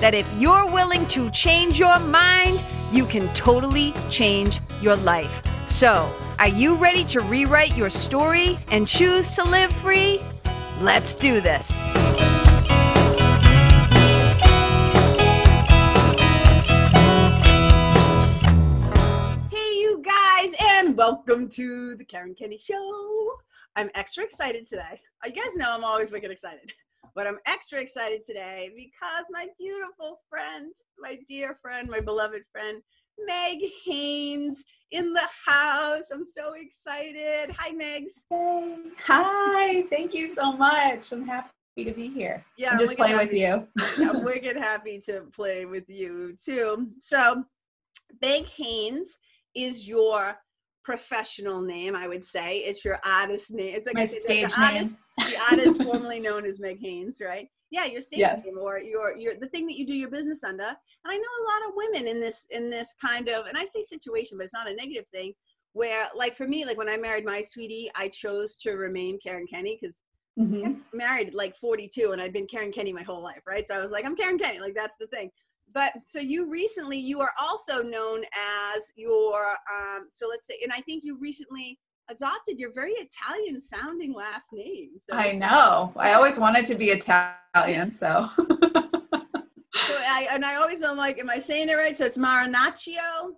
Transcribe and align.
that 0.00 0.14
if 0.14 0.30
you're 0.38 0.66
willing 0.66 1.06
to 1.06 1.30
change 1.30 1.78
your 1.78 1.98
mind, 2.00 2.62
you 2.92 3.04
can 3.06 3.26
totally 3.34 3.92
change 4.10 4.60
your 4.80 4.96
life. 4.96 5.42
So, 5.66 6.10
are 6.38 6.48
you 6.48 6.76
ready 6.76 7.04
to 7.04 7.20
rewrite 7.20 7.76
your 7.76 7.90
story 7.90 8.58
and 8.68 8.86
choose 8.86 9.32
to 9.32 9.44
live 9.44 9.72
free? 9.72 10.20
Let's 10.80 11.14
do 11.14 11.40
this. 11.40 11.70
Hey, 19.50 19.72
you 19.78 20.02
guys, 20.04 20.54
and 20.76 20.96
welcome 20.96 21.48
to 21.50 21.94
the 21.94 22.04
Karen 22.04 22.34
Kenney 22.34 22.58
Show. 22.58 23.32
I'm 23.76 23.90
extra 23.94 24.24
excited 24.24 24.68
today. 24.68 25.00
You 25.24 25.32
guys 25.32 25.56
know 25.56 25.72
I'm 25.72 25.84
always 25.84 26.12
wicked 26.12 26.30
excited. 26.30 26.72
But 27.14 27.28
I'm 27.28 27.38
extra 27.46 27.80
excited 27.80 28.22
today 28.26 28.70
because 28.74 29.26
my 29.30 29.46
beautiful 29.58 30.20
friend, 30.28 30.72
my 30.98 31.18
dear 31.28 31.56
friend, 31.62 31.88
my 31.88 32.00
beloved 32.00 32.42
friend, 32.50 32.82
Meg 33.24 33.58
Haines 33.84 34.64
in 34.90 35.12
the 35.12 35.28
house. 35.46 36.10
I'm 36.12 36.24
so 36.24 36.54
excited. 36.54 37.54
Hi, 37.56 37.70
Megs. 37.70 38.24
Hi, 39.04 39.82
thank 39.90 40.12
you 40.12 40.34
so 40.34 40.52
much. 40.52 41.12
I'm 41.12 41.26
happy 41.26 41.50
to 41.84 41.92
be 41.92 42.08
here. 42.08 42.44
Yeah, 42.58 42.76
just 42.78 42.96
play 42.96 43.14
with 43.14 43.32
you. 43.32 43.66
I'm 43.98 44.24
wicked 44.24 44.56
happy 44.56 45.00
to 45.06 45.26
play 45.32 45.66
with 45.66 45.84
you 45.88 46.36
too. 46.44 46.88
So, 46.98 47.44
Meg 48.20 48.48
Haines 48.48 49.16
is 49.54 49.86
your 49.86 50.36
professional 50.84 51.60
name, 51.62 51.96
I 51.96 52.06
would 52.06 52.24
say. 52.24 52.58
It's 52.58 52.84
your 52.84 52.98
artist 53.04 53.52
name. 53.52 53.74
It's 53.74 53.86
like 53.86 53.96
My 53.96 54.04
stage 54.04 54.22
the 54.52 54.58
name. 54.58 54.68
artist, 54.76 55.00
the 55.26 55.36
artist 55.50 55.82
formerly 55.82 56.20
known 56.20 56.44
as 56.46 56.60
Meg 56.60 56.80
Haines, 56.80 57.20
right? 57.24 57.48
Yeah, 57.70 57.86
your 57.86 58.02
stage 58.02 58.20
Yeah. 58.20 58.36
name 58.44 58.58
or 58.60 58.78
your 58.78 59.16
your 59.16 59.34
the 59.40 59.48
thing 59.48 59.66
that 59.66 59.76
you 59.76 59.86
do 59.86 59.96
your 59.96 60.10
business 60.10 60.44
under. 60.44 60.62
And 60.62 60.76
I 61.06 61.16
know 61.16 61.22
a 61.22 61.44
lot 61.50 61.68
of 61.68 61.74
women 61.74 62.06
in 62.06 62.20
this 62.20 62.46
in 62.50 62.70
this 62.70 62.94
kind 63.04 63.28
of 63.28 63.46
and 63.46 63.56
I 63.58 63.64
say 63.64 63.82
situation, 63.82 64.36
but 64.36 64.44
it's 64.44 64.54
not 64.54 64.70
a 64.70 64.74
negative 64.76 65.06
thing. 65.12 65.32
Where 65.72 66.06
like 66.14 66.36
for 66.36 66.46
me, 66.46 66.64
like 66.64 66.76
when 66.78 66.88
I 66.88 66.96
married 66.96 67.24
my 67.24 67.40
sweetie, 67.42 67.90
I 67.96 68.08
chose 68.08 68.56
to 68.58 68.72
remain 68.72 69.18
Karen 69.18 69.46
Kenney 69.52 69.78
because 69.80 70.02
Mhm. 70.38 70.82
married 70.92 71.32
like 71.32 71.56
42 71.56 72.10
and 72.12 72.20
I'd 72.20 72.32
been 72.32 72.46
Karen 72.46 72.72
Kenney 72.72 72.92
my 72.92 73.02
whole 73.02 73.22
life, 73.22 73.42
right? 73.46 73.66
So 73.66 73.74
I 73.74 73.80
was 73.80 73.90
like, 73.92 74.04
I'm 74.04 74.16
Karen 74.16 74.38
Kenney, 74.38 74.60
like 74.60 74.74
that's 74.74 74.96
the 74.98 75.06
thing. 75.08 75.30
But 75.74 75.92
so 76.06 76.20
you 76.20 76.48
recently, 76.48 76.98
you 76.98 77.20
are 77.20 77.32
also 77.42 77.82
known 77.82 78.22
as 78.76 78.92
your, 78.96 79.56
um, 79.74 80.06
so 80.12 80.28
let's 80.28 80.46
say, 80.46 80.54
and 80.62 80.72
I 80.72 80.80
think 80.82 81.02
you 81.02 81.18
recently 81.20 81.78
adopted 82.08 82.60
your 82.60 82.72
very 82.72 82.92
Italian 82.92 83.60
sounding 83.60 84.14
last 84.14 84.52
name. 84.52 84.90
So, 84.98 85.16
I 85.16 85.32
know. 85.32 85.92
I 85.96 86.12
always 86.12 86.38
wanted 86.38 86.64
to 86.66 86.76
be 86.76 86.90
Italian, 86.90 87.90
so 87.90 88.30
so 89.74 89.96
I, 89.98 90.28
and 90.30 90.44
I 90.44 90.56
always 90.56 90.80
am 90.82 90.96
like, 90.96 91.18
am 91.18 91.28
I 91.28 91.38
saying 91.38 91.68
it 91.68 91.74
right? 91.74 91.96
So 91.96 92.04
it's 92.04 92.18
Marinaccio? 92.18 93.32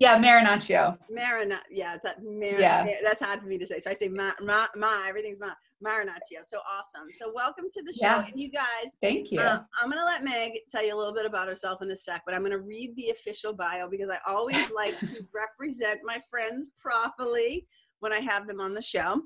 Yeah, 0.00 0.18
Marinaccio. 0.18 0.96
Marina, 1.10 1.60
yeah, 1.70 1.94
it's 1.94 2.04
that 2.04 2.24
Mar- 2.24 2.58
Yeah. 2.58 2.84
Mar- 2.84 2.94
that's 3.02 3.20
hard 3.20 3.42
for 3.42 3.46
me 3.46 3.58
to 3.58 3.66
say. 3.66 3.78
So 3.80 3.90
I 3.90 3.94
say 3.94 4.08
ma, 4.08 4.32
ma, 4.40 4.66
ma 4.74 5.04
everything's 5.06 5.38
ma, 5.38 5.50
Marinaccio. 5.84 6.42
So 6.42 6.58
awesome. 6.60 7.10
So 7.10 7.30
welcome 7.34 7.66
to 7.70 7.82
the 7.82 7.92
show. 7.92 8.06
Yeah. 8.06 8.24
And 8.26 8.40
you 8.40 8.50
guys, 8.50 8.86
Thank 9.02 9.30
you. 9.30 9.40
Uh, 9.40 9.60
I'm 9.78 9.90
going 9.90 10.00
to 10.00 10.06
let 10.06 10.24
Meg 10.24 10.52
tell 10.70 10.82
you 10.82 10.94
a 10.94 10.96
little 10.96 11.12
bit 11.12 11.26
about 11.26 11.48
herself 11.48 11.82
in 11.82 11.90
a 11.90 11.96
sec, 11.96 12.22
but 12.24 12.34
I'm 12.34 12.40
going 12.40 12.52
to 12.52 12.60
read 12.60 12.96
the 12.96 13.10
official 13.10 13.52
bio 13.52 13.90
because 13.90 14.08
I 14.08 14.18
always 14.26 14.70
like 14.74 14.98
to 15.00 15.22
represent 15.34 16.00
my 16.02 16.18
friends 16.30 16.70
properly 16.80 17.66
when 17.98 18.10
I 18.14 18.20
have 18.20 18.48
them 18.48 18.58
on 18.58 18.72
the 18.72 18.80
show. 18.80 19.20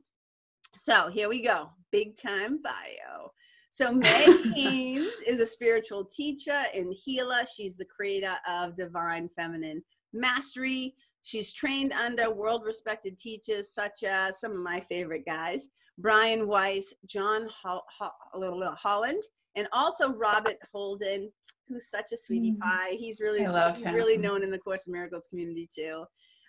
So 0.76 1.08
here 1.08 1.28
we 1.28 1.40
go 1.40 1.70
big 1.92 2.16
time 2.16 2.58
bio. 2.64 3.30
So, 3.70 3.90
Meg 3.90 4.28
Haines 4.54 5.14
is 5.26 5.40
a 5.40 5.46
spiritual 5.46 6.04
teacher 6.04 6.62
and 6.74 6.92
healer. 6.92 7.42
She's 7.52 7.76
the 7.76 7.84
creator 7.84 8.36
of 8.48 8.76
Divine 8.76 9.28
Feminine 9.36 9.82
Mastery. 10.14 10.94
She's 11.22 11.52
trained 11.52 11.92
under 11.92 12.30
world 12.30 12.62
respected 12.64 13.18
teachers 13.18 13.72
such 13.72 14.02
as 14.04 14.40
some 14.40 14.52
of 14.52 14.58
my 14.58 14.80
favorite 14.80 15.24
guys 15.26 15.68
Brian 15.98 16.48
Weiss, 16.48 16.92
John 17.06 17.48
Ho- 17.62 17.82
Ho- 18.00 18.74
Holland, 18.82 19.22
and 19.54 19.68
also 19.72 20.12
Robert 20.12 20.56
Holden, 20.72 21.30
who's 21.68 21.88
such 21.88 22.10
a 22.12 22.16
sweetie 22.16 22.52
Mm. 22.52 22.58
pie. 22.58 22.96
He's 22.98 23.20
really 23.20 23.44
he's 23.76 23.92
really 23.94 24.16
known 24.18 24.42
in 24.42 24.50
the 24.50 24.58
Course 24.58 24.86
of 24.86 24.92
Miracles 24.92 25.26
community 25.28 25.68
too. 25.72 26.04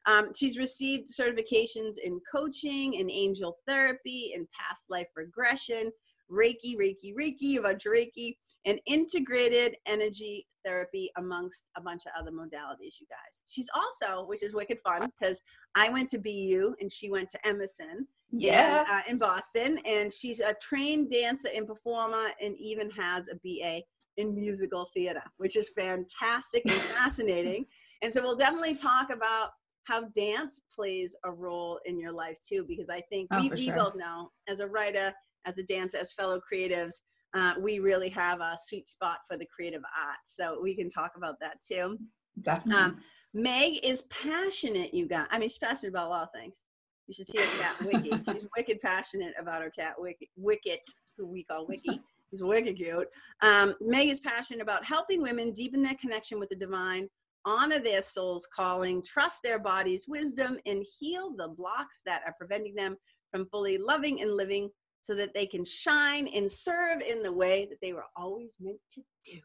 Um, 0.08 0.32
she's 0.36 0.58
received 0.58 1.10
certifications 1.10 1.98
in 2.04 2.20
coaching 2.32 2.98
and 3.00 3.10
angel 3.12 3.58
therapy 3.68 4.34
and 4.36 4.48
past 4.52 4.90
life 4.90 5.08
regression, 5.16 5.92
Reiki, 6.32 6.76
Reiki, 6.78 7.14
Reiki, 7.16 7.58
a 7.58 7.62
bunch 7.62 7.86
of 7.86 7.92
Reiki, 7.92 8.36
and 8.66 8.80
integrated 8.86 9.76
energy 9.86 10.48
therapy 10.66 11.12
amongst 11.18 11.66
a 11.78 11.82
bunch 11.82 12.04
of 12.06 12.12
other 12.20 12.32
modalities, 12.32 13.00
you 13.00 13.06
guys. 13.10 13.42
She's 13.46 13.70
also, 13.76 14.26
which 14.26 14.44
is 14.44 14.54
wicked 14.54 14.80
fun, 14.84 15.10
because 15.20 15.42
I 15.76 15.90
went 15.90 16.10
to 16.10 16.18
BU 16.18 16.76
and 16.80 16.92
she 16.92 17.10
went 17.10 17.30
to 17.30 17.48
Emerson 17.48 18.08
yeah. 18.32 18.80
and, 18.80 18.88
uh, 18.90 19.02
in 19.08 19.18
Boston, 19.18 19.80
and 19.86 20.12
she's 20.12 20.40
a 20.40 20.56
trained 20.62 21.12
dancer 21.12 21.50
and 21.56 21.68
performer, 21.68 22.30
and 22.42 22.56
even 22.58 22.90
has 22.92 23.28
a 23.28 23.36
BA 23.44 23.82
in 24.18 24.34
musical 24.34 24.90
theater, 24.94 25.22
which 25.38 25.56
is 25.56 25.72
fantastic 25.78 26.64
and 26.66 26.82
fascinating. 26.98 27.66
And 28.02 28.12
so 28.14 28.22
we'll 28.22 28.36
definitely 28.38 28.76
talk 28.76 29.12
about 29.12 29.50
how 29.84 30.06
dance 30.16 30.62
plays 30.74 31.16
a 31.26 31.32
role 31.32 31.80
in 31.86 32.00
your 32.00 32.12
life 32.12 32.38
too, 32.48 32.66
because 32.68 32.90
I 32.90 33.02
think 33.02 33.28
Oh, 33.32 33.42
we, 33.42 33.50
we 33.50 33.66
sure. 33.66 33.76
both 33.76 33.96
know 33.96 34.32
as 34.48 34.60
a 34.60 34.68
writer, 34.68 35.14
as 35.46 35.60
a 35.60 35.64
dancer, 35.64 35.98
as 35.98 36.14
fellow 36.14 36.42
creatives, 36.52 36.96
uh, 37.36 37.54
we 37.60 37.80
really 37.80 38.10
have 38.10 38.40
a 38.40 38.58
sweet 38.60 38.88
spot 38.88 39.20
for 39.28 39.38
the 39.38 39.46
creative 39.54 39.82
arts. 39.84 40.36
So 40.36 40.60
we 40.62 40.76
can 40.76 40.90
talk 40.90 41.12
about 41.18 41.36
that 41.42 41.58
too. 41.62 42.00
Definitely. 42.42 42.84
Um, 42.84 42.98
Meg 43.34 43.80
is 43.84 44.04
passionate, 44.04 44.94
you 44.94 45.08
guys. 45.08 45.28
I 45.30 45.40
mean, 45.40 45.50
she's 45.50 45.58
passionate 45.58 45.90
about 45.90 46.08
a 46.08 46.10
lot 46.10 46.24
of 46.24 46.30
things. 46.34 46.64
You 47.08 47.14
should 47.14 47.28
see 47.28 47.38
her 47.38 47.62
cat 47.62 47.76
Wiki. 47.82 48.10
She's 48.32 48.48
wicked 48.58 48.82
passionate 48.82 49.34
about 49.38 49.62
her 49.62 49.70
cat 49.70 49.94
Wiki, 50.00 50.32
Wicket, 50.36 50.80
who 51.18 51.28
we 51.28 51.44
call 51.44 51.68
Wiki. 51.68 52.02
He's 52.32 52.42
wicked 52.42 52.78
cute. 52.78 53.08
Um, 53.42 53.76
Meg 53.80 54.08
is 54.08 54.20
passionate 54.20 54.64
about 54.64 54.84
helping 54.84 55.22
women 55.22 55.52
deepen 55.52 55.84
their 55.84 55.96
connection 55.96 56.40
with 56.40 56.50
the 56.50 56.56
divine, 56.56 57.08
honor 57.46 57.80
their 57.80 58.02
soul's 58.02 58.48
calling, 58.48 59.04
trust 59.04 59.44
their 59.44 59.60
body's 59.60 60.06
wisdom, 60.08 60.58
and 60.66 60.84
heal 61.00 61.36
the 61.38 61.50
blocks 61.50 62.02
that 62.06 62.24
are 62.26 62.34
preventing 62.40 62.74
them 62.74 62.96
from 63.32 63.46
fully 63.50 63.78
loving 63.78 64.22
and 64.22 64.36
living 64.36 64.70
so 65.06 65.14
that 65.14 65.36
they 65.36 65.46
can 65.46 65.64
shine 65.64 66.28
and 66.30 66.52
serve 66.52 67.00
in 67.08 67.22
the 67.22 67.32
way 67.32 67.68
that 67.70 67.78
they 67.80 67.94
were 67.94 68.06
always 68.18 68.56
meant 68.60 68.80
to 68.92 69.02
do. 69.24 69.40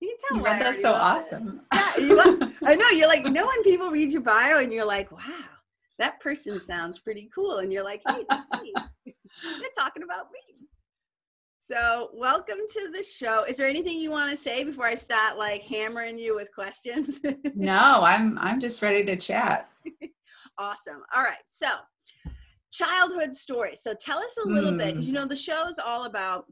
You 0.00 0.08
can 0.08 0.16
tell 0.28 0.38
you 0.38 0.44
read 0.44 0.62
that 0.62 0.80
so 0.80 0.92
awesome. 0.92 1.62
Yeah, 1.72 2.14
love- 2.14 2.52
I 2.64 2.76
know 2.76 2.88
you're 2.90 3.08
like, 3.08 3.24
you 3.24 3.32
know 3.32 3.46
when 3.46 3.62
people 3.64 3.90
read 3.90 4.12
your 4.12 4.22
bio 4.22 4.58
and 4.58 4.72
you're 4.72 4.84
like, 4.84 5.10
wow, 5.10 5.48
that 5.98 6.20
person 6.20 6.60
sounds 6.60 7.00
pretty 7.00 7.28
cool, 7.34 7.58
and 7.58 7.72
you're 7.72 7.82
like, 7.82 8.02
hey, 8.06 8.24
that's 8.30 8.48
me. 8.62 8.72
They're 9.42 9.68
talking 9.76 10.04
about 10.04 10.26
me. 10.30 10.68
So, 11.58 12.10
welcome 12.12 12.58
to 12.74 12.90
the 12.92 13.02
show. 13.02 13.42
Is 13.44 13.56
there 13.56 13.66
anything 13.66 13.98
you 13.98 14.10
want 14.10 14.30
to 14.30 14.36
say 14.36 14.62
before 14.62 14.84
I 14.86 14.94
start 14.94 15.36
like 15.36 15.62
hammering 15.62 16.16
you 16.16 16.36
with 16.36 16.48
questions? 16.54 17.20
no, 17.56 18.02
I'm 18.04 18.38
I'm 18.38 18.60
just 18.60 18.82
ready 18.82 19.04
to 19.06 19.16
chat. 19.16 19.68
awesome. 20.58 21.02
All 21.16 21.24
right. 21.24 21.38
So, 21.46 21.68
childhood 22.74 23.32
story. 23.32 23.76
So, 23.76 23.94
tell 23.94 24.18
us 24.18 24.36
a 24.44 24.48
little 24.48 24.72
bit 24.72 24.88
because 24.88 25.06
you 25.06 25.12
know 25.12 25.26
the 25.26 25.36
show's 25.36 25.78
all 25.78 26.04
about 26.04 26.46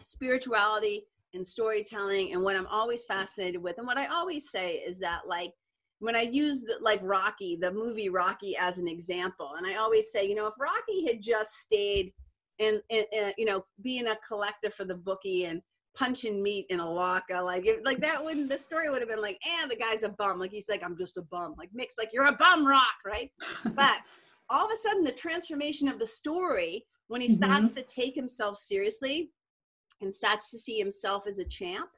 spirituality 0.00 1.02
and 1.34 1.46
storytelling 1.46 2.32
and 2.32 2.42
what 2.42 2.56
I'm 2.56 2.66
always 2.66 3.04
fascinated 3.04 3.62
with 3.62 3.78
and 3.78 3.86
what 3.86 3.98
I 3.98 4.06
always 4.06 4.50
say 4.50 4.76
is 4.76 4.98
that 5.00 5.20
like 5.28 5.52
when 6.00 6.16
I 6.16 6.22
use 6.22 6.64
the, 6.64 6.76
like 6.80 7.00
Rocky, 7.02 7.56
the 7.56 7.70
movie 7.70 8.08
Rocky 8.08 8.56
as 8.56 8.78
an 8.78 8.88
example, 8.88 9.52
and 9.56 9.66
I 9.66 9.76
always 9.76 10.10
say, 10.10 10.26
you 10.26 10.34
know, 10.34 10.46
if 10.46 10.54
Rocky 10.58 11.06
had 11.06 11.22
just 11.22 11.56
stayed 11.56 12.12
in, 12.58 12.80
in, 12.88 13.04
in 13.12 13.32
you 13.38 13.44
know, 13.44 13.64
being 13.82 14.08
a 14.08 14.16
collector 14.26 14.70
for 14.70 14.84
the 14.84 14.94
bookie 14.94 15.44
and 15.44 15.60
punching 15.94 16.42
meat 16.42 16.66
in 16.70 16.80
a 16.80 16.90
locker, 16.90 17.42
like, 17.42 17.66
if, 17.66 17.84
like 17.84 18.00
that 18.00 18.24
wouldn't, 18.24 18.48
the 18.48 18.58
story 18.58 18.88
would 18.88 19.02
have 19.02 19.10
been 19.10 19.20
like, 19.20 19.38
eh, 19.46 19.66
the 19.66 19.76
guy's 19.76 20.02
a 20.02 20.08
bum. 20.08 20.38
Like 20.38 20.50
he's 20.50 20.70
like, 20.70 20.82
I'm 20.82 20.96
just 20.96 21.18
a 21.18 21.22
bum. 21.22 21.54
Like 21.58 21.68
Mick's 21.74 21.98
like, 21.98 22.08
you're 22.14 22.26
a 22.26 22.32
bum 22.32 22.66
rock, 22.66 22.96
right? 23.04 23.30
but 23.74 23.98
all 24.50 24.66
of 24.66 24.72
a 24.72 24.76
sudden, 24.76 25.04
the 25.04 25.12
transformation 25.12 25.88
of 25.88 25.98
the 25.98 26.06
story 26.06 26.84
when 27.08 27.20
he 27.20 27.28
mm-hmm. 27.28 27.44
starts 27.44 27.74
to 27.74 27.82
take 27.82 28.14
himself 28.14 28.58
seriously 28.58 29.30
and 30.00 30.14
starts 30.14 30.50
to 30.50 30.58
see 30.58 30.78
himself 30.78 31.24
as 31.26 31.38
a 31.38 31.44
champ 31.44 31.88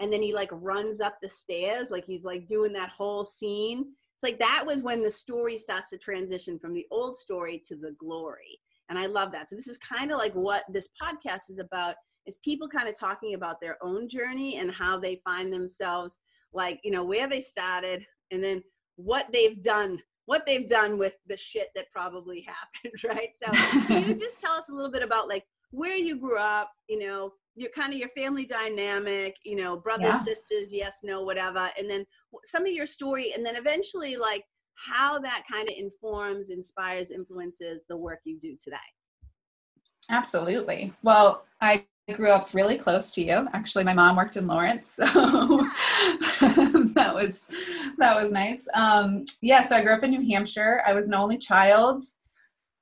and 0.00 0.12
then 0.12 0.22
he 0.22 0.32
like 0.32 0.50
runs 0.52 1.00
up 1.00 1.16
the 1.20 1.28
stairs 1.28 1.90
like 1.90 2.04
he's 2.04 2.24
like 2.24 2.46
doing 2.46 2.72
that 2.72 2.90
whole 2.90 3.24
scene 3.24 3.80
it's 4.14 4.22
like 4.22 4.38
that 4.38 4.64
was 4.64 4.82
when 4.82 5.02
the 5.02 5.10
story 5.10 5.56
starts 5.56 5.90
to 5.90 5.98
transition 5.98 6.58
from 6.58 6.74
the 6.74 6.86
old 6.90 7.16
story 7.16 7.60
to 7.64 7.76
the 7.76 7.94
glory 7.98 8.58
and 8.88 8.98
i 8.98 9.06
love 9.06 9.32
that. 9.32 9.48
So 9.48 9.56
this 9.56 9.68
is 9.68 9.78
kind 9.78 10.10
of 10.10 10.18
like 10.18 10.34
what 10.34 10.64
this 10.72 10.88
podcast 11.00 11.50
is 11.50 11.58
about 11.58 11.94
is 12.26 12.38
people 12.44 12.68
kind 12.68 12.88
of 12.88 12.98
talking 12.98 13.34
about 13.34 13.60
their 13.60 13.76
own 13.82 14.08
journey 14.08 14.56
and 14.58 14.70
how 14.70 14.98
they 14.98 15.20
find 15.24 15.52
themselves 15.52 16.18
like 16.52 16.80
you 16.82 16.90
know 16.90 17.04
where 17.04 17.28
they 17.28 17.40
started 17.40 18.04
and 18.30 18.42
then 18.42 18.62
what 18.96 19.26
they've 19.32 19.62
done 19.62 20.00
what 20.28 20.44
they've 20.44 20.68
done 20.68 20.98
with 20.98 21.14
the 21.26 21.36
shit 21.38 21.68
that 21.74 21.90
probably 21.90 22.46
happened 22.82 23.02
right? 23.04 23.30
So 23.34 23.50
can 23.86 24.08
you 24.08 24.14
just 24.26 24.40
tell 24.40 24.52
us 24.52 24.68
a 24.68 24.74
little 24.74 24.90
bit 24.90 25.02
about 25.02 25.26
like 25.26 25.46
where 25.70 25.96
you 25.96 26.18
grew 26.18 26.38
up 26.38 26.70
you 26.88 26.98
know 26.98 27.32
your 27.54 27.70
kind 27.70 27.92
of 27.92 27.98
your 27.98 28.10
family 28.10 28.44
dynamic 28.44 29.36
you 29.44 29.56
know 29.56 29.76
brothers 29.76 30.06
yeah. 30.06 30.22
sisters 30.22 30.72
yes 30.72 31.00
no 31.02 31.22
whatever 31.22 31.68
and 31.78 31.90
then 31.90 32.06
some 32.44 32.64
of 32.64 32.72
your 32.72 32.86
story 32.86 33.32
and 33.34 33.44
then 33.44 33.56
eventually 33.56 34.16
like 34.16 34.44
how 34.76 35.18
that 35.18 35.44
kind 35.50 35.68
of 35.68 35.74
informs 35.76 36.50
inspires 36.50 37.10
influences 37.10 37.84
the 37.88 37.96
work 37.96 38.20
you 38.24 38.38
do 38.38 38.56
today? 38.62 38.76
Absolutely. 40.10 40.92
Well 41.02 41.44
i 41.60 41.84
grew 42.14 42.30
up 42.30 42.54
really 42.54 42.78
close 42.78 43.10
to 43.12 43.24
you. 43.24 43.46
Actually 43.52 43.84
my 43.84 43.94
mom 43.94 44.16
worked 44.16 44.36
in 44.36 44.46
lawrence 44.46 44.88
so 44.90 45.04
that 46.94 47.12
was 47.14 47.50
that 47.98 48.16
was 48.16 48.32
nice. 48.32 48.66
Um, 48.74 49.24
yeah 49.42 49.64
so 49.64 49.76
i 49.76 49.82
grew 49.82 49.92
up 49.92 50.02
in 50.02 50.10
new 50.10 50.30
hampshire. 50.30 50.82
I 50.86 50.92
was 50.92 51.08
an 51.08 51.14
only 51.14 51.38
child. 51.38 52.04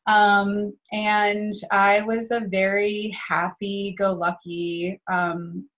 Um, 0.06 0.72
and 0.92 1.52
I 1.72 2.02
was 2.02 2.30
a 2.30 2.40
very 2.40 3.12
happy 3.28 3.94
go 3.98 4.12
lucky, 4.12 5.00
um, 5.10 5.68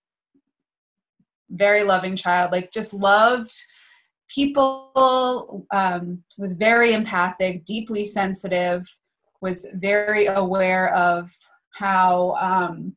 very 1.49 1.83
loving 1.83 2.15
child, 2.15 2.51
like 2.51 2.71
just 2.71 2.93
loved 2.93 3.51
people, 4.29 5.65
um, 5.71 6.23
was 6.37 6.53
very 6.53 6.93
empathic, 6.93 7.65
deeply 7.65 8.05
sensitive, 8.05 8.85
was 9.41 9.65
very 9.73 10.27
aware 10.27 10.93
of 10.93 11.31
how 11.71 12.35
um, 12.39 12.95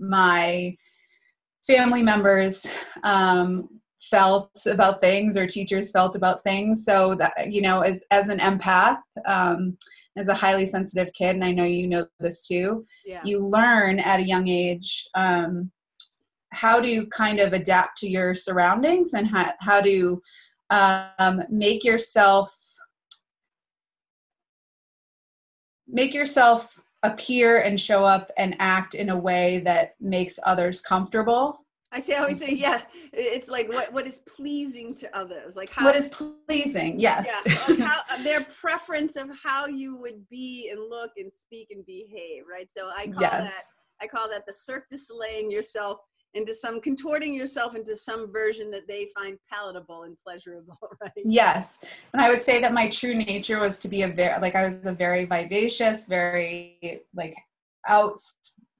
my 0.00 0.76
family 1.66 2.02
members 2.02 2.66
um, 3.04 3.68
felt 4.00 4.50
about 4.66 5.00
things 5.00 5.36
or 5.36 5.46
teachers 5.46 5.90
felt 5.90 6.16
about 6.16 6.42
things 6.42 6.84
so 6.84 7.14
that 7.14 7.50
you 7.50 7.62
know 7.62 7.80
as 7.82 8.02
as 8.10 8.28
an 8.28 8.38
empath 8.38 8.98
um, 9.26 9.76
as 10.16 10.28
a 10.28 10.34
highly 10.34 10.66
sensitive 10.66 11.12
kid, 11.14 11.36
and 11.36 11.44
I 11.44 11.52
know 11.52 11.64
you 11.64 11.86
know 11.86 12.06
this 12.18 12.46
too, 12.46 12.84
yeah. 13.06 13.20
you 13.24 13.38
learn 13.38 14.00
at 14.00 14.20
a 14.20 14.24
young 14.24 14.48
age 14.48 15.08
um, 15.14 15.70
how 16.50 16.80
to 16.80 17.06
kind 17.06 17.38
of 17.38 17.52
adapt 17.52 17.98
to 17.98 18.08
your 18.08 18.34
surroundings 18.34 19.14
and 19.14 19.26
how, 19.26 19.52
how 19.60 19.80
to 19.80 20.20
um, 20.70 21.42
make 21.48 21.84
yourself 21.84 22.52
make 25.88 26.14
yourself 26.14 26.78
appear 27.02 27.60
and 27.60 27.80
show 27.80 28.04
up 28.04 28.30
and 28.36 28.54
act 28.58 28.94
in 28.94 29.10
a 29.10 29.16
way 29.16 29.60
that 29.64 29.94
makes 30.00 30.38
others 30.44 30.80
comfortable 30.80 31.64
I 31.92 31.98
say, 31.98 32.14
I 32.14 32.20
always 32.20 32.38
say, 32.38 32.52
yeah. 32.52 32.82
It's 33.12 33.48
like 33.48 33.68
what 33.68 33.92
what 33.92 34.06
is 34.06 34.20
pleasing 34.20 34.94
to 34.96 35.16
others, 35.16 35.56
like 35.56 35.70
how 35.70 35.86
what 35.86 35.96
is 35.96 36.08
pleasing. 36.08 37.00
Yes, 37.00 37.28
yeah, 37.44 37.86
how, 37.86 38.22
their 38.22 38.44
preference 38.44 39.16
of 39.16 39.28
how 39.42 39.66
you 39.66 39.96
would 39.96 40.28
be 40.28 40.70
and 40.70 40.80
look 40.88 41.10
and 41.16 41.32
speak 41.32 41.68
and 41.70 41.84
behave, 41.86 42.44
right? 42.50 42.70
So 42.70 42.90
I 42.96 43.06
call 43.06 43.22
yes. 43.22 43.50
that 43.50 43.62
I 44.00 44.06
call 44.06 44.28
that 44.30 44.46
the 44.46 44.54
Cirque 44.54 44.88
du 44.88 44.96
Soleil 44.96 45.50
yourself 45.50 45.98
into 46.34 46.54
some 46.54 46.80
contorting 46.80 47.34
yourself 47.34 47.74
into 47.74 47.96
some 47.96 48.32
version 48.32 48.70
that 48.70 48.86
they 48.86 49.08
find 49.18 49.38
palatable 49.50 50.04
and 50.04 50.16
pleasurable, 50.24 50.78
right? 51.00 51.12
Yes, 51.24 51.82
and 52.12 52.22
I 52.22 52.30
would 52.30 52.42
say 52.42 52.60
that 52.60 52.72
my 52.72 52.88
true 52.88 53.14
nature 53.14 53.58
was 53.60 53.78
to 53.80 53.88
be 53.88 54.02
a 54.02 54.08
very 54.08 54.40
like 54.40 54.54
I 54.54 54.64
was 54.64 54.86
a 54.86 54.92
very 54.92 55.24
vivacious, 55.24 56.06
very 56.06 57.02
like 57.14 57.36
out 57.88 58.20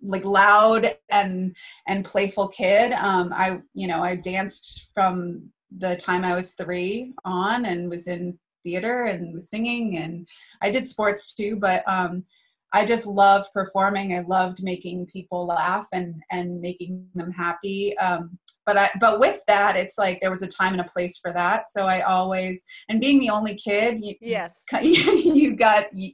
like 0.03 0.25
loud 0.25 0.97
and 1.11 1.55
and 1.87 2.05
playful 2.05 2.49
kid 2.49 2.93
um 2.93 3.33
i 3.35 3.61
you 3.75 3.87
know 3.87 4.03
i 4.03 4.17
danced 4.17 4.91
from 4.95 5.43
the 5.79 5.97
time 5.97 6.25
i 6.25 6.35
was 6.35 6.53
three 6.53 7.13
on 7.25 7.67
and 7.67 7.89
was 7.89 8.07
in 8.07 8.39
theater 8.63 9.05
and 9.05 9.35
was 9.35 9.51
singing 9.51 9.99
and 9.99 10.27
i 10.63 10.71
did 10.71 10.87
sports 10.87 11.35
too 11.35 11.57
but 11.57 11.87
um 11.87 12.25
i 12.73 12.85
just 12.85 13.07
loved 13.07 13.49
performing 13.53 14.15
i 14.15 14.21
loved 14.21 14.63
making 14.63 15.07
people 15.07 15.47
laugh 15.47 15.87
and 15.93 16.15
and 16.31 16.61
making 16.61 17.07
them 17.15 17.31
happy 17.31 17.97
um 17.99 18.39
but 18.67 18.77
i 18.77 18.91
but 19.01 19.21
with 19.21 19.41
that 19.47 19.77
it's 19.77 19.99
like 19.99 20.21
there 20.21 20.31
was 20.31 20.43
a 20.43 20.49
time 20.49 20.73
and 20.73 20.81
a 20.81 20.91
place 20.91 21.19
for 21.19 21.33
that 21.33 21.69
so 21.69 21.87
i 21.87 22.01
always 22.01 22.65
and 22.89 23.01
being 23.01 23.19
the 23.19 23.31
only 23.31 23.57
kid 23.57 23.99
you, 24.01 24.15
yes 24.21 24.65
you 24.83 25.57
got 25.57 25.87
you, 25.93 26.13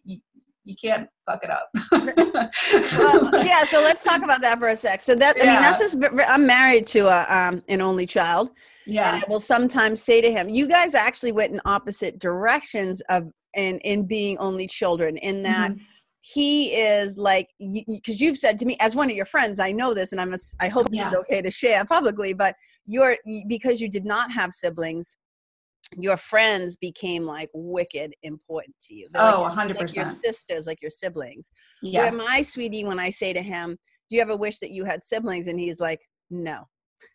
you 0.66 0.74
can't 0.74 1.08
fuck 1.24 1.42
it 1.42 1.50
up. 1.50 1.70
well, 1.92 3.44
yeah, 3.46 3.64
so 3.64 3.80
let's 3.80 4.02
talk 4.02 4.22
about 4.22 4.40
that 4.40 4.58
for 4.58 4.68
a 4.68 4.76
sec. 4.76 5.00
So 5.00 5.14
that 5.14 5.36
I 5.40 5.46
mean 5.46 5.60
that's 5.60 5.78
just 5.78 5.96
I'm 6.26 6.46
married 6.46 6.84
to 6.86 7.06
a 7.06 7.26
um, 7.30 7.62
an 7.68 7.80
only 7.80 8.04
child. 8.04 8.50
Yeah. 8.84 9.14
And 9.14 9.24
I 9.24 9.26
will 9.28 9.40
sometimes 9.40 10.02
say 10.02 10.20
to 10.20 10.30
him, 10.30 10.48
you 10.48 10.68
guys 10.68 10.94
actually 10.94 11.32
went 11.32 11.52
in 11.52 11.60
opposite 11.64 12.18
directions 12.18 13.00
of 13.08 13.30
in 13.54 13.78
in 13.78 14.06
being 14.06 14.36
only 14.38 14.66
children 14.66 15.16
in 15.18 15.42
that 15.44 15.70
mm-hmm. 15.70 15.82
He 16.32 16.74
is 16.74 17.16
like 17.16 17.48
because 17.60 18.20
you, 18.20 18.28
have 18.28 18.38
said 18.38 18.58
to 18.58 18.66
me 18.66 18.76
as 18.80 18.96
one 18.96 19.10
of 19.10 19.16
your 19.16 19.26
friends, 19.26 19.60
I 19.60 19.70
know 19.70 19.94
this 19.94 20.12
and 20.12 20.20
I'm 20.20 20.32
a, 20.32 20.38
I 20.60 20.68
hope 20.68 20.90
this 20.90 20.98
yeah. 20.98 21.08
is 21.08 21.14
okay 21.14 21.40
to 21.40 21.50
share 21.50 21.84
publicly, 21.84 22.32
but 22.32 22.56
you're 22.86 23.16
because 23.48 23.80
you 23.80 23.88
did 23.88 24.04
not 24.04 24.32
have 24.32 24.52
siblings 24.52 25.16
your 25.98 26.16
friends 26.16 26.76
became 26.76 27.24
like 27.24 27.48
wicked 27.54 28.14
important 28.22 28.74
to 28.80 28.94
you. 28.94 29.06
They're 29.12 29.22
oh, 29.22 29.42
like, 29.42 29.68
100%. 29.68 29.80
Like 29.80 29.96
your 29.96 30.10
sisters, 30.10 30.66
like 30.66 30.82
your 30.82 30.90
siblings. 30.90 31.50
Yeah. 31.82 32.10
Where 32.10 32.12
my 32.12 32.42
sweetie, 32.42 32.84
when 32.84 32.98
I 32.98 33.10
say 33.10 33.32
to 33.32 33.42
him, 33.42 33.78
Do 34.10 34.16
you 34.16 34.22
ever 34.22 34.36
wish 34.36 34.58
that 34.58 34.72
you 34.72 34.84
had 34.84 35.04
siblings? 35.04 35.46
And 35.46 35.60
he's 35.60 35.80
like, 35.80 36.00
No. 36.30 36.64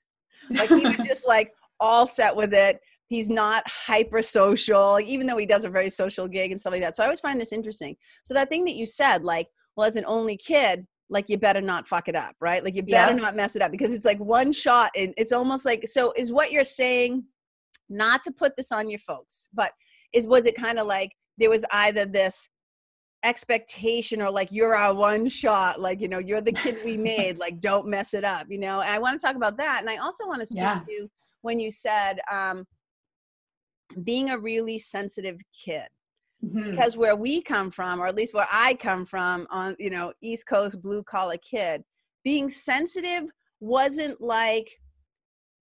like 0.49 0.69
he 0.69 0.85
was 0.85 1.05
just 1.05 1.27
like 1.27 1.51
all 1.79 2.07
set 2.07 2.35
with 2.35 2.53
it. 2.53 2.79
He's 3.11 3.29
not 3.29 3.63
hyper 3.67 4.21
social, 4.21 4.97
even 5.03 5.27
though 5.27 5.36
he 5.36 5.45
does 5.45 5.65
a 5.65 5.69
very 5.69 5.89
social 5.89 6.29
gig 6.29 6.50
and 6.50 6.62
stuff 6.62 6.71
like 6.71 6.81
that. 6.81 6.95
So 6.95 7.03
I 7.03 7.07
always 7.07 7.19
find 7.19 7.41
this 7.41 7.51
interesting. 7.51 7.97
So 8.24 8.33
that 8.33 8.47
thing 8.47 8.63
that 8.63 8.75
you 8.75 8.86
said, 8.86 9.25
like, 9.25 9.50
well, 9.75 9.86
as 9.86 9.97
an 9.97 10.05
only 10.07 10.38
kid, 10.38 10.88
like 11.09 11.27
you 11.27 11.38
better 11.38 11.59
not 11.59 11.89
fuck 11.89 12.07
it 12.07 12.15
up, 12.15 12.36
right? 12.39 12.63
Like 12.63 12.74
you 12.74 12.83
better 12.83 13.12
yeah. 13.12 13.21
not 13.21 13.36
mess 13.36 13.57
it 13.57 13.62
up 13.62 13.69
because 13.69 13.93
it's 13.93 14.05
like 14.05 14.19
one 14.21 14.53
shot 14.53 14.91
and 14.95 15.13
it's 15.17 15.33
almost 15.33 15.65
like 15.65 15.86
so 15.89 16.13
is 16.15 16.31
what 16.31 16.53
you're 16.53 16.63
saying 16.63 17.25
not 17.89 18.24
to 18.24 18.31
put 18.31 18.55
this 18.55 18.71
on 18.71 18.89
your 18.89 19.00
folks, 19.00 19.50
but 19.53 19.74
is 20.13 20.25
was 20.25 20.45
it 20.45 20.55
kind 20.55 20.79
of 20.79 20.88
like 20.88 21.12
there 21.38 21.50
was 21.50 21.65
either 21.74 22.05
this 22.05 22.47
expectation 23.25 24.21
or 24.21 24.31
like 24.31 24.53
you're 24.53 24.74
our 24.74 24.93
one 24.95 25.27
shot 25.27 25.81
like 25.81 26.00
you 26.00 26.07
know 26.07 26.17
you're 26.17 26.39
the 26.39 26.53
kid 26.53 26.77
we 26.86 26.95
made 27.12 27.38
like 27.38 27.59
don't 27.59 27.88
mess 27.88 28.15
it 28.15 28.24
up 28.24 28.47
you 28.50 28.57
know 28.57 28.81
and 28.81 28.89
i 28.89 28.97
want 28.97 29.19
to 29.19 29.24
talk 29.24 29.36
about 29.36 29.55
that 29.57 29.77
and 29.79 29.88
i 29.91 29.97
also 29.97 30.25
want 30.25 30.39
to 30.39 30.45
speak 30.45 30.63
yeah. 30.63 30.81
to 30.88 31.07
when 31.43 31.59
you 31.59 31.69
said 31.69 32.19
um 32.31 32.65
being 34.03 34.29
a 34.29 34.38
really 34.38 34.77
sensitive 34.77 35.39
kid 35.53 35.88
mm-hmm. 36.43 36.71
because 36.71 36.98
where 36.98 37.15
we 37.15 37.41
come 37.41 37.71
from 37.71 38.01
or 38.01 38.07
at 38.07 38.15
least 38.15 38.33
where 38.33 38.48
i 38.51 38.74
come 38.75 39.05
from 39.05 39.48
on 39.50 39.75
you 39.79 39.89
know 39.89 40.13
east 40.21 40.48
coast 40.48 40.81
blue 40.81 41.03
collar 41.03 41.38
kid 41.38 41.83
being 42.24 42.50
sensitive 42.50 43.24
wasn't 43.60 44.19
like 44.21 44.69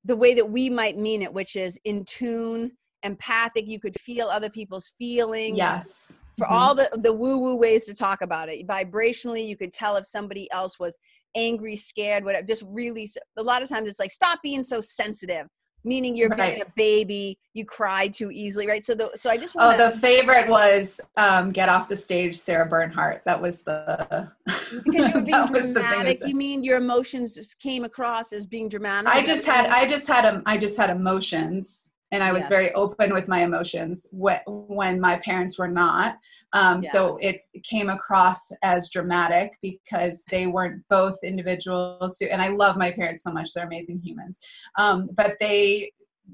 the 0.04 0.16
way 0.16 0.34
that 0.34 0.50
we 0.50 0.70
might 0.70 0.98
mean 0.98 1.22
it, 1.22 1.32
which 1.32 1.56
is 1.56 1.78
in 1.84 2.04
tune, 2.04 2.72
empathic. 3.02 3.68
You 3.68 3.78
could 3.78 3.98
feel 4.00 4.28
other 4.28 4.50
people's 4.50 4.94
feelings. 4.98 5.56
Yes. 5.56 6.18
For 6.38 6.46
mm-hmm. 6.46 6.54
all 6.54 6.74
the, 6.74 6.88
the 7.02 7.12
woo 7.12 7.38
woo 7.38 7.56
ways 7.56 7.84
to 7.86 7.94
talk 7.94 8.22
about 8.22 8.48
it. 8.48 8.66
Vibrationally, 8.66 9.46
you 9.46 9.56
could 9.56 9.72
tell 9.72 9.96
if 9.96 10.06
somebody 10.06 10.50
else 10.52 10.78
was 10.78 10.96
angry, 11.36 11.76
scared, 11.76 12.24
whatever. 12.24 12.46
Just 12.46 12.64
really, 12.66 13.08
a 13.36 13.42
lot 13.42 13.62
of 13.62 13.68
times 13.68 13.88
it's 13.88 14.00
like, 14.00 14.10
stop 14.10 14.40
being 14.42 14.62
so 14.62 14.80
sensitive 14.80 15.46
meaning 15.84 16.16
you're 16.16 16.28
right. 16.28 16.52
being 16.52 16.62
a 16.62 16.72
baby 16.76 17.38
you 17.54 17.64
cry 17.64 18.08
too 18.08 18.30
easily 18.30 18.66
right? 18.66 18.84
So 18.84 18.94
the 18.94 19.10
so 19.14 19.30
i 19.30 19.36
just 19.36 19.54
want 19.54 19.78
oh 19.80 19.90
the 19.90 19.98
favorite 19.98 20.48
was 20.48 21.00
um 21.16 21.52
get 21.52 21.68
off 21.68 21.88
the 21.88 21.96
stage 21.96 22.38
sarah 22.38 22.66
bernhardt. 22.66 23.22
That 23.24 23.40
was 23.40 23.62
the 23.62 24.30
because 24.84 25.08
you 25.08 25.14
were 25.14 25.20
being 25.22 25.46
dramatic. 25.72 26.18
you 26.26 26.34
mean 26.34 26.62
your 26.62 26.78
emotions 26.78 27.54
came 27.58 27.84
across 27.84 28.32
as 28.32 28.46
being 28.46 28.68
dramatic? 28.68 29.08
I 29.08 29.24
just 29.24 29.46
had 29.46 29.66
i 29.66 29.86
just 29.88 30.06
had 30.06 30.24
a, 30.24 30.42
i 30.46 30.56
just 30.56 30.76
had 30.76 30.90
emotions 30.90 31.92
and 32.12 32.22
I 32.22 32.32
was 32.32 32.42
yes. 32.42 32.48
very 32.48 32.72
open 32.74 33.12
with 33.12 33.28
my 33.28 33.42
emotions 33.42 34.08
when, 34.12 34.40
when 34.46 35.00
my 35.00 35.18
parents 35.18 35.58
were 35.58 35.68
not. 35.68 36.18
Um, 36.52 36.82
yes. 36.82 36.92
So 36.92 37.18
it 37.18 37.42
came 37.62 37.88
across 37.88 38.50
as 38.62 38.90
dramatic 38.90 39.56
because 39.62 40.24
they 40.30 40.46
weren't 40.46 40.82
both 40.90 41.16
individuals. 41.22 42.16
Who, 42.20 42.26
and 42.26 42.42
I 42.42 42.48
love 42.48 42.76
my 42.76 42.90
parents 42.90 43.22
so 43.22 43.30
much; 43.30 43.52
they're 43.54 43.66
amazing 43.66 44.00
humans. 44.02 44.40
Um, 44.76 45.10
but 45.14 45.36
they 45.40 45.92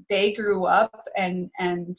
they 0.09 0.33
grew 0.33 0.65
up 0.65 1.07
and 1.15 1.49
and 1.59 1.97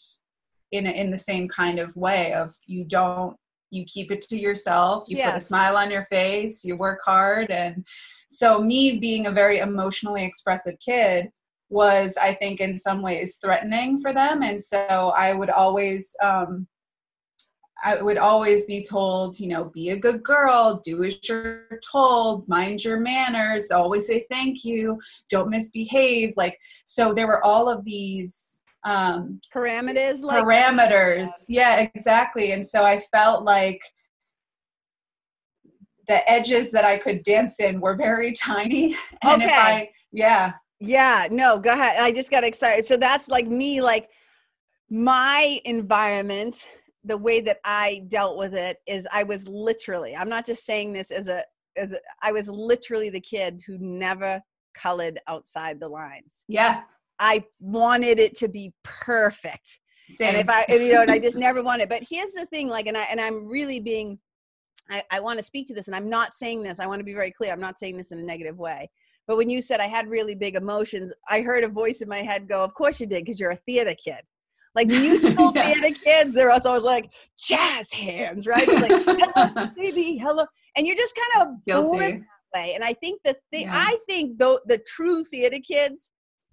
in 0.72 0.86
a, 0.86 0.90
in 0.90 1.10
the 1.10 1.18
same 1.18 1.48
kind 1.48 1.78
of 1.78 1.94
way 1.96 2.32
of 2.32 2.52
you 2.66 2.84
don't 2.84 3.36
you 3.70 3.84
keep 3.84 4.10
it 4.10 4.22
to 4.22 4.36
yourself 4.36 5.04
you 5.08 5.16
yes. 5.16 5.30
put 5.30 5.36
a 5.38 5.44
smile 5.44 5.76
on 5.76 5.90
your 5.90 6.04
face 6.04 6.64
you 6.64 6.76
work 6.76 7.00
hard 7.04 7.50
and 7.50 7.86
so 8.28 8.62
me 8.62 8.98
being 8.98 9.26
a 9.26 9.32
very 9.32 9.58
emotionally 9.58 10.24
expressive 10.24 10.74
kid 10.80 11.28
was 11.70 12.16
i 12.16 12.34
think 12.34 12.60
in 12.60 12.76
some 12.76 13.02
ways 13.02 13.38
threatening 13.42 14.00
for 14.00 14.12
them 14.12 14.42
and 14.42 14.60
so 14.60 15.12
i 15.16 15.32
would 15.32 15.50
always 15.50 16.14
um, 16.22 16.66
I 17.82 18.02
would 18.02 18.18
always 18.18 18.64
be 18.64 18.84
told, 18.84 19.38
you 19.38 19.46
know, 19.46 19.66
be 19.66 19.90
a 19.90 19.96
good 19.96 20.22
girl, 20.24 20.80
do 20.84 21.04
as 21.04 21.16
you're 21.28 21.80
told, 21.90 22.48
mind 22.48 22.82
your 22.82 22.98
manners, 22.98 23.70
always 23.70 24.06
say 24.06 24.26
thank 24.30 24.64
you, 24.64 24.98
don't 25.30 25.48
misbehave. 25.50 26.34
Like, 26.36 26.58
so 26.86 27.14
there 27.14 27.28
were 27.28 27.44
all 27.44 27.68
of 27.68 27.84
these 27.84 28.64
um, 28.84 29.40
parameters, 29.54 30.22
like 30.22 30.44
parameters. 30.44 31.30
Yeah, 31.48 31.80
exactly. 31.80 32.52
And 32.52 32.66
so 32.66 32.84
I 32.84 33.00
felt 33.12 33.44
like 33.44 33.80
the 36.08 36.28
edges 36.28 36.72
that 36.72 36.84
I 36.84 36.98
could 36.98 37.22
dance 37.22 37.60
in 37.60 37.80
were 37.80 37.94
very 37.94 38.32
tiny. 38.40 38.96
And 39.22 39.42
okay. 39.42 39.52
if 39.52 39.58
I, 39.58 39.90
yeah. 40.10 40.52
Yeah, 40.80 41.26
no, 41.30 41.58
go 41.58 41.72
ahead. 41.72 41.96
I 42.00 42.12
just 42.12 42.30
got 42.30 42.44
excited. 42.44 42.86
So 42.86 42.96
that's 42.96 43.28
like 43.28 43.46
me, 43.46 43.80
like 43.80 44.10
my 44.90 45.60
environment 45.64 46.66
the 47.04 47.16
way 47.16 47.40
that 47.40 47.58
I 47.64 48.04
dealt 48.08 48.36
with 48.36 48.54
it 48.54 48.78
is 48.86 49.06
I 49.12 49.22
was 49.22 49.48
literally, 49.48 50.14
I'm 50.14 50.28
not 50.28 50.44
just 50.44 50.64
saying 50.64 50.92
this 50.92 51.10
as 51.10 51.28
a, 51.28 51.42
as 51.76 51.92
a, 51.92 51.98
I 52.22 52.32
was 52.32 52.48
literally 52.48 53.08
the 53.10 53.20
kid 53.20 53.62
who 53.66 53.78
never 53.78 54.42
colored 54.74 55.18
outside 55.26 55.80
the 55.80 55.88
lines. 55.88 56.44
Yeah. 56.48 56.82
I 57.18 57.44
wanted 57.60 58.18
it 58.18 58.36
to 58.38 58.48
be 58.48 58.72
perfect. 58.84 59.80
Same. 60.08 60.28
And 60.28 60.36
if 60.38 60.48
I, 60.48 60.64
you 60.68 60.92
know, 60.92 61.02
and 61.02 61.10
I 61.10 61.18
just 61.28 61.36
never 61.36 61.62
wanted, 61.62 61.88
but 61.88 62.02
here's 62.08 62.32
the 62.32 62.46
thing, 62.46 62.68
like, 62.68 62.86
and 62.86 62.96
I, 62.96 63.04
and 63.10 63.20
I'm 63.20 63.46
really 63.46 63.80
being, 63.80 64.18
I, 64.90 65.02
I 65.10 65.20
want 65.20 65.38
to 65.38 65.42
speak 65.42 65.66
to 65.68 65.74
this 65.74 65.86
and 65.86 65.96
I'm 65.96 66.08
not 66.08 66.34
saying 66.34 66.62
this. 66.62 66.80
I 66.80 66.86
want 66.86 67.00
to 67.00 67.04
be 67.04 67.14
very 67.14 67.30
clear. 67.30 67.52
I'm 67.52 67.60
not 67.60 67.78
saying 67.78 67.96
this 67.96 68.12
in 68.12 68.18
a 68.18 68.22
negative 68.22 68.58
way. 68.58 68.90
But 69.28 69.36
when 69.36 69.48
you 69.48 69.62
said 69.62 69.78
I 69.78 69.86
had 69.86 70.08
really 70.08 70.34
big 70.34 70.56
emotions, 70.56 71.12
I 71.28 71.42
heard 71.42 71.62
a 71.62 71.68
voice 71.68 72.00
in 72.00 72.08
my 72.08 72.22
head 72.22 72.48
go, 72.48 72.64
of 72.64 72.74
course 72.74 73.00
you 73.00 73.06
did. 73.06 73.24
Cause 73.24 73.38
you're 73.38 73.52
a 73.52 73.60
theater 73.66 73.94
kid 73.94 74.22
like 74.78 74.86
musical 74.86 75.52
yeah. 75.54 75.66
theater 75.66 75.98
kids, 76.04 76.34
they're 76.34 76.50
always 76.50 76.82
like 76.82 77.12
jazz 77.38 77.92
hands, 77.92 78.46
right? 78.46 78.68
Like 78.68 79.02
hello, 79.04 79.70
baby, 79.76 80.16
hello, 80.16 80.46
and 80.76 80.86
you're 80.86 80.96
just 80.96 81.16
kind 81.16 81.48
of 81.48 81.64
guilty 81.64 81.98
that 81.98 82.22
way. 82.54 82.72
And 82.74 82.84
I 82.84 82.94
think 82.94 83.20
the 83.24 83.36
thing, 83.50 83.62
yeah. 83.62 83.72
I 83.74 83.98
think 84.08 84.38
though 84.38 84.60
the 84.66 84.78
true 84.78 85.24
theater 85.24 85.58
kids, 85.66 86.10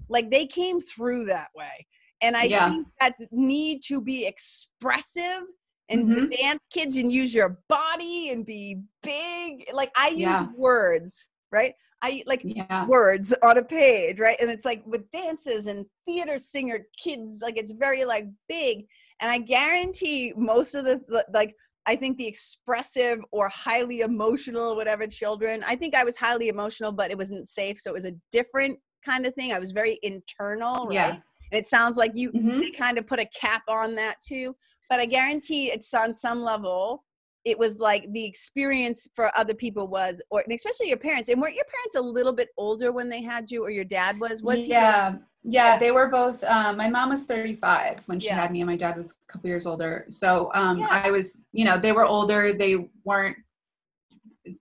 like 0.10 0.32
they 0.32 0.46
came 0.46 0.82
through 0.82 1.26
that 1.26 1.50
way, 1.56 1.86
and 2.22 2.36
I 2.36 2.44
yeah. 2.44 2.70
think 2.70 2.88
that 3.00 3.14
need 3.32 3.82
to 3.88 4.02
be 4.02 4.26
expressive. 4.26 5.44
And 5.88 6.06
mm-hmm. 6.06 6.26
the 6.26 6.38
dance 6.38 6.60
kids 6.74 6.98
and 6.98 7.14
use 7.14 7.32
your 7.32 7.60
body 7.70 8.32
and 8.32 8.44
be 8.44 8.82
big. 9.04 9.66
Like 9.72 9.92
I 9.96 10.08
use 10.08 10.42
words, 10.58 11.30
right? 11.52 11.76
I 12.06 12.24
like 12.28 12.42
yeah. 12.44 12.86
words 12.86 13.34
on 13.42 13.58
a 13.58 13.64
page, 13.64 14.20
right? 14.20 14.38
And 14.40 14.52
it's 14.52 14.66
like 14.66 14.84
with 14.86 15.10
dances 15.10 15.66
and 15.66 15.88
theater 16.06 16.38
singer 16.38 16.86
kids, 17.02 17.40
like 17.42 17.58
it's 17.58 17.72
very 17.72 18.06
like 18.06 18.28
big. 18.48 18.86
And 19.22 19.32
I 19.32 19.40
guarantee 19.40 20.32
most 20.38 20.76
of 20.76 20.86
the 20.86 21.02
like 21.34 21.56
I 21.88 21.96
think 21.96 22.18
the 22.18 22.28
expressive 22.28 23.20
or 23.32 23.50
highly 23.50 24.02
emotional, 24.02 24.76
whatever 24.76 25.08
children, 25.08 25.64
I 25.66 25.76
think 25.76 25.96
I 25.96 26.04
was 26.04 26.16
highly 26.16 26.50
emotional, 26.50 26.92
but 26.92 27.10
it 27.10 27.18
wasn't 27.18 27.48
safe. 27.48 27.80
So 27.80 27.90
it 27.90 27.94
was 27.94 28.06
a 28.06 28.14
different 28.32 28.78
kind 29.04 29.26
of 29.26 29.34
thing. 29.34 29.52
I 29.52 29.60
was 29.60 29.72
very 29.72 30.00
internal, 30.04 30.86
right? 30.86 30.94
Yeah. 30.94 31.10
And 31.52 31.60
it 31.60 31.66
sounds 31.66 31.98
like 31.98 32.12
you 32.14 32.32
mm-hmm. 32.32 32.62
kind 32.78 33.00
of 33.00 33.08
put 33.08 33.20
a 33.20 33.30
cap 33.40 33.64
on 33.68 33.96
that 33.96 34.18
too. 34.26 34.56
But 34.90 35.00
I 35.00 35.08
guarantee 35.08 35.68
it's 35.68 35.94
on 35.96 36.14
some 36.14 36.42
level 36.44 37.04
it 37.46 37.58
was 37.58 37.80
like 37.80 38.12
the 38.12 38.26
experience 38.26 39.08
for 39.16 39.32
other 39.38 39.54
people 39.54 39.88
was 39.88 40.22
or 40.32 40.44
especially 40.52 40.88
your 40.88 40.98
parents 40.98 41.30
and 41.30 41.40
weren't 41.40 41.56
your 41.56 41.66
parents 41.66 41.96
a 41.96 42.02
little 42.02 42.34
bit 42.34 42.50
older 42.58 42.92
when 42.92 43.08
they 43.08 43.22
had 43.22 43.50
you 43.52 43.64
or 43.64 43.70
your 43.70 43.86
dad 43.86 44.20
was 44.20 44.42
was 44.42 44.68
yeah 44.68 45.12
he 45.12 45.18
yeah, 45.48 45.74
yeah, 45.74 45.78
they 45.78 45.92
were 45.92 46.08
both 46.08 46.44
um, 46.46 46.76
my 46.76 46.90
mom 46.90 47.10
was 47.10 47.26
35 47.26 48.00
when 48.08 48.20
she 48.20 48.28
yeah. 48.28 48.36
had 48.36 48.52
me 48.52 48.62
and 48.62 48.70
my 48.70 48.76
dad 48.76 48.98
was 48.98 49.12
a 49.12 49.32
couple 49.32 49.48
years 49.48 49.68
older 49.68 50.06
so 50.10 50.52
um, 50.56 50.80
yeah. 50.80 50.88
i 50.90 51.12
was 51.12 51.46
you 51.52 51.64
know 51.64 51.80
they 51.80 51.92
were 51.92 52.06
older 52.06 52.54
they 52.58 52.90
weren't 53.04 53.38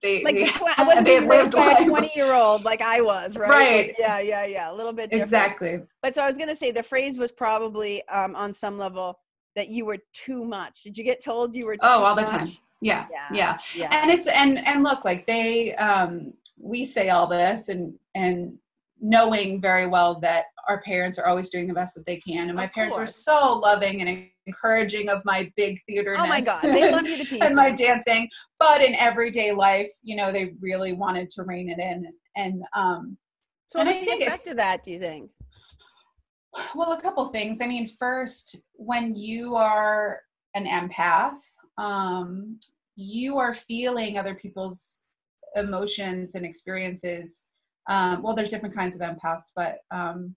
they 0.03 0.23
like 0.23 0.35
they, 0.35 0.45
the 0.45 0.51
tw- 0.51 0.79
I 0.79 0.85
wasn't 0.85 1.07
being 1.07 1.29
raised 1.29 1.53
by 1.53 1.77
a 1.79 1.85
20 1.85 2.11
year 2.15 2.33
old 2.33 2.65
like 2.65 2.81
I 2.81 3.03
was, 3.03 3.37
right? 3.37 3.51
Right. 3.51 3.87
Like, 3.89 3.97
yeah, 3.99 4.19
yeah, 4.19 4.47
yeah. 4.47 4.73
A 4.73 4.75
little 4.75 4.95
bit 4.95 5.11
different. 5.11 5.25
Exactly. 5.25 5.81
But 6.03 6.15
so 6.15 6.23
I 6.23 6.27
was 6.27 6.39
gonna 6.39 6.57
say 6.57 6.71
the 6.71 6.83
phrase 6.83 7.19
was 7.19 7.33
probably 7.33 8.07
um, 8.09 8.35
on 8.35 8.55
some 8.55 8.79
level 8.79 9.19
that 9.57 9.69
you 9.69 9.85
were 9.85 9.99
too 10.13 10.45
much. 10.45 10.83
Did 10.83 10.99
you 10.99 11.05
get 11.05 11.23
told 11.23 11.55
you 11.55 11.67
were? 11.67 11.77
oh, 11.81 12.03
all 12.03 12.15
much? 12.15 12.27
the 12.27 12.31
time. 12.31 12.49
Yeah, 12.81 13.07
yeah, 13.33 13.59
yeah, 13.75 13.89
And 13.91 14.11
it's 14.11 14.27
and 14.27 14.59
and 14.67 14.83
look, 14.83 15.05
like 15.05 15.27
they 15.27 15.75
um 15.77 16.35
we 16.59 16.85
say 16.85 17.11
all 17.11 17.27
this 17.27 17.69
and 17.69 17.95
and 18.15 18.59
knowing 19.01 19.61
very 19.61 19.87
well 19.87 20.21
that 20.21 20.45
our 20.69 20.81
parents 20.83 21.19
are 21.19 21.27
always 21.27 21.51
doing 21.51 21.67
the 21.67 21.75
best 21.75 21.95
that 21.95 22.07
they 22.07 22.17
can. 22.19 22.49
And 22.49 22.57
my 22.57 22.65
of 22.65 22.73
parents 22.73 22.97
course. 22.97 23.09
were 23.09 23.13
so 23.13 23.59
loving 23.59 24.01
and 24.01 24.29
encouraging 24.47 25.09
of 25.09 25.23
my 25.25 25.53
big 25.57 25.81
theater. 25.87 26.15
Oh 26.19 26.27
my 26.27 26.41
god, 26.41 26.63
they 26.63 26.91
love 26.91 27.07
you 27.07 27.19
to 27.19 27.25
pieces. 27.25 27.41
and 27.41 27.55
my 27.55 27.71
dancing. 27.71 28.29
But 28.59 28.83
in 28.83 28.95
everyday 28.95 29.53
life, 29.53 29.91
you 30.03 30.17
know, 30.17 30.33
they 30.33 30.55
really 30.61 30.93
wanted 30.93 31.31
to 31.33 31.43
rein 31.43 31.69
it 31.71 31.79
in. 31.79 32.07
And 32.37 32.63
um 32.75 33.17
so 33.67 33.81
and 33.81 33.89
I 33.89 33.93
think 33.93 34.23
affected 34.23 34.59
that, 34.59 34.83
do 34.83 34.91
you 34.91 34.99
think? 34.99 35.31
Well, 36.75 36.93
a 36.93 37.01
couple 37.01 37.27
things. 37.31 37.61
I 37.61 37.67
mean, 37.67 37.89
first, 37.99 38.63
when 38.75 39.15
you 39.15 39.57
are 39.57 40.21
an 40.55 40.67
empath, 40.67 41.39
um, 41.79 42.59
you 42.97 43.39
are 43.39 43.55
feeling 43.55 44.19
other 44.19 44.35
people's 44.35 45.03
emotions 45.57 46.35
and 46.35 46.45
experiences. 46.45 47.51
Um, 47.89 48.23
well, 48.23 48.35
there's 48.35 48.49
different 48.49 48.75
kinds 48.75 48.97
of 48.97 49.03
empaths, 49.03 49.53
but 49.55 49.79
um, 49.91 50.35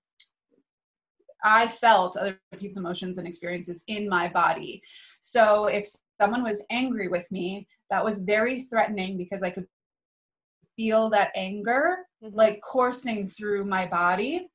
I 1.44 1.68
felt 1.68 2.18
other 2.18 2.40
people's 2.58 2.78
emotions 2.78 3.18
and 3.18 3.28
experiences 3.28 3.84
in 3.88 4.10
my 4.10 4.28
body. 4.28 4.82
So 5.22 5.66
if 5.66 5.88
someone 6.20 6.44
was 6.44 6.66
angry 6.70 7.08
with 7.08 7.32
me, 7.32 7.68
that 7.90 8.04
was 8.04 8.22
very 8.22 8.62
threatening 8.62 9.18
because 9.18 9.44
I 9.44 9.50
could 9.50 9.66
feel 10.76 11.10
that 11.10 11.32
anger 11.36 12.00
mm-hmm. 12.24 12.36
like 12.36 12.62
coursing 12.62 13.28
through 13.28 13.66
my 13.66 13.86
body. 13.86 14.50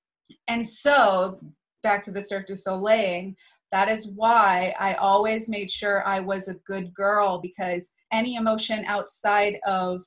And 0.48 0.66
so, 0.66 1.40
back 1.82 2.02
to 2.04 2.10
the 2.10 2.22
Cirque 2.22 2.46
du 2.46 2.56
Soleil, 2.56 3.32
that 3.72 3.88
is 3.88 4.08
why 4.14 4.74
I 4.78 4.94
always 4.94 5.48
made 5.48 5.70
sure 5.70 6.06
I 6.06 6.20
was 6.20 6.48
a 6.48 6.54
good 6.66 6.92
girl 6.94 7.40
because 7.40 7.94
any 8.12 8.36
emotion 8.36 8.84
outside 8.86 9.58
of 9.66 10.02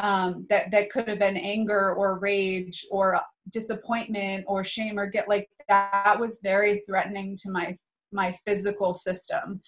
um, 0.00 0.46
that 0.50 0.70
that 0.70 0.90
could 0.90 1.08
have 1.08 1.18
been 1.18 1.36
anger 1.36 1.94
or 1.94 2.18
rage 2.18 2.86
or 2.90 3.20
disappointment 3.52 4.44
or 4.46 4.62
shame 4.62 4.98
or 4.98 5.06
get 5.06 5.28
like 5.28 5.48
that 5.68 6.18
was 6.18 6.40
very 6.42 6.82
threatening 6.86 7.36
to 7.42 7.50
my 7.50 7.76
my 8.12 8.32
physical 8.46 8.94
system 8.94 9.60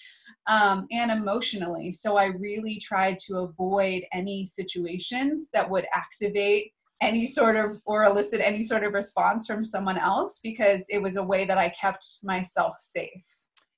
um, 0.46 0.86
and 0.90 1.10
emotionally. 1.10 1.92
So 1.92 2.16
i 2.16 2.26
really 2.26 2.78
tried 2.80 3.18
to 3.26 3.38
avoid 3.38 4.02
any 4.12 4.44
situations 4.44 5.50
that 5.52 5.68
would 5.68 5.86
activate 5.92 6.72
any 7.00 7.26
sort 7.26 7.56
of 7.56 7.80
or 7.86 8.04
elicit 8.04 8.40
any 8.42 8.62
sort 8.62 8.84
of 8.84 8.92
response 8.92 9.46
from 9.46 9.64
someone 9.64 9.98
else 9.98 10.40
because 10.42 10.86
it 10.90 11.02
was 11.02 11.16
a 11.16 11.22
way 11.22 11.44
that 11.44 11.58
I 11.58 11.70
kept 11.70 12.06
myself 12.22 12.74
safe. 12.78 13.24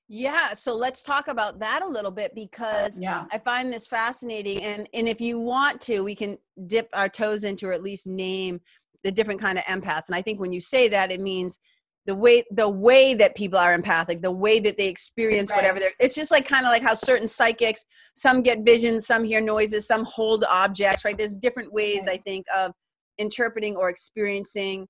Yeah, 0.08 0.52
so 0.52 0.74
let's 0.76 1.02
talk 1.02 1.28
about 1.28 1.58
that 1.60 1.80
a 1.82 1.86
little 1.86 2.10
bit 2.10 2.34
because 2.34 2.98
yeah. 2.98 3.24
I 3.32 3.38
find 3.38 3.72
this 3.72 3.86
fascinating 3.86 4.62
and 4.62 4.88
and 4.92 5.08
if 5.08 5.20
you 5.20 5.40
want 5.40 5.80
to 5.82 6.00
we 6.00 6.14
can 6.14 6.36
dip 6.66 6.88
our 6.92 7.08
toes 7.08 7.44
into 7.44 7.68
or 7.68 7.72
at 7.72 7.82
least 7.82 8.06
name 8.06 8.60
the 9.04 9.10
different 9.10 9.40
kind 9.40 9.58
of 9.58 9.64
empaths 9.64 10.08
and 10.08 10.14
I 10.14 10.20
think 10.22 10.38
when 10.38 10.52
you 10.52 10.60
say 10.60 10.88
that 10.88 11.10
it 11.10 11.20
means 11.20 11.58
the 12.04 12.14
way 12.14 12.44
the 12.50 12.68
way 12.68 13.14
that 13.14 13.36
people 13.36 13.58
are 13.58 13.72
empathic 13.72 14.20
the 14.20 14.30
way 14.30 14.58
that 14.60 14.76
they 14.76 14.88
experience 14.88 15.50
right. 15.50 15.56
whatever 15.56 15.78
they're 15.78 15.92
it's 16.00 16.14
just 16.14 16.30
like 16.30 16.46
kind 16.46 16.66
of 16.66 16.72
like 16.72 16.82
how 16.82 16.94
certain 16.94 17.28
psychics 17.28 17.84
some 18.14 18.42
get 18.42 18.64
visions 18.64 19.06
some 19.06 19.24
hear 19.24 19.40
noises 19.40 19.86
some 19.86 20.04
hold 20.04 20.44
objects 20.50 21.04
right 21.04 21.16
there's 21.16 21.36
different 21.36 21.72
ways 21.72 22.04
right. 22.06 22.18
i 22.18 22.22
think 22.22 22.44
of 22.54 22.72
interpreting 23.22 23.76
or 23.76 23.88
experiencing 23.88 24.86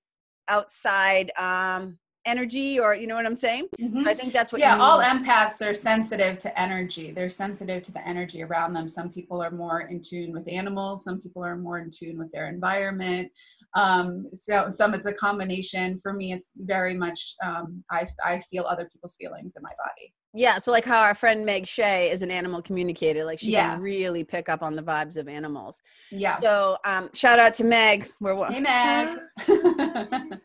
outside 0.49 1.31
um, 1.39 1.99
energy 2.25 2.79
or 2.79 2.95
you 2.95 3.07
know 3.07 3.17
what 3.17 3.27
i'm 3.27 3.37
saying? 3.37 3.67
Mm-hmm. 3.81 4.03
so 4.03 4.11
i 4.11 4.15
think 4.15 4.33
that's 4.33 4.53
what 4.53 4.61
yeah 4.61 4.79
all 4.79 5.01
empaths 5.01 5.61
are 5.69 5.75
sensitive 5.75 6.39
to 6.41 6.61
energy. 6.61 7.12
They're 7.12 7.29
sensitive 7.29 7.83
to 7.85 7.93
the 7.93 8.07
energy 8.07 8.43
around 8.43 8.73
them. 8.73 8.89
Some 8.89 9.11
people 9.11 9.43
are 9.43 9.51
more 9.51 9.83
in 9.83 10.01
tune 10.01 10.33
with 10.33 10.49
animals. 10.49 11.05
Some 11.05 11.21
people 11.21 11.45
are 11.45 11.57
more 11.57 11.79
in 11.79 11.91
tune 11.91 12.19
with 12.19 12.31
their 12.33 12.49
environment. 12.49 13.31
Um, 13.75 14.27
so 14.35 14.71
some 14.71 14.95
it's 14.95 15.07
a 15.07 15.15
combination. 15.15 15.99
For 16.03 16.12
me 16.12 16.33
it's 16.33 16.51
very 16.57 16.95
much 16.95 17.35
um, 17.45 17.83
I, 17.91 18.07
I 18.25 18.41
feel 18.51 18.65
other 18.65 18.89
people's 18.93 19.17
feelings 19.21 19.55
in 19.57 19.62
my 19.62 19.75
body 19.85 20.12
yeah, 20.35 20.59
so 20.59 20.73
like 20.73 20.85
how 20.85 21.01
our 21.01 21.15
friend 21.15 21.45
Meg 21.45 21.67
Shea 21.67 22.11
is 22.11 22.23
an 22.23 22.31
animal 22.31 22.62
communicator, 22.62 23.25
like 23.25 23.39
she 23.39 23.53
yeah. 23.53 23.75
can 23.75 23.83
really 23.83 24.25
pick 24.25 24.49
up 24.49 24.62
on 24.62 24.75
the 24.77 24.83
vibes 24.83 25.17
of 25.17 25.29
animals. 25.29 25.81
Yeah. 26.11 26.37
So 26.37 26.79
um, 26.85 27.11
shout 27.15 27.39
out 27.39 27.55
to 27.55 27.65
Meg. 27.65 28.11
We're 28.21 28.37
hey 28.51 28.61
Meg. 28.61 29.19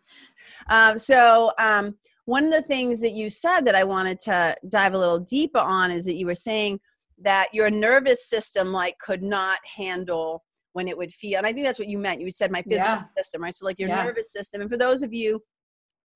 um, 0.70 0.98
so 0.98 1.52
um, 1.58 1.96
one 2.26 2.46
of 2.46 2.52
the 2.52 2.62
things 2.62 3.00
that 3.02 3.14
you 3.14 3.30
said 3.30 3.62
that 3.62 3.76
I 3.76 3.84
wanted 3.84 4.20
to 4.22 4.56
dive 4.68 4.94
a 4.94 4.98
little 4.98 5.20
deeper 5.20 5.60
on 5.60 5.92
is 5.92 6.06
that 6.06 6.16
you 6.16 6.26
were 6.26 6.36
saying 6.36 6.80
that 7.22 7.48
your 7.54 7.70
nervous 7.70 8.28
system 8.28 8.72
like 8.72 8.98
could 9.00 9.24
not 9.24 9.60
handle 9.78 10.44
when 10.74 10.88
it 10.88 10.96
would 10.96 11.12
feel 11.12 11.40
and 11.40 11.48
i 11.48 11.52
think 11.52 11.66
that's 11.66 11.80
what 11.80 11.88
you 11.88 11.98
meant 11.98 12.22
you 12.22 12.30
said 12.30 12.52
my 12.52 12.62
physical 12.62 12.86
yeah. 12.86 13.04
system 13.18 13.42
right 13.42 13.56
so 13.56 13.66
like 13.66 13.80
your 13.80 13.90
yeah. 13.90 14.04
nervous 14.04 14.32
system 14.32 14.62
and 14.62 14.70
for 14.70 14.78
those 14.78 15.02
of 15.02 15.12
you 15.12 15.42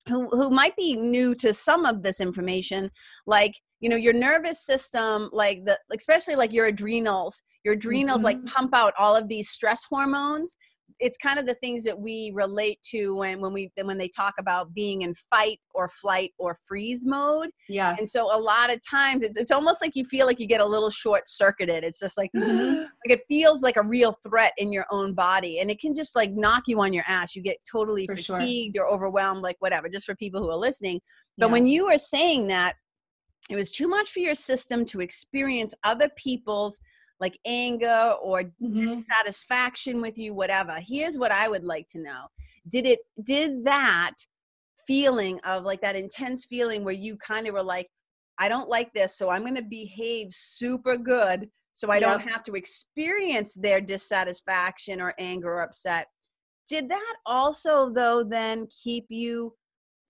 who 0.07 0.27
who 0.29 0.49
might 0.49 0.75
be 0.75 0.95
new 0.95 1.35
to 1.35 1.53
some 1.53 1.85
of 1.85 2.03
this 2.03 2.19
information 2.19 2.89
like 3.27 3.53
you 3.79 3.89
know 3.89 3.95
your 3.95 4.13
nervous 4.13 4.65
system 4.65 5.29
like 5.31 5.63
the 5.65 5.77
especially 5.93 6.35
like 6.35 6.53
your 6.53 6.67
adrenals 6.67 7.41
your 7.63 7.73
adrenals 7.73 8.19
mm-hmm. 8.19 8.39
like 8.39 8.45
pump 8.45 8.75
out 8.75 8.93
all 8.97 9.15
of 9.15 9.27
these 9.27 9.49
stress 9.49 9.83
hormones 9.89 10.55
it's 11.01 11.17
kind 11.17 11.39
of 11.39 11.47
the 11.47 11.55
things 11.55 11.83
that 11.83 11.99
we 11.99 12.31
relate 12.33 12.79
to 12.83 13.15
when 13.15 13.41
when 13.41 13.51
we 13.51 13.71
when 13.83 13.97
they 13.97 14.07
talk 14.07 14.33
about 14.39 14.73
being 14.73 15.01
in 15.01 15.13
fight 15.29 15.59
or 15.73 15.89
flight 15.89 16.31
or 16.37 16.57
freeze 16.67 17.05
mode 17.05 17.49
yeah 17.67 17.95
and 17.97 18.07
so 18.07 18.33
a 18.35 18.39
lot 18.39 18.71
of 18.71 18.79
times 18.87 19.23
it's, 19.23 19.37
it's 19.37 19.51
almost 19.51 19.81
like 19.81 19.95
you 19.95 20.05
feel 20.05 20.25
like 20.25 20.39
you 20.39 20.47
get 20.47 20.61
a 20.61 20.65
little 20.65 20.89
short 20.89 21.27
circuited 21.27 21.83
it's 21.83 21.99
just 21.99 22.17
like 22.17 22.29
mm-hmm. 22.35 22.81
like 23.05 23.19
it 23.19 23.21
feels 23.27 23.63
like 23.63 23.77
a 23.77 23.83
real 23.83 24.15
threat 24.25 24.53
in 24.57 24.71
your 24.71 24.85
own 24.91 25.13
body 25.13 25.59
and 25.59 25.69
it 25.69 25.79
can 25.79 25.93
just 25.93 26.15
like 26.15 26.31
knock 26.33 26.63
you 26.67 26.79
on 26.79 26.93
your 26.93 27.03
ass 27.07 27.35
you 27.35 27.41
get 27.41 27.57
totally 27.69 28.05
for 28.05 28.15
fatigued 28.15 28.75
sure. 28.75 28.85
or 28.85 28.93
overwhelmed 28.93 29.41
like 29.41 29.57
whatever 29.59 29.89
just 29.89 30.05
for 30.05 30.15
people 30.15 30.39
who 30.39 30.49
are 30.49 30.57
listening 30.57 31.01
but 31.37 31.47
yeah. 31.47 31.51
when 31.51 31.65
you 31.65 31.87
were 31.87 31.97
saying 31.97 32.47
that 32.47 32.75
it 33.49 33.55
was 33.55 33.71
too 33.71 33.87
much 33.87 34.11
for 34.11 34.19
your 34.19 34.35
system 34.35 34.85
to 34.85 35.01
experience 35.01 35.73
other 35.83 36.09
people's 36.15 36.79
like 37.21 37.39
anger 37.45 38.15
or 38.21 38.43
mm-hmm. 38.43 38.73
dissatisfaction 38.73 40.01
with 40.01 40.17
you 40.17 40.33
whatever 40.33 40.77
here's 40.85 41.17
what 41.17 41.31
i 41.31 41.47
would 41.47 41.63
like 41.63 41.87
to 41.87 41.99
know 41.99 42.25
did 42.69 42.85
it 42.85 42.99
did 43.23 43.63
that 43.63 44.15
feeling 44.87 45.39
of 45.41 45.63
like 45.63 45.79
that 45.81 45.95
intense 45.95 46.43
feeling 46.45 46.83
where 46.83 46.93
you 46.93 47.15
kind 47.17 47.47
of 47.47 47.53
were 47.53 47.63
like 47.63 47.87
i 48.39 48.49
don't 48.49 48.67
like 48.67 48.91
this 48.93 49.17
so 49.17 49.29
i'm 49.29 49.43
going 49.43 49.55
to 49.55 49.61
behave 49.61 50.27
super 50.31 50.97
good 50.97 51.47
so 51.73 51.89
i 51.89 51.95
yep. 51.95 52.03
don't 52.03 52.29
have 52.29 52.43
to 52.43 52.55
experience 52.55 53.53
their 53.53 53.79
dissatisfaction 53.79 54.99
or 54.99 55.13
anger 55.19 55.49
or 55.49 55.61
upset 55.61 56.07
did 56.67 56.89
that 56.89 57.15
also 57.25 57.89
though 57.91 58.23
then 58.23 58.67
keep 58.83 59.05
you 59.09 59.53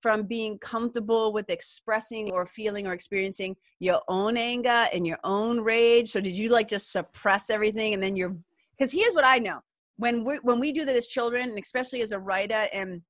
from 0.01 0.23
being 0.23 0.57
comfortable 0.59 1.31
with 1.31 1.49
expressing 1.49 2.31
or 2.31 2.45
feeling 2.45 2.87
or 2.87 2.93
experiencing 2.93 3.55
your 3.79 4.01
own 4.07 4.35
anger 4.37 4.85
and 4.93 5.05
your 5.05 5.19
own 5.23 5.59
rage 5.61 6.09
so 6.09 6.19
did 6.19 6.37
you 6.37 6.49
like 6.49 6.67
just 6.67 6.91
suppress 6.91 7.49
everything 7.49 7.93
and 7.93 8.01
then 8.01 8.15
you're 8.15 8.35
because 8.77 8.91
here's 8.91 9.13
what 9.13 9.25
i 9.25 9.37
know 9.37 9.59
when 9.97 10.23
we 10.23 10.39
when 10.43 10.59
we 10.59 10.71
do 10.71 10.85
that 10.85 10.95
as 10.95 11.07
children 11.07 11.49
and 11.49 11.59
especially 11.59 12.01
as 12.01 12.11
a 12.11 12.19
writer 12.19 12.65
and 12.73 13.01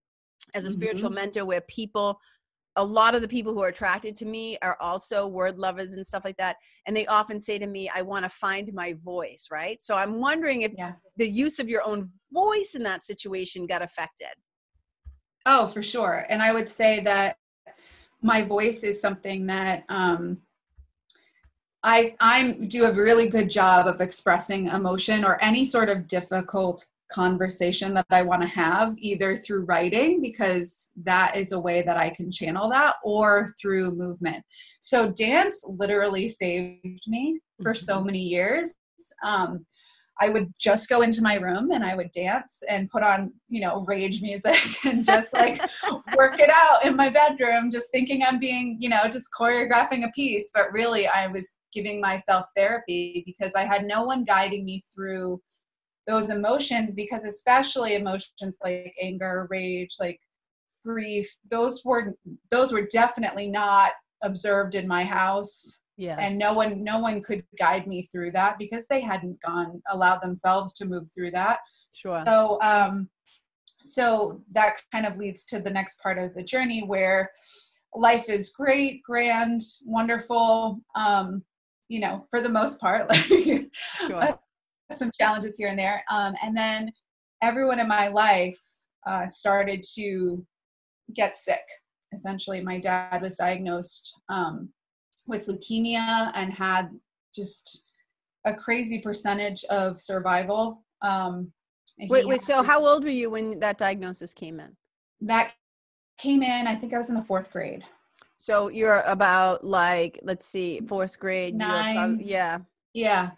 as 0.53 0.65
a 0.65 0.67
mm-hmm. 0.67 0.73
spiritual 0.73 1.09
mentor 1.09 1.45
where 1.45 1.61
people 1.61 2.19
a 2.77 2.83
lot 2.83 3.15
of 3.15 3.21
the 3.21 3.27
people 3.27 3.53
who 3.53 3.61
are 3.61 3.67
attracted 3.67 4.15
to 4.15 4.25
me 4.25 4.57
are 4.61 4.77
also 4.79 5.27
word 5.27 5.59
lovers 5.59 5.93
and 5.93 6.07
stuff 6.07 6.23
like 6.23 6.37
that 6.37 6.55
and 6.87 6.95
they 6.95 7.05
often 7.07 7.39
say 7.39 7.57
to 7.57 7.67
me 7.67 7.89
i 7.93 8.01
want 8.01 8.23
to 8.23 8.29
find 8.29 8.73
my 8.73 8.95
voice 9.03 9.47
right 9.51 9.81
so 9.81 9.95
i'm 9.95 10.19
wondering 10.19 10.61
if 10.61 10.71
yeah. 10.77 10.93
the 11.17 11.29
use 11.29 11.59
of 11.59 11.69
your 11.69 11.81
own 11.85 12.09
voice 12.33 12.73
in 12.75 12.83
that 12.83 13.03
situation 13.03 13.65
got 13.65 13.81
affected 13.81 14.29
Oh, 15.45 15.67
for 15.67 15.81
sure. 15.81 16.25
And 16.29 16.41
I 16.41 16.53
would 16.53 16.69
say 16.69 17.01
that 17.03 17.37
my 18.21 18.43
voice 18.43 18.83
is 18.83 19.01
something 19.01 19.47
that 19.47 19.83
um, 19.89 20.37
I 21.83 22.15
I 22.19 22.51
do 22.51 22.85
a 22.85 22.93
really 22.93 23.29
good 23.29 23.49
job 23.49 23.87
of 23.87 24.01
expressing 24.01 24.67
emotion 24.67 25.25
or 25.25 25.41
any 25.43 25.65
sort 25.65 25.89
of 25.89 26.07
difficult 26.07 26.85
conversation 27.11 27.93
that 27.93 28.05
I 28.09 28.21
want 28.21 28.41
to 28.41 28.47
have, 28.47 28.95
either 28.97 29.35
through 29.35 29.65
writing, 29.65 30.21
because 30.21 30.91
that 31.03 31.35
is 31.35 31.51
a 31.51 31.59
way 31.59 31.81
that 31.81 31.97
I 31.97 32.09
can 32.11 32.31
channel 32.31 32.69
that, 32.69 32.95
or 33.03 33.53
through 33.59 33.95
movement. 33.95 34.43
So, 34.79 35.11
dance 35.11 35.63
literally 35.67 36.27
saved 36.27 37.03
me 37.07 37.39
for 37.61 37.73
so 37.73 37.97
mm-hmm. 37.97 38.05
many 38.05 38.21
years. 38.21 38.75
Um, 39.23 39.65
I 40.19 40.29
would 40.29 40.51
just 40.59 40.89
go 40.89 41.01
into 41.01 41.21
my 41.21 41.35
room 41.35 41.71
and 41.71 41.83
I 41.83 41.95
would 41.95 42.11
dance 42.11 42.61
and 42.69 42.89
put 42.89 43.01
on, 43.01 43.33
you 43.47 43.61
know, 43.61 43.83
rage 43.87 44.21
music 44.21 44.59
and 44.85 45.03
just 45.03 45.33
like 45.33 45.61
work 46.15 46.39
it 46.39 46.49
out 46.49 46.85
in 46.85 46.95
my 46.95 47.09
bedroom, 47.09 47.71
just 47.71 47.91
thinking 47.91 48.23
I'm 48.23 48.39
being, 48.39 48.77
you 48.79 48.89
know, 48.89 49.03
just 49.11 49.29
choreographing 49.37 50.07
a 50.07 50.11
piece. 50.11 50.51
But 50.53 50.71
really, 50.71 51.07
I 51.07 51.27
was 51.27 51.55
giving 51.73 52.01
myself 52.01 52.45
therapy 52.55 53.23
because 53.25 53.55
I 53.55 53.63
had 53.63 53.85
no 53.85 54.03
one 54.03 54.23
guiding 54.23 54.65
me 54.65 54.81
through 54.93 55.41
those 56.07 56.29
emotions 56.29 56.93
because 56.93 57.25
especially 57.25 57.95
emotions 57.95 58.57
like 58.63 58.93
anger 59.01 59.47
rage 59.49 59.95
like 59.99 60.19
grief 60.83 61.31
those 61.49 61.81
were 61.85 62.15
those 62.49 62.73
were 62.73 62.87
definitely 62.91 63.47
not 63.47 63.91
observed 64.23 64.75
in 64.75 64.87
my 64.87 65.03
house 65.03 65.79
Yes. 66.01 66.19
And 66.19 66.39
no 66.39 66.53
one 66.53 66.83
no 66.83 66.97
one 66.97 67.21
could 67.21 67.43
guide 67.59 67.85
me 67.85 68.09
through 68.11 68.31
that 68.31 68.57
because 68.57 68.87
they 68.87 69.01
hadn't 69.01 69.39
gone 69.39 69.83
allowed 69.91 70.19
themselves 70.23 70.73
to 70.75 70.85
move 70.85 71.11
through 71.13 71.29
that. 71.31 71.59
Sure. 71.93 72.19
So 72.25 72.59
um 72.63 73.07
so 73.83 74.41
that 74.51 74.77
kind 74.91 75.05
of 75.05 75.17
leads 75.17 75.45
to 75.45 75.59
the 75.59 75.69
next 75.69 76.01
part 76.01 76.17
of 76.17 76.33
the 76.33 76.41
journey 76.41 76.83
where 76.83 77.29
life 77.93 78.29
is 78.29 78.49
great, 78.49 79.03
grand, 79.03 79.61
wonderful, 79.85 80.81
um, 80.95 81.43
you 81.87 81.99
know, 81.99 82.25
for 82.31 82.41
the 82.41 82.49
most 82.49 82.79
part, 82.79 83.07
like 83.29 83.69
sure. 84.07 84.39
some 84.91 85.11
challenges 85.19 85.55
here 85.55 85.67
and 85.67 85.77
there. 85.77 86.03
Um, 86.09 86.33
and 86.41 86.57
then 86.57 86.91
everyone 87.43 87.79
in 87.79 87.87
my 87.87 88.07
life 88.07 88.59
uh, 89.05 89.27
started 89.27 89.83
to 89.95 90.43
get 91.13 91.35
sick. 91.35 91.63
Essentially, 92.11 92.61
my 92.61 92.79
dad 92.79 93.21
was 93.21 93.37
diagnosed 93.37 94.11
um, 94.29 94.69
with 95.27 95.47
leukemia 95.47 96.31
and 96.35 96.51
had 96.53 96.89
just 97.33 97.83
a 98.45 98.53
crazy 98.53 98.99
percentage 98.99 99.63
of 99.65 99.99
survival. 99.99 100.83
Um, 101.01 101.51
wait, 102.09 102.27
wait. 102.27 102.41
So, 102.41 102.63
how 102.63 102.85
old 102.85 103.03
were 103.03 103.09
you 103.09 103.29
when 103.29 103.59
that 103.59 103.77
diagnosis 103.77 104.33
came 104.33 104.59
in? 104.59 104.75
That 105.21 105.53
came 106.17 106.43
in. 106.43 106.67
I 106.67 106.75
think 106.75 106.93
I 106.93 106.97
was 106.97 107.09
in 107.09 107.15
the 107.15 107.23
fourth 107.23 107.51
grade. 107.51 107.83
So 108.37 108.69
you're 108.69 109.01
about 109.01 109.63
like, 109.63 110.19
let's 110.23 110.47
see, 110.47 110.81
fourth 110.87 111.19
grade. 111.19 111.53
Nine. 111.53 112.19
Yeah. 112.23 112.57
Yeah. 112.93 113.31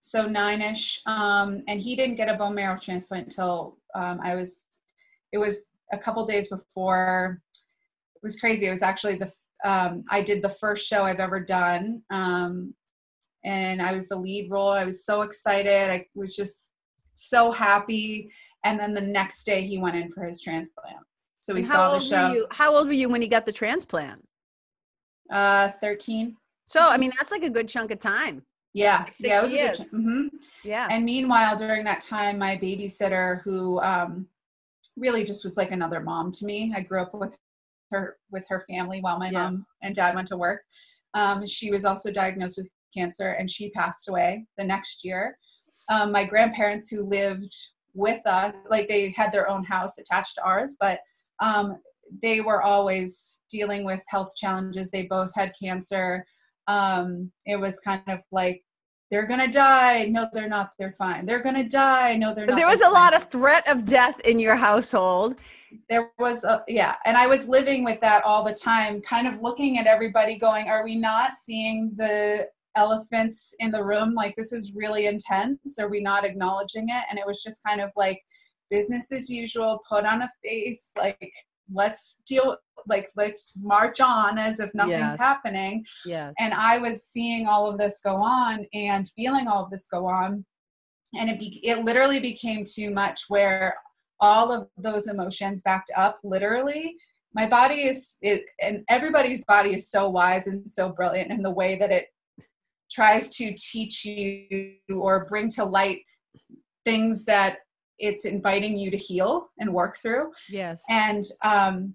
So 0.00 0.26
nine-ish. 0.26 1.02
Um, 1.04 1.62
and 1.68 1.78
he 1.80 1.94
didn't 1.94 2.16
get 2.16 2.30
a 2.30 2.34
bone 2.34 2.54
marrow 2.54 2.78
transplant 2.78 3.26
until 3.26 3.76
um, 3.94 4.20
I 4.22 4.34
was. 4.34 4.64
It 5.32 5.38
was 5.38 5.70
a 5.92 5.98
couple 5.98 6.24
days 6.24 6.48
before. 6.48 7.42
It 8.14 8.22
was 8.22 8.40
crazy. 8.40 8.66
It 8.66 8.70
was 8.70 8.82
actually 8.82 9.16
the 9.16 9.30
um, 9.64 10.04
I 10.10 10.22
did 10.22 10.42
the 10.42 10.50
first 10.50 10.86
show 10.86 11.02
I've 11.02 11.20
ever 11.20 11.40
done. 11.40 12.02
Um, 12.10 12.74
and 13.44 13.80
I 13.80 13.92
was 13.92 14.08
the 14.08 14.16
lead 14.16 14.50
role. 14.50 14.70
I 14.70 14.84
was 14.84 15.04
so 15.04 15.22
excited. 15.22 15.90
I 15.90 16.06
was 16.14 16.34
just 16.34 16.72
so 17.14 17.52
happy. 17.52 18.30
And 18.64 18.78
then 18.78 18.94
the 18.94 19.00
next 19.00 19.44
day 19.44 19.66
he 19.66 19.78
went 19.78 19.96
in 19.96 20.10
for 20.12 20.24
his 20.24 20.42
transplant. 20.42 20.98
So 21.40 21.54
we 21.54 21.64
saw 21.64 21.96
the 21.96 22.04
show. 22.04 22.46
How 22.50 22.74
old 22.74 22.88
were 22.88 22.92
you 22.92 23.08
when 23.08 23.22
he 23.22 23.28
got 23.28 23.46
the 23.46 23.52
transplant? 23.52 24.22
Uh, 25.30 25.70
13. 25.80 26.36
So, 26.66 26.80
I 26.86 26.98
mean, 26.98 27.12
that's 27.16 27.30
like 27.30 27.42
a 27.42 27.50
good 27.50 27.68
chunk 27.68 27.90
of 27.90 27.98
time. 27.98 28.42
Yeah. 28.74 29.04
Like 29.04 29.14
yeah. 29.18 29.38
It 29.38 29.42
was 29.42 29.52
years. 29.52 29.78
mm-hmm. 29.80 30.26
Yeah. 30.64 30.88
And 30.90 31.04
meanwhile, 31.04 31.56
during 31.56 31.84
that 31.84 32.02
time, 32.02 32.38
my 32.38 32.58
babysitter, 32.58 33.40
who 33.42 33.80
um, 33.80 34.26
really 34.96 35.24
just 35.24 35.44
was 35.44 35.56
like 35.56 35.70
another 35.70 36.00
mom 36.00 36.32
to 36.32 36.44
me, 36.44 36.74
I 36.76 36.82
grew 36.82 37.00
up 37.00 37.14
with 37.14 37.38
her 37.90 38.16
with 38.30 38.44
her 38.48 38.64
family 38.68 39.00
while 39.00 39.18
my 39.18 39.30
yeah. 39.30 39.50
mom 39.50 39.66
and 39.82 39.94
dad 39.94 40.14
went 40.14 40.28
to 40.28 40.36
work. 40.36 40.62
Um, 41.14 41.46
she 41.46 41.70
was 41.70 41.84
also 41.84 42.10
diagnosed 42.10 42.58
with 42.58 42.70
cancer 42.96 43.32
and 43.32 43.50
she 43.50 43.70
passed 43.70 44.08
away 44.08 44.46
the 44.56 44.64
next 44.64 45.04
year. 45.04 45.38
Um, 45.90 46.12
my 46.12 46.24
grandparents 46.24 46.90
who 46.90 47.04
lived 47.04 47.54
with 47.94 48.24
us, 48.26 48.54
like 48.70 48.88
they 48.88 49.12
had 49.16 49.32
their 49.32 49.48
own 49.48 49.64
house 49.64 49.98
attached 49.98 50.34
to 50.36 50.42
ours, 50.42 50.76
but 50.78 51.00
um, 51.40 51.78
they 52.22 52.40
were 52.40 52.62
always 52.62 53.40
dealing 53.50 53.84
with 53.84 54.00
health 54.08 54.32
challenges. 54.36 54.90
They 54.90 55.02
both 55.02 55.34
had 55.34 55.52
cancer. 55.60 56.24
Um, 56.66 57.30
it 57.46 57.56
was 57.56 57.80
kind 57.80 58.02
of 58.08 58.20
like 58.32 58.62
they're 59.10 59.26
gonna 59.26 59.50
die. 59.50 60.06
No, 60.06 60.28
they're 60.32 60.48
not. 60.48 60.72
They're 60.78 60.94
fine. 60.98 61.24
They're 61.24 61.42
gonna 61.42 61.68
die. 61.68 62.16
No, 62.16 62.34
they're 62.34 62.46
not. 62.46 62.56
There 62.56 62.66
was 62.66 62.80
a 62.80 62.84
fine. 62.84 62.92
lot 62.92 63.14
of 63.14 63.30
threat 63.30 63.66
of 63.68 63.86
death 63.86 64.20
in 64.20 64.38
your 64.38 64.56
household 64.56 65.36
there 65.88 66.10
was 66.18 66.44
a 66.44 66.62
yeah 66.68 66.96
and 67.04 67.16
i 67.16 67.26
was 67.26 67.48
living 67.48 67.84
with 67.84 68.00
that 68.00 68.24
all 68.24 68.44
the 68.44 68.54
time 68.54 69.00
kind 69.02 69.26
of 69.26 69.42
looking 69.42 69.78
at 69.78 69.86
everybody 69.86 70.38
going 70.38 70.68
are 70.68 70.84
we 70.84 70.96
not 70.96 71.36
seeing 71.36 71.92
the 71.96 72.46
elephants 72.78 73.54
in 73.58 73.70
the 73.70 73.84
room? 73.84 74.14
Like 74.14 74.34
this 74.36 74.52
is 74.52 74.72
really 74.72 75.06
intense. 75.06 75.78
Are 75.78 75.88
we 75.88 76.00
not 76.00 76.24
acknowledging 76.24 76.88
it? 76.88 77.04
And 77.10 77.18
it 77.18 77.26
was 77.26 77.42
just 77.42 77.62
kind 77.64 77.80
of 77.80 77.90
like 77.96 78.22
business 78.70 79.10
as 79.12 79.28
usual 79.28 79.80
put 79.88 80.04
on 80.04 80.22
a 80.22 80.28
face 80.44 80.92
like 80.96 81.32
let's 81.72 82.20
deal 82.26 82.54
like 82.86 83.08
let's 83.16 83.54
march 83.60 83.98
on 83.98 84.36
as 84.38 84.60
if 84.60 84.70
nothing's 84.74 85.00
yes. 85.00 85.18
happening. 85.18 85.84
Yes. 86.06 86.34
And 86.38 86.54
i 86.54 86.78
was 86.78 87.04
seeing 87.04 87.46
all 87.46 87.68
of 87.68 87.78
this 87.78 88.00
go 88.04 88.16
on 88.16 88.66
and 88.72 89.08
feeling 89.10 89.48
all 89.48 89.64
of 89.64 89.70
this 89.70 89.88
go 89.88 90.06
on. 90.06 90.44
And 91.18 91.30
it 91.30 91.38
be, 91.40 91.60
it 91.66 91.84
literally 91.84 92.20
became 92.20 92.64
too 92.64 92.90
much 92.90 93.24
where 93.28 93.74
all 94.20 94.50
of 94.50 94.68
those 94.76 95.06
emotions 95.06 95.60
backed 95.62 95.90
up 95.96 96.18
literally 96.22 96.96
my 97.34 97.46
body 97.46 97.86
is 97.86 98.16
it, 98.22 98.46
and 98.60 98.84
everybody's 98.88 99.44
body 99.44 99.74
is 99.74 99.90
so 99.90 100.08
wise 100.08 100.46
and 100.46 100.68
so 100.68 100.90
brilliant 100.90 101.30
in 101.30 101.42
the 101.42 101.50
way 101.50 101.78
that 101.78 101.90
it 101.90 102.06
tries 102.90 103.30
to 103.36 103.54
teach 103.56 104.04
you 104.04 104.76
or 104.92 105.26
bring 105.26 105.50
to 105.50 105.64
light 105.64 106.00
things 106.84 107.24
that 107.26 107.58
it's 107.98 108.24
inviting 108.24 108.78
you 108.78 108.90
to 108.90 108.96
heal 108.96 109.48
and 109.58 109.72
work 109.72 109.98
through. 110.00 110.32
Yes. 110.48 110.82
And 110.88 111.24
um, 111.42 111.94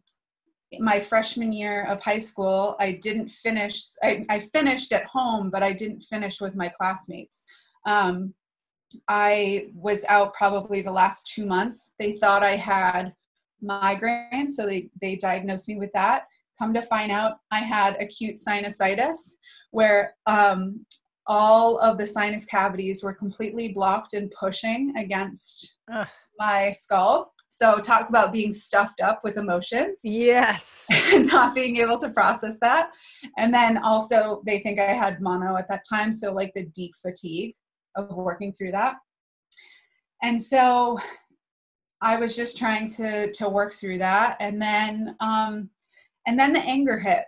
my 0.79 0.99
freshman 0.99 1.51
year 1.51 1.85
of 1.85 1.99
high 2.01 2.19
school, 2.19 2.75
I 2.79 2.93
didn't 2.93 3.29
finish. 3.29 3.83
I, 4.03 4.25
I 4.29 4.39
finished 4.39 4.93
at 4.93 5.05
home, 5.05 5.49
but 5.49 5.63
I 5.63 5.73
didn't 5.73 6.01
finish 6.01 6.41
with 6.41 6.55
my 6.55 6.69
classmates. 6.69 7.43
Um, 7.85 8.33
I 9.07 9.67
was 9.75 10.05
out 10.05 10.33
probably 10.33 10.81
the 10.81 10.91
last 10.91 11.31
two 11.33 11.45
months. 11.45 11.93
They 11.99 12.17
thought 12.19 12.43
I 12.43 12.55
had 12.55 13.13
migraine, 13.61 14.49
so 14.49 14.65
they, 14.65 14.89
they 15.01 15.15
diagnosed 15.15 15.67
me 15.67 15.75
with 15.75 15.91
that. 15.93 16.23
Come 16.59 16.73
to 16.73 16.81
find 16.81 17.11
out, 17.11 17.37
I 17.51 17.59
had 17.59 17.97
acute 17.99 18.37
sinusitis, 18.37 19.17
where 19.71 20.15
um, 20.27 20.85
all 21.25 21.77
of 21.79 21.97
the 21.97 22.05
sinus 22.05 22.45
cavities 22.45 23.03
were 23.03 23.13
completely 23.13 23.73
blocked 23.73 24.13
and 24.13 24.31
pushing 24.31 24.93
against 24.97 25.75
Ugh. 25.91 26.07
my 26.37 26.71
skull. 26.71 27.33
So, 27.49 27.77
talk 27.77 28.09
about 28.09 28.33
being 28.33 28.51
stuffed 28.51 28.99
up 28.99 29.21
with 29.23 29.37
emotions. 29.37 30.01
Yes. 30.03 30.87
and 31.13 31.27
not 31.27 31.53
being 31.53 31.77
able 31.77 31.99
to 31.99 32.09
process 32.09 32.57
that. 32.61 32.89
And 33.37 33.53
then 33.53 33.77
also, 33.77 34.41
they 34.45 34.59
think 34.59 34.79
I 34.79 34.93
had 34.93 35.21
mono 35.21 35.55
at 35.55 35.67
that 35.69 35.85
time. 35.87 36.13
So, 36.13 36.33
like 36.33 36.51
the 36.55 36.65
deep 36.65 36.93
fatigue 36.99 37.53
of 37.95 38.09
working 38.15 38.53
through 38.53 38.71
that. 38.71 38.95
And 40.21 40.41
so, 40.41 40.97
I 42.03 42.17
was 42.17 42.35
just 42.35 42.57
trying 42.57 42.89
to 42.91 43.31
to 43.31 43.49
work 43.49 43.73
through 43.73 43.97
that. 43.99 44.35
And 44.39 44.61
then, 44.61 45.15
um, 45.21 45.69
and 46.27 46.37
then 46.37 46.53
the 46.53 46.59
anger 46.59 46.99
hit 46.99 47.23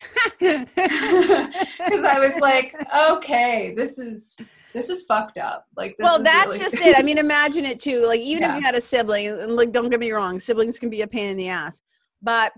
because 0.40 2.04
I 2.04 2.18
was 2.18 2.36
like, 2.40 2.74
okay, 2.98 3.72
this 3.74 3.98
is 3.98 4.36
this 4.74 4.90
is 4.90 5.04
fucked 5.04 5.38
up. 5.38 5.64
Like, 5.76 5.96
well, 5.98 6.22
that's 6.22 6.52
really- 6.52 6.64
just 6.64 6.74
it. 6.76 6.98
I 6.98 7.02
mean, 7.02 7.18
imagine 7.28 7.64
it 7.64 7.80
too. 7.80 8.04
Like, 8.06 8.20
even 8.20 8.42
yeah. 8.42 8.50
if 8.50 8.56
you 8.56 8.66
had 8.66 8.74
a 8.74 8.80
sibling, 8.80 9.28
and 9.28 9.56
like, 9.56 9.72
don't 9.72 9.88
get 9.88 10.00
me 10.00 10.10
wrong, 10.12 10.38
siblings 10.40 10.78
can 10.78 10.90
be 10.90 11.02
a 11.02 11.06
pain 11.06 11.30
in 11.30 11.36
the 11.36 11.48
ass, 11.48 11.80
but 12.20 12.52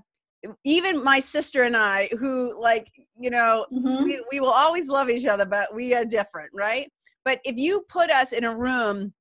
even 0.65 1.03
my 1.05 1.21
sister 1.21 1.63
and 1.65 1.77
I, 1.77 2.09
who 2.19 2.61
like, 2.61 2.91
you 3.19 3.31
know, 3.31 3.67
mm-hmm. 3.73 4.05
we, 4.05 4.25
we 4.33 4.41
will 4.41 4.51
always 4.51 4.89
love 4.89 5.11
each 5.11 5.27
other, 5.27 5.45
but 5.45 5.75
we 5.75 5.95
are 5.95 6.05
different, 6.05 6.51
right? 6.55 6.91
But 7.29 7.41
if 7.45 7.59
you 7.59 7.85
put 7.91 8.09
us 8.11 8.33
in 8.33 8.45
a 8.45 8.57
room 8.57 9.13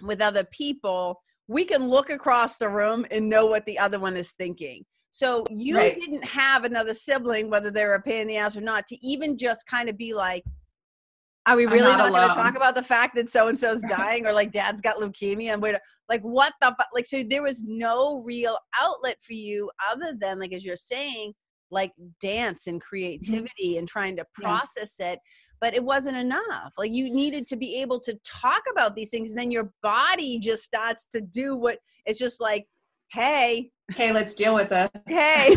with 0.00 0.22
other 0.22 0.44
people, 0.44 1.20
we 1.48 1.64
can 1.64 1.88
look 1.88 2.08
across 2.08 2.56
the 2.56 2.68
room 2.68 3.04
and 3.10 3.28
know 3.28 3.46
what 3.46 3.66
the 3.66 3.76
other 3.80 3.98
one 3.98 4.16
is 4.16 4.30
thinking. 4.30 4.84
So 5.10 5.44
you 5.50 5.76
right. 5.76 5.98
didn't 5.98 6.24
have 6.24 6.62
another 6.62 6.94
sibling, 6.94 7.50
whether 7.50 7.72
they 7.72 7.84
were 7.84 7.94
a 7.94 8.00
pain 8.00 8.20
in 8.20 8.28
the 8.28 8.36
ass 8.36 8.56
or 8.56 8.60
not, 8.60 8.86
to 8.86 8.96
even 9.04 9.36
just 9.36 9.66
kind 9.66 9.88
of 9.88 9.98
be 9.98 10.14
like, 10.14 10.44
are 11.46 11.56
we 11.56 11.66
really 11.66 11.80
not, 11.80 11.98
not 11.98 12.12
going 12.12 12.28
to 12.28 12.34
talk 12.36 12.56
about 12.56 12.76
the 12.76 12.82
fact 12.84 13.16
that 13.16 13.28
so 13.28 13.48
and 13.48 13.58
so's 13.58 13.82
dying 13.88 14.24
or 14.24 14.32
like 14.32 14.52
dad's 14.52 14.80
got 14.80 14.98
leukemia 14.98 15.52
and 15.52 15.60
wait, 15.60 15.74
like 16.08 16.22
what 16.22 16.52
the 16.60 16.72
like 16.94 17.06
so 17.06 17.24
there 17.28 17.42
was 17.42 17.64
no 17.66 18.22
real 18.24 18.56
outlet 18.78 19.16
for 19.20 19.32
you 19.32 19.68
other 19.90 20.14
than 20.16 20.38
like 20.38 20.52
as 20.52 20.64
you're 20.64 20.76
saying 20.76 21.32
like 21.72 21.90
dance 22.20 22.68
and 22.68 22.80
mm-hmm. 22.80 22.88
creativity 22.88 23.78
and 23.78 23.88
trying 23.88 24.14
to 24.14 24.24
process 24.32 24.94
yeah. 25.00 25.12
it 25.12 25.18
but 25.60 25.74
it 25.74 25.82
wasn't 25.82 26.16
enough. 26.16 26.72
Like 26.76 26.92
you 26.92 27.12
needed 27.12 27.46
to 27.48 27.56
be 27.56 27.80
able 27.80 28.00
to 28.00 28.18
talk 28.24 28.62
about 28.70 28.94
these 28.94 29.10
things 29.10 29.30
and 29.30 29.38
then 29.38 29.50
your 29.50 29.72
body 29.82 30.38
just 30.38 30.64
starts 30.64 31.06
to 31.12 31.20
do 31.20 31.56
what 31.56 31.78
it's 32.06 32.18
just 32.18 32.40
like 32.40 32.66
hey. 33.12 33.70
Hey 33.94 34.12
let's 34.12 34.34
deal 34.34 34.54
with 34.54 34.68
this. 34.68 34.90
Hey. 35.06 35.56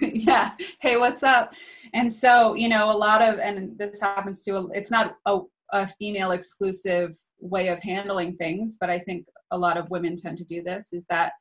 Yeah. 0.14 0.52
Hey 0.80 0.96
what's 0.96 1.22
up? 1.22 1.54
And 1.94 2.12
so 2.12 2.54
you 2.54 2.68
know 2.68 2.90
a 2.90 2.96
lot 2.96 3.22
of 3.22 3.38
and 3.38 3.78
this 3.78 4.00
happens 4.00 4.42
to 4.44 4.70
it's 4.74 4.90
not 4.90 5.16
a, 5.26 5.40
a 5.72 5.86
female 5.86 6.32
exclusive 6.32 7.16
way 7.42 7.68
of 7.68 7.80
handling 7.80 8.36
things 8.36 8.76
but 8.80 8.88
i 8.88 8.98
think 8.98 9.26
a 9.50 9.58
lot 9.58 9.76
of 9.76 9.90
women 9.90 10.16
tend 10.16 10.38
to 10.38 10.44
do 10.44 10.62
this 10.62 10.92
is 10.92 11.04
that 11.06 11.32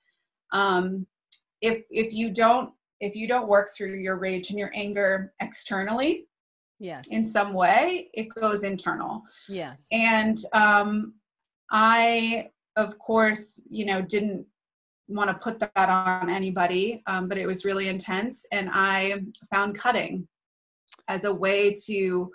um 0.52 1.06
if 1.62 1.84
if 1.92 2.12
you 2.12 2.32
don't 2.32 2.72
if 3.00 3.16
you 3.16 3.28
don't 3.28 3.48
work 3.48 3.70
through 3.76 3.96
your 3.96 4.18
rage 4.18 4.50
and 4.50 4.60
your 4.60 4.72
anger 4.76 5.32
externally 5.42 6.26
yes. 6.82 7.08
in 7.10 7.24
some 7.24 7.54
way 7.54 8.10
it 8.14 8.28
goes 8.36 8.64
internal. 8.64 9.22
Yes. 9.48 9.88
And 9.92 10.38
um 10.54 11.14
i 11.72 12.50
of 12.76 12.98
course 13.00 13.62
you 13.70 13.86
know 13.86 14.02
didn't 14.02 14.46
want 15.08 15.30
to 15.30 15.34
put 15.36 15.60
that 15.60 15.72
on 15.76 16.30
anybody, 16.30 17.04
um, 17.06 17.28
but 17.28 17.38
it 17.38 17.46
was 17.46 17.66
really 17.66 17.90
intense. 17.90 18.46
And 18.52 18.70
I 18.72 19.22
found 19.50 19.78
cutting 19.78 20.28
as 21.08 21.26
a 21.26 21.34
way 21.34 21.74
to 21.86 22.32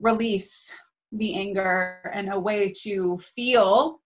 release 0.00 0.72
the 1.12 1.34
anger 1.36 2.10
and 2.12 2.32
a 2.32 2.38
way 2.38 2.72
to 2.82 3.18
feel 3.18 4.00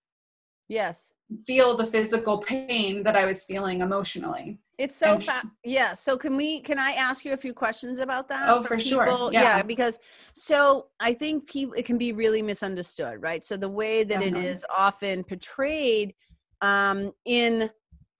yes 0.68 1.12
feel 1.46 1.76
the 1.76 1.86
physical 1.86 2.38
pain 2.38 3.02
that 3.02 3.14
i 3.14 3.24
was 3.26 3.44
feeling 3.44 3.80
emotionally 3.80 4.58
it's 4.78 4.96
so 4.96 5.18
fa- 5.18 5.42
yeah 5.64 5.92
so 5.92 6.16
can 6.16 6.36
we 6.36 6.60
can 6.60 6.78
i 6.78 6.92
ask 6.92 7.24
you 7.24 7.34
a 7.34 7.36
few 7.36 7.52
questions 7.52 7.98
about 7.98 8.28
that 8.28 8.48
oh 8.48 8.62
for, 8.62 8.68
for 8.68 8.78
sure 8.78 9.32
yeah. 9.32 9.42
yeah. 9.42 9.62
because 9.62 9.98
so 10.34 10.86
i 11.00 11.12
think 11.12 11.46
people 11.48 11.74
it 11.74 11.84
can 11.84 11.98
be 11.98 12.12
really 12.12 12.40
misunderstood 12.40 13.20
right 13.20 13.44
so 13.44 13.56
the 13.56 13.68
way 13.68 14.04
that 14.04 14.22
it 14.22 14.36
is 14.36 14.64
often 14.74 15.22
portrayed 15.22 16.14
um, 16.60 17.12
in 17.24 17.70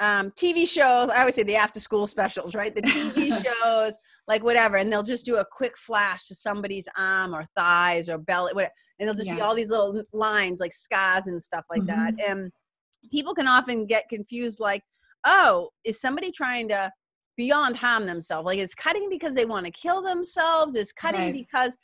um, 0.00 0.30
TV 0.32 0.68
shows. 0.68 1.10
I 1.10 1.20
always 1.20 1.34
say 1.34 1.42
the 1.42 1.56
after 1.56 1.80
school 1.80 2.06
specials, 2.06 2.54
right? 2.54 2.74
The 2.74 2.82
TV 2.82 3.30
shows, 3.62 3.96
like 4.26 4.44
whatever, 4.44 4.76
and 4.76 4.92
they'll 4.92 5.02
just 5.02 5.26
do 5.26 5.36
a 5.36 5.44
quick 5.44 5.76
flash 5.76 6.26
to 6.28 6.34
somebody's 6.34 6.88
arm 6.98 7.34
or 7.34 7.44
thighs 7.56 8.08
or 8.08 8.18
belly, 8.18 8.52
whatever, 8.54 8.72
and 8.98 9.06
there'll 9.06 9.16
just 9.16 9.28
yeah. 9.28 9.36
be 9.36 9.40
all 9.40 9.54
these 9.54 9.70
little 9.70 10.02
lines 10.12 10.60
like 10.60 10.72
scars 10.72 11.26
and 11.26 11.42
stuff 11.42 11.64
like 11.70 11.82
mm-hmm. 11.82 12.16
that. 12.16 12.28
And 12.28 12.52
people 13.10 13.34
can 13.34 13.46
often 13.46 13.86
get 13.86 14.08
confused, 14.08 14.60
like, 14.60 14.82
oh, 15.26 15.70
is 15.84 16.00
somebody 16.00 16.30
trying 16.30 16.68
to 16.68 16.90
beyond 17.36 17.76
harm 17.76 18.06
themselves? 18.06 18.46
Like, 18.46 18.58
is 18.58 18.74
cutting 18.74 19.08
because 19.10 19.34
they 19.34 19.46
want 19.46 19.66
to 19.66 19.72
kill 19.72 20.02
themselves? 20.02 20.74
Is 20.74 20.92
cutting 20.92 21.20
right. 21.20 21.34
because 21.34 21.76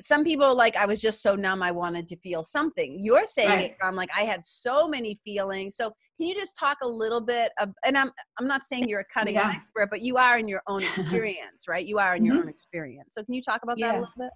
some 0.00 0.24
people 0.24 0.54
like 0.54 0.76
i 0.76 0.86
was 0.86 1.00
just 1.00 1.22
so 1.22 1.34
numb 1.34 1.62
i 1.62 1.70
wanted 1.70 2.06
to 2.08 2.16
feel 2.16 2.44
something 2.44 2.98
you're 3.02 3.24
saying 3.24 3.48
right. 3.48 3.70
it 3.70 3.76
from 3.80 3.94
like 3.94 4.10
i 4.16 4.20
had 4.20 4.44
so 4.44 4.86
many 4.86 5.18
feelings 5.24 5.76
so 5.76 5.90
can 6.16 6.26
you 6.26 6.34
just 6.34 6.56
talk 6.56 6.76
a 6.82 6.86
little 6.88 7.20
bit 7.20 7.52
of 7.60 7.70
and 7.84 7.96
i'm 7.96 8.10
i'm 8.38 8.46
not 8.46 8.62
saying 8.62 8.88
you're 8.88 9.00
a 9.00 9.04
cutting 9.12 9.34
yeah. 9.34 9.50
expert 9.52 9.88
but 9.90 10.00
you 10.00 10.16
are 10.16 10.38
in 10.38 10.46
your 10.46 10.62
own 10.66 10.82
experience 10.84 11.66
right 11.68 11.86
you 11.86 11.98
are 11.98 12.16
in 12.16 12.24
your 12.24 12.34
mm-hmm. 12.34 12.42
own 12.44 12.48
experience 12.48 13.14
so 13.14 13.24
can 13.24 13.34
you 13.34 13.42
talk 13.42 13.60
about 13.62 13.78
yeah. 13.78 13.88
that 13.88 13.98
a 13.98 14.00
little 14.00 14.14
bit 14.18 14.30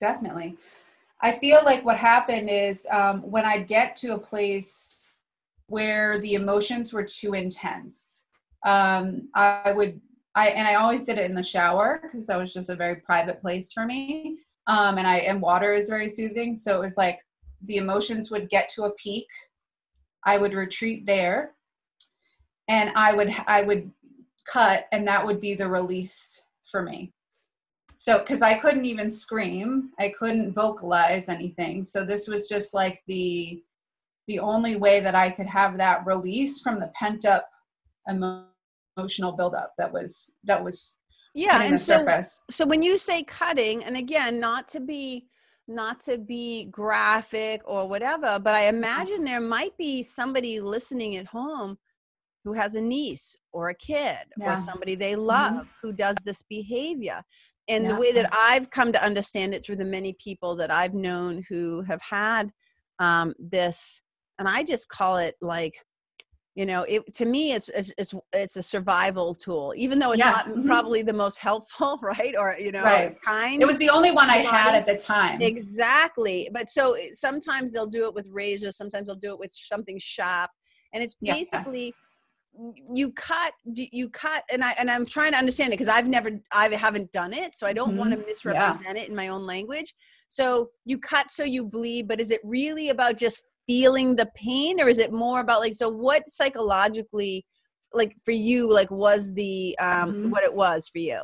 definitely 0.00 0.56
i 1.20 1.30
feel 1.30 1.60
like 1.64 1.84
what 1.84 1.96
happened 1.96 2.48
is 2.48 2.86
um, 2.90 3.20
when 3.22 3.44
i 3.44 3.58
get 3.58 3.96
to 3.96 4.14
a 4.14 4.18
place 4.18 4.99
where 5.70 6.18
the 6.20 6.34
emotions 6.34 6.92
were 6.92 7.04
too 7.04 7.34
intense 7.34 8.24
um, 8.66 9.28
i 9.34 9.72
would 9.72 10.00
I 10.36 10.50
and 10.50 10.68
I 10.68 10.76
always 10.76 11.02
did 11.04 11.18
it 11.18 11.28
in 11.28 11.34
the 11.34 11.42
shower 11.42 11.98
because 12.00 12.28
that 12.28 12.38
was 12.38 12.54
just 12.54 12.70
a 12.70 12.76
very 12.76 12.94
private 12.94 13.40
place 13.40 13.72
for 13.72 13.84
me 13.84 14.38
um, 14.70 14.98
and 14.98 15.06
I 15.06 15.18
and 15.18 15.42
water 15.42 15.74
is 15.74 15.88
very 15.88 16.08
soothing. 16.08 16.54
So 16.54 16.76
it 16.76 16.84
was 16.84 16.96
like 16.96 17.18
the 17.64 17.76
emotions 17.76 18.30
would 18.30 18.48
get 18.48 18.68
to 18.70 18.84
a 18.84 18.92
peak. 18.92 19.26
I 20.24 20.38
would 20.38 20.54
retreat 20.54 21.06
there, 21.06 21.54
and 22.68 22.90
I 22.94 23.12
would 23.12 23.34
I 23.46 23.62
would 23.62 23.90
cut, 24.46 24.86
and 24.92 25.06
that 25.08 25.26
would 25.26 25.40
be 25.40 25.54
the 25.54 25.68
release 25.68 26.42
for 26.70 26.82
me. 26.82 27.12
So 27.94 28.18
because 28.20 28.42
I 28.42 28.58
couldn't 28.58 28.84
even 28.84 29.10
scream, 29.10 29.90
I 29.98 30.12
couldn't 30.16 30.52
vocalize 30.52 31.28
anything. 31.28 31.82
So 31.82 32.04
this 32.04 32.28
was 32.28 32.48
just 32.48 32.72
like 32.72 33.02
the 33.08 33.62
the 34.30 34.38
only 34.38 34.76
way 34.76 35.00
that 35.00 35.16
I 35.16 35.28
could 35.28 35.48
have 35.48 35.76
that 35.78 36.06
release 36.06 36.60
from 36.60 36.78
the 36.78 36.88
pent 36.94 37.24
up 37.24 37.48
emotional 38.08 39.32
buildup 39.32 39.72
that 39.76 39.92
was 39.92 40.32
that 40.44 40.62
was 40.62 40.94
yeah 41.34 41.64
and 41.64 41.78
so 41.78 41.98
surface. 41.98 42.42
so 42.48 42.64
when 42.64 42.80
you 42.82 42.96
say 42.96 43.24
cutting 43.24 43.82
and 43.82 43.96
again 43.96 44.38
not 44.38 44.68
to 44.68 44.80
be 44.80 45.26
not 45.66 45.98
to 45.98 46.16
be 46.16 46.66
graphic 46.66 47.60
or 47.64 47.88
whatever 47.88 48.38
but 48.38 48.54
i 48.54 48.68
imagine 48.68 49.24
there 49.24 49.40
might 49.40 49.76
be 49.76 50.02
somebody 50.02 50.60
listening 50.60 51.16
at 51.16 51.26
home 51.26 51.76
who 52.44 52.52
has 52.52 52.74
a 52.74 52.80
niece 52.80 53.36
or 53.52 53.68
a 53.68 53.74
kid 53.74 54.16
yeah. 54.38 54.52
or 54.52 54.56
somebody 54.56 54.94
they 54.94 55.12
mm-hmm. 55.12 55.22
love 55.22 55.52
mm-hmm. 55.52 55.86
who 55.86 55.92
does 55.92 56.16
this 56.24 56.42
behavior 56.42 57.22
and 57.68 57.84
yeah. 57.84 57.92
the 57.92 58.00
way 58.00 58.12
that 58.12 58.28
i've 58.32 58.70
come 58.70 58.90
to 58.92 59.04
understand 59.04 59.54
it 59.54 59.64
through 59.64 59.76
the 59.76 59.84
many 59.84 60.12
people 60.14 60.56
that 60.56 60.70
i've 60.70 60.94
known 60.94 61.44
who 61.48 61.82
have 61.82 62.02
had 62.02 62.50
um, 62.98 63.34
this 63.38 64.02
and 64.40 64.48
i 64.48 64.64
just 64.64 64.88
call 64.88 65.18
it 65.18 65.36
like 65.40 65.76
you 66.56 66.66
know 66.66 66.82
it 66.88 67.06
to 67.14 67.24
me 67.24 67.52
it's 67.52 67.68
it's 67.68 67.92
it's, 67.96 68.12
it's 68.32 68.56
a 68.56 68.62
survival 68.62 69.34
tool 69.34 69.72
even 69.76 69.98
though 70.00 70.10
it's 70.10 70.18
yeah. 70.18 70.30
not 70.30 70.48
mm-hmm. 70.48 70.66
probably 70.66 71.02
the 71.02 71.12
most 71.12 71.38
helpful 71.38 71.98
right 72.02 72.34
or 72.36 72.56
you 72.58 72.72
know 72.72 72.82
right. 72.82 73.16
kind 73.24 73.62
it 73.62 73.66
was 73.66 73.78
the 73.78 73.88
only 73.88 74.10
one 74.10 74.28
i 74.28 74.38
had 74.38 74.74
at 74.74 74.86
the 74.86 74.96
time 74.96 75.40
exactly 75.40 76.48
but 76.52 76.68
so 76.68 76.96
sometimes 77.12 77.72
they'll 77.72 77.86
do 77.86 78.06
it 78.06 78.14
with 78.14 78.28
razors 78.32 78.76
sometimes 78.76 79.06
they'll 79.06 79.14
do 79.14 79.30
it 79.30 79.38
with 79.38 79.52
something 79.52 79.96
sharp 80.00 80.50
and 80.92 81.02
it's 81.02 81.14
basically 81.22 81.94
you 82.92 83.12
cut 83.12 83.52
you 83.64 84.08
cut 84.10 84.42
and 84.52 84.64
i 84.64 84.74
and 84.78 84.90
i'm 84.90 85.06
trying 85.06 85.30
to 85.30 85.38
understand 85.38 85.72
it 85.72 85.78
because 85.78 85.88
i've 85.88 86.08
never 86.08 86.30
i 86.52 86.68
haven't 86.74 87.10
done 87.12 87.32
it 87.32 87.54
so 87.54 87.64
i 87.64 87.72
don't 87.72 87.90
mm-hmm. 87.90 87.98
want 87.98 88.10
to 88.10 88.16
misrepresent 88.26 88.96
yeah. 88.96 89.02
it 89.02 89.08
in 89.08 89.14
my 89.14 89.28
own 89.28 89.46
language 89.46 89.94
so 90.26 90.68
you 90.84 90.98
cut 90.98 91.30
so 91.30 91.44
you 91.44 91.64
bleed 91.64 92.08
but 92.08 92.20
is 92.20 92.32
it 92.32 92.40
really 92.42 92.88
about 92.88 93.16
just 93.16 93.44
feeling 93.70 94.16
the 94.16 94.28
pain 94.34 94.80
or 94.80 94.88
is 94.88 94.98
it 94.98 95.12
more 95.12 95.40
about 95.40 95.60
like 95.60 95.74
so 95.74 95.88
what 95.88 96.28
psychologically 96.28 97.46
like 97.92 98.16
for 98.24 98.32
you 98.32 98.72
like 98.72 98.90
was 98.90 99.32
the 99.34 99.78
um 99.78 100.12
mm-hmm. 100.12 100.30
what 100.30 100.42
it 100.42 100.52
was 100.52 100.88
for 100.88 100.98
you 100.98 101.22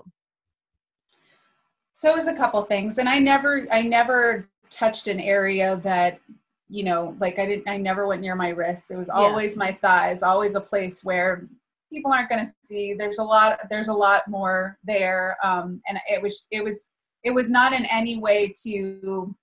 so 1.92 2.08
it 2.08 2.16
was 2.16 2.28
a 2.28 2.34
couple 2.34 2.62
things 2.62 2.98
and 2.98 3.08
i 3.08 3.18
never 3.18 3.66
i 3.72 3.82
never 3.82 4.48
touched 4.70 5.08
an 5.08 5.18
area 5.18 5.80
that 5.82 6.20
you 6.68 6.84
know, 6.84 7.16
like 7.20 7.38
I 7.38 7.46
didn't, 7.46 7.68
I 7.68 7.76
never 7.76 8.06
went 8.06 8.20
near 8.20 8.34
my 8.34 8.48
wrists. 8.48 8.90
It 8.90 8.96
was 8.96 9.08
always 9.08 9.50
yes. 9.50 9.56
my 9.56 9.72
thighs, 9.72 10.22
always 10.22 10.54
a 10.54 10.60
place 10.60 11.04
where 11.04 11.48
people 11.92 12.12
aren't 12.12 12.28
going 12.28 12.44
to 12.44 12.52
see. 12.64 12.94
There's 12.94 13.18
a 13.18 13.24
lot, 13.24 13.60
there's 13.70 13.88
a 13.88 13.94
lot 13.94 14.22
more 14.28 14.76
there. 14.84 15.36
Um, 15.44 15.80
and 15.88 15.98
it 16.08 16.20
was, 16.20 16.46
it 16.50 16.64
was, 16.64 16.86
it 17.22 17.30
was 17.30 17.50
not 17.50 17.72
in 17.72 17.86
any 17.86 18.18
way 18.18 18.52
to 18.64 19.34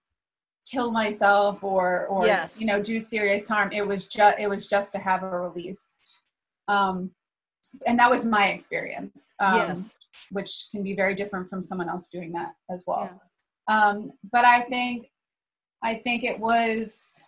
kill 0.70 0.92
myself 0.92 1.64
or, 1.64 2.08
or, 2.08 2.26
yes. 2.26 2.60
you 2.60 2.68
know, 2.68 2.82
do 2.82 3.00
serious 3.00 3.48
harm. 3.48 3.72
It 3.72 3.86
was 3.86 4.08
just, 4.08 4.40
it 4.40 4.48
was 4.48 4.68
just 4.68 4.92
to 4.94 5.00
have 5.00 5.24
a 5.24 5.28
release. 5.28 5.98
Um, 6.68 7.12
and 7.86 7.98
that 8.00 8.10
was 8.10 8.26
my 8.26 8.50
experience. 8.50 9.34
Um, 9.40 9.56
yes. 9.56 9.96
which 10.32 10.68
can 10.72 10.84
be 10.84 10.96
very 10.96 11.16
different 11.16 11.50
from 11.50 11.64
someone 11.64 11.90
else 11.90 12.08
doing 12.08 12.32
that 12.34 12.54
as 12.70 12.84
well. 12.86 13.10
Yeah. 13.10 13.20
Um, 13.68 14.12
but 14.32 14.46
I 14.46 14.64
think 14.64 15.08
I 15.82 15.96
think 15.96 16.24
it 16.24 16.40
was 16.40 17.23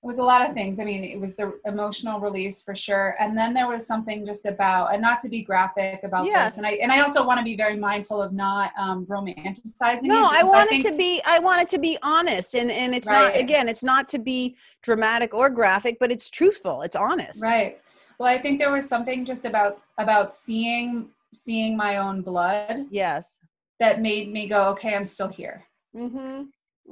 it 0.00 0.06
was 0.06 0.18
a 0.18 0.22
lot 0.22 0.48
of 0.48 0.54
things. 0.54 0.78
I 0.78 0.84
mean, 0.84 1.02
it 1.02 1.18
was 1.18 1.34
the 1.34 1.58
emotional 1.64 2.20
release 2.20 2.62
for 2.62 2.72
sure, 2.72 3.16
and 3.18 3.36
then 3.36 3.52
there 3.52 3.66
was 3.66 3.84
something 3.84 4.24
just 4.24 4.46
about, 4.46 4.92
and 4.92 5.02
not 5.02 5.18
to 5.20 5.28
be 5.28 5.42
graphic 5.42 6.04
about 6.04 6.26
yes. 6.26 6.54
this, 6.54 6.58
and 6.58 6.66
I 6.66 6.70
and 6.82 6.92
I 6.92 7.00
also 7.00 7.26
want 7.26 7.38
to 7.38 7.44
be 7.44 7.56
very 7.56 7.76
mindful 7.76 8.22
of 8.22 8.32
not 8.32 8.70
um, 8.78 9.06
romanticizing. 9.06 10.04
No, 10.04 10.28
I 10.30 10.44
want 10.44 10.68
I 10.68 10.70
think, 10.70 10.84
it 10.84 10.90
to 10.92 10.96
be, 10.96 11.20
I 11.26 11.40
want 11.40 11.62
it 11.62 11.68
to 11.70 11.78
be 11.78 11.98
honest, 12.02 12.54
and 12.54 12.70
and 12.70 12.94
it's 12.94 13.08
right. 13.08 13.32
not 13.32 13.40
again, 13.40 13.68
it's 13.68 13.82
not 13.82 14.06
to 14.08 14.20
be 14.20 14.56
dramatic 14.82 15.34
or 15.34 15.50
graphic, 15.50 15.96
but 15.98 16.12
it's 16.12 16.30
truthful, 16.30 16.82
it's 16.82 16.96
honest. 16.96 17.42
Right. 17.42 17.80
Well, 18.20 18.28
I 18.28 18.40
think 18.40 18.60
there 18.60 18.70
was 18.70 18.88
something 18.88 19.24
just 19.24 19.44
about 19.44 19.82
about 19.98 20.30
seeing 20.30 21.08
seeing 21.34 21.76
my 21.76 21.96
own 21.96 22.22
blood. 22.22 22.86
Yes. 22.90 23.40
That 23.80 24.00
made 24.00 24.32
me 24.32 24.48
go, 24.48 24.68
okay, 24.70 24.94
I'm 24.94 25.04
still 25.04 25.28
here. 25.28 25.64
Mm-hmm. 25.96 26.42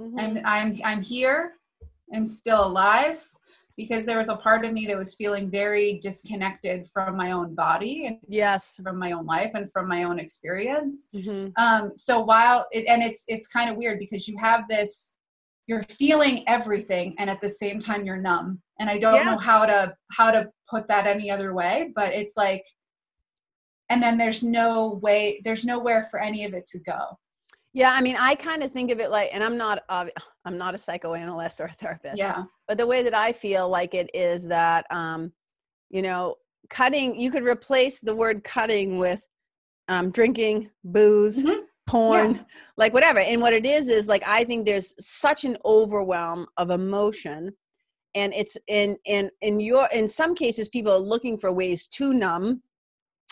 Mm-hmm. 0.00 0.18
I'm 0.18 0.40
I'm 0.44 0.80
I'm 0.84 1.02
here. 1.02 1.52
I'm 2.14 2.26
still 2.26 2.64
alive 2.66 3.22
because 3.76 4.06
there 4.06 4.18
was 4.18 4.28
a 4.28 4.36
part 4.36 4.64
of 4.64 4.72
me 4.72 4.86
that 4.86 4.96
was 4.96 5.14
feeling 5.14 5.50
very 5.50 5.98
disconnected 6.02 6.86
from 6.86 7.16
my 7.16 7.32
own 7.32 7.54
body 7.54 8.06
and 8.06 8.18
yes 8.26 8.78
from 8.82 8.98
my 8.98 9.12
own 9.12 9.26
life 9.26 9.50
and 9.54 9.70
from 9.70 9.86
my 9.86 10.04
own 10.04 10.18
experience 10.18 11.08
mm-hmm. 11.14 11.48
um, 11.62 11.92
so 11.94 12.20
while 12.20 12.66
it, 12.72 12.86
and 12.86 13.02
it's 13.02 13.24
it's 13.28 13.46
kind 13.46 13.70
of 13.70 13.76
weird 13.76 13.98
because 13.98 14.26
you 14.26 14.36
have 14.38 14.66
this 14.68 15.14
you're 15.66 15.82
feeling 15.84 16.44
everything 16.48 17.14
and 17.18 17.28
at 17.28 17.40
the 17.40 17.48
same 17.48 17.78
time 17.78 18.04
you're 18.04 18.16
numb 18.16 18.60
and 18.80 18.88
i 18.88 18.98
don't 18.98 19.14
yeah. 19.14 19.24
know 19.24 19.38
how 19.38 19.66
to 19.66 19.94
how 20.12 20.30
to 20.30 20.48
put 20.68 20.88
that 20.88 21.06
any 21.06 21.30
other 21.30 21.54
way 21.54 21.92
but 21.94 22.12
it's 22.12 22.36
like 22.36 22.64
and 23.88 24.02
then 24.02 24.16
there's 24.18 24.42
no 24.42 24.98
way 25.02 25.40
there's 25.44 25.64
nowhere 25.64 26.08
for 26.10 26.20
any 26.20 26.44
of 26.44 26.54
it 26.54 26.66
to 26.66 26.78
go 26.80 27.18
yeah, 27.76 27.92
I 27.92 28.00
mean, 28.00 28.16
I 28.18 28.34
kind 28.34 28.62
of 28.62 28.72
think 28.72 28.90
of 28.90 29.00
it 29.00 29.10
like, 29.10 29.28
and 29.34 29.44
I'm 29.44 29.58
not, 29.58 29.84
uh, 29.90 30.06
I'm 30.46 30.56
not 30.56 30.74
a 30.74 30.78
psychoanalyst 30.78 31.60
or 31.60 31.66
a 31.66 31.72
therapist. 31.72 32.16
Yeah. 32.16 32.44
But 32.66 32.78
the 32.78 32.86
way 32.86 33.02
that 33.02 33.14
I 33.14 33.32
feel 33.32 33.68
like 33.68 33.94
it 33.94 34.10
is 34.14 34.48
that, 34.48 34.86
um, 34.90 35.30
you 35.90 36.00
know, 36.00 36.36
cutting. 36.70 37.20
You 37.20 37.30
could 37.30 37.44
replace 37.44 38.00
the 38.00 38.16
word 38.16 38.44
cutting 38.44 38.98
with 38.98 39.22
um, 39.88 40.10
drinking, 40.10 40.70
booze, 40.84 41.42
mm-hmm. 41.42 41.60
porn, 41.86 42.34
yeah. 42.36 42.40
like 42.78 42.94
whatever. 42.94 43.20
And 43.20 43.40
what 43.40 43.52
it 43.52 43.66
is 43.66 43.88
is 43.88 44.08
like 44.08 44.22
I 44.26 44.44
think 44.44 44.64
there's 44.66 44.94
such 44.98 45.44
an 45.44 45.56
overwhelm 45.64 46.46
of 46.56 46.70
emotion, 46.70 47.52
and 48.14 48.32
it's 48.34 48.56
in 48.68 48.96
in 49.04 49.30
in 49.40 49.60
your 49.60 49.88
in 49.92 50.08
some 50.08 50.34
cases 50.34 50.68
people 50.68 50.92
are 50.92 50.98
looking 50.98 51.38
for 51.38 51.52
ways 51.52 51.86
to 51.88 52.12
numb, 52.12 52.62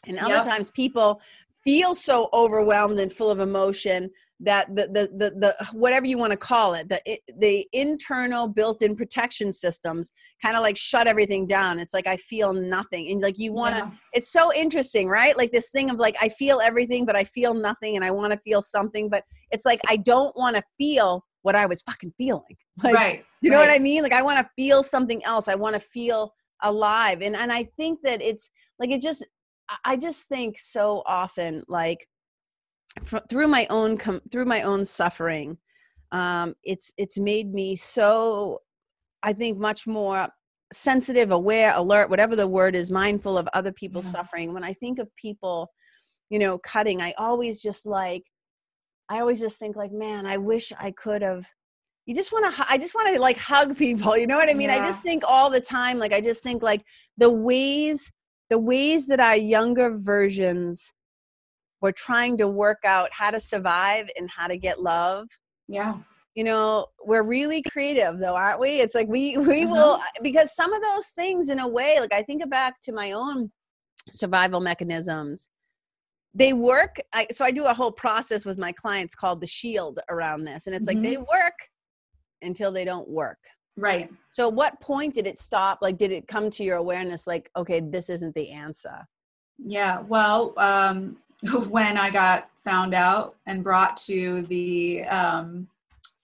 and 0.07 0.19
other 0.19 0.35
yep. 0.35 0.47
times 0.47 0.71
people 0.71 1.21
feel 1.65 1.95
so 1.95 2.29
overwhelmed 2.35 2.99
and 2.99 3.13
full 3.13 3.31
of 3.31 3.41
emotion 3.41 4.11
that 4.41 4.75
the 4.75 4.89
the 4.89 5.09
the, 5.17 5.31
the 5.39 5.67
whatever 5.73 6.07
you 6.07 6.19
want 6.19 6.33
to 6.33 6.37
call 6.37 6.75
it 6.75 6.89
the 6.89 7.01
the 7.39 7.67
internal 7.73 8.49
built-in 8.49 8.97
protection 8.97 9.53
systems 9.53 10.13
kind 10.43 10.57
of 10.57 10.63
like 10.63 10.77
shut 10.77 11.07
everything 11.07 11.47
down. 11.47 11.79
It's 11.79 11.95
like 11.95 12.07
i 12.07 12.17
feel 12.17 12.53
nothing 12.53 13.11
and 13.11 13.23
like 13.23 13.39
you 13.39 13.53
want 13.53 13.77
to 13.77 13.83
yeah. 13.83 13.91
it's 14.13 14.33
so 14.33 14.53
interesting 14.53 15.09
right? 15.09 15.37
Like 15.37 15.53
this 15.53 15.71
thing 15.71 15.91
of 15.91 15.97
like 15.97 16.17
i 16.21 16.29
feel 16.29 16.61
everything 16.61 17.07
but 17.07 17.17
i 17.17 17.25
feel 17.25 17.55
nothing 17.55 17.97
and 17.97 18.05
i 18.05 18.11
want 18.11 18.33
to 18.33 18.39
feel 18.41 18.61
something 18.61 19.09
but 19.09 19.25
it's 19.51 19.65
like 19.65 19.81
i 19.89 19.97
don't 19.97 20.37
want 20.37 20.57
to 20.57 20.63
feel 20.79 21.25
what 21.43 21.55
i 21.55 21.67
was 21.67 21.83
fucking 21.83 22.13
feeling. 22.19 22.57
Like, 22.83 22.95
right 22.95 23.25
you 23.41 23.51
know 23.51 23.59
right. 23.59 23.69
what 23.69 23.75
i 23.75 23.79
mean? 23.79 24.03
Like 24.03 24.13
i 24.13 24.23
want 24.23 24.39
to 24.39 24.51
feel 24.57 24.83
something 24.83 25.25
else. 25.25 25.47
I 25.47 25.55
want 25.55 25.75
to 25.75 25.81
feel 25.81 26.33
alive 26.63 27.21
and 27.21 27.37
and 27.37 27.53
i 27.53 27.65
think 27.77 28.01
that 28.03 28.23
it's 28.23 28.51
like 28.79 28.91
it 28.91 29.03
just 29.03 29.27
i 29.85 29.97
just 29.97 30.29
think 30.29 30.59
so 30.59 31.03
often 31.07 31.63
like 31.69 32.07
through 33.29 33.49
my 33.49 33.67
own 33.71 33.97
com- 33.97 34.23
through 34.31 34.45
my 34.45 34.63
own 34.63 34.85
suffering 34.85 35.59
um, 36.13 36.55
it's 36.63 36.93
it's 36.97 37.19
made 37.19 37.53
me 37.53 37.75
so 37.75 38.61
i 39.23 39.33
think 39.33 39.59
much 39.59 39.87
more 39.87 40.29
sensitive 40.73 41.31
aware 41.31 41.73
alert 41.77 42.09
whatever 42.11 42.37
the 42.37 42.47
word 42.47 42.75
is 42.75 42.91
mindful 42.91 43.37
of 43.37 43.49
other 43.53 43.73
people's 43.73 44.07
yeah. 44.07 44.13
suffering 44.13 44.53
when 44.53 44.65
i 44.65 44.73
think 44.73 44.99
of 44.99 45.15
people 45.17 45.71
you 46.31 46.39
know 46.39 46.59
cutting 46.59 47.03
i 47.03 47.13
always 47.19 47.61
just 47.61 47.87
like 47.87 48.23
i 49.09 49.21
always 49.21 49.41
just 49.41 49.59
think 49.59 49.77
like 49.77 49.93
man 49.93 50.27
i 50.27 50.37
wish 50.37 50.73
i 50.79 50.91
could 50.91 51.23
have 51.23 51.47
you 52.07 52.15
just 52.15 52.33
want 52.33 52.53
to 52.53 52.67
i 52.69 52.79
just 52.79 52.95
want 52.95 53.13
to 53.13 53.21
like 53.21 53.39
hug 53.39 53.77
people 53.77 54.17
you 54.17 54.27
know 54.27 54.37
what 54.37 54.51
i 54.51 54.55
mean 54.55 54.71
yeah. 54.71 54.83
i 54.83 54.87
just 54.87 55.03
think 55.03 55.23
all 55.27 55.51
the 55.51 55.61
time 55.61 55.99
like 55.99 56.13
i 56.13 56.21
just 56.21 56.43
think 56.43 56.63
like 56.63 56.83
the 57.19 57.31
ways 57.31 58.11
the 58.51 58.59
ways 58.59 59.07
that 59.07 59.21
our 59.21 59.37
younger 59.37 59.97
versions 59.97 60.93
we're 61.85 61.93
trying 61.93 62.39
to 62.39 62.49
work 62.49 62.79
out 62.87 63.11
how 63.13 63.31
to 63.31 63.39
survive 63.39 64.09
and 64.17 64.31
how 64.31 64.47
to 64.47 64.57
get 64.57 64.81
love. 64.81 65.29
Yeah. 65.69 65.99
You 66.35 66.43
know 66.43 66.87
we're 67.05 67.23
really 67.23 67.61
creative 67.61 68.19
though 68.19 68.35
aren't 68.35 68.59
we? 68.59 68.81
It's 68.81 68.95
like 68.95 69.07
we 69.07 69.37
we 69.37 69.65
uh-huh. 69.65 69.71
will 69.75 69.99
because 70.23 70.57
some 70.57 70.73
of 70.73 70.81
those 70.81 71.09
things 71.09 71.51
in 71.51 71.59
a 71.59 71.69
way 71.69 72.01
like 72.01 72.15
i 72.15 72.23
think 72.23 72.49
back 72.49 72.81
to 72.85 72.93
my 72.93 73.13
own 73.13 73.53
survival 74.11 74.61
mechanisms. 74.61 75.51
They 76.33 76.55
work 76.55 76.97
I, 77.13 77.27
so 77.31 77.45
i 77.45 77.51
do 77.51 77.67
a 77.67 77.75
whole 77.75 77.93
process 77.93 78.47
with 78.47 78.57
my 78.57 78.73
clients 78.73 79.15
called 79.15 79.43
the 79.43 79.47
shield 79.47 80.01
around 80.09 80.45
this 80.45 80.67
and 80.67 80.75
it's 80.75 80.89
mm-hmm. 80.89 81.03
like 81.03 81.07
they 81.07 81.17
mm-hmm. 81.17 81.39
work 81.39 81.59
until 82.41 82.73
they 82.73 82.87
don't 82.87 83.09
work. 83.11 83.43
Right. 83.77 84.09
So 84.31 84.49
what 84.49 84.81
point 84.81 85.13
did 85.13 85.27
it 85.27 85.39
stop? 85.39 85.81
Like 85.83 85.99
did 85.99 86.13
it 86.13 86.27
come 86.29 86.49
to 86.49 86.65
your 86.65 86.79
awareness 86.79 87.27
like 87.27 87.51
okay 87.55 87.81
this 87.81 88.09
isn't 88.09 88.35
the 88.35 88.51
answer? 88.53 89.05
Yeah 89.59 90.01
well 90.01 90.55
um 90.57 91.19
when 91.69 91.97
I 91.99 92.11
got 92.11 92.49
found 92.65 92.95
out 92.95 93.37
and 93.47 93.63
brought 93.63 93.97
to 93.99 94.43
the 94.43 95.05
um, 95.05 95.69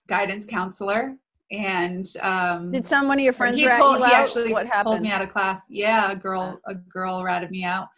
guidance 0.09 0.47
counselor. 0.47 1.15
And 1.51 2.07
um, 2.21 2.71
did 2.71 2.87
someone 2.87 3.19
of 3.19 3.25
your 3.25 3.33
friends 3.33 3.59
he, 3.59 3.69
pulled, 3.69 3.99
he 3.99 4.05
actually 4.05 4.53
what 4.53 4.67
happened? 4.67 4.85
pulled 4.85 5.01
me 5.03 5.11
out 5.11 5.21
of 5.23 5.33
class. 5.33 5.67
Yeah, 5.69 6.13
a 6.13 6.17
girl, 6.17 6.61
a 6.67 6.75
girl 6.75 7.25
ratted 7.25 7.51
me 7.51 7.65
out, 7.65 7.89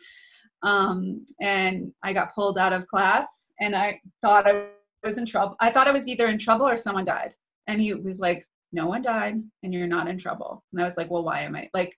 um, 0.62 1.26
and 1.40 1.92
I 2.02 2.14
got 2.14 2.34
pulled 2.34 2.56
out 2.58 2.72
of 2.72 2.86
class. 2.86 3.52
And 3.60 3.76
I 3.76 4.00
thought 4.22 4.46
I 4.46 4.68
was 5.04 5.18
in 5.18 5.26
trouble. 5.26 5.54
I 5.60 5.70
thought 5.70 5.86
I 5.86 5.92
was 5.92 6.08
either 6.08 6.28
in 6.28 6.38
trouble 6.38 6.66
or 6.66 6.78
someone 6.78 7.04
died. 7.04 7.34
And 7.66 7.78
he 7.78 7.92
was 7.92 8.20
like, 8.20 8.46
"No 8.72 8.86
one 8.86 9.02
died, 9.02 9.42
and 9.62 9.74
you're 9.74 9.86
not 9.86 10.08
in 10.08 10.16
trouble." 10.16 10.64
And 10.72 10.80
I 10.80 10.84
was 10.86 10.96
like, 10.96 11.10
"Well, 11.10 11.24
why 11.24 11.40
am 11.40 11.54
I 11.54 11.68
like?" 11.74 11.94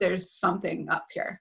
There's 0.00 0.32
something 0.32 0.88
up 0.90 1.06
here. 1.12 1.40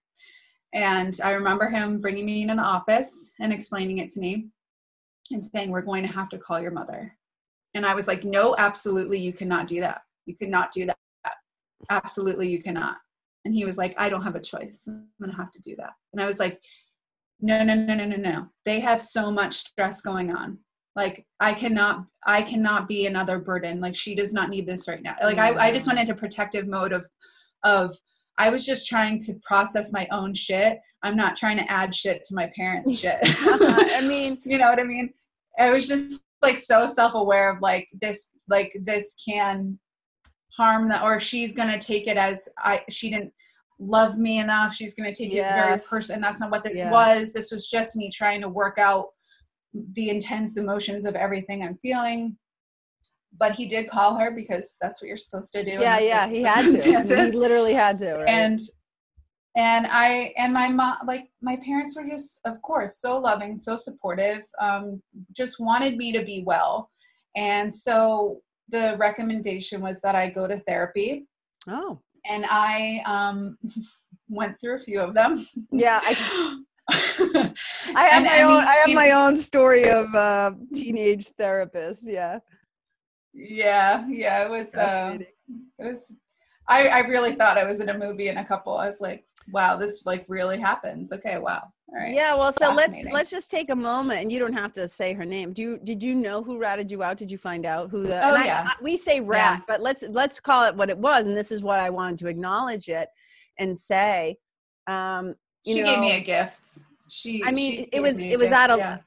And 0.73 1.19
I 1.23 1.31
remember 1.31 1.69
him 1.69 2.01
bringing 2.01 2.25
me 2.25 2.41
in 2.41 2.55
the 2.55 2.63
office 2.63 3.33
and 3.39 3.53
explaining 3.53 3.99
it 3.99 4.09
to 4.11 4.19
me 4.19 4.47
and 5.31 5.45
saying, 5.45 5.69
We're 5.69 5.81
going 5.81 6.03
to 6.03 6.11
have 6.11 6.29
to 6.29 6.39
call 6.39 6.59
your 6.59 6.71
mother. 6.71 7.15
And 7.75 7.85
I 7.85 7.93
was 7.93 8.07
like, 8.07 8.23
No, 8.23 8.55
absolutely, 8.57 9.19
you 9.19 9.33
cannot 9.33 9.67
do 9.67 9.79
that. 9.81 10.01
You 10.25 10.35
cannot 10.35 10.71
do 10.71 10.87
that. 10.87 10.97
Absolutely, 11.89 12.49
you 12.49 12.61
cannot. 12.61 12.97
And 13.45 13.53
he 13.53 13.65
was 13.65 13.77
like, 13.77 13.93
I 13.97 14.09
don't 14.09 14.23
have 14.23 14.35
a 14.35 14.41
choice. 14.41 14.85
I'm 14.87 15.07
going 15.19 15.31
to 15.31 15.37
have 15.37 15.51
to 15.51 15.61
do 15.61 15.75
that. 15.77 15.91
And 16.11 16.21
I 16.21 16.25
was 16.25 16.39
like, 16.39 16.59
No, 17.39 17.63
no, 17.63 17.75
no, 17.75 17.93
no, 17.93 18.05
no, 18.05 18.15
no. 18.15 18.47
They 18.65 18.79
have 18.79 19.01
so 19.01 19.31
much 19.31 19.55
stress 19.55 20.01
going 20.01 20.31
on. 20.35 20.57
Like 20.95 21.25
I 21.39 21.53
cannot, 21.53 22.05
I 22.25 22.41
cannot 22.41 22.87
be 22.87 23.05
another 23.05 23.39
burden. 23.39 23.79
Like 23.79 23.95
she 23.95 24.15
does 24.15 24.33
not 24.33 24.49
need 24.49 24.65
this 24.67 24.87
right 24.87 25.01
now. 25.01 25.15
Like 25.21 25.39
I, 25.39 25.67
I 25.67 25.71
just 25.71 25.87
went 25.87 25.99
into 25.99 26.13
protective 26.13 26.67
mode 26.67 26.93
of, 26.93 27.05
of 27.63 27.95
I 28.37 28.49
was 28.49 28.65
just 28.65 28.87
trying 28.87 29.19
to 29.19 29.33
process 29.45 29.93
my 29.93 30.07
own 30.11 30.33
shit. 30.33 30.79
I'm 31.03 31.15
not 31.15 31.35
trying 31.35 31.57
to 31.57 31.71
add 31.71 31.93
shit 31.93 32.23
to 32.25 32.35
my 32.35 32.51
parents' 32.55 32.97
shit. 32.99 33.19
uh-huh. 33.23 33.85
I 33.95 34.01
mean, 34.07 34.39
you 34.43 34.57
know 34.57 34.69
what 34.69 34.79
I 34.79 34.83
mean? 34.83 35.13
I 35.59 35.69
was 35.69 35.87
just 35.87 36.23
like 36.41 36.57
so 36.57 36.85
self-aware 36.85 37.49
of 37.51 37.61
like 37.61 37.87
this 38.01 38.29
like 38.49 38.75
this 38.81 39.15
can 39.23 39.79
harm 40.51 40.89
that 40.89 41.03
or 41.03 41.19
she's 41.19 41.53
going 41.53 41.69
to 41.69 41.79
take 41.79 42.07
it 42.07 42.17
as 42.17 42.47
I 42.57 42.81
she 42.89 43.09
didn't 43.09 43.33
love 43.79 44.17
me 44.17 44.39
enough. 44.39 44.73
She's 44.73 44.95
going 44.95 45.11
to 45.11 45.23
take 45.23 45.33
yes. 45.33 45.51
it 45.51 45.65
very 45.65 45.81
personal. 45.89 46.17
And 46.17 46.23
that's 46.23 46.39
not 46.39 46.51
what 46.51 46.63
this 46.63 46.75
yes. 46.77 46.91
was. 46.91 47.33
This 47.33 47.51
was 47.51 47.67
just 47.67 47.95
me 47.95 48.09
trying 48.11 48.41
to 48.41 48.49
work 48.49 48.77
out 48.77 49.07
the 49.93 50.09
intense 50.09 50.57
emotions 50.57 51.05
of 51.05 51.15
everything 51.15 51.63
I'm 51.63 51.77
feeling. 51.81 52.37
But 53.39 53.53
he 53.53 53.65
did 53.65 53.89
call 53.89 54.15
her 54.17 54.31
because 54.31 54.77
that's 54.81 55.01
what 55.01 55.07
you're 55.07 55.17
supposed 55.17 55.51
to 55.53 55.63
do. 55.63 55.71
Yeah, 55.71 55.99
yeah, 55.99 56.27
he 56.27 56.43
had 56.43 56.69
to. 56.69 56.81
he 56.81 57.31
literally 57.31 57.73
had 57.73 57.97
to. 57.99 58.15
Right? 58.15 58.29
And 58.29 58.59
and 59.55 59.87
I 59.89 60.33
and 60.37 60.53
my 60.53 60.69
mom, 60.69 60.97
like 61.05 61.29
my 61.41 61.57
parents 61.57 61.95
were 61.95 62.07
just, 62.07 62.39
of 62.45 62.61
course, 62.61 62.99
so 62.99 63.17
loving, 63.17 63.57
so 63.57 63.75
supportive. 63.75 64.43
Um, 64.61 65.01
just 65.35 65.59
wanted 65.59 65.97
me 65.97 66.11
to 66.11 66.23
be 66.23 66.43
well, 66.45 66.89
and 67.35 67.73
so 67.73 68.41
the 68.69 68.95
recommendation 68.99 69.81
was 69.81 69.99
that 70.01 70.15
I 70.15 70.29
go 70.29 70.47
to 70.47 70.59
therapy. 70.59 71.25
Oh 71.67 71.99
and 72.25 72.45
I 72.49 73.01
um, 73.05 73.57
went 74.29 74.59
through 74.59 74.77
a 74.77 74.79
few 74.79 74.99
of 74.99 75.13
them. 75.13 75.45
Yeah, 75.71 75.99
I, 76.03 76.61
I 76.89 78.05
have 78.05 78.23
and, 78.23 78.25
my 78.25 78.37
I 78.37 78.41
own. 78.43 78.63
I 78.63 78.73
have 78.85 78.95
my 78.95 79.11
own 79.11 79.37
story 79.37 79.89
of 79.89 80.13
uh, 80.13 80.51
teenage 80.73 81.27
therapist. 81.29 82.03
Yeah. 82.07 82.39
Yeah, 83.33 84.05
yeah, 84.07 84.45
it 84.45 84.49
was. 84.49 84.73
Uh, 84.75 85.17
it 85.79 85.85
was. 85.85 86.13
I 86.67 86.87
I 86.87 86.99
really 86.99 87.35
thought 87.35 87.57
I 87.57 87.65
was 87.65 87.79
in 87.79 87.89
a 87.89 87.97
movie 87.97 88.29
in 88.29 88.37
a 88.37 88.45
couple. 88.45 88.77
I 88.77 88.89
was 88.89 89.01
like, 89.01 89.25
wow, 89.51 89.77
this 89.77 90.05
like 90.05 90.25
really 90.27 90.59
happens. 90.59 91.11
Okay, 91.11 91.37
wow. 91.37 91.63
All 91.89 91.99
right. 91.99 92.13
Yeah, 92.13 92.35
well, 92.35 92.51
so 92.51 92.73
let's 92.73 92.95
let's 93.11 93.29
just 93.29 93.51
take 93.51 93.69
a 93.69 93.75
moment, 93.75 94.21
and 94.21 94.31
you 94.31 94.39
don't 94.39 94.53
have 94.53 94.71
to 94.73 94.87
say 94.87 95.13
her 95.13 95.25
name. 95.25 95.53
Do 95.53 95.61
you 95.61 95.79
did 95.83 96.01
you 96.01 96.15
know 96.15 96.41
who 96.41 96.57
ratted 96.57 96.91
you 96.91 97.03
out? 97.03 97.17
Did 97.17 97.31
you 97.31 97.37
find 97.37 97.65
out 97.65 97.89
who 97.89 98.03
the? 98.03 98.25
Oh 98.25 98.35
yeah. 98.43 98.63
I, 98.67 98.75
we 98.81 98.97
say 98.97 99.19
rat, 99.19 99.59
yeah. 99.59 99.65
but 99.67 99.81
let's 99.81 100.03
let's 100.09 100.39
call 100.39 100.65
it 100.65 100.75
what 100.75 100.89
it 100.89 100.97
was, 100.97 101.25
and 101.25 101.35
this 101.35 101.51
is 101.51 101.61
what 101.61 101.79
I 101.79 101.89
wanted 101.89 102.19
to 102.19 102.27
acknowledge 102.27 102.87
it 102.87 103.09
and 103.59 103.77
say. 103.77 104.37
Um, 104.87 105.35
she 105.65 105.81
know, 105.81 105.85
gave 105.85 105.99
me 105.99 106.13
a 106.13 106.21
gift. 106.21 106.61
She. 107.09 107.43
I 107.45 107.51
mean, 107.51 107.87
it 107.91 108.01
was 108.01 108.19
it 108.19 108.37
was 108.37 108.49
gift, 108.49 108.53
out 108.53 108.69
of. 108.71 108.79
Yeah. 108.79 108.97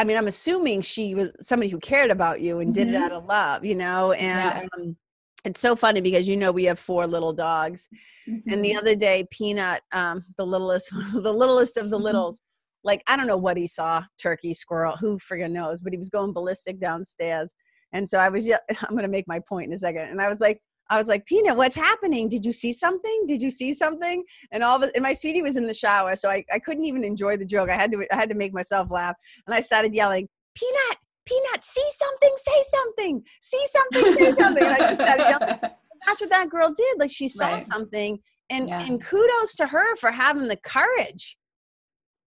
I 0.00 0.04
mean, 0.04 0.16
I'm 0.16 0.28
assuming 0.28 0.80
she 0.80 1.14
was 1.14 1.30
somebody 1.42 1.68
who 1.68 1.78
cared 1.78 2.10
about 2.10 2.40
you 2.40 2.60
and 2.60 2.74
mm-hmm. 2.74 2.84
did 2.84 2.88
it 2.88 2.94
mm-hmm. 2.94 3.04
out 3.04 3.12
of 3.12 3.26
love, 3.26 3.64
you 3.64 3.74
know, 3.74 4.12
and. 4.12 4.62
Yeah. 4.62 4.66
Um, 4.78 4.96
it's 5.44 5.60
so 5.60 5.74
funny 5.74 6.02
because 6.02 6.28
you 6.28 6.36
know 6.36 6.52
we 6.52 6.64
have 6.64 6.78
four 6.78 7.06
little 7.06 7.32
dogs 7.32 7.88
mm-hmm. 8.28 8.52
and 8.52 8.62
the 8.62 8.70
mm-hmm. 8.70 8.78
other 8.78 8.94
day 8.94 9.26
peanut 9.30 9.80
um, 9.92 10.22
the 10.36 10.44
littlest 10.44 10.90
the 11.14 11.32
littlest 11.32 11.78
of 11.78 11.88
the 11.88 11.96
mm-hmm. 11.96 12.04
littles 12.04 12.42
like 12.84 13.02
i 13.06 13.16
don't 13.16 13.26
know 13.26 13.38
what 13.38 13.56
he 13.56 13.66
saw 13.66 14.02
turkey 14.20 14.52
squirrel 14.52 14.96
who 14.98 15.18
friggin 15.18 15.50
knows 15.50 15.80
but 15.80 15.94
he 15.94 15.98
was 15.98 16.10
going 16.10 16.34
ballistic 16.34 16.78
downstairs 16.78 17.54
and 17.94 18.06
so 18.06 18.18
i 18.18 18.28
was 18.28 18.46
yeah 18.46 18.58
i'm 18.86 18.94
gonna 18.94 19.08
make 19.08 19.26
my 19.26 19.40
point 19.48 19.66
in 19.66 19.72
a 19.72 19.78
second 19.78 20.08
and 20.10 20.20
i 20.20 20.28
was 20.28 20.40
like 20.40 20.60
i 20.90 20.98
was 20.98 21.08
like 21.08 21.24
peanut 21.26 21.56
what's 21.56 21.74
happening 21.74 22.28
did 22.28 22.44
you 22.44 22.52
see 22.52 22.72
something 22.72 23.24
did 23.26 23.40
you 23.40 23.50
see 23.50 23.72
something 23.72 24.22
and 24.52 24.62
all 24.62 24.76
of 24.76 24.82
it 24.82 24.90
and 24.94 25.02
my 25.02 25.14
sweetie 25.14 25.42
was 25.42 25.56
in 25.56 25.66
the 25.66 25.74
shower 25.74 26.14
so 26.14 26.28
I, 26.28 26.44
I 26.52 26.58
couldn't 26.58 26.84
even 26.84 27.04
enjoy 27.04 27.36
the 27.36 27.46
joke 27.46 27.70
i 27.70 27.74
had 27.74 27.90
to 27.92 28.06
i 28.12 28.14
had 28.14 28.28
to 28.28 28.34
make 28.34 28.52
myself 28.52 28.90
laugh 28.90 29.16
and 29.46 29.54
i 29.54 29.60
started 29.60 29.94
yelling 29.94 30.28
peanut 30.54 30.98
Peanut, 31.26 31.64
see 31.64 31.88
something, 31.92 32.34
say 32.36 32.64
something, 32.70 33.22
see 33.40 33.66
something, 33.68 34.14
say 34.14 34.32
something. 34.42 34.64
And 34.64 34.74
I 34.74 34.78
just 34.78 35.00
started 35.00 35.22
yelling. 35.28 35.58
That's 36.06 36.20
what 36.20 36.30
that 36.30 36.48
girl 36.48 36.72
did. 36.74 36.98
Like 36.98 37.10
she 37.10 37.28
saw 37.28 37.52
right. 37.52 37.66
something, 37.66 38.18
and 38.48 38.68
yeah. 38.68 38.84
and 38.84 39.02
kudos 39.02 39.54
to 39.56 39.66
her 39.66 39.96
for 39.96 40.10
having 40.10 40.48
the 40.48 40.56
courage. 40.56 41.36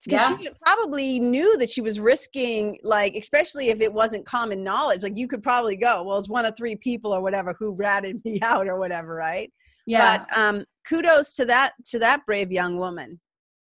Because 0.06 0.32
yeah. 0.32 0.38
she 0.38 0.50
probably 0.64 1.20
knew 1.20 1.58
that 1.58 1.70
she 1.70 1.82
was 1.82 2.00
risking, 2.00 2.80
like, 2.84 3.16
especially 3.16 3.70
if 3.70 3.82
it 3.82 3.94
wasn't 3.94 4.26
common 4.26 4.64
knowledge. 4.64 5.04
Like, 5.04 5.18
you 5.18 5.28
could 5.28 5.44
probably 5.44 5.76
go, 5.76 6.04
well, 6.04 6.18
it's 6.18 6.30
one 6.30 6.46
of 6.46 6.58
three 6.58 6.76
people 6.76 7.14
or 7.14 7.22
whatever 7.22 7.56
who 7.60 7.74
ratted 7.74 8.24
me 8.26 8.40
out 8.44 8.68
or 8.68 8.80
whatever, 8.80 9.14
right? 9.14 9.52
Yeah. 9.86 10.20
But 10.20 10.38
um, 10.38 10.66
kudos 10.88 11.34
to 11.36 11.46
that 11.46 11.74
to 11.86 12.00
that 12.00 12.26
brave 12.26 12.52
young 12.52 12.78
woman. 12.78 13.20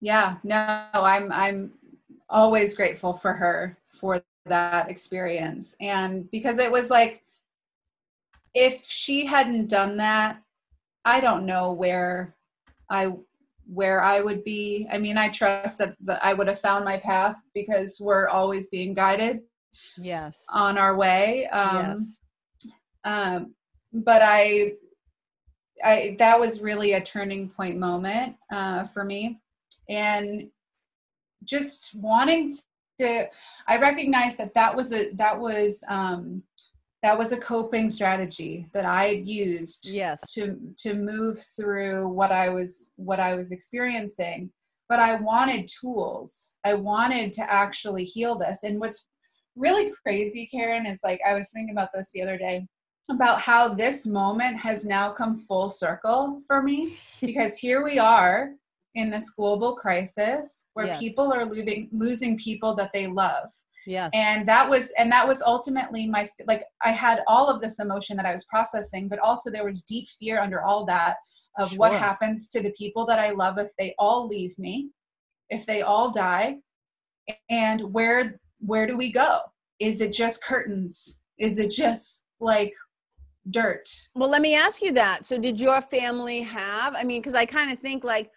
Yeah. 0.01 0.37
No, 0.43 0.87
I'm 0.93 1.31
I'm 1.31 1.73
always 2.29 2.75
grateful 2.75 3.13
for 3.13 3.33
her 3.33 3.77
for 3.89 4.23
that 4.45 4.89
experience 4.89 5.75
and 5.81 6.29
because 6.31 6.57
it 6.59 6.71
was 6.71 6.89
like 6.89 7.23
if 8.53 8.85
she 8.87 9.25
hadn't 9.25 9.67
done 9.67 9.97
that 9.97 10.41
i 11.03 11.19
don't 11.19 11.45
know 11.45 11.71
where 11.71 12.35
i 12.89 13.11
where 13.67 14.01
i 14.01 14.21
would 14.21 14.43
be. 14.43 14.87
I 14.91 14.97
mean 14.97 15.17
i 15.17 15.29
trust 15.29 15.77
that, 15.79 15.95
that 16.01 16.23
i 16.23 16.33
would 16.33 16.47
have 16.47 16.59
found 16.59 16.85
my 16.85 16.97
path 16.99 17.35
because 17.53 17.99
we're 17.99 18.27
always 18.27 18.69
being 18.69 18.93
guided 18.93 19.41
yes. 19.97 20.45
on 20.53 20.77
our 20.77 20.95
way. 20.95 21.47
Um, 21.47 21.97
yes. 21.97 22.19
um 23.03 23.53
but 23.93 24.21
i 24.21 24.73
i 25.83 26.15
that 26.19 26.39
was 26.39 26.61
really 26.61 26.93
a 26.93 27.01
turning 27.01 27.49
point 27.49 27.77
moment 27.77 28.35
uh 28.51 28.85
for 28.87 29.03
me. 29.03 29.39
And 29.89 30.49
just 31.43 31.95
wanting 31.95 32.53
to 32.99 33.29
i 33.67 33.77
recognize 33.77 34.37
that 34.37 34.53
that 34.53 34.75
was 34.75 34.93
a 34.93 35.11
that 35.13 35.39
was 35.39 35.83
um 35.87 36.41
that 37.05 37.15
was 37.15 37.31
a 37.31 37.37
coping 37.37 37.87
strategy 37.87 38.65
that 38.73 38.83
i 38.83 39.09
had 39.09 39.27
used 39.27 39.87
yes. 39.87 40.19
to 40.33 40.57
to 40.75 40.95
move 40.95 41.39
through 41.55 42.09
what 42.09 42.31
i 42.31 42.49
was 42.49 42.91
what 42.95 43.19
i 43.19 43.35
was 43.35 43.51
experiencing. 43.51 44.49
But 44.89 44.99
i 44.99 45.15
wanted 45.21 45.69
tools. 45.79 46.57
I 46.63 46.73
wanted 46.73 47.31
to 47.33 47.43
actually 47.51 48.05
heal 48.05 48.35
this. 48.39 48.63
And 48.63 48.79
what's 48.79 49.07
really 49.55 49.91
crazy 50.01 50.47
karen 50.51 50.87
is 50.87 51.01
like 51.03 51.21
i 51.29 51.35
was 51.35 51.51
thinking 51.51 51.75
about 51.75 51.89
this 51.93 52.09
the 52.11 52.23
other 52.23 52.39
day 52.39 52.65
about 53.11 53.39
how 53.39 53.61
this 53.71 54.07
moment 54.07 54.57
has 54.57 54.83
now 54.83 55.11
come 55.11 55.37
full 55.47 55.69
circle 55.69 56.41
for 56.47 56.63
me. 56.63 56.97
Because 57.21 57.55
here 57.55 57.83
we 57.83 57.99
are 57.99 58.53
in 58.95 59.11
this 59.11 59.29
global 59.29 59.75
crisis 59.75 60.65
where 60.73 60.87
yes. 60.87 60.99
people 60.99 61.31
are 61.31 61.45
losing 61.45 61.87
losing 61.91 62.35
people 62.39 62.75
that 62.75 62.91
they 62.93 63.05
love 63.05 63.49
yes. 63.85 64.11
And 64.13 64.47
that 64.47 64.69
was 64.69 64.91
and 64.97 65.11
that 65.11 65.27
was 65.27 65.41
ultimately 65.41 66.07
my 66.07 66.29
like 66.47 66.63
i 66.83 66.91
had 66.91 67.21
all 67.27 67.47
of 67.47 67.61
this 67.61 67.79
emotion 67.79 68.17
that 68.17 68.25
i 68.25 68.33
was 68.33 68.45
processing 68.45 69.07
but 69.07 69.19
also 69.19 69.51
there 69.51 69.65
was 69.65 69.83
deep 69.83 70.07
fear 70.19 70.39
under 70.39 70.63
all 70.63 70.85
that 70.85 71.15
of 71.59 71.69
sure. 71.69 71.79
what 71.79 71.93
happens 71.93 72.49
to 72.49 72.61
the 72.61 72.71
people 72.77 73.05
that 73.05 73.19
i 73.19 73.31
love 73.31 73.57
if 73.57 73.69
they 73.77 73.93
all 73.99 74.27
leave 74.27 74.57
me 74.57 74.89
if 75.49 75.65
they 75.65 75.81
all 75.81 76.11
die 76.11 76.57
and 77.49 77.81
where 77.93 78.39
where 78.59 78.87
do 78.87 78.97
we 78.97 79.11
go? 79.11 79.39
Is 79.79 80.01
it 80.01 80.13
just 80.13 80.43
curtains? 80.43 81.19
Is 81.37 81.59
it 81.59 81.71
just 81.71 82.23
like 82.39 82.73
dirt? 83.49 83.87
Well 84.15 84.29
let 84.29 84.41
me 84.41 84.55
ask 84.55 84.81
you 84.81 84.91
that. 84.93 85.25
So 85.25 85.37
did 85.37 85.59
your 85.59 85.81
family 85.81 86.41
have 86.41 86.95
i 86.95 87.03
mean 87.03 87.21
because 87.21 87.35
i 87.35 87.45
kind 87.45 87.71
of 87.71 87.79
think 87.79 88.03
like 88.03 88.31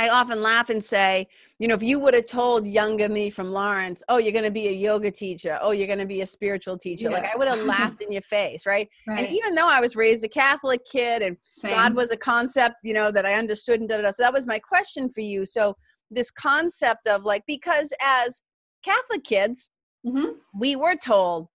I 0.00 0.08
often 0.08 0.40
laugh 0.40 0.70
and 0.70 0.82
say, 0.82 1.28
you 1.58 1.68
know, 1.68 1.74
if 1.74 1.82
you 1.82 1.98
would 1.98 2.14
have 2.14 2.24
told 2.24 2.66
younger 2.66 3.06
me 3.06 3.28
from 3.28 3.52
Lawrence, 3.52 4.02
oh, 4.08 4.16
you're 4.16 4.32
going 4.32 4.46
to 4.46 4.50
be 4.50 4.68
a 4.68 4.72
yoga 4.72 5.10
teacher, 5.10 5.58
oh, 5.60 5.72
you're 5.72 5.86
going 5.86 5.98
to 5.98 6.06
be 6.06 6.22
a 6.22 6.26
spiritual 6.26 6.78
teacher, 6.78 7.10
yeah. 7.10 7.16
like 7.16 7.30
I 7.30 7.36
would 7.36 7.48
have 7.48 7.66
laughed 7.66 8.00
in 8.00 8.10
your 8.10 8.22
face, 8.22 8.64
right? 8.64 8.88
right? 9.06 9.26
And 9.26 9.28
even 9.28 9.54
though 9.54 9.68
I 9.68 9.78
was 9.78 9.96
raised 9.96 10.24
a 10.24 10.28
Catholic 10.28 10.80
kid 10.90 11.20
and 11.20 11.36
Same. 11.42 11.74
God 11.74 11.94
was 11.94 12.12
a 12.12 12.16
concept, 12.16 12.76
you 12.82 12.94
know, 12.94 13.10
that 13.12 13.26
I 13.26 13.34
understood 13.34 13.80
and 13.80 13.88
da 13.90 13.98
da 13.98 14.04
da. 14.04 14.10
So 14.10 14.22
that 14.22 14.32
was 14.32 14.46
my 14.46 14.58
question 14.58 15.10
for 15.10 15.20
you. 15.20 15.44
So 15.44 15.76
this 16.10 16.30
concept 16.30 17.06
of 17.06 17.24
like, 17.24 17.42
because 17.46 17.92
as 18.02 18.40
Catholic 18.82 19.22
kids, 19.22 19.68
mm-hmm. 20.06 20.30
we 20.58 20.76
were 20.76 20.96
told 20.96 21.48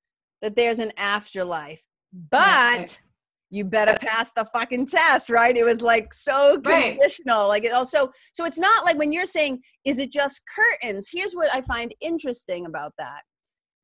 that 0.44 0.56
there's 0.56 0.78
an 0.78 0.92
afterlife, 0.98 1.82
but. 2.30 2.78
Right 2.78 3.02
you 3.56 3.64
better 3.64 3.96
pass 4.02 4.34
the 4.34 4.46
fucking 4.54 4.86
test, 4.88 5.30
right? 5.30 5.56
It 5.56 5.64
was 5.64 5.82
like 5.82 6.14
so 6.14 6.60
conditional. 6.60 7.44
Right. 7.44 7.48
Like 7.48 7.64
it 7.64 7.72
also, 7.72 8.12
so 8.34 8.44
it's 8.44 8.60
not 8.60 8.84
like 8.84 8.98
when 8.98 9.14
you're 9.14 9.26
saying, 9.26 9.62
is 9.86 9.98
it 9.98 10.12
just 10.12 10.42
curtains? 10.54 11.10
Here's 11.12 11.34
what 11.34 11.54
I 11.54 11.62
find 11.62 11.96
interesting 12.02 12.66
about 12.66 12.92
that. 13.00 13.22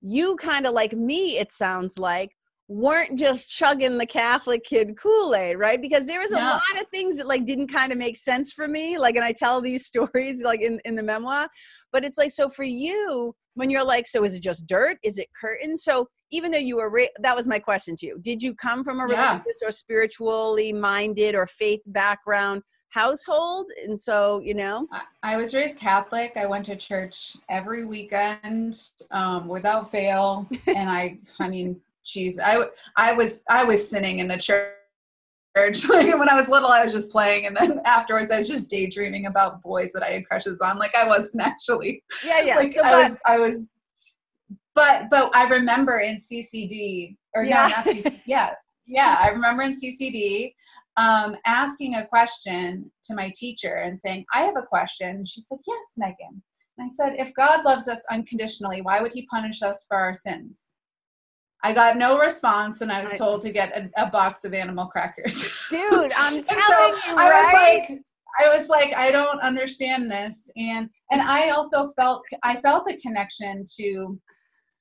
You 0.01 0.35
kind 0.35 0.67
of 0.67 0.73
like 0.73 0.93
me, 0.93 1.37
it 1.37 1.51
sounds 1.51 1.97
like, 1.97 2.31
weren't 2.67 3.19
just 3.19 3.49
chugging 3.49 3.97
the 3.97 4.05
Catholic 4.05 4.63
kid 4.63 4.97
Kool-Aid, 4.97 5.57
right? 5.57 5.81
Because 5.81 6.05
there 6.05 6.21
was 6.21 6.31
a 6.31 6.35
lot 6.35 6.61
of 6.79 6.87
things 6.87 7.17
that 7.17 7.27
like 7.27 7.45
didn't 7.45 7.67
kind 7.67 7.91
of 7.91 7.97
make 7.97 8.15
sense 8.15 8.53
for 8.53 8.65
me. 8.65 8.97
Like, 8.97 9.15
and 9.15 9.25
I 9.25 9.33
tell 9.33 9.61
these 9.61 9.85
stories 9.91 10.41
like 10.41 10.61
in, 10.61 10.79
in 10.85 10.95
the 10.95 11.03
memoir, 11.03 11.47
but 11.91 12.05
it's 12.05 12.17
like, 12.17 12.31
so 12.31 12.49
for 12.49 12.63
you, 12.63 13.33
when 13.55 13.69
you're 13.69 13.83
like, 13.85 14.07
so 14.07 14.23
is 14.23 14.33
it 14.33 14.43
just 14.43 14.67
dirt? 14.67 14.97
Is 15.03 15.17
it 15.17 15.27
curtain? 15.39 15.75
So 15.75 16.07
even 16.31 16.51
though 16.51 16.57
you 16.57 16.77
were, 16.77 16.89
ra- 16.89 17.05
that 17.19 17.35
was 17.35 17.47
my 17.47 17.59
question 17.59 17.95
to 17.97 18.05
you. 18.05 18.19
Did 18.21 18.41
you 18.41 18.55
come 18.55 18.83
from 18.83 18.99
a 18.99 19.03
religious 19.03 19.59
yeah. 19.61 19.67
or 19.67 19.71
spiritually 19.71 20.73
minded 20.73 21.35
or 21.35 21.47
faith 21.47 21.81
background 21.87 22.63
household? 22.89 23.67
And 23.83 23.99
so, 23.99 24.39
you 24.39 24.53
know, 24.53 24.87
I, 25.23 25.37
was 25.37 25.53
raised 25.53 25.77
Catholic. 25.77 26.33
I 26.35 26.45
went 26.45 26.65
to 26.67 26.75
church 26.75 27.37
every 27.49 27.85
weekend 27.85 28.79
um, 29.11 29.47
without 29.47 29.91
fail. 29.91 30.47
and 30.67 30.89
I, 30.89 31.19
I 31.39 31.49
mean, 31.49 31.79
geez, 32.03 32.39
I, 32.39 32.65
I 32.95 33.13
was, 33.13 33.43
I 33.49 33.63
was 33.63 33.87
sinning 33.87 34.19
in 34.19 34.27
the 34.27 34.37
church 34.37 34.73
church. 35.55 35.85
Like 35.89 36.17
when 36.17 36.29
I 36.29 36.35
was 36.35 36.47
little, 36.47 36.69
I 36.69 36.83
was 36.83 36.93
just 36.93 37.11
playing, 37.11 37.45
and 37.45 37.55
then 37.55 37.81
afterwards, 37.85 38.31
I 38.31 38.37
was 38.37 38.47
just 38.47 38.69
daydreaming 38.69 39.25
about 39.25 39.61
boys 39.61 39.91
that 39.93 40.03
I 40.03 40.11
had 40.11 40.25
crushes 40.25 40.61
on. 40.61 40.77
Like 40.77 40.95
I 40.95 41.07
wasn't 41.07 41.41
actually. 41.45 42.03
Yeah, 42.25 42.41
yeah. 42.41 42.55
Like 42.55 42.69
so, 42.69 42.81
I 42.81 43.03
was, 43.03 43.19
I 43.25 43.39
was. 43.39 43.71
But 44.75 45.09
but 45.09 45.35
I 45.35 45.47
remember 45.47 45.99
in 45.99 46.17
CCD 46.17 47.17
or 47.35 47.43
yeah. 47.43 47.67
no, 47.67 47.75
not 47.75 47.85
CCD. 47.85 48.21
Yeah, 48.25 48.53
yeah. 48.85 49.17
I 49.21 49.29
remember 49.29 49.63
in 49.63 49.73
CCD. 49.73 50.53
um, 50.97 51.37
asking 51.45 51.95
a 51.95 52.07
question 52.07 52.91
to 53.05 53.15
my 53.15 53.31
teacher 53.35 53.75
and 53.75 53.97
saying, 53.97 54.25
I 54.33 54.41
have 54.41 54.57
a 54.57 54.65
question. 54.65 55.25
She 55.25 55.41
said, 55.41 55.57
Yes, 55.67 55.93
Megan. 55.97 56.41
And 56.77 56.85
I 56.85 56.87
said, 56.87 57.15
If 57.17 57.33
God 57.33 57.63
loves 57.65 57.87
us 57.87 58.03
unconditionally, 58.11 58.81
why 58.81 59.01
would 59.01 59.13
he 59.13 59.25
punish 59.27 59.61
us 59.61 59.85
for 59.87 59.97
our 59.97 60.13
sins? 60.13 60.77
I 61.63 61.73
got 61.73 61.95
no 61.95 62.17
response, 62.17 62.81
and 62.81 62.91
I 62.91 63.03
was 63.03 63.13
told 63.13 63.43
to 63.43 63.51
get 63.51 63.71
a, 63.77 63.89
a 64.07 64.09
box 64.09 64.43
of 64.45 64.53
animal 64.53 64.87
crackers. 64.87 65.47
Dude, 65.69 66.11
I'm 66.17 66.43
telling 66.43 66.95
so 66.97 67.11
you, 67.11 67.17
I 67.17 67.29
right? 67.29 67.81
Was 67.81 67.89
like, 67.89 68.01
I 68.39 68.57
was 68.57 68.67
like, 68.67 68.93
I 68.95 69.11
don't 69.11 69.39
understand 69.41 70.09
this, 70.09 70.49
and 70.57 70.89
and 71.11 71.21
I 71.21 71.49
also 71.49 71.89
felt 71.89 72.23
I 72.43 72.55
felt 72.55 72.89
a 72.89 72.97
connection 72.97 73.65
to 73.79 74.19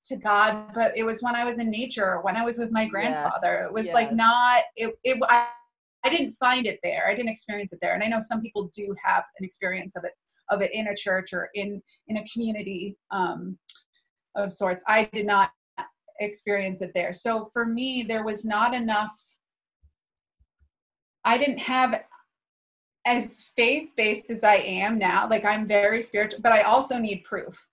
to 0.07 0.17
God, 0.17 0.73
but 0.75 0.97
it 0.97 1.05
was 1.05 1.23
when 1.23 1.35
I 1.35 1.45
was 1.45 1.59
in 1.59 1.71
nature, 1.71 2.21
when 2.23 2.37
I 2.37 2.45
was 2.45 2.59
with 2.59 2.71
my 2.71 2.87
grandfather. 2.87 3.61
Yes. 3.61 3.67
It 3.67 3.73
was 3.73 3.87
yes. 3.87 3.95
like 3.95 4.13
not 4.13 4.63
it. 4.77 4.95
it 5.05 5.19
I, 5.29 5.49
I 6.05 6.09
didn't 6.09 6.33
find 6.33 6.67
it 6.67 6.79
there. 6.83 7.09
I 7.09 7.15
didn't 7.15 7.29
experience 7.29 7.73
it 7.73 7.79
there, 7.83 7.95
and 7.95 8.03
I 8.03 8.09
know 8.09 8.21
some 8.21 8.41
people 8.41 8.71
do 8.75 8.95
have 9.05 9.25
an 9.39 9.45
experience 9.45 9.97
of 9.97 10.05
it 10.05 10.13
of 10.51 10.63
it 10.63 10.73
in 10.73 10.89
a 10.89 10.97
church 10.97 11.33
or 11.33 11.51
in 11.55 11.83
in 12.09 12.17
a 12.17 12.25
community 12.33 12.97
um, 13.11 13.59
of 14.35 14.53
sorts. 14.53 14.83
I 14.87 15.09
did 15.13 15.27
not 15.27 15.51
experience 16.21 16.83
it 16.83 16.93
there. 16.95 17.13
So 17.13 17.47
for 17.53 17.67
me, 17.67 18.05
there 18.07 18.25
was 18.25 18.45
not 18.45 18.75
enough. 18.75 19.13
I 21.25 21.37
didn't 21.39 21.59
have 21.59 22.03
as 23.07 23.51
faith 23.57 23.93
based 23.97 24.31
as 24.31 24.45
I 24.45 24.57
am 24.57 24.99
now. 24.99 25.29
Like 25.29 25.45
I'm 25.45 25.67
very 25.67 26.03
spiritual, 26.03 26.41
but 26.43 26.53
I 26.53 26.63
also 26.63 26.99
need 26.99 27.25
proof. 27.25 27.67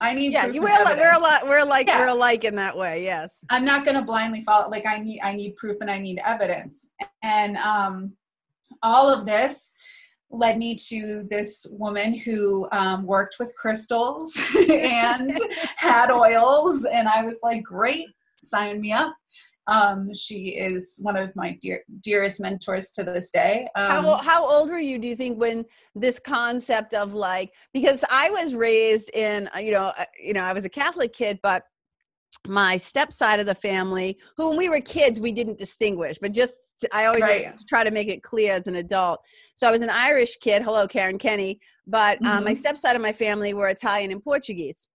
I 0.00 0.12
need 0.12 0.32
yeah. 0.32 0.46
You 0.46 0.60
we're 0.60 0.84
like, 0.84 0.98
we're 0.98 1.14
a 1.14 1.18
lot. 1.18 1.46
We're 1.46 1.64
like 1.64 1.86
yeah. 1.86 2.00
we're 2.00 2.08
alike 2.08 2.44
in 2.44 2.54
that 2.56 2.76
way. 2.76 3.02
Yes. 3.02 3.38
I'm 3.48 3.64
not 3.64 3.84
going 3.84 3.96
to 3.96 4.02
blindly 4.02 4.42
follow. 4.44 4.68
Like 4.68 4.84
I 4.86 4.98
need 4.98 5.20
I 5.22 5.32
need 5.32 5.56
proof 5.56 5.78
and 5.80 5.90
I 5.90 5.98
need 5.98 6.20
evidence. 6.24 6.90
And 7.22 7.56
um, 7.56 8.12
all 8.82 9.08
of 9.08 9.24
this 9.24 9.74
led 10.30 10.58
me 10.58 10.74
to 10.74 11.26
this 11.30 11.66
woman 11.70 12.12
who 12.14 12.68
um, 12.72 13.06
worked 13.06 13.36
with 13.38 13.54
crystals 13.56 14.38
and 14.68 15.38
had 15.76 16.10
oils, 16.10 16.84
and 16.84 17.08
I 17.08 17.24
was 17.24 17.40
like, 17.42 17.62
great, 17.62 18.06
sign 18.38 18.80
me 18.80 18.92
up. 18.92 19.14
Um, 19.68 20.14
she 20.14 20.50
is 20.50 20.98
one 21.02 21.16
of 21.16 21.34
my 21.34 21.58
dear, 21.60 21.82
dearest 22.02 22.40
mentors 22.40 22.92
to 22.92 23.02
this 23.02 23.30
day. 23.30 23.68
Um, 23.74 24.04
how, 24.04 24.16
how 24.18 24.48
old 24.48 24.70
were 24.70 24.78
you, 24.78 24.98
do 24.98 25.08
you 25.08 25.16
think, 25.16 25.40
when 25.40 25.64
this 25.94 26.18
concept 26.18 26.94
of 26.94 27.14
like, 27.14 27.52
because 27.72 28.04
I 28.08 28.30
was 28.30 28.54
raised 28.54 29.10
in, 29.12 29.48
uh, 29.54 29.58
you 29.58 29.72
know, 29.72 29.92
uh, 29.98 30.04
you 30.22 30.34
know, 30.34 30.42
I 30.42 30.52
was 30.52 30.64
a 30.64 30.68
Catholic 30.68 31.12
kid, 31.12 31.40
but 31.42 31.64
my 32.46 32.76
step 32.76 33.12
side 33.12 33.40
of 33.40 33.46
the 33.46 33.56
family, 33.56 34.18
who 34.36 34.50
when 34.50 34.58
we 34.58 34.68
were 34.68 34.80
kids, 34.80 35.18
we 35.18 35.32
didn't 35.32 35.58
distinguish, 35.58 36.18
but 36.18 36.32
just, 36.32 36.58
I 36.92 37.06
always 37.06 37.22
right. 37.22 37.54
try 37.68 37.82
to 37.82 37.90
make 37.90 38.06
it 38.06 38.22
clear 38.22 38.52
as 38.52 38.68
an 38.68 38.76
adult. 38.76 39.20
So 39.56 39.66
I 39.66 39.72
was 39.72 39.82
an 39.82 39.90
Irish 39.90 40.36
kid. 40.36 40.62
Hello, 40.62 40.86
Karen 40.86 41.18
Kenney. 41.18 41.58
But 41.88 42.20
mm-hmm. 42.20 42.44
my 42.44 42.52
step 42.52 42.76
side 42.76 42.94
of 42.94 43.02
my 43.02 43.12
family 43.12 43.52
were 43.52 43.68
Italian 43.68 44.12
and 44.12 44.22
Portuguese. 44.22 44.86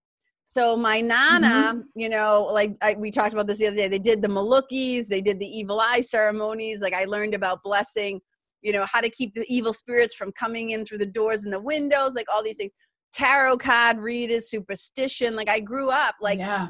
So 0.46 0.76
my 0.76 1.00
nana, 1.00 1.48
mm-hmm. 1.48 1.80
you 1.96 2.10
know, 2.10 2.50
like 2.52 2.76
I, 2.82 2.96
we 2.96 3.10
talked 3.10 3.34
about 3.34 3.48
this 3.48 3.60
the 3.60 3.68
other 3.68 3.76
day, 3.78 3.88
they 3.88 4.00
did 4.00 4.22
the 4.22 4.28
Malukis, 4.28 5.08
they 5.08 5.22
did 5.22 5.39
the 5.39 5.46
evil 5.46 5.80
eye 5.80 6.02
ceremonies. 6.02 6.82
Like 6.82 6.94
I 6.94 7.06
learned 7.06 7.34
about 7.34 7.64
blessing, 7.64 8.20
you 8.62 8.74
know, 8.74 8.86
how 8.92 9.02
to 9.02 9.10
keep 9.10 9.34
the 9.34 9.46
evil 9.48 9.72
spirits 9.74 10.14
from 10.14 10.32
coming 10.34 10.72
in 10.72 10.86
through 10.86 10.98
the 10.98 11.06
doors 11.06 11.46
and 11.46 11.54
the 11.54 11.62
windows, 11.62 12.16
like 12.16 12.28
all 12.34 12.44
these 12.44 12.58
things. 12.58 12.72
Tarot 13.14 13.58
card 13.58 13.98
readers, 13.98 14.50
superstition. 14.50 15.36
Like 15.36 15.50
I 15.50 15.60
grew 15.60 15.89
up 15.89 16.16
like 16.22 16.39
yeah. 16.39 16.70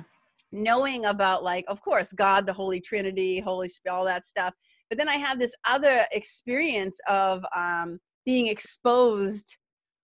knowing 0.52 1.06
about 1.06 1.44
like, 1.44 1.66
of 1.68 1.82
course, 1.82 2.12
God, 2.14 2.48
the 2.48 2.54
Holy 2.54 2.82
Trinity, 2.82 3.40
Holy 3.40 3.70
Spirit, 3.70 3.96
all 3.96 4.06
that 4.06 4.26
stuff. 4.26 4.54
But 4.90 4.98
then 4.98 5.08
I 5.08 5.18
had 5.18 5.40
this 5.40 5.54
other 5.68 6.06
experience 6.12 7.00
of 7.08 7.44
um, 7.56 8.00
being 8.26 8.48
exposed, 8.48 9.56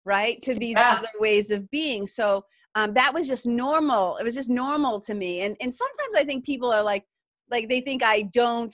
right, 0.05 0.39
to 0.43 0.53
these 0.53 0.75
yeah. 0.77 0.97
other 0.99 1.09
ways 1.19 1.51
of 1.51 1.69
being. 1.71 2.07
So 2.07 2.43
um, 2.77 2.93
that 2.93 3.11
was 3.11 3.27
just 3.27 3.47
normal. 3.47 4.17
It 4.17 4.23
was 4.23 4.35
just 4.35 4.51
normal 4.51 5.01
to 5.01 5.15
me. 5.15 5.41
And 5.41 5.57
and 5.59 5.73
sometimes 5.73 6.13
I 6.15 6.23
think 6.23 6.45
people 6.45 6.71
are 6.71 6.83
like, 6.83 7.03
like 7.49 7.69
they 7.69 7.81
think 7.81 8.03
I 8.03 8.21
don't. 8.33 8.73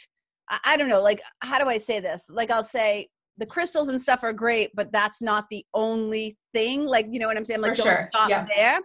I, 0.50 0.60
I 0.66 0.78
don't 0.78 0.90
know. 0.90 1.02
Like 1.02 1.22
how 1.40 1.58
do 1.58 1.70
I 1.70 1.78
say 1.78 2.02
this? 2.02 2.30
Like 2.30 2.52
I'll 2.52 2.64
say 2.64 3.08
the 3.38 3.46
crystals 3.46 3.88
and 3.88 4.02
stuff 4.02 4.22
are 4.24 4.34
great, 4.34 4.72
but 4.76 4.92
that's 4.92 5.22
not 5.22 5.46
the 5.50 5.66
only 5.74 6.38
thing. 6.54 6.86
Like 6.86 7.08
you 7.10 7.18
know 7.18 7.28
what 7.28 7.38
I'm 7.38 7.46
saying? 7.46 7.62
Like 7.62 7.78
For 7.78 7.84
don't 7.84 7.96
sure. 7.96 8.10
stop 8.12 8.30
yeah. 8.30 8.46
there. 8.46 8.80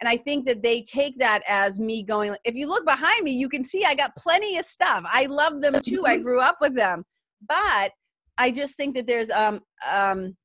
And 0.00 0.08
I 0.08 0.16
think 0.16 0.44
that 0.46 0.64
they 0.64 0.82
take 0.82 1.20
that 1.20 1.42
as 1.48 1.78
me 1.78 2.02
going. 2.02 2.34
If 2.44 2.56
you 2.56 2.66
look 2.66 2.84
behind 2.84 3.22
me, 3.22 3.30
you 3.30 3.48
can 3.48 3.62
see 3.62 3.84
I 3.84 3.94
got 3.94 4.16
plenty 4.16 4.58
of 4.58 4.64
stuff. 4.66 5.04
I 5.06 5.26
love 5.26 5.62
them 5.62 5.80
too. 5.82 6.04
I 6.04 6.18
grew 6.18 6.40
up 6.40 6.56
with 6.60 6.74
them, 6.74 7.04
but 7.48 7.92
I 8.38 8.50
just 8.50 8.76
think 8.76 8.96
that 8.96 9.06
there's 9.06 9.30
um 9.30 9.60
um 9.88 10.36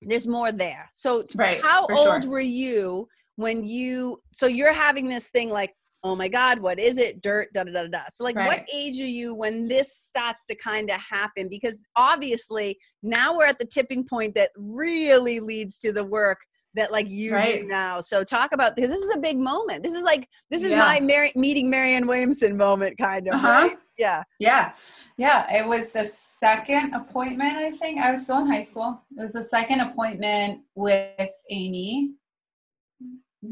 there's 0.00 0.26
more 0.26 0.52
there. 0.52 0.88
So 0.90 1.22
right, 1.36 1.60
how 1.62 1.86
old 1.88 2.22
sure. 2.22 2.30
were 2.30 2.40
you 2.40 3.08
when 3.36 3.64
you 3.64 4.20
so 4.32 4.46
you're 4.46 4.72
having 4.72 5.08
this 5.08 5.30
thing 5.30 5.50
like 5.50 5.74
oh 6.04 6.14
my 6.14 6.28
god 6.28 6.58
what 6.58 6.78
is 6.78 6.98
it? 6.98 7.22
Dirt 7.22 7.48
da 7.52 7.64
da 7.64 7.72
da 7.72 7.86
da 7.86 8.02
so 8.10 8.24
like 8.24 8.36
right. 8.36 8.46
what 8.46 8.68
age 8.72 9.00
are 9.00 9.06
you 9.06 9.34
when 9.34 9.66
this 9.66 9.96
starts 9.96 10.44
to 10.46 10.54
kind 10.54 10.90
of 10.90 10.96
happen? 11.00 11.48
Because 11.48 11.82
obviously 11.96 12.78
now 13.02 13.34
we're 13.36 13.46
at 13.46 13.58
the 13.58 13.64
tipping 13.64 14.06
point 14.06 14.34
that 14.34 14.50
really 14.56 15.40
leads 15.40 15.78
to 15.80 15.92
the 15.92 16.04
work 16.04 16.38
that 16.74 16.92
like 16.92 17.08
you 17.08 17.34
right. 17.34 17.62
do 17.62 17.68
now. 17.68 18.00
So 18.00 18.22
talk 18.22 18.52
about 18.52 18.76
this 18.76 18.88
this 18.88 19.00
is 19.00 19.14
a 19.14 19.18
big 19.18 19.38
moment. 19.38 19.82
This 19.82 19.94
is 19.94 20.02
like 20.04 20.28
this 20.50 20.62
is 20.62 20.72
yeah. 20.72 20.78
my 20.78 21.00
Mary, 21.00 21.32
meeting 21.34 21.70
marianne 21.70 22.06
williamson 22.06 22.56
moment 22.56 22.96
kind 22.98 23.26
of 23.26 23.34
uh-huh. 23.34 23.48
right? 23.48 23.78
Yeah. 23.96 24.22
Yeah. 24.38 24.72
Yeah 25.16 25.50
it 25.50 25.66
was 25.66 25.90
the 25.90 26.04
second 26.04 26.92
appointment 26.94 27.56
i 27.56 27.70
think. 27.70 27.98
I 27.98 28.10
was 28.10 28.24
still 28.24 28.40
in 28.40 28.46
high 28.46 28.62
school. 28.62 29.00
It 29.16 29.22
was 29.22 29.32
the 29.32 29.44
second 29.44 29.80
appointment 29.80 30.60
with 30.74 31.30
amy 31.50 32.12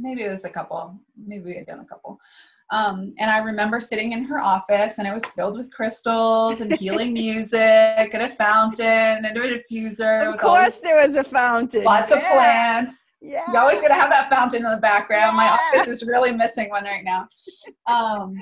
maybe 0.01 0.22
it 0.22 0.28
was 0.28 0.45
a 0.45 0.51
couple, 0.51 0.99
maybe 1.16 1.45
we 1.45 1.57
had 1.57 1.66
done 1.66 1.80
a 1.80 1.84
couple. 1.84 2.18
Um, 2.70 3.12
and 3.18 3.30
I 3.30 3.38
remember 3.38 3.80
sitting 3.80 4.12
in 4.12 4.24
her 4.24 4.40
office 4.40 4.99
and 4.99 5.07
it 5.07 5.12
was 5.12 5.24
filled 5.26 5.59
with 5.59 5.70
crystals 5.70 6.62
and 6.62 6.72
healing 6.72 7.12
music 7.12 7.59
and 7.61 8.22
a 8.22 8.30
fountain 8.30 8.86
and 8.86 9.26
a 9.26 9.59
diffuser. 9.59 10.32
Of 10.32 10.40
course, 10.40 10.80
there 10.80 11.07
was 11.07 11.16
a 11.16 11.24
fountain. 11.24 11.84
Lots 11.84 12.11
yeah. 12.11 12.16
of 12.16 12.22
plants. 12.22 13.12
Yeah. 13.20 13.43
You're 13.53 13.61
always 13.61 13.80
gotta 13.80 13.95
have 13.95 14.11
that 14.11 14.30
fountain 14.30 14.64
in 14.64 14.70
the 14.72 14.78
background. 14.78 15.36
Yeah. 15.36 15.36
My 15.36 15.51
office 15.51 15.86
is 15.86 16.05
really 16.05 16.32
missing 16.32 16.70
one 16.70 16.84
right 16.84 17.05
now. 17.05 17.28
Um, 17.86 18.40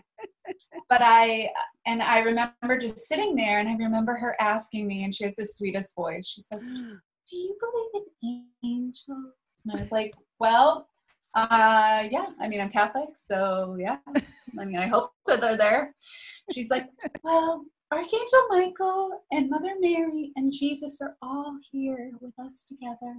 but 0.88 1.02
I 1.02 1.50
and 1.86 2.02
I 2.02 2.20
remember 2.20 2.78
just 2.78 3.00
sitting 3.00 3.36
there 3.36 3.58
and 3.58 3.68
I 3.68 3.74
remember 3.74 4.14
her 4.14 4.36
asking 4.40 4.86
me, 4.86 5.04
and 5.04 5.14
she 5.14 5.24
has 5.24 5.34
the 5.36 5.44
sweetest 5.44 5.94
voice. 5.94 6.26
She 6.26 6.40
said, 6.40 6.60
Do 6.62 7.36
you 7.36 7.56
believe 7.60 8.06
in 8.22 8.46
angels? 8.64 9.34
And 9.64 9.76
I 9.76 9.80
was 9.80 9.92
like, 9.92 10.14
Well, 10.38 10.88
uh, 11.34 12.08
yeah, 12.10 12.26
I 12.40 12.48
mean, 12.48 12.60
I'm 12.60 12.70
Catholic, 12.70 13.10
so 13.14 13.76
yeah. 13.78 13.98
I 14.58 14.64
mean, 14.64 14.76
I 14.76 14.86
hope 14.86 15.12
that 15.26 15.40
they're 15.40 15.56
there. 15.56 15.94
She's 16.52 16.70
like, 16.70 16.88
well, 17.22 17.64
Archangel 17.92 18.46
Michael 18.48 19.22
and 19.30 19.48
Mother 19.48 19.74
Mary 19.78 20.32
and 20.36 20.52
Jesus 20.52 21.00
are 21.00 21.16
all 21.22 21.56
here 21.70 22.10
with 22.20 22.34
us 22.38 22.64
together. 22.64 23.14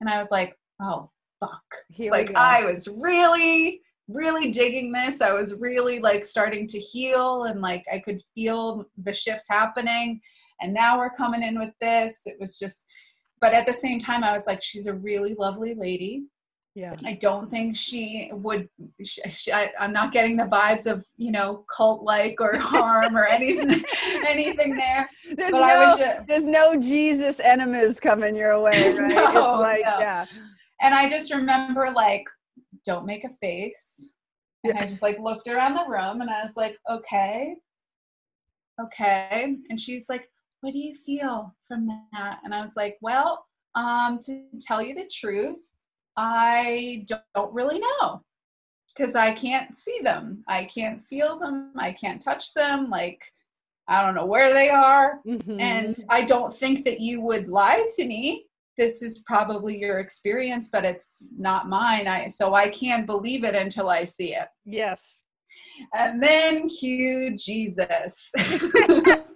And 0.00 0.10
I 0.10 0.18
was 0.18 0.30
like, 0.30 0.56
oh, 0.82 1.10
fuck. 1.40 1.62
Here 1.90 2.10
like, 2.10 2.34
I 2.34 2.64
was 2.64 2.88
really, 2.88 3.82
really 4.08 4.50
digging 4.50 4.90
this. 4.90 5.20
I 5.20 5.32
was 5.32 5.54
really 5.54 6.00
like 6.00 6.26
starting 6.26 6.66
to 6.68 6.78
heal 6.78 7.44
and 7.44 7.60
like 7.60 7.84
I 7.92 8.00
could 8.00 8.20
feel 8.34 8.84
the 9.02 9.14
shifts 9.14 9.46
happening. 9.48 10.20
And 10.60 10.74
now 10.74 10.98
we're 10.98 11.10
coming 11.10 11.42
in 11.42 11.58
with 11.58 11.72
this. 11.80 12.22
It 12.26 12.36
was 12.40 12.58
just, 12.58 12.86
but 13.40 13.52
at 13.52 13.66
the 13.66 13.72
same 13.72 14.00
time, 14.00 14.24
I 14.24 14.32
was 14.32 14.46
like, 14.46 14.62
she's 14.62 14.86
a 14.86 14.94
really 14.94 15.34
lovely 15.34 15.74
lady 15.74 16.24
yeah. 16.74 16.96
I 17.04 17.12
don't 17.14 17.50
think 17.50 17.76
she 17.76 18.30
would 18.32 18.68
she, 19.04 19.22
she, 19.30 19.52
I, 19.52 19.70
am 19.78 19.92
not 19.92 20.12
getting 20.12 20.36
the 20.36 20.44
vibes 20.44 20.86
of 20.86 21.06
you 21.16 21.30
know 21.30 21.64
cult 21.74 22.02
like 22.02 22.40
or 22.40 22.56
harm 22.58 23.16
or 23.16 23.24
anything 23.24 23.84
anything 24.26 24.74
there 24.74 25.08
there's 25.36 25.52
but 25.52 25.60
no 25.60 25.96
just, 25.96 26.26
there's 26.26 26.46
no 26.46 26.76
jesus 26.76 27.38
enemies 27.38 28.00
coming 28.00 28.34
your 28.34 28.60
way 28.60 28.92
right? 28.98 29.34
No, 29.34 29.54
like 29.60 29.84
no. 29.84 29.98
yeah. 30.00 30.26
And 30.80 30.94
i 30.94 31.08
just 31.08 31.32
remember 31.32 31.90
like 31.94 32.24
don't 32.84 33.06
make 33.06 33.24
a 33.24 33.30
face. 33.40 34.14
And 34.64 34.76
i 34.76 34.86
just 34.86 35.02
like 35.02 35.18
looked 35.20 35.46
around 35.46 35.74
the 35.74 35.86
room 35.88 36.22
and 36.22 36.30
i 36.30 36.42
was 36.42 36.56
like 36.56 36.76
okay. 36.90 37.54
Okay. 38.82 39.56
And 39.70 39.80
she's 39.80 40.08
like 40.08 40.28
what 40.62 40.72
do 40.72 40.80
you 40.80 40.96
feel 40.96 41.54
from 41.68 41.86
that? 42.12 42.40
And 42.42 42.52
i 42.52 42.62
was 42.62 42.74
like 42.76 42.98
well 43.00 43.46
um 43.76 44.18
to 44.24 44.46
tell 44.66 44.82
you 44.82 44.96
the 44.96 45.08
truth 45.12 45.68
I 46.16 47.06
don't 47.08 47.52
really 47.52 47.80
know 47.80 48.22
because 48.94 49.14
I 49.14 49.32
can't 49.32 49.76
see 49.78 50.00
them. 50.02 50.44
I 50.46 50.64
can't 50.64 51.04
feel 51.04 51.38
them. 51.38 51.72
I 51.76 51.92
can't 51.92 52.22
touch 52.22 52.54
them. 52.54 52.88
Like, 52.90 53.24
I 53.88 54.04
don't 54.04 54.14
know 54.14 54.26
where 54.26 54.52
they 54.52 54.70
are. 54.70 55.20
Mm-hmm. 55.26 55.60
And 55.60 56.04
I 56.08 56.22
don't 56.22 56.54
think 56.54 56.84
that 56.84 57.00
you 57.00 57.20
would 57.20 57.48
lie 57.48 57.88
to 57.96 58.06
me. 58.06 58.46
This 58.76 59.02
is 59.02 59.22
probably 59.26 59.78
your 59.78 59.98
experience, 59.98 60.68
but 60.68 60.84
it's 60.84 61.28
not 61.36 61.68
mine. 61.68 62.08
I 62.08 62.28
so 62.28 62.54
I 62.54 62.68
can't 62.68 63.06
believe 63.06 63.44
it 63.44 63.54
until 63.54 63.88
I 63.88 64.04
see 64.04 64.34
it. 64.34 64.48
Yes. 64.64 65.24
And 65.92 66.22
then 66.22 66.68
cue 66.68 67.36
Jesus. 67.36 68.32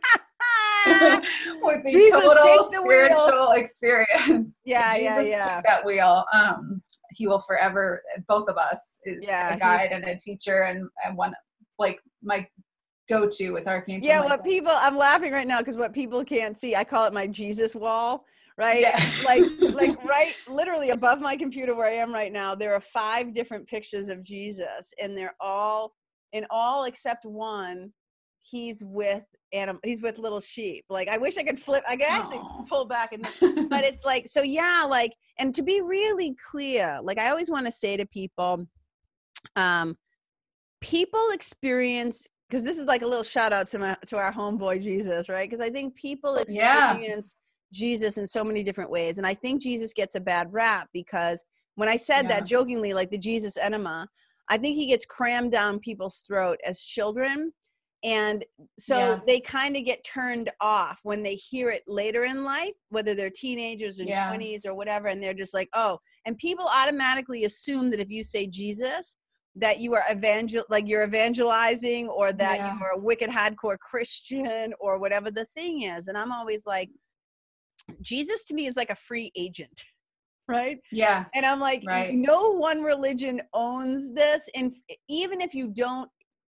with 1.63 1.85
the 1.85 1.91
Jesus 1.91 2.23
total 2.23 2.65
spiritual 2.65 3.27
wheel. 3.27 3.53
experience. 3.53 4.59
Yeah, 4.65 4.95
Jesus 4.95 5.07
yeah, 5.07 5.23
yeah. 5.23 5.55
Took 5.57 5.65
that 5.65 5.85
wheel. 5.85 6.25
Um, 6.33 6.83
he 7.13 7.27
will 7.27 7.41
forever. 7.41 8.03
Both 8.29 8.49
of 8.49 8.57
us 8.57 9.01
is 9.05 9.25
yeah, 9.25 9.55
a 9.55 9.59
guide 9.59 9.93
and 9.93 10.05
a 10.05 10.17
teacher, 10.17 10.65
and 10.65 10.89
and 11.05 11.17
one 11.17 11.33
like 11.79 12.01
my 12.23 12.47
go-to 13.09 13.51
with 13.51 13.67
Archangel. 13.67 14.07
Yeah, 14.07 14.21
Michael. 14.21 14.29
what 14.31 14.45
people 14.45 14.73
I'm 14.75 14.97
laughing 14.97 15.33
right 15.33 15.47
now 15.47 15.59
because 15.59 15.77
what 15.77 15.93
people 15.93 16.25
can't 16.25 16.57
see, 16.57 16.77
I 16.77 16.85
call 16.85 17.07
it 17.07 17.13
my 17.13 17.27
Jesus 17.27 17.75
wall 17.75 18.25
right 18.59 18.81
yeah. 18.81 19.11
like 19.25 19.45
like 19.75 20.05
right 20.05 20.35
literally 20.49 20.91
above 20.91 21.21
my 21.21 21.37
computer 21.37 21.75
where 21.75 21.87
i 21.87 21.93
am 21.93 22.13
right 22.13 22.33
now 22.33 22.55
there 22.55 22.75
are 22.75 22.81
five 22.81 23.33
different 23.33 23.67
pictures 23.67 24.09
of 24.09 24.23
jesus 24.23 24.93
and 25.01 25.17
they're 25.17 25.37
all 25.41 25.95
in 26.33 26.45
all 26.51 26.85
except 26.85 27.25
one 27.25 27.91
he's 28.41 28.83
with 28.85 29.25
animal 29.53 29.81
he's 29.85 30.03
with 30.03 30.19
little 30.19 30.41
sheep 30.41 30.85
like 30.91 31.09
i 31.09 31.17
wish 31.17 31.39
i 31.39 31.43
could 31.43 31.59
flip 31.59 31.83
i 31.89 31.97
could 31.97 32.07
actually 32.09 32.39
Aww. 32.39 32.67
pull 32.67 32.85
back 32.85 33.13
and 33.13 33.23
but 33.71 33.85
it's 33.85 34.05
like 34.05 34.29
so 34.29 34.43
yeah 34.43 34.85
like 34.89 35.15
and 35.39 35.55
to 35.55 35.63
be 35.63 35.81
really 35.81 36.37
clear 36.51 37.01
like 37.03 37.19
i 37.19 37.31
always 37.31 37.51
want 37.51 37.67
to 37.67 37.73
say 37.73 37.97
to 37.97 38.07
people 38.07 38.67
um 39.57 39.97
people 40.81 41.31
experience 41.33 42.27
because 42.49 42.65
this 42.65 42.79
is 42.79 42.87
like 42.87 43.03
a 43.03 43.07
little 43.07 43.25
shout 43.25 43.53
out 43.53 43.67
to 43.69 43.79
my 43.79 43.97
to 44.07 44.17
our 44.17 44.33
homeboy 44.33 44.83
jesus 44.83 45.29
right 45.29 45.49
because 45.49 45.65
i 45.65 45.71
think 45.71 45.95
people 45.95 46.37
experience 46.37 47.35
yeah. 47.73 47.79
jesus 47.79 48.19
in 48.19 48.27
so 48.27 48.45
many 48.45 48.63
different 48.63 48.91
ways 48.91 49.19
and 49.19 49.27
i 49.27 49.35
think 49.35 49.63
jesus 49.63 49.93
gets 49.93 50.15
a 50.15 50.21
bad 50.21 50.47
rap 50.53 50.89
because 50.93 51.45
when 51.77 51.89
i 51.89 51.97
said 51.97 52.23
yeah. 52.23 52.29
that 52.29 52.47
jokingly 52.47 52.93
like 52.93 53.11
the 53.11 53.19
jesus 53.19 53.57
enema 53.57 54.07
i 54.49 54.57
think 54.57 54.77
he 54.77 54.87
gets 54.87 55.05
crammed 55.05 55.53
down 55.53 55.79
people's 55.79 56.25
throat 56.27 56.59
as 56.65 56.81
children 56.81 57.53
and 58.05 58.45
so 58.79 58.97
yeah. 58.97 59.21
they 59.27 59.41
kind 59.41 59.77
of 59.77 59.85
get 59.85 60.05
turned 60.05 60.51
off 60.61 61.01
when 61.03 61.23
they 61.23 61.35
hear 61.35 61.71
it 61.71 61.83
later 61.89 62.25
in 62.25 62.45
life 62.45 62.75
whether 62.91 63.15
they're 63.15 63.31
teenagers 63.31 64.01
or 64.01 64.05
yeah. 64.05 64.33
20s 64.33 64.65
or 64.65 64.75
whatever 64.75 65.09
and 65.09 65.23
they're 65.23 65.35
just 65.35 65.55
like 65.55 65.69
oh 65.75 65.99
and 66.25 66.39
people 66.39 66.69
automatically 66.73 67.45
assume 67.45 67.91
that 67.91 68.01
if 68.01 68.09
you 68.09 68.23
say 68.23 68.47
jesus 68.47 69.17
that 69.57 69.81
you 69.81 69.95
are 69.95 70.05
evangel 70.11 70.63
like 70.71 70.87
you're 70.87 71.03
evangelizing 71.03 72.09
or 72.09 72.33
that 72.33 72.59
yeah. 72.59 72.79
you're 72.79 72.91
a 72.91 72.99
wicked 72.99 73.31
hardcore 73.31 73.79
christian 73.79 74.73
or 74.79 74.99
whatever 74.99 75.31
the 75.31 75.47
thing 75.57 75.83
is 75.83 76.07
and 76.07 76.17
i'm 76.17 76.33
always 76.33 76.67
like 76.67 76.91
jesus 78.01 78.45
to 78.45 78.55
me 78.55 78.67
is 78.67 78.77
like 78.77 78.91
a 78.91 78.97
free 78.97 79.33
agent 79.37 79.85
right 80.49 80.79
yeah 80.93 81.25
and 81.35 81.45
i'm 81.45 81.61
like 81.61 81.83
right. 81.87 82.15
no 82.15 82.57
one 82.57 82.83
religion 82.83 83.41
owns 83.53 84.13
this 84.15 84.49
and 84.55 84.73
even 85.09 85.41
if 85.41 85.53
you 85.53 85.69
don't 85.69 86.09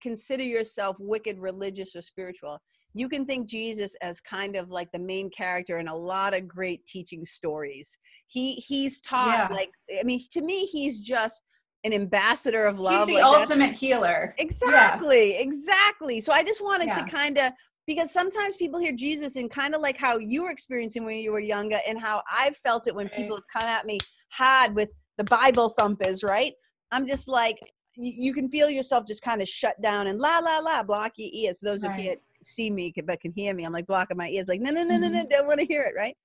consider 0.05 0.45
yourself 0.45 0.97
wicked 1.01 1.39
religious 1.39 1.97
or 1.97 2.03
spiritual 2.03 2.61
you 2.93 3.09
can 3.09 3.25
think 3.25 3.49
jesus 3.49 3.97
as 4.03 4.21
kind 4.21 4.55
of 4.55 4.71
like 4.71 4.93
the 4.93 4.99
main 4.99 5.31
character 5.31 5.79
in 5.79 5.89
a 5.89 5.97
lot 5.97 6.35
of 6.35 6.47
great 6.47 6.85
teaching 6.85 7.25
stories 7.25 7.97
he 8.27 8.53
he's 8.57 9.01
taught 9.01 9.49
yeah. 9.51 9.57
like 9.57 9.71
i 9.99 10.05
mean 10.05 10.21
to 10.31 10.43
me 10.43 10.67
he's 10.67 10.99
just 10.99 11.41
an 11.85 11.95
ambassador 11.95 12.67
of 12.67 12.79
love 12.79 13.09
he's 13.09 13.17
the 13.17 13.23
like 13.23 13.41
ultimate 13.41 13.69
that. 13.69 13.75
healer 13.75 14.35
exactly 14.37 15.33
yeah. 15.33 15.41
exactly 15.41 16.21
so 16.21 16.35
i 16.35 16.43
just 16.43 16.63
wanted 16.63 16.89
yeah. 16.89 17.03
to 17.03 17.11
kind 17.11 17.39
of 17.39 17.51
because 17.87 18.13
sometimes 18.13 18.57
people 18.57 18.79
hear 18.79 18.93
jesus 18.93 19.37
and 19.37 19.51
kind 19.51 19.75
of 19.75 19.81
like 19.81 19.97
how 19.97 20.19
you 20.19 20.43
were 20.43 20.51
experiencing 20.51 21.03
when 21.07 21.17
you 21.17 21.33
were 21.33 21.41
younger 21.41 21.79
and 21.89 21.99
how 21.99 22.23
i've 22.31 22.57
felt 22.59 22.87
it 22.87 22.95
when 22.95 23.07
right. 23.07 23.17
people 23.17 23.37
have 23.37 23.63
come 23.63 23.71
at 23.71 23.87
me 23.87 23.99
hard 24.33 24.75
with 24.75 24.91
the 25.17 25.25
bible 25.25 25.71
thumpers 25.79 26.23
right 26.23 26.53
i'm 26.93 27.07
just 27.07 27.27
like 27.27 27.57
you, 27.97 28.12
you 28.16 28.32
can 28.32 28.49
feel 28.49 28.70
yourself 28.70 29.07
just 29.07 29.22
kind 29.22 29.42
of 29.42 29.49
shut 29.49 29.80
down 29.82 30.07
and 30.07 30.18
la 30.18 30.38
la 30.38 30.59
la 30.59 30.82
block 30.82 31.12
your 31.16 31.30
ears. 31.32 31.61
Those 31.61 31.84
right. 31.84 31.95
who 31.95 32.03
can't 32.03 32.20
see 32.42 32.70
me 32.70 32.92
but 33.05 33.20
can 33.20 33.32
hear 33.32 33.55
me, 33.55 33.64
I'm 33.64 33.72
like 33.72 33.86
blocking 33.86 34.16
my 34.16 34.28
ears, 34.28 34.49
like 34.49 34.61
no 34.61 34.70
no 34.70 34.82
no 34.82 34.97
no 34.97 35.09
no, 35.09 35.18
mm-hmm. 35.20 35.28
don't 35.28 35.47
want 35.47 35.61
to 35.61 35.66
hear 35.66 35.82
it, 35.82 35.95
right? 35.97 36.16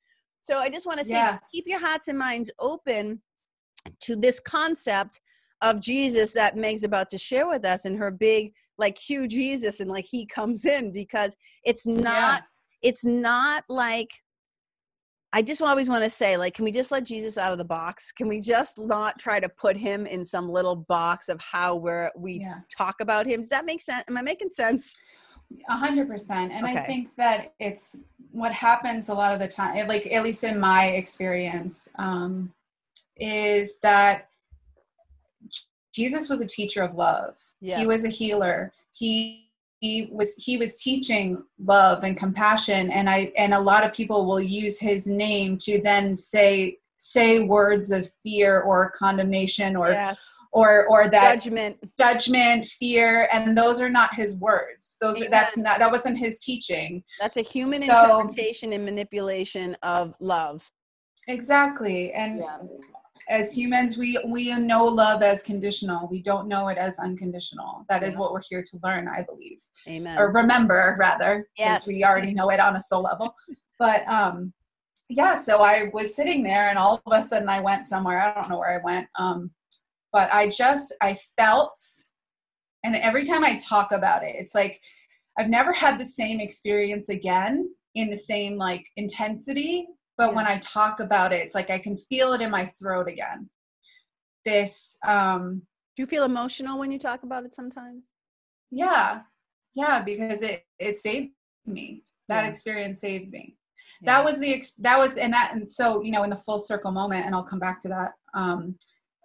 So 0.41 0.57
I 0.57 0.70
just 0.70 0.86
want 0.86 0.99
to 0.99 1.05
say, 1.05 1.15
yeah. 1.15 1.39
keep 1.51 1.65
your 1.67 1.80
hearts 1.80 2.07
and 2.07 2.17
minds 2.17 2.49
open 2.59 3.22
to 4.01 4.15
this 4.15 4.39
concept 4.39 5.20
of 5.61 5.80
Jesus 5.80 6.32
that 6.32 6.55
Meg's 6.55 6.84
about 6.84 7.09
to 7.09 7.17
share 7.17 7.47
with 7.47 7.65
us 7.65 7.86
and 7.86 7.97
her 7.97 8.11
big 8.11 8.53
like 8.78 8.97
huge 8.97 9.32
Jesus 9.32 9.82
and 9.82 9.91
like 9.91 10.05
he 10.05 10.26
comes 10.26 10.65
in 10.65 10.91
because 10.91 11.36
it's 11.65 11.86
not 11.86 12.41
yeah. 12.41 12.89
it's 12.89 13.05
not 13.05 13.63
like 13.67 14.09
I 15.32 15.44
just 15.44 15.62
always 15.62 15.90
want 15.90 16.04
to 16.04 16.10
say, 16.10 16.38
like, 16.38 16.56
can 16.56 16.66
we 16.66 16.72
just 16.72 16.92
let 16.92 17.04
Jesus 17.04 17.38
out 17.38 17.52
of 17.52 17.60
the 17.60 17.66
box? 17.66 18.12
Can 18.12 18.28
we 18.28 18.42
just 18.42 18.80
not 18.80 19.20
try 19.20 19.40
to 19.40 19.48
put 19.48 19.78
him 19.78 20.08
in 20.08 20.26
some 20.26 20.50
little 20.50 20.76
box 20.76 21.30
of 21.30 21.40
how 21.40 21.76
we're 21.76 22.12
we 22.18 22.40
yeah. 22.40 22.60
talk 22.76 22.96
about 23.00 23.28
him? 23.28 23.42
Does 23.42 23.50
that 23.50 23.66
make 23.66 23.82
sense? 23.82 24.04
Am 24.10 24.18
I 24.18 24.24
making 24.24 24.50
sense? 24.50 24.96
A 25.68 25.74
hundred 25.74 26.08
percent. 26.08 26.52
And 26.52 26.66
okay. 26.66 26.80
I 26.80 26.82
think 26.84 27.16
that 27.18 27.54
it's 27.60 27.96
what 28.32 28.52
happens 28.52 29.10
a 29.10 29.14
lot 29.14 29.34
of 29.34 29.40
the 29.40 29.48
time, 29.48 29.88
like 29.88 30.12
at 30.12 30.24
least 30.24 30.44
in 30.44 30.60
my 30.60 30.88
experience, 30.88 31.90
um, 31.98 32.52
is 33.18 33.80
that 33.80 34.30
Jesus 35.94 36.30
was 36.30 36.42
a 36.42 36.46
teacher 36.46 36.82
of 36.82 36.96
love. 36.96 37.36
Yes. 37.62 37.80
He 37.80 37.88
was 37.88 38.04
a 38.04 38.10
healer. 38.10 38.72
He 38.92 39.49
he 39.80 40.10
was 40.12 40.36
he 40.36 40.58
was 40.58 40.82
teaching 40.82 41.42
love 41.64 42.04
and 42.04 42.18
compassion 42.18 42.92
and 42.92 43.10
i 43.10 43.32
and 43.38 43.54
a 43.54 43.60
lot 43.60 43.86
of 43.86 43.94
people 43.94 44.26
will 44.26 44.42
use 44.42 44.80
his 44.80 45.08
name 45.08 45.58
to 45.58 45.82
then 45.82 46.16
say 46.16 46.78
say 47.02 47.40
words 47.40 47.92
of 47.92 48.12
fear 48.24 48.60
or 48.60 48.92
condemnation 48.92 49.78
or 49.78 49.90
yes. 49.90 50.36
or 50.52 50.86
or 50.88 51.10
that 51.10 51.36
judgment. 51.36 51.78
judgment 51.98 52.68
fear 52.68 53.30
and 53.32 53.58
those 53.58 53.80
are 53.80 53.90
not 53.90 54.14
his 54.14 54.34
words. 54.34 54.98
Those 55.00 55.16
Amen. 55.16 55.28
are 55.28 55.32
that's 55.32 55.56
not 55.56 55.80
that 55.80 55.90
wasn't 55.90 56.18
his 56.18 56.40
teaching. 56.40 57.02
That's 57.18 57.38
a 57.38 57.42
human 57.42 57.84
so, 57.84 58.04
interpretation 58.04 58.74
and 58.74 58.84
manipulation 58.84 59.78
of 59.82 60.14
love. 60.20 60.70
Exactly 61.30 62.12
and 62.12 62.40
yeah 62.40 62.58
as 63.30 63.54
humans 63.54 63.96
we 63.98 64.20
we 64.26 64.54
know 64.58 64.86
love 64.86 65.22
as 65.22 65.44
conditional. 65.44 66.08
We 66.10 66.22
don't 66.22 66.48
know 66.48 66.68
it 66.68 66.78
as 66.78 66.98
unconditional. 67.00 67.86
That 67.88 68.04
is 68.04 68.18
what 68.18 68.34
we're 68.34 68.42
here 68.42 68.64
to 68.64 68.80
learn 68.84 69.08
i 69.08 69.22
believe. 69.22 69.60
Amen. 69.88 70.18
Or 70.18 70.32
remember 70.32 70.98
rather 71.00 71.48
because 71.56 71.86
yes. 71.86 71.88
we 71.88 72.04
already 72.04 72.34
know 72.34 72.50
it 72.50 72.60
on 72.60 72.76
a 72.76 72.82
soul 72.82 73.04
level. 73.04 73.34
But 73.78 74.06
um 74.10 74.52
yeah 75.08 75.40
so 75.40 75.62
i 75.62 75.90
was 75.94 76.14
sitting 76.14 76.44
there 76.44 76.68
and 76.68 76.78
all 76.78 77.02
of 77.06 77.14
a 77.14 77.24
sudden 77.24 77.48
i 77.48 77.62
went 77.62 77.86
somewhere. 77.86 78.20
I 78.20 78.34
don't 78.34 78.50
know 78.50 78.60
where 78.60 78.78
i 78.78 78.84
went. 78.84 79.08
Um 79.16 79.52
but 80.12 80.32
i 80.34 80.50
just 80.50 80.94
i 81.02 81.18
felt 81.38 81.72
and 82.84 82.96
every 82.96 83.24
time 83.24 83.44
i 83.44 83.58
talk 83.58 83.92
about 83.92 84.24
it 84.24 84.36
it's 84.38 84.56
like 84.56 84.82
i've 85.38 85.50
never 85.50 85.72
had 85.72 86.00
the 86.00 86.06
same 86.06 86.40
experience 86.40 87.10
again 87.10 87.70
in 87.96 88.10
the 88.10 88.18
same 88.18 88.58
like 88.58 88.86
intensity 88.98 89.88
but 90.20 90.30
yeah. 90.30 90.36
when 90.36 90.45
i 90.45 90.59
talk 90.59 90.99
about 90.99 91.34
it 91.34 91.38
it's 91.43 91.55
like 91.55 91.72
i 91.72 91.80
can 91.80 91.97
feel 91.97 92.34
it 92.34 92.41
in 92.41 92.51
my 92.51 92.67
throat 92.78 93.07
again 93.07 93.49
this 94.45 94.97
um 95.07 95.61
do 95.95 96.03
you 96.03 96.07
feel 96.07 96.26
emotional 96.26 96.78
when 96.78 96.91
you 96.91 96.99
talk 96.99 97.24
about 97.24 97.43
it 97.43 97.55
sometimes 97.55 98.11
yeah 98.70 99.22
yeah 99.74 100.01
because 100.01 100.43
it 100.43 100.63
it 100.78 100.95
saved 100.95 101.32
me 101.65 102.03
that 102.28 102.43
yeah. 102.43 102.49
experience 102.49 103.01
saved 103.01 103.32
me 103.32 103.55
yeah. 104.01 104.17
that 104.17 104.26
was 104.26 104.39
the 104.39 104.63
that 104.78 104.99
was 104.99 105.17
and 105.17 105.34
that 105.34 105.53
and 105.55 105.70
so 105.70 106.03
you 106.03 106.11
know 106.11 106.24
in 106.24 106.30
the 106.30 106.36
full 106.36 106.59
circle 106.59 106.91
moment 106.91 107.26
and 107.26 107.34
i'll 107.34 107.43
come 107.43 107.59
back 107.59 107.82
to 107.82 107.88
that 107.88 108.11
um 108.34 108.76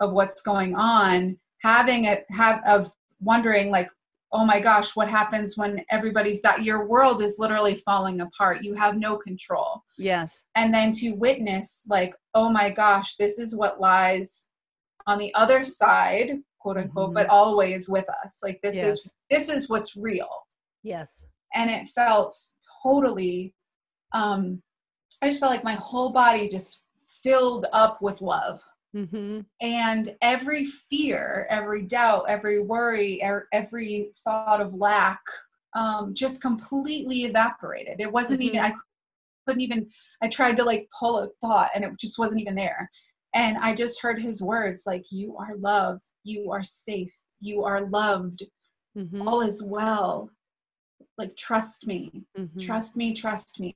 of 0.01 0.13
what's 0.13 0.41
going 0.43 0.75
on 0.75 1.37
having 1.63 2.05
it 2.05 2.25
have 2.31 2.63
of 2.67 2.91
wondering 3.21 3.71
like 3.71 3.89
oh 4.35 4.45
my 4.45 4.59
gosh, 4.61 4.97
what 4.97 5.09
happens 5.09 5.57
when 5.57 5.85
everybody's 5.91 6.41
di- 6.41 6.57
your 6.57 6.87
world 6.87 7.23
is 7.23 7.39
literally 7.39 7.77
falling 7.77 8.21
apart. 8.21 8.65
You 8.65 8.75
have 8.75 8.97
no 8.97 9.17
control. 9.17 9.85
Yes. 9.97 10.43
And 10.57 10.75
then 10.75 10.93
to 10.95 11.13
witness 11.13 11.87
like, 11.89 12.17
oh 12.35 12.51
my 12.51 12.69
gosh, 12.69 13.15
this 13.17 13.39
is 13.39 13.55
what 13.55 13.81
lies 13.81 14.49
on 15.07 15.19
the 15.19 15.33
other 15.35 15.65
side, 15.65 16.33
quote 16.59 16.79
unquote, 16.79 17.11
mm-hmm. 17.11 17.15
but 17.15 17.29
always 17.29 17.89
with 17.89 18.07
us. 18.25 18.41
Like 18.43 18.59
this 18.61 18.75
yes. 18.75 18.97
is 18.97 19.11
this 19.31 19.49
is 19.49 19.69
what's 19.69 19.97
real. 19.97 20.29
Yes. 20.83 21.25
And 21.55 21.71
it 21.71 21.87
felt 21.87 22.37
totally 22.83 23.55
um 24.13 24.61
I 25.23 25.29
just 25.29 25.39
felt 25.39 25.53
like 25.53 25.65
my 25.65 25.75
whole 25.75 26.11
body 26.11 26.49
just 26.49 26.83
filled 27.23 27.67
up 27.73 28.03
with 28.03 28.21
love. 28.21 28.61
Mm-hmm. 28.95 29.41
And 29.61 30.17
every 30.23 30.65
fear, 30.65 31.47
every 31.51 31.83
doubt, 31.83 32.27
every 32.29 32.63
worry, 32.63 33.21
er, 33.25 33.49
every 33.53 34.11
thought 34.25 34.61
of 34.61 34.75
lack 34.75 35.21
um, 35.75 36.15
just 36.15 36.41
completely 36.41 37.25
evaporated. 37.25 38.01
It 38.01 38.11
wasn't 38.11 38.41
mm-hmm. 38.41 38.57
even, 38.57 38.61
I 38.61 38.75
couldn't 39.47 39.63
even, 39.63 39.89
I 40.23 40.29
tried 40.29 40.57
to 40.59 40.65
like 40.65 40.89
pull 40.97 41.19
a 41.19 41.29
thought 41.41 41.71
and 41.75 41.85
it 41.85 41.91
just 41.99 42.19
wasn't 42.19 42.41
even 42.41 42.55
there. 42.55 42.89
And 43.35 43.57
I 43.59 43.75
just 43.75 44.01
heard 44.01 44.23
his 44.23 44.43
words 44.43 44.85
like, 44.87 45.05
You 45.11 45.37
are 45.39 45.57
loved, 45.57 46.05
you 46.23 46.53
are 46.53 46.63
safe, 46.63 47.13
you 47.41 47.65
are 47.65 47.81
loved, 47.81 48.45
mm-hmm. 48.97 49.27
all 49.27 49.41
is 49.41 49.63
well. 49.63 50.31
Like, 51.19 51.37
trust 51.37 51.87
me, 51.87 52.25
mm-hmm. 52.39 52.61
trust 52.61 52.97
me, 52.97 53.13
trust 53.13 53.59
me 53.59 53.75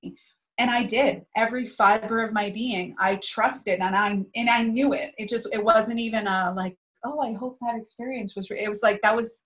and 0.59 0.70
i 0.70 0.82
did 0.82 1.22
every 1.36 1.66
fiber 1.66 2.22
of 2.22 2.32
my 2.32 2.50
being 2.50 2.94
i 2.98 3.16
trusted 3.16 3.80
and 3.80 3.96
i 3.96 4.09
and 4.34 4.50
i 4.50 4.62
knew 4.62 4.92
it 4.92 5.12
it 5.16 5.28
just 5.28 5.48
it 5.52 5.62
wasn't 5.62 5.98
even 5.98 6.26
a 6.26 6.52
like 6.56 6.76
oh 7.04 7.20
i 7.20 7.32
hope 7.32 7.56
that 7.61 7.76
experience 7.76 8.34
was 8.36 8.50
re-. 8.50 8.61
it 8.61 8.68
was 8.68 8.82
like 8.82 9.00
that 9.02 9.14
was 9.14 9.42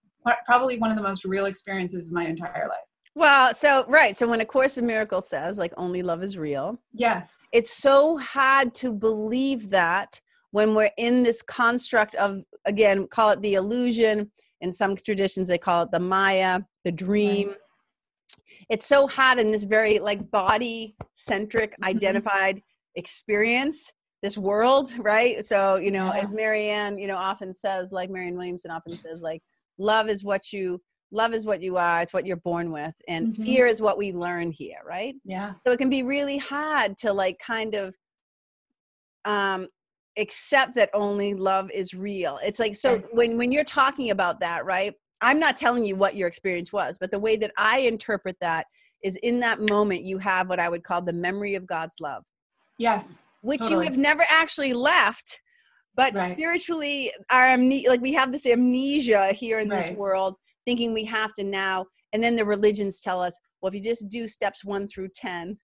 probably 0.46 0.78
one 0.78 0.90
of 0.90 0.96
the 0.96 1.02
most 1.02 1.24
real 1.24 1.46
experiences 1.46 2.06
of 2.06 2.12
my 2.12 2.26
entire 2.26 2.68
life 2.68 2.86
Well, 3.14 3.52
so 3.54 3.84
right. 3.88 4.16
So 4.16 4.26
when 4.26 4.40
A 4.40 4.44
Course 4.44 4.78
in 4.78 4.86
Miracles 4.86 5.28
says 5.28 5.58
like 5.58 5.72
only 5.76 6.02
love 6.02 6.22
is 6.22 6.38
real. 6.38 6.78
Yes. 6.94 7.38
It's 7.52 7.76
so 7.82 8.16
hard 8.16 8.74
to 8.76 8.92
believe 8.92 9.68
that 9.70 10.20
when 10.52 10.74
we're 10.74 10.92
in 10.96 11.22
this 11.22 11.42
construct 11.42 12.14
of 12.14 12.42
again, 12.64 13.06
call 13.08 13.30
it 13.30 13.42
the 13.42 13.54
illusion. 13.54 14.30
In 14.60 14.72
some 14.72 14.96
traditions 14.96 15.48
they 15.48 15.58
call 15.58 15.82
it 15.82 15.90
the 15.90 16.00
Maya, 16.00 16.60
the 16.84 16.92
dream. 16.92 17.48
Right. 17.48 17.56
It's 18.68 18.86
so 18.86 19.06
hard 19.06 19.38
in 19.38 19.50
this 19.50 19.64
very 19.64 19.98
like 19.98 20.30
body 20.30 20.94
centric 21.14 21.72
mm-hmm. 21.72 21.84
identified 21.84 22.62
experience 22.96 23.92
this 24.22 24.38
world, 24.38 24.92
right? 24.98 25.44
So, 25.44 25.76
you 25.76 25.90
know, 25.90 26.12
yeah. 26.14 26.20
as 26.20 26.32
Marianne, 26.32 26.98
you 26.98 27.08
know, 27.08 27.16
often 27.16 27.52
says, 27.52 27.92
like 27.92 28.08
Marianne 28.08 28.36
Williamson 28.36 28.70
often 28.70 28.92
says, 28.92 29.20
like, 29.20 29.42
love 29.78 30.08
is 30.08 30.22
what 30.22 30.52
you 30.52 30.80
love 31.12 31.34
is 31.34 31.44
what 31.44 31.60
you 31.60 31.76
are 31.76 32.00
it's 32.00 32.14
what 32.14 32.24
you're 32.24 32.38
born 32.38 32.72
with 32.72 32.94
and 33.06 33.28
mm-hmm. 33.28 33.42
fear 33.42 33.66
is 33.66 33.82
what 33.82 33.98
we 33.98 34.12
learn 34.12 34.50
here 34.50 34.78
right 34.86 35.14
yeah 35.24 35.52
so 35.64 35.72
it 35.72 35.76
can 35.76 35.90
be 35.90 36.02
really 36.02 36.38
hard 36.38 36.96
to 36.96 37.12
like 37.12 37.38
kind 37.38 37.74
of 37.74 37.94
um 39.26 39.68
accept 40.18 40.74
that 40.74 40.90
only 40.94 41.34
love 41.34 41.70
is 41.70 41.92
real 41.92 42.38
it's 42.42 42.58
like 42.58 42.74
so 42.74 42.98
when 43.12 43.36
when 43.36 43.52
you're 43.52 43.64
talking 43.64 44.10
about 44.10 44.40
that 44.40 44.64
right 44.64 44.94
i'm 45.22 45.40
not 45.40 45.56
telling 45.56 45.84
you 45.84 45.96
what 45.96 46.16
your 46.16 46.28
experience 46.28 46.72
was 46.72 46.98
but 46.98 47.10
the 47.10 47.18
way 47.18 47.36
that 47.36 47.52
i 47.56 47.78
interpret 47.78 48.36
that 48.40 48.66
is 49.02 49.16
in 49.22 49.40
that 49.40 49.60
moment 49.70 50.02
you 50.02 50.18
have 50.18 50.48
what 50.48 50.60
i 50.60 50.68
would 50.68 50.84
call 50.84 51.00
the 51.00 51.12
memory 51.12 51.54
of 51.54 51.66
god's 51.66 51.96
love 52.00 52.22
yes 52.78 53.22
which 53.42 53.60
totally. 53.60 53.84
you 53.86 53.90
have 53.90 53.98
never 53.98 54.24
actually 54.28 54.72
left 54.72 55.40
but 55.94 56.14
right. 56.14 56.32
spiritually 56.32 57.12
our 57.30 57.44
amne- 57.44 57.88
like 57.88 58.00
we 58.00 58.12
have 58.12 58.32
this 58.32 58.46
amnesia 58.46 59.32
here 59.32 59.58
in 59.58 59.68
right. 59.68 59.82
this 59.82 59.90
world 59.92 60.36
thinking 60.64 60.92
we 60.92 61.04
have 61.04 61.32
to 61.34 61.44
now 61.44 61.84
and 62.12 62.22
then 62.22 62.36
the 62.36 62.44
religions 62.44 63.00
tell 63.00 63.20
us 63.20 63.38
well 63.60 63.68
if 63.68 63.74
you 63.74 63.82
just 63.82 64.08
do 64.08 64.26
steps 64.26 64.64
1 64.64 64.88
through 64.88 65.08
10 65.14 65.58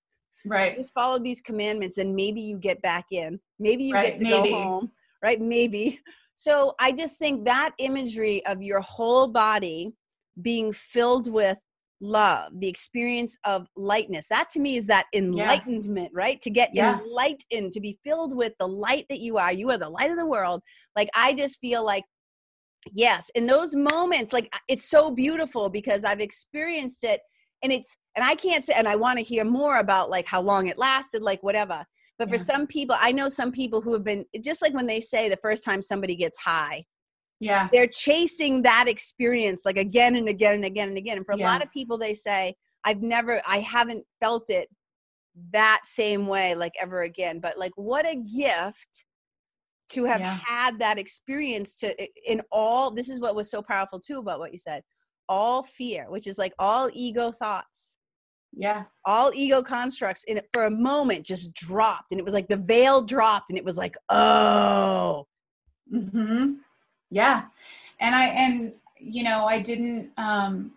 right 0.46 0.76
just 0.76 0.94
follow 0.94 1.18
these 1.18 1.40
commandments 1.40 1.98
and 1.98 2.14
maybe 2.14 2.40
you 2.40 2.58
get 2.58 2.80
back 2.82 3.06
in 3.10 3.38
maybe 3.58 3.84
you 3.84 3.94
right. 3.94 4.06
get 4.08 4.16
to 4.18 4.24
maybe. 4.24 4.50
go 4.50 4.56
home 4.56 4.90
right 5.22 5.40
maybe 5.40 6.00
so 6.38 6.72
i 6.78 6.92
just 6.92 7.18
think 7.18 7.44
that 7.44 7.72
imagery 7.78 8.46
of 8.46 8.62
your 8.62 8.80
whole 8.80 9.26
body 9.26 9.92
being 10.40 10.72
filled 10.72 11.30
with 11.32 11.58
love 12.00 12.52
the 12.60 12.68
experience 12.68 13.36
of 13.44 13.66
lightness 13.76 14.28
that 14.28 14.48
to 14.48 14.60
me 14.60 14.76
is 14.76 14.86
that 14.86 15.06
enlightenment 15.12 16.10
yeah. 16.14 16.20
right 16.22 16.40
to 16.40 16.48
get 16.48 16.70
yeah. 16.72 17.00
enlightened 17.00 17.72
to 17.72 17.80
be 17.80 17.98
filled 18.04 18.36
with 18.36 18.52
the 18.60 18.68
light 18.68 19.04
that 19.10 19.18
you 19.18 19.36
are 19.36 19.52
you 19.52 19.68
are 19.68 19.78
the 19.78 19.88
light 19.88 20.12
of 20.12 20.16
the 20.16 20.26
world 20.26 20.62
like 20.94 21.08
i 21.16 21.34
just 21.34 21.58
feel 21.58 21.84
like 21.84 22.04
yes 22.92 23.32
in 23.34 23.44
those 23.44 23.74
moments 23.74 24.32
like 24.32 24.48
it's 24.68 24.88
so 24.88 25.10
beautiful 25.10 25.68
because 25.68 26.04
i've 26.04 26.20
experienced 26.20 27.02
it 27.02 27.20
and 27.64 27.72
it's 27.72 27.96
and 28.14 28.24
i 28.24 28.36
can't 28.36 28.62
say 28.62 28.74
and 28.76 28.86
i 28.86 28.94
want 28.94 29.18
to 29.18 29.24
hear 29.24 29.44
more 29.44 29.80
about 29.80 30.08
like 30.08 30.24
how 30.24 30.40
long 30.40 30.68
it 30.68 30.78
lasted 30.78 31.20
like 31.20 31.42
whatever 31.42 31.84
but 32.18 32.28
yeah. 32.28 32.32
for 32.32 32.38
some 32.38 32.66
people 32.66 32.96
i 33.00 33.12
know 33.12 33.28
some 33.28 33.52
people 33.52 33.80
who 33.80 33.92
have 33.92 34.04
been 34.04 34.24
just 34.42 34.62
like 34.62 34.74
when 34.74 34.86
they 34.86 35.00
say 35.00 35.28
the 35.28 35.38
first 35.42 35.64
time 35.64 35.82
somebody 35.82 36.14
gets 36.14 36.38
high 36.38 36.84
yeah. 37.40 37.68
they're 37.72 37.86
chasing 37.86 38.62
that 38.62 38.86
experience 38.88 39.62
like 39.64 39.76
again 39.76 40.16
and 40.16 40.28
again 40.28 40.54
and 40.56 40.64
again 40.64 40.88
and 40.88 40.98
again. 40.98 41.18
And 41.18 41.26
for 41.26 41.32
a 41.32 41.36
lot 41.36 41.62
of 41.62 41.70
people 41.70 41.96
they 41.96 42.12
say 42.12 42.52
i've 42.84 43.00
never 43.00 43.40
i 43.46 43.58
haven't 43.58 44.04
felt 44.20 44.50
it 44.50 44.68
that 45.52 45.80
same 45.84 46.26
way 46.26 46.54
like 46.54 46.72
ever 46.80 47.02
again. 47.02 47.40
But 47.40 47.58
like 47.58 47.72
what 47.76 48.06
a 48.06 48.16
gift 48.16 49.04
to 49.90 50.04
have 50.04 50.20
yeah. 50.20 50.38
had 50.44 50.78
that 50.78 50.98
experience 50.98 51.76
to 51.76 51.94
in 52.26 52.42
all 52.52 52.90
this 52.90 53.08
is 53.08 53.20
what 53.20 53.34
was 53.34 53.50
so 53.50 53.62
powerful 53.62 53.98
too 53.98 54.18
about 54.18 54.38
what 54.38 54.52
you 54.52 54.58
said 54.58 54.82
all 55.30 55.62
fear 55.62 56.10
which 56.10 56.26
is 56.26 56.36
like 56.36 56.52
all 56.58 56.90
ego 56.92 57.32
thoughts 57.32 57.96
yeah 58.58 58.82
all 59.04 59.30
ego 59.34 59.62
constructs 59.62 60.24
in 60.24 60.36
it 60.36 60.48
for 60.52 60.64
a 60.64 60.70
moment 60.70 61.24
just 61.24 61.54
dropped 61.54 62.10
and 62.10 62.18
it 62.18 62.24
was 62.24 62.34
like 62.34 62.48
the 62.48 62.56
veil 62.56 63.00
dropped 63.00 63.50
and 63.50 63.58
it 63.58 63.64
was 63.64 63.78
like 63.78 63.96
oh 64.10 65.24
mhm 65.94 66.56
yeah 67.08 67.44
and 68.00 68.16
i 68.16 68.26
and 68.26 68.72
you 68.98 69.22
know 69.22 69.44
i 69.44 69.62
didn't 69.62 70.10
um 70.18 70.72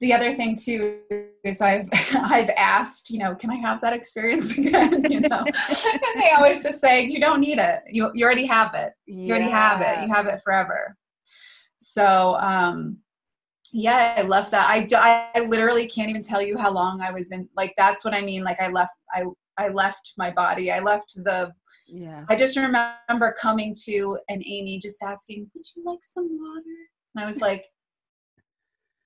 the 0.00 0.12
other 0.12 0.34
thing 0.34 0.56
too 0.56 1.00
is 1.44 1.60
I've 1.60 1.86
I've 2.14 2.48
asked, 2.56 3.10
you 3.10 3.18
know, 3.18 3.34
can 3.34 3.50
I 3.50 3.56
have 3.56 3.82
that 3.82 3.92
experience 3.92 4.56
again? 4.58 5.04
You 5.10 5.20
know, 5.20 5.44
and 5.44 6.22
they 6.22 6.30
always 6.34 6.62
just 6.62 6.80
say, 6.80 7.04
you 7.04 7.20
don't 7.20 7.38
need 7.38 7.58
it. 7.58 7.82
You 7.86 8.10
you 8.14 8.24
already 8.24 8.46
have 8.46 8.74
it. 8.74 8.94
You 9.04 9.26
yes. 9.26 9.30
already 9.30 9.50
have 9.50 9.80
it. 9.82 10.02
You 10.02 10.14
have 10.14 10.26
it 10.26 10.40
forever. 10.42 10.96
So 11.78 12.36
um, 12.40 12.96
yeah, 13.72 14.14
I 14.18 14.22
left 14.22 14.50
that. 14.50 14.68
I 14.68 14.86
I 15.34 15.40
literally 15.40 15.86
can't 15.88 16.10
even 16.10 16.22
tell 16.22 16.42
you 16.42 16.58
how 16.58 16.70
long 16.70 17.00
I 17.00 17.12
was 17.12 17.32
in. 17.32 17.48
Like 17.56 17.74
that's 17.76 18.04
what 18.04 18.14
I 18.14 18.22
mean. 18.22 18.42
Like 18.42 18.60
I 18.60 18.68
left. 18.68 18.92
I 19.14 19.24
I 19.58 19.68
left 19.68 20.12
my 20.18 20.30
body. 20.30 20.72
I 20.72 20.80
left 20.80 21.14
the. 21.16 21.52
Yeah. 21.86 22.24
I 22.28 22.36
just 22.36 22.56
remember 22.56 23.34
coming 23.40 23.74
to 23.86 24.18
and 24.28 24.42
Amy 24.46 24.80
just 24.80 25.02
asking, 25.02 25.50
"Would 25.54 25.66
you 25.76 25.84
like 25.84 26.00
some 26.02 26.28
water?" 26.30 26.76
And 27.14 27.24
I 27.24 27.26
was 27.26 27.40
like 27.40 27.66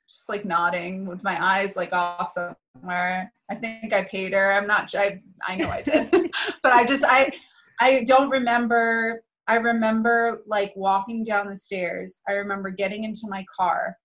just 0.08 0.28
like 0.28 0.44
nodding 0.44 1.06
with 1.06 1.22
my 1.24 1.42
eyes 1.42 1.76
like 1.76 1.92
off 1.92 2.32
somewhere. 2.32 3.32
I 3.50 3.54
think 3.54 3.92
I 3.92 4.04
paid 4.04 4.32
her. 4.32 4.52
I'm 4.52 4.66
not 4.66 4.94
I 4.94 5.20
I 5.46 5.56
know 5.56 5.70
I 5.70 5.82
did. 5.82 6.10
but 6.62 6.72
I 6.72 6.84
just 6.84 7.04
I 7.04 7.32
I 7.80 8.04
don't 8.04 8.30
remember 8.30 9.22
I 9.46 9.56
remember 9.56 10.42
like 10.46 10.72
walking 10.76 11.24
down 11.24 11.50
the 11.50 11.56
stairs. 11.56 12.20
I 12.28 12.32
remember 12.32 12.70
getting 12.70 13.04
into 13.04 13.26
my 13.28 13.44
car 13.54 13.96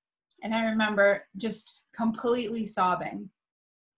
and 0.43 0.53
I 0.53 0.65
remember 0.65 1.23
just 1.37 1.87
completely 1.95 2.65
sobbing. 2.65 3.29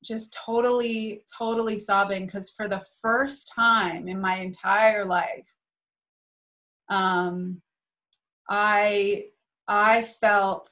Just 0.03 0.33
totally 0.33 1.23
totally 1.37 1.77
sobbing 1.77 2.27
cuz 2.27 2.49
for 2.49 2.67
the 2.67 2.83
first 3.01 3.51
time 3.53 4.07
in 4.07 4.19
my 4.19 4.37
entire 4.37 5.05
life 5.05 5.55
um 6.89 7.61
I 8.49 9.27
I 9.67 10.01
felt 10.01 10.69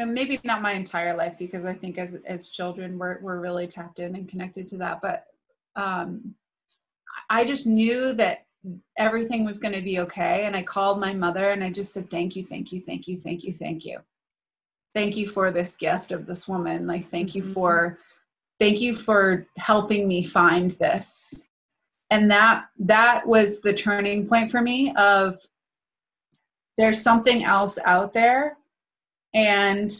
and 0.00 0.14
maybe 0.14 0.40
not 0.44 0.62
my 0.62 0.72
entire 0.72 1.14
life 1.14 1.34
because 1.38 1.64
I 1.64 1.74
think 1.74 1.98
as 1.98 2.16
as 2.26 2.48
children 2.48 2.98
we're 2.98 3.20
we're 3.20 3.40
really 3.40 3.66
tapped 3.66 3.98
in 3.98 4.14
and 4.16 4.28
connected 4.28 4.66
to 4.68 4.76
that. 4.78 5.00
But 5.02 5.26
um, 5.76 6.34
I 7.28 7.44
just 7.44 7.66
knew 7.66 8.12
that 8.14 8.46
everything 8.98 9.44
was 9.44 9.58
going 9.58 9.74
to 9.74 9.82
be 9.82 10.00
okay, 10.00 10.44
and 10.46 10.54
I 10.54 10.62
called 10.62 11.00
my 11.00 11.14
mother 11.14 11.50
and 11.50 11.64
I 11.64 11.70
just 11.70 11.92
said 11.92 12.10
thank 12.10 12.36
you, 12.36 12.44
thank 12.44 12.72
you, 12.72 12.82
thank 12.84 13.08
you, 13.08 13.20
thank 13.20 13.44
you, 13.44 13.54
thank 13.54 13.84
you, 13.84 13.98
thank 14.94 15.16
you 15.16 15.28
for 15.28 15.50
this 15.50 15.76
gift 15.76 16.12
of 16.12 16.26
this 16.26 16.46
woman. 16.46 16.86
Like 16.86 17.08
thank 17.08 17.34
you 17.34 17.42
mm-hmm. 17.42 17.52
for 17.52 17.98
thank 18.58 18.80
you 18.80 18.94
for 18.94 19.46
helping 19.56 20.06
me 20.06 20.22
find 20.22 20.72
this 20.72 21.46
and 22.10 22.30
that 22.30 22.66
that 22.78 23.26
was 23.26 23.60
the 23.60 23.72
turning 23.72 24.28
point 24.28 24.50
for 24.50 24.60
me 24.60 24.92
of 24.96 25.40
there's 26.76 27.00
something 27.00 27.44
else 27.44 27.78
out 27.84 28.12
there 28.12 28.56
and 29.34 29.96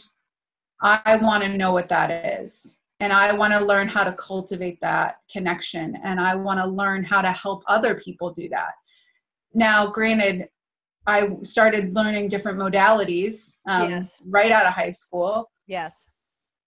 I 0.81 1.17
want 1.21 1.43
to 1.43 1.49
know 1.49 1.71
what 1.71 1.89
that 1.89 2.41
is. 2.41 2.79
And 3.01 3.11
I 3.11 3.33
want 3.33 3.51
to 3.51 3.59
learn 3.59 3.87
how 3.87 4.03
to 4.03 4.13
cultivate 4.13 4.79
that 4.81 5.15
connection. 5.29 5.97
And 6.03 6.21
I 6.21 6.35
want 6.35 6.59
to 6.59 6.67
learn 6.67 7.03
how 7.03 7.23
to 7.23 7.31
help 7.31 7.63
other 7.67 7.95
people 7.95 8.31
do 8.31 8.47
that. 8.49 8.73
Now, 9.55 9.87
granted, 9.87 10.47
I 11.07 11.29
started 11.41 11.95
learning 11.95 12.29
different 12.29 12.59
modalities 12.59 13.57
um, 13.67 13.89
yes. 13.89 14.21
right 14.27 14.51
out 14.51 14.67
of 14.67 14.73
high 14.73 14.91
school. 14.91 15.49
Yes. 15.65 16.05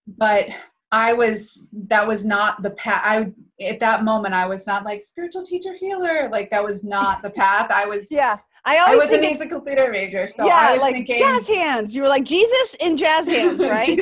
But 0.07 0.49
I 0.91 1.13
was, 1.13 1.69
that 1.87 2.05
was 2.05 2.25
not 2.25 2.61
the 2.61 2.71
path. 2.71 3.01
I, 3.05 3.31
at 3.63 3.79
that 3.79 4.03
moment, 4.03 4.33
I 4.33 4.45
was 4.45 4.67
not 4.67 4.83
like 4.83 5.01
spiritual 5.03 5.45
teacher 5.45 5.73
healer. 5.73 6.27
Like, 6.29 6.49
that 6.51 6.63
was 6.63 6.83
not 6.83 7.23
the 7.23 7.29
path. 7.29 7.71
I 7.71 7.85
was, 7.85 8.07
yeah. 8.11 8.39
I 8.65 8.79
always 8.79 9.01
I 9.01 9.05
was 9.05 9.13
a 9.13 9.21
musical 9.21 9.59
theater 9.61 9.91
major, 9.91 10.27
so 10.27 10.45
yeah, 10.45 10.57
I 10.69 10.73
was 10.73 10.81
like 10.81 10.95
thinking 10.95 11.17
jazz 11.19 11.47
hands. 11.47 11.93
You 11.93 12.01
were 12.01 12.07
like 12.07 12.23
Jesus 12.23 12.75
in 12.79 12.97
jazz 12.97 13.27
hands, 13.27 13.59
right? 13.63 13.97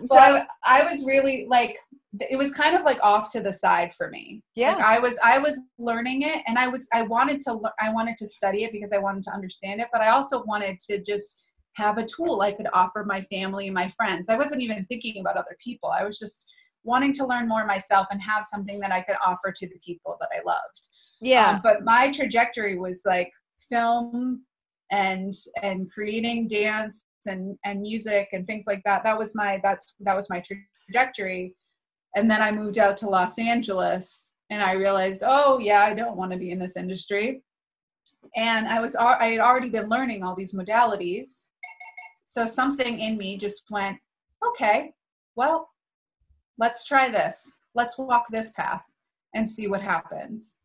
so 0.00 0.16
I, 0.18 0.46
I, 0.64 0.82
was 0.84 1.04
really 1.04 1.46
like, 1.50 1.76
it 2.18 2.36
was 2.38 2.52
kind 2.52 2.74
of 2.74 2.82
like 2.84 2.98
off 3.02 3.30
to 3.32 3.42
the 3.42 3.52
side 3.52 3.92
for 3.94 4.08
me. 4.08 4.42
Yeah, 4.54 4.74
like 4.74 4.84
I 4.84 4.98
was 4.98 5.18
I 5.22 5.38
was 5.38 5.60
learning 5.78 6.22
it, 6.22 6.42
and 6.46 6.58
I 6.58 6.66
was 6.66 6.88
I 6.94 7.02
wanted 7.02 7.40
to 7.42 7.60
I 7.78 7.92
wanted 7.92 8.16
to 8.18 8.26
study 8.26 8.64
it 8.64 8.72
because 8.72 8.92
I 8.92 8.98
wanted 8.98 9.24
to 9.24 9.32
understand 9.32 9.82
it, 9.82 9.88
but 9.92 10.00
I 10.00 10.08
also 10.08 10.42
wanted 10.44 10.80
to 10.88 11.02
just 11.02 11.42
have 11.74 11.98
a 11.98 12.06
tool 12.06 12.40
I 12.40 12.52
could 12.52 12.68
offer 12.72 13.04
my 13.04 13.20
family 13.22 13.66
and 13.66 13.74
my 13.74 13.88
friends. 13.90 14.28
I 14.28 14.36
wasn't 14.36 14.62
even 14.62 14.86
thinking 14.86 15.20
about 15.20 15.36
other 15.36 15.56
people. 15.62 15.90
I 15.90 16.04
was 16.04 16.18
just 16.18 16.46
wanting 16.84 17.12
to 17.14 17.26
learn 17.26 17.48
more 17.48 17.66
myself 17.66 18.06
and 18.10 18.20
have 18.22 18.44
something 18.44 18.78
that 18.80 18.92
I 18.92 19.02
could 19.02 19.16
offer 19.26 19.52
to 19.54 19.66
the 19.66 19.78
people 19.84 20.16
that 20.20 20.28
I 20.32 20.42
loved. 20.46 20.88
Yeah. 21.20 21.52
Um, 21.52 21.60
but 21.62 21.84
my 21.84 22.12
trajectory 22.12 22.78
was 22.78 23.02
like 23.04 23.30
film 23.68 24.42
and 24.90 25.34
and 25.62 25.90
creating 25.90 26.46
dance 26.46 27.04
and 27.26 27.56
and 27.64 27.80
music 27.80 28.28
and 28.32 28.46
things 28.46 28.66
like 28.66 28.82
that 28.84 29.02
that 29.02 29.18
was 29.18 29.34
my 29.34 29.58
that's 29.62 29.94
that 30.00 30.14
was 30.14 30.28
my 30.28 30.42
trajectory 30.86 31.54
and 32.16 32.30
then 32.30 32.42
i 32.42 32.52
moved 32.52 32.78
out 32.78 32.96
to 32.96 33.08
los 33.08 33.38
angeles 33.38 34.32
and 34.50 34.62
i 34.62 34.72
realized 34.72 35.22
oh 35.26 35.58
yeah 35.58 35.84
i 35.84 35.94
don't 35.94 36.16
want 36.16 36.30
to 36.30 36.36
be 36.36 36.50
in 36.50 36.58
this 36.58 36.76
industry 36.76 37.42
and 38.36 38.68
i 38.68 38.78
was 38.78 38.94
i 38.96 39.28
had 39.28 39.40
already 39.40 39.70
been 39.70 39.88
learning 39.88 40.22
all 40.22 40.36
these 40.36 40.52
modalities 40.52 41.48
so 42.34 42.46
something 42.46 42.98
in 42.98 43.16
me 43.16 43.38
just 43.38 43.70
went, 43.70 43.96
okay, 44.44 44.92
well, 45.36 45.68
let's 46.58 46.84
try 46.84 47.08
this. 47.08 47.60
Let's 47.74 47.96
walk 47.96 48.24
this 48.28 48.50
path 48.52 48.82
and 49.34 49.48
see 49.48 49.68
what 49.68 49.82
happens. 49.82 50.56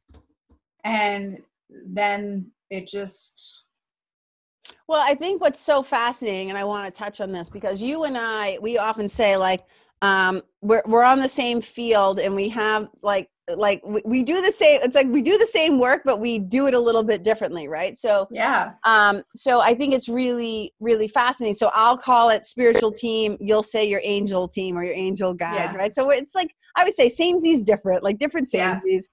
And 0.83 1.43
then 1.69 2.49
it 2.69 2.87
just 2.87 3.65
well, 4.89 5.03
I 5.07 5.13
think 5.13 5.39
what's 5.39 5.59
so 5.59 5.83
fascinating, 5.83 6.49
and 6.49 6.57
I 6.57 6.63
want 6.63 6.85
to 6.85 6.91
touch 6.91 7.21
on 7.21 7.31
this 7.31 7.47
because 7.47 7.79
you 7.79 8.05
and 8.05 8.17
I, 8.17 8.57
we 8.59 8.79
often 8.79 9.07
say 9.07 9.37
like, 9.37 9.63
um, 10.01 10.41
we're 10.61 10.81
we're 10.87 11.03
on 11.03 11.19
the 11.19 11.29
same 11.29 11.61
field, 11.61 12.19
and 12.19 12.35
we 12.35 12.49
have 12.49 12.89
like 13.03 13.29
like 13.55 13.81
we, 13.85 14.01
we 14.03 14.23
do 14.23 14.41
the 14.41 14.51
same. 14.51 14.81
It's 14.81 14.95
like 14.95 15.07
we 15.07 15.21
do 15.21 15.37
the 15.37 15.45
same 15.45 15.77
work, 15.77 16.01
but 16.05 16.19
we 16.19 16.39
do 16.39 16.65
it 16.65 16.73
a 16.73 16.79
little 16.79 17.03
bit 17.03 17.23
differently, 17.23 17.67
right? 17.67 17.95
So 17.97 18.27
yeah. 18.31 18.71
Um. 18.83 19.21
So 19.35 19.61
I 19.61 19.75
think 19.75 19.93
it's 19.93 20.09
really 20.09 20.73
really 20.79 21.07
fascinating. 21.07 21.53
So 21.53 21.69
I'll 21.75 21.97
call 21.97 22.29
it 22.29 22.47
spiritual 22.47 22.91
team. 22.91 23.37
You'll 23.39 23.61
say 23.61 23.87
your 23.87 24.01
angel 24.03 24.47
team 24.47 24.75
or 24.75 24.83
your 24.83 24.95
angel 24.95 25.35
guides, 25.35 25.73
yeah. 25.73 25.77
right? 25.77 25.93
So 25.93 26.09
it's 26.09 26.33
like 26.33 26.55
I 26.75 26.83
would 26.83 26.93
say 26.93 27.09
samesies 27.09 27.63
different, 27.63 28.03
like 28.03 28.17
different 28.17 28.47
samesies. 28.51 29.03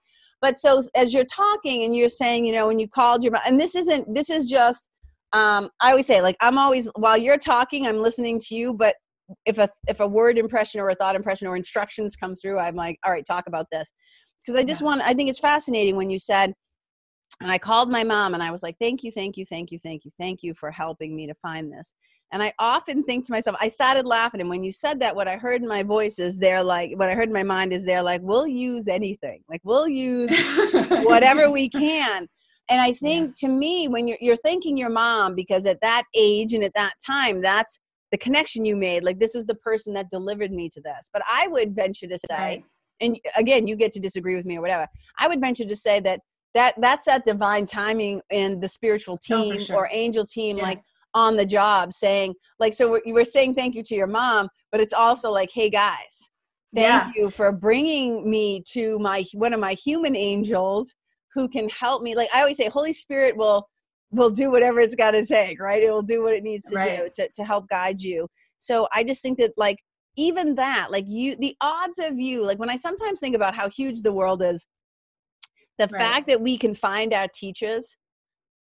But 0.42 0.58
so 0.58 0.80
as 0.94 1.14
you're 1.14 1.24
talking 1.24 1.84
and 1.84 1.96
you're 1.96 2.08
saying, 2.08 2.46
you 2.46 2.52
know, 2.52 2.66
when 2.68 2.78
you 2.78 2.88
called 2.88 3.24
your 3.24 3.32
and 3.46 3.58
this 3.58 3.74
isn't 3.74 4.14
this 4.14 4.30
is 4.30 4.46
just 4.46 4.90
um, 5.32 5.70
I 5.80 5.90
always 5.90 6.06
say 6.06 6.20
like 6.20 6.36
I'm 6.40 6.58
always 6.58 6.90
while 6.96 7.16
you're 7.16 7.38
talking, 7.38 7.86
I'm 7.86 7.98
listening 7.98 8.38
to 8.40 8.54
you, 8.54 8.74
but 8.74 8.94
if 9.44 9.58
a 9.58 9.68
if 9.88 10.00
a 10.00 10.06
word 10.06 10.38
impression 10.38 10.80
or 10.80 10.90
a 10.90 10.94
thought 10.94 11.16
impression 11.16 11.48
or 11.48 11.56
instructions 11.56 12.16
come 12.16 12.34
through, 12.34 12.58
I'm 12.58 12.76
like, 12.76 12.98
all 13.04 13.12
right, 13.12 13.24
talk 13.26 13.44
about 13.46 13.66
this. 13.72 13.90
Because 14.40 14.60
I 14.60 14.64
just 14.64 14.82
yeah. 14.82 14.86
want 14.86 15.02
I 15.02 15.14
think 15.14 15.30
it's 15.30 15.38
fascinating 15.38 15.96
when 15.96 16.10
you 16.10 16.18
said 16.18 16.52
and 17.40 17.50
I 17.50 17.58
called 17.58 17.90
my 17.90 18.04
mom 18.04 18.34
and 18.34 18.42
I 18.42 18.50
was 18.50 18.62
like, 18.62 18.76
thank 18.80 19.02
you, 19.02 19.12
thank 19.12 19.36
you, 19.36 19.44
thank 19.44 19.70
you, 19.70 19.78
thank 19.78 20.04
you, 20.04 20.10
thank 20.18 20.42
you 20.42 20.54
for 20.54 20.70
helping 20.70 21.14
me 21.14 21.26
to 21.26 21.34
find 21.34 21.72
this. 21.72 21.92
And 22.32 22.42
I 22.42 22.52
often 22.58 23.02
think 23.04 23.24
to 23.26 23.32
myself, 23.32 23.56
I 23.60 23.68
started 23.68 24.04
laughing. 24.04 24.40
And 24.40 24.50
when 24.50 24.64
you 24.64 24.72
said 24.72 25.00
that, 25.00 25.14
what 25.14 25.28
I 25.28 25.36
heard 25.36 25.62
in 25.62 25.68
my 25.68 25.82
voice 25.82 26.18
is 26.18 26.38
they're 26.38 26.62
like, 26.62 26.92
what 26.96 27.08
I 27.08 27.14
heard 27.14 27.28
in 27.28 27.34
my 27.34 27.44
mind 27.44 27.72
is 27.72 27.84
they're 27.84 28.02
like, 28.02 28.20
we'll 28.22 28.48
use 28.48 28.88
anything. 28.88 29.42
Like, 29.48 29.60
we'll 29.62 29.88
use 29.88 30.28
whatever 31.04 31.50
we 31.52 31.68
can 31.68 32.28
and 32.68 32.80
i 32.80 32.92
think 32.92 33.28
yeah. 33.40 33.48
to 33.48 33.52
me 33.52 33.88
when 33.88 34.08
you're, 34.08 34.18
you're 34.20 34.36
thanking 34.36 34.76
your 34.76 34.90
mom 34.90 35.34
because 35.34 35.66
at 35.66 35.80
that 35.80 36.04
age 36.14 36.52
and 36.54 36.64
at 36.64 36.74
that 36.74 36.94
time 37.04 37.40
that's 37.40 37.80
the 38.12 38.18
connection 38.18 38.64
you 38.64 38.76
made 38.76 39.02
like 39.02 39.18
this 39.18 39.34
is 39.34 39.46
the 39.46 39.54
person 39.56 39.92
that 39.92 40.10
delivered 40.10 40.52
me 40.52 40.68
to 40.68 40.80
this 40.80 41.10
but 41.12 41.22
i 41.30 41.46
would 41.48 41.74
venture 41.74 42.06
to 42.06 42.18
say 42.18 42.36
right. 42.36 42.64
and 43.00 43.18
again 43.36 43.66
you 43.66 43.76
get 43.76 43.92
to 43.92 44.00
disagree 44.00 44.36
with 44.36 44.46
me 44.46 44.56
or 44.56 44.60
whatever 44.60 44.86
i 45.18 45.28
would 45.28 45.40
venture 45.40 45.64
to 45.64 45.76
say 45.76 46.00
that 46.00 46.20
that 46.54 46.74
that's 46.80 47.04
that 47.04 47.24
divine 47.24 47.66
timing 47.66 48.20
in 48.30 48.60
the 48.60 48.68
spiritual 48.68 49.14
oh, 49.14 49.18
team 49.42 49.56
oh, 49.56 49.58
sure. 49.58 49.76
or 49.76 49.88
angel 49.92 50.24
team 50.24 50.56
yeah. 50.56 50.62
like 50.62 50.82
on 51.16 51.34
the 51.34 51.46
job 51.46 51.94
saying 51.94 52.34
like 52.60 52.74
so 52.74 52.90
we're, 52.90 53.00
we're 53.06 53.24
saying 53.24 53.54
thank 53.54 53.74
you 53.74 53.82
to 53.82 53.94
your 53.94 54.06
mom 54.06 54.48
but 54.70 54.82
it's 54.82 54.92
also 54.92 55.32
like 55.32 55.48
hey 55.52 55.70
guys 55.70 56.28
thank 56.74 56.86
yeah. 56.86 57.10
you 57.16 57.30
for 57.30 57.50
bringing 57.50 58.28
me 58.28 58.62
to 58.68 58.98
my 58.98 59.24
one 59.32 59.54
of 59.54 59.58
my 59.58 59.72
human 59.72 60.14
angels 60.14 60.94
who 61.34 61.48
can 61.48 61.70
help 61.70 62.02
me 62.02 62.14
like 62.14 62.28
i 62.34 62.40
always 62.40 62.58
say 62.58 62.68
holy 62.68 62.92
spirit 62.92 63.34
will 63.34 63.66
will 64.10 64.28
do 64.28 64.50
whatever 64.50 64.78
it's 64.78 64.94
got 64.94 65.12
to 65.12 65.24
take 65.24 65.58
right 65.58 65.82
it 65.82 65.90
will 65.90 66.02
do 66.02 66.22
what 66.22 66.34
it 66.34 66.42
needs 66.42 66.68
to 66.68 66.76
right. 66.76 66.98
do 66.98 67.08
to, 67.10 67.30
to 67.34 67.42
help 67.42 67.66
guide 67.68 68.02
you 68.02 68.28
so 68.58 68.86
i 68.92 69.02
just 69.02 69.22
think 69.22 69.38
that 69.38 69.52
like 69.56 69.78
even 70.16 70.54
that 70.54 70.88
like 70.90 71.04
you 71.08 71.34
the 71.36 71.56
odds 71.62 71.98
of 71.98 72.18
you 72.18 72.44
like 72.44 72.58
when 72.58 72.70
i 72.70 72.76
sometimes 72.76 73.20
think 73.20 73.34
about 73.34 73.54
how 73.54 73.70
huge 73.70 74.02
the 74.02 74.12
world 74.12 74.42
is 74.42 74.66
the 75.78 75.88
right. 75.92 76.02
fact 76.02 76.28
that 76.28 76.42
we 76.42 76.58
can 76.58 76.74
find 76.74 77.14
our 77.14 77.28
teachers 77.34 77.96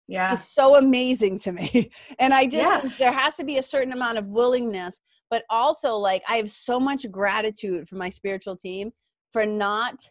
yeah 0.08 0.32
is 0.32 0.48
so 0.48 0.76
amazing 0.76 1.38
to 1.38 1.52
me 1.52 1.90
and 2.18 2.34
i 2.34 2.46
just 2.46 2.84
yeah. 2.84 2.90
there 2.98 3.12
has 3.12 3.36
to 3.36 3.44
be 3.44 3.58
a 3.58 3.62
certain 3.62 3.92
amount 3.92 4.18
of 4.18 4.26
willingness 4.26 5.00
but 5.30 5.44
also 5.50 5.96
like 5.96 6.22
i 6.28 6.36
have 6.36 6.50
so 6.50 6.78
much 6.78 7.10
gratitude 7.10 7.88
for 7.88 7.96
my 7.96 8.08
spiritual 8.08 8.56
team 8.56 8.90
for 9.32 9.44
not 9.44 10.10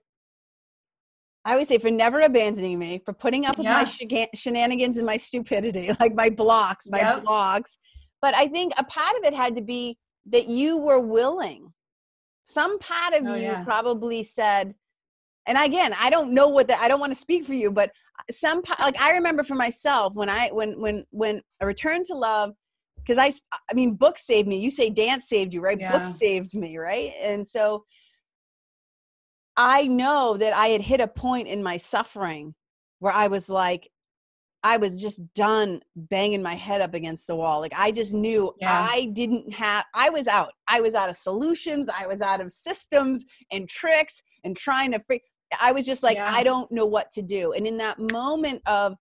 I 1.45 1.51
always 1.51 1.67
say 1.67 1.77
for 1.77 1.91
never 1.91 2.21
abandoning 2.21 2.79
me, 2.79 3.01
for 3.03 3.13
putting 3.13 3.45
up 3.45 3.57
with 3.57 3.65
yeah. 3.65 3.85
my 4.09 4.27
shenanigans 4.33 4.97
and 4.97 5.05
my 5.05 5.17
stupidity, 5.17 5.89
like 5.99 6.15
my 6.15 6.29
blocks, 6.29 6.87
my 6.89 6.99
yep. 6.99 7.23
blogs. 7.23 7.77
But 8.21 8.33
I 8.33 8.47
think 8.47 8.71
a 8.77 8.83
part 8.85 9.17
of 9.17 9.25
it 9.25 9.33
had 9.33 9.55
to 9.55 9.61
be 9.61 9.97
that 10.27 10.47
you 10.47 10.77
were 10.77 10.99
willing. 10.99 11.73
Some 12.45 12.79
part 12.79 13.13
of 13.13 13.25
oh, 13.25 13.35
you 13.35 13.41
yeah. 13.41 13.63
probably 13.63 14.23
said, 14.23 14.73
and 15.45 15.57
again, 15.57 15.93
I 15.99 16.09
don't 16.09 16.33
know 16.33 16.47
what 16.47 16.67
that. 16.69 16.79
I 16.79 16.87
don't 16.87 16.99
want 16.99 17.13
to 17.13 17.19
speak 17.19 17.45
for 17.45 17.53
you, 17.53 17.71
but 17.71 17.91
some 18.31 18.61
like 18.79 18.99
I 19.01 19.11
remember 19.11 19.43
for 19.43 19.55
myself 19.55 20.13
when 20.13 20.29
I 20.29 20.49
when 20.51 20.79
when 20.79 21.05
when 21.11 21.41
a 21.61 21.65
return 21.65 22.03
to 22.05 22.15
love 22.15 22.53
because 22.97 23.17
I 23.17 23.31
I 23.69 23.73
mean 23.73 23.95
books 23.95 24.25
saved 24.25 24.47
me. 24.47 24.59
You 24.59 24.71
say 24.71 24.89
dance 24.89 25.27
saved 25.27 25.53
you, 25.53 25.61
right? 25.61 25.79
Yeah. 25.79 25.91
Books 25.91 26.15
saved 26.15 26.53
me, 26.53 26.77
right? 26.77 27.13
And 27.21 27.45
so 27.45 27.83
I 29.57 29.87
know 29.87 30.37
that 30.37 30.53
I 30.53 30.67
had 30.67 30.81
hit 30.81 31.01
a 31.01 31.07
point 31.07 31.47
in 31.47 31.61
my 31.61 31.77
suffering 31.77 32.55
where 32.99 33.13
I 33.13 33.27
was 33.27 33.49
like, 33.49 33.89
I 34.63 34.77
was 34.77 35.01
just 35.01 35.21
done 35.33 35.81
banging 35.95 36.41
my 36.41 36.55
head 36.55 36.79
up 36.79 36.93
against 36.93 37.27
the 37.27 37.35
wall. 37.35 37.59
Like 37.59 37.73
I 37.77 37.91
just 37.91 38.13
knew 38.13 38.53
yeah. 38.61 38.87
I 38.89 39.11
didn't 39.13 39.51
have, 39.53 39.83
I 39.93 40.09
was 40.09 40.27
out. 40.27 40.53
I 40.69 40.79
was 40.79 40.95
out 40.95 41.09
of 41.09 41.17
solutions. 41.17 41.89
I 41.89 42.07
was 42.07 42.21
out 42.21 42.39
of 42.39 42.51
systems 42.51 43.25
and 43.51 43.67
tricks 43.67 44.23
and 44.45 44.55
trying 44.55 44.91
to, 44.93 45.03
I 45.61 45.71
was 45.71 45.85
just 45.85 46.03
like, 46.03 46.17
yeah. 46.17 46.31
I 46.31 46.43
don't 46.43 46.71
know 46.71 46.85
what 46.85 47.09
to 47.11 47.21
do. 47.21 47.53
And 47.53 47.65
in 47.65 47.77
that 47.77 47.99
moment 48.11 48.61
of 48.65 48.95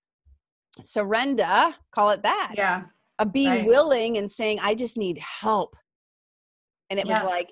surrender, 0.80 1.74
call 1.92 2.10
it 2.10 2.22
that. 2.22 2.54
Yeah. 2.56 2.82
Of 3.18 3.32
being 3.32 3.50
right. 3.50 3.66
willing 3.66 4.18
and 4.18 4.30
saying, 4.30 4.58
I 4.62 4.74
just 4.74 4.96
need 4.96 5.18
help 5.18 5.76
and 6.92 7.00
it 7.00 7.06
yeah. 7.06 7.24
was 7.24 7.30
like 7.30 7.50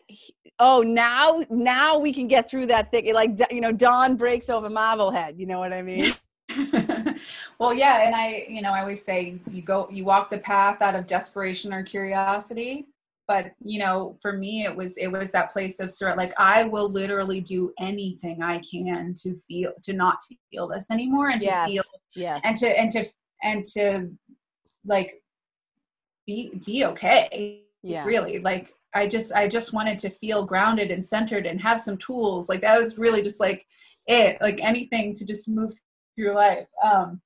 oh 0.58 0.82
now 0.86 1.42
now 1.48 1.98
we 1.98 2.12
can 2.12 2.28
get 2.28 2.48
through 2.48 2.66
that 2.66 2.90
thing 2.90 3.12
like 3.14 3.30
you 3.50 3.62
know 3.62 3.72
dawn 3.72 4.14
breaks 4.14 4.50
over 4.50 4.68
marblehead 4.68 5.34
you 5.38 5.46
know 5.46 5.58
what 5.58 5.72
i 5.72 5.80
mean 5.80 6.12
well 7.58 7.72
yeah 7.72 8.02
and 8.02 8.14
i 8.14 8.44
you 8.48 8.60
know 8.60 8.70
i 8.70 8.80
always 8.80 9.02
say 9.02 9.40
you 9.48 9.62
go 9.62 9.88
you 9.90 10.04
walk 10.04 10.28
the 10.28 10.38
path 10.38 10.82
out 10.82 10.94
of 10.94 11.06
desperation 11.06 11.72
or 11.72 11.82
curiosity 11.82 12.86
but 13.30 13.52
you 13.60 13.78
know 13.78 14.18
for 14.20 14.32
me 14.32 14.64
it 14.64 14.76
was 14.76 14.96
it 14.96 15.06
was 15.06 15.30
that 15.30 15.52
place 15.52 15.78
of 15.78 15.92
sort 15.92 16.16
like 16.16 16.32
i 16.36 16.64
will 16.64 16.88
literally 16.88 17.40
do 17.40 17.72
anything 17.78 18.42
i 18.42 18.60
can 18.68 19.14
to 19.14 19.36
feel 19.46 19.70
to 19.84 19.92
not 19.92 20.18
feel 20.50 20.66
this 20.66 20.90
anymore 20.90 21.28
and 21.28 21.40
to 21.40 21.46
yes. 21.46 21.68
feel 21.70 21.82
yes 22.16 22.40
and 22.44 22.58
to 22.58 22.66
and 22.76 22.90
to 22.90 23.04
and 23.44 23.64
to 23.64 24.10
like 24.84 25.22
be 26.26 26.60
be 26.66 26.84
okay 26.84 27.62
yeah 27.84 28.04
really 28.04 28.40
like 28.40 28.74
I 28.92 29.06
just 29.06 29.32
I 29.32 29.46
just 29.46 29.72
wanted 29.72 30.00
to 30.00 30.10
feel 30.10 30.44
grounded 30.44 30.90
and 30.90 31.04
centered 31.04 31.46
and 31.46 31.60
have 31.60 31.80
some 31.80 31.96
tools. 31.98 32.48
Like 32.48 32.60
that 32.62 32.76
was 32.76 32.98
really 32.98 33.22
just 33.22 33.38
like 33.38 33.64
it, 34.08 34.36
like 34.40 34.58
anything 34.60 35.14
to 35.14 35.24
just 35.24 35.48
move 35.48 35.72
through 36.16 36.34
life. 36.34 36.66
Um, 36.82 37.20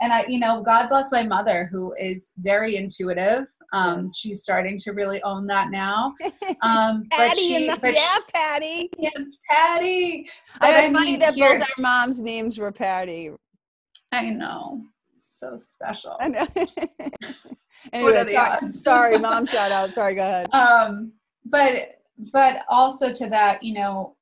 and 0.00 0.12
I, 0.12 0.24
you 0.28 0.38
know, 0.38 0.62
God 0.62 0.88
bless 0.88 1.12
my 1.12 1.22
mother 1.22 1.68
who 1.70 1.92
is 1.98 2.32
very 2.38 2.76
intuitive. 2.76 3.46
Um, 3.72 4.04
yes. 4.04 4.16
she's 4.16 4.42
starting 4.42 4.78
to 4.78 4.92
really 4.92 5.22
own 5.22 5.46
that 5.48 5.70
now. 5.70 6.14
Um, 6.62 7.06
Patty, 7.12 7.28
but 7.28 7.36
she, 7.36 7.66
the, 7.68 7.76
but 7.76 7.94
yeah, 7.94 8.16
Patty, 8.34 8.90
yeah, 8.98 9.10
Patty. 9.48 10.28
But 10.60 10.70
I, 10.70 10.86
I 10.86 10.92
funny 10.92 11.16
that 11.16 11.34
here, 11.34 11.58
both 11.58 11.68
our 11.68 11.82
moms' 11.82 12.20
names 12.20 12.58
were 12.58 12.72
Patty. 12.72 13.30
I 14.10 14.30
know, 14.30 14.82
so 15.14 15.56
special. 15.56 16.16
I 16.20 16.28
know. 16.28 16.46
anyway, 17.92 18.12
what 18.12 18.16
are 18.16 18.24
the 18.24 18.32
sorry, 18.32 18.70
sorry, 18.70 19.18
mom 19.20 19.46
shout 19.46 19.70
out. 19.70 19.92
Sorry, 19.92 20.14
go 20.14 20.22
ahead. 20.22 20.48
Um, 20.52 21.12
but 21.44 22.00
but 22.32 22.62
also 22.68 23.12
to 23.12 23.28
that, 23.28 23.62
you 23.62 23.74
know, 23.74 24.16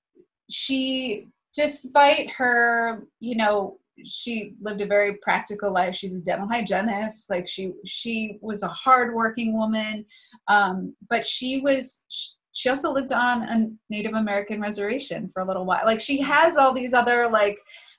she 0.50 1.28
despite 1.54 2.30
her, 2.30 3.06
you 3.20 3.36
know, 3.36 3.78
she 4.04 4.54
lived 4.60 4.80
a 4.80 4.86
very 4.86 5.16
practical 5.22 5.72
life. 5.72 5.94
She's 5.94 6.18
a 6.18 6.22
dental 6.22 6.48
hygienist. 6.48 7.30
Like 7.30 7.48
she 7.48 7.72
she 7.84 8.38
was 8.40 8.62
a 8.62 8.68
hardworking 8.68 9.56
woman, 9.56 10.04
um, 10.48 10.94
but 11.08 11.24
she 11.24 11.60
was 11.60 12.04
she 12.52 12.68
also 12.68 12.92
lived 12.92 13.12
on 13.12 13.42
a 13.42 13.70
Native 13.90 14.14
American 14.14 14.60
reservation 14.60 15.30
for 15.32 15.42
a 15.42 15.46
little 15.46 15.66
while. 15.66 15.84
Like 15.84 16.00
she 16.00 16.20
has 16.20 16.56
all 16.56 16.72
these 16.72 16.94
other 16.94 17.28
like 17.28 17.58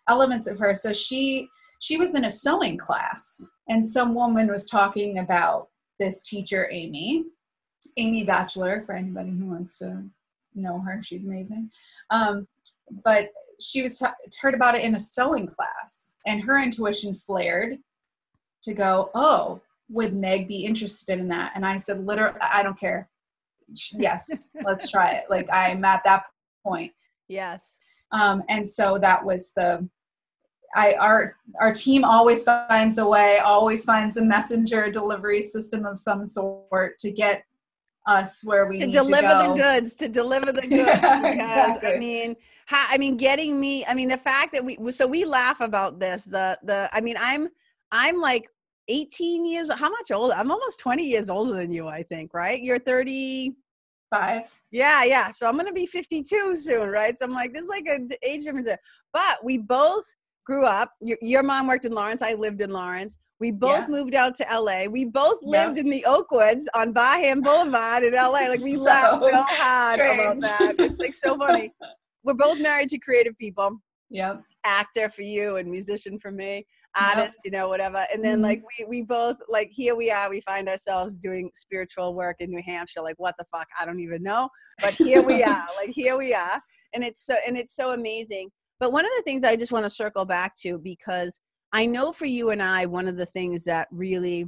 elements 0.09 0.47
of 0.47 0.57
her. 0.59 0.73
So 0.73 0.93
she 0.93 1.47
she 1.79 1.97
was 1.97 2.15
in 2.15 2.25
a 2.25 2.29
sewing 2.29 2.77
class 2.77 3.47
and 3.69 3.87
some 3.87 4.15
woman 4.15 4.51
was 4.51 4.65
talking 4.65 5.19
about 5.19 5.67
this 5.99 6.23
teacher 6.23 6.69
amy 6.71 7.25
amy 7.97 8.23
batchelor 8.23 8.83
for 8.85 8.95
anybody 8.95 9.29
who 9.29 9.45
wants 9.45 9.77
to 9.79 10.03
know 10.61 10.79
her 10.79 11.01
she's 11.03 11.25
amazing. 11.25 11.69
Um, 12.09 12.47
but 13.03 13.29
she 13.59 13.81
was 13.81 13.97
t- 13.97 14.05
heard 14.41 14.53
about 14.53 14.75
it 14.75 14.83
in 14.83 14.95
a 14.95 14.99
sewing 14.99 15.47
class 15.47 16.15
and 16.25 16.43
her 16.43 16.61
intuition 16.61 17.15
flared 17.15 17.77
to 18.63 18.73
go 18.73 19.09
oh 19.15 19.61
would 19.89 20.13
meg 20.13 20.47
be 20.47 20.65
interested 20.65 21.19
in 21.19 21.27
that? 21.29 21.53
And 21.55 21.65
i 21.65 21.77
said 21.77 22.05
literally 22.05 22.37
i 22.41 22.63
don't 22.63 22.79
care. 22.79 23.09
Yes 23.93 24.51
let's 24.63 24.89
try 24.89 25.11
it. 25.11 25.25
Like 25.29 25.47
i'm 25.51 25.83
at 25.85 26.03
that 26.03 26.23
point. 26.65 26.91
Yes. 27.27 27.75
Um, 28.11 28.43
and 28.47 28.67
so 28.67 28.97
that 28.99 29.23
was 29.23 29.51
the 29.55 29.87
I 30.75 30.93
our 30.95 31.35
our 31.59 31.73
team 31.73 32.03
always 32.03 32.43
finds 32.43 32.97
a 32.97 33.07
way, 33.07 33.37
always 33.39 33.85
finds 33.85 34.17
a 34.17 34.23
messenger 34.23 34.91
delivery 34.91 35.43
system 35.43 35.85
of 35.85 35.99
some 35.99 36.27
sort 36.27 36.99
to 36.99 37.11
get 37.11 37.43
us 38.07 38.43
where 38.43 38.65
we 38.65 38.79
to 38.79 38.87
deliver 38.87 39.27
to 39.27 39.49
the 39.49 39.53
goods 39.53 39.93
to 39.95 40.07
deliver 40.07 40.51
the 40.51 40.61
goods 40.67 40.71
yeah, 40.71 41.19
because 41.19 41.75
exactly. 41.75 41.93
i 41.93 41.99
mean 41.99 42.35
how, 42.65 42.85
i 42.89 42.97
mean 42.97 43.17
getting 43.17 43.59
me 43.59 43.85
i 43.85 43.93
mean 43.93 44.09
the 44.09 44.17
fact 44.17 44.53
that 44.53 44.63
we 44.63 44.77
so 44.91 45.05
we 45.05 45.25
laugh 45.25 45.59
about 45.61 45.99
this 45.99 46.25
the 46.25 46.57
the 46.63 46.89
i 46.93 47.01
mean 47.01 47.15
i'm 47.19 47.47
i'm 47.91 48.19
like 48.19 48.49
18 48.87 49.45
years 49.45 49.69
how 49.73 49.89
much 49.89 50.11
older 50.11 50.33
i'm 50.33 50.49
almost 50.49 50.79
20 50.79 51.03
years 51.03 51.29
older 51.29 51.53
than 51.53 51.71
you 51.71 51.87
i 51.87 52.01
think 52.03 52.33
right? 52.33 52.61
You're 52.61 52.79
35 52.79 54.49
yeah 54.71 55.03
yeah 55.03 55.31
so 55.31 55.47
i'm 55.47 55.57
gonna 55.57 55.73
be 55.73 55.85
52 55.85 56.55
soon 56.55 56.89
right? 56.89 57.17
So 57.17 57.25
i'm 57.25 57.33
like 57.33 57.53
there's 57.53 57.67
like 57.67 57.85
an 57.87 58.09
age 58.23 58.45
difference 58.45 58.67
there. 58.67 58.79
But 59.13 59.43
we 59.43 59.57
both 59.57 60.05
grew 60.45 60.65
up 60.65 60.93
your, 61.01 61.17
your 61.21 61.43
mom 61.43 61.67
worked 61.67 61.83
in 61.83 61.91
lawrence 61.91 62.21
i 62.21 62.33
lived 62.33 62.61
in 62.61 62.71
lawrence 62.71 63.17
we 63.39 63.51
both 63.51 63.81
yeah. 63.81 63.87
moved 63.87 64.15
out 64.15 64.35
to 64.37 64.45
LA. 64.51 64.85
We 64.89 65.05
both 65.05 65.37
lived 65.43 65.77
yep. 65.77 65.85
in 65.85 65.91
the 65.91 66.05
Oakwoods 66.07 66.63
on 66.73 66.91
Barham 66.91 67.41
Boulevard 67.41 68.03
in 68.03 68.13
LA. 68.13 68.29
Like 68.29 68.61
we 68.61 68.75
so 68.77 68.83
laughed 68.83 69.19
so 69.19 69.29
hard 69.31 69.99
strange. 69.99 70.19
about 70.19 70.41
that. 70.41 70.75
It's 70.79 70.99
like 70.99 71.13
so 71.13 71.37
funny. 71.37 71.71
We're 72.23 72.33
both 72.33 72.59
married 72.59 72.89
to 72.89 72.97
creative 72.97 73.37
people. 73.37 73.77
Yeah. 74.09 74.37
Actor 74.63 75.09
for 75.09 75.21
you 75.21 75.57
and 75.57 75.69
musician 75.69 76.19
for 76.19 76.31
me, 76.31 76.65
artist, 76.99 77.39
yep. 77.43 77.45
you 77.45 77.51
know, 77.51 77.69
whatever. 77.69 78.05
And 78.11 78.23
then 78.23 78.35
mm-hmm. 78.35 78.43
like 78.43 78.63
we 78.79 78.85
we 78.85 79.01
both 79.03 79.37
like 79.47 79.69
here 79.71 79.95
we 79.95 80.09
are, 80.11 80.29
we 80.29 80.41
find 80.41 80.67
ourselves 80.67 81.17
doing 81.17 81.51
spiritual 81.53 82.15
work 82.15 82.37
in 82.39 82.49
New 82.49 82.61
Hampshire. 82.65 83.01
Like 83.01 83.15
what 83.17 83.35
the 83.37 83.45
fuck? 83.55 83.67
I 83.79 83.85
don't 83.85 83.99
even 83.99 84.23
know. 84.23 84.49
But 84.81 84.93
here 84.93 85.21
we 85.21 85.43
are. 85.43 85.67
Like 85.79 85.91
here 85.91 86.17
we 86.17 86.33
are. 86.33 86.59
And 86.95 87.03
it's 87.03 87.25
so 87.25 87.35
and 87.47 87.55
it's 87.55 87.75
so 87.75 87.93
amazing. 87.93 88.49
But 88.79 88.91
one 88.91 89.05
of 89.05 89.11
the 89.17 89.23
things 89.23 89.43
I 89.43 89.55
just 89.55 89.71
want 89.71 89.85
to 89.85 89.89
circle 89.89 90.25
back 90.25 90.53
to 90.63 90.79
because 90.79 91.39
I 91.73 91.85
know 91.85 92.11
for 92.11 92.25
you 92.25 92.49
and 92.49 92.61
I, 92.61 92.85
one 92.85 93.07
of 93.07 93.17
the 93.17 93.25
things 93.25 93.63
that 93.65 93.87
really 93.91 94.47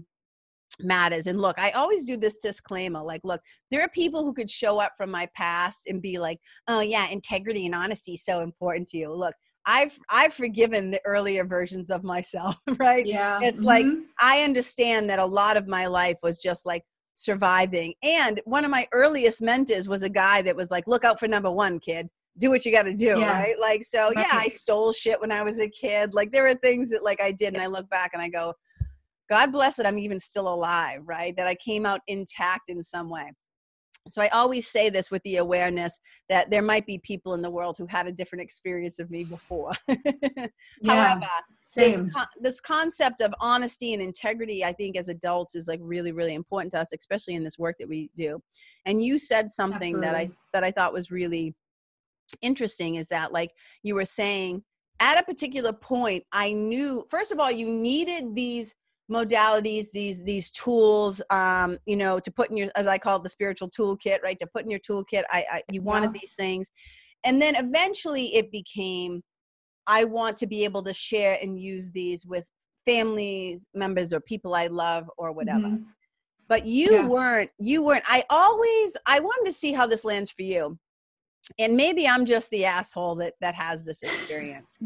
matters 0.81 1.27
and 1.27 1.41
look 1.41 1.57
i 1.59 1.71
always 1.71 2.05
do 2.05 2.15
this 2.15 2.37
disclaimer 2.37 3.01
like 3.01 3.21
look 3.23 3.41
there 3.71 3.81
are 3.81 3.89
people 3.89 4.23
who 4.23 4.33
could 4.33 4.49
show 4.49 4.79
up 4.79 4.93
from 4.97 5.11
my 5.11 5.27
past 5.35 5.83
and 5.87 6.01
be 6.01 6.17
like 6.17 6.39
oh 6.67 6.79
yeah 6.79 7.09
integrity 7.09 7.65
and 7.65 7.75
honesty 7.75 8.13
is 8.13 8.23
so 8.23 8.41
important 8.41 8.87
to 8.87 8.97
you. 8.97 9.11
Look 9.11 9.35
i've 9.65 9.97
i've 10.09 10.33
forgiven 10.33 10.89
the 10.89 11.01
earlier 11.05 11.45
versions 11.45 11.89
of 11.89 12.03
myself 12.03 12.55
right? 12.79 13.05
Yeah 13.05 13.39
it's 13.41 13.59
mm-hmm. 13.59 13.67
like 13.67 13.85
i 14.21 14.41
understand 14.41 15.09
that 15.09 15.19
a 15.19 15.25
lot 15.25 15.57
of 15.57 15.67
my 15.67 15.87
life 15.87 16.15
was 16.23 16.39
just 16.41 16.65
like 16.65 16.83
surviving 17.15 17.93
and 18.01 18.39
one 18.45 18.63
of 18.63 18.71
my 18.71 18.87
earliest 18.93 19.41
mentors 19.41 19.89
was 19.89 20.03
a 20.03 20.09
guy 20.09 20.41
that 20.41 20.55
was 20.55 20.71
like 20.71 20.87
look 20.87 21.03
out 21.03 21.19
for 21.19 21.27
number 21.27 21.51
one 21.51 21.77
kid 21.77 22.07
do 22.39 22.49
what 22.49 22.65
you 22.65 22.71
got 22.71 22.83
to 22.83 22.93
do, 22.93 23.19
yeah. 23.19 23.39
right? 23.39 23.59
Like, 23.59 23.83
so 23.83 24.11
yeah, 24.15 24.29
I 24.31 24.47
stole 24.47 24.91
shit 24.91 25.19
when 25.21 25.31
I 25.31 25.43
was 25.43 25.59
a 25.59 25.69
kid. 25.69 26.13
Like, 26.13 26.31
there 26.31 26.47
are 26.47 26.55
things 26.55 26.89
that 26.91 27.03
like 27.03 27.21
I 27.21 27.31
did, 27.31 27.53
and 27.53 27.61
I 27.61 27.67
look 27.67 27.89
back 27.89 28.11
and 28.13 28.21
I 28.21 28.29
go, 28.29 28.53
God 29.29 29.51
bless 29.51 29.77
it, 29.77 29.85
I'm 29.85 29.99
even 29.99 30.19
still 30.19 30.51
alive, 30.51 31.01
right? 31.05 31.35
That 31.37 31.47
I 31.47 31.55
came 31.55 31.85
out 31.85 32.01
intact 32.07 32.69
in 32.69 32.81
some 32.81 33.09
way. 33.09 33.31
So 34.07 34.21
I 34.21 34.27
always 34.29 34.67
say 34.67 34.89
this 34.89 35.11
with 35.11 35.21
the 35.23 35.37
awareness 35.37 35.99
that 36.29 36.49
there 36.49 36.63
might 36.63 36.87
be 36.87 36.97
people 36.99 37.33
in 37.35 37.41
the 37.41 37.49
world 37.49 37.77
who 37.77 37.85
had 37.85 38.07
a 38.07 38.11
different 38.11 38.41
experience 38.41 38.97
of 38.97 39.11
me 39.11 39.23
before. 39.23 39.71
yeah, 39.87 40.47
However, 40.87 41.27
this, 41.75 42.01
this 42.39 42.59
concept 42.59 43.21
of 43.21 43.33
honesty 43.39 43.93
and 43.93 44.01
integrity, 44.01 44.65
I 44.65 44.73
think 44.73 44.97
as 44.97 45.09
adults 45.09 45.53
is 45.53 45.67
like 45.67 45.79
really, 45.83 46.11
really 46.11 46.33
important 46.33 46.71
to 46.71 46.79
us, 46.79 46.91
especially 46.97 47.35
in 47.35 47.43
this 47.43 47.59
work 47.59 47.75
that 47.79 47.89
we 47.89 48.09
do. 48.15 48.41
And 48.85 49.03
you 49.03 49.19
said 49.19 49.49
something 49.49 49.95
Absolutely. 49.97 50.01
that 50.01 50.15
I 50.15 50.31
that 50.53 50.63
I 50.63 50.71
thought 50.71 50.93
was 50.93 51.11
really 51.11 51.53
interesting 52.41 52.95
is 52.95 53.07
that 53.07 53.31
like 53.31 53.51
you 53.83 53.95
were 53.95 54.05
saying 54.05 54.63
at 54.99 55.19
a 55.19 55.23
particular 55.23 55.73
point 55.73 56.23
i 56.31 56.51
knew 56.51 57.05
first 57.09 57.31
of 57.31 57.39
all 57.39 57.51
you 57.51 57.67
needed 57.67 58.35
these 58.35 58.75
modalities 59.11 59.87
these 59.91 60.23
these 60.23 60.51
tools 60.51 61.21
um 61.31 61.77
you 61.85 61.95
know 61.95 62.19
to 62.19 62.31
put 62.31 62.49
in 62.49 62.57
your 62.57 62.69
as 62.75 62.85
i 62.87 62.97
call 62.97 63.17
it 63.17 63.23
the 63.23 63.29
spiritual 63.29 63.69
toolkit 63.69 64.21
right 64.23 64.37
to 64.37 64.47
put 64.47 64.63
in 64.63 64.69
your 64.69 64.79
toolkit 64.79 65.23
i, 65.31 65.43
I 65.51 65.61
you 65.71 65.81
wanted 65.81 66.11
yeah. 66.13 66.19
these 66.21 66.35
things 66.35 66.71
and 67.23 67.41
then 67.41 67.55
eventually 67.55 68.27
it 68.35 68.51
became 68.51 69.21
i 69.87 70.03
want 70.03 70.37
to 70.37 70.47
be 70.47 70.63
able 70.63 70.83
to 70.83 70.93
share 70.93 71.37
and 71.41 71.59
use 71.59 71.89
these 71.91 72.25
with 72.25 72.49
families 72.87 73.67
members 73.73 74.13
or 74.13 74.19
people 74.19 74.53
i 74.53 74.67
love 74.67 75.09
or 75.17 75.31
whatever 75.31 75.67
mm-hmm. 75.67 75.83
but 76.47 76.67
you 76.67 76.91
yeah. 76.91 77.07
weren't 77.07 77.49
you 77.57 77.83
weren't 77.83 78.05
i 78.07 78.23
always 78.29 78.95
i 79.07 79.19
wanted 79.19 79.49
to 79.49 79.55
see 79.55 79.73
how 79.73 79.87
this 79.87 80.05
lands 80.05 80.29
for 80.29 80.43
you 80.43 80.77
and 81.57 81.75
maybe 81.75 82.07
i'm 82.07 82.25
just 82.25 82.49
the 82.51 82.65
asshole 82.65 83.15
that 83.15 83.33
that 83.41 83.55
has 83.55 83.83
this 83.83 84.03
experience 84.03 84.77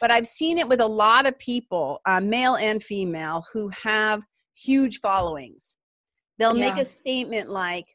but 0.00 0.10
i've 0.10 0.26
seen 0.26 0.58
it 0.58 0.68
with 0.68 0.80
a 0.80 0.86
lot 0.86 1.26
of 1.26 1.38
people 1.38 2.00
uh, 2.06 2.20
male 2.20 2.56
and 2.56 2.82
female 2.82 3.44
who 3.52 3.68
have 3.70 4.24
huge 4.54 5.00
followings 5.00 5.76
they'll 6.38 6.56
yeah. 6.56 6.70
make 6.70 6.80
a 6.80 6.84
statement 6.84 7.50
like 7.50 7.86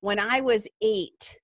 when 0.00 0.18
i 0.18 0.40
was 0.40 0.68
eight 0.82 1.36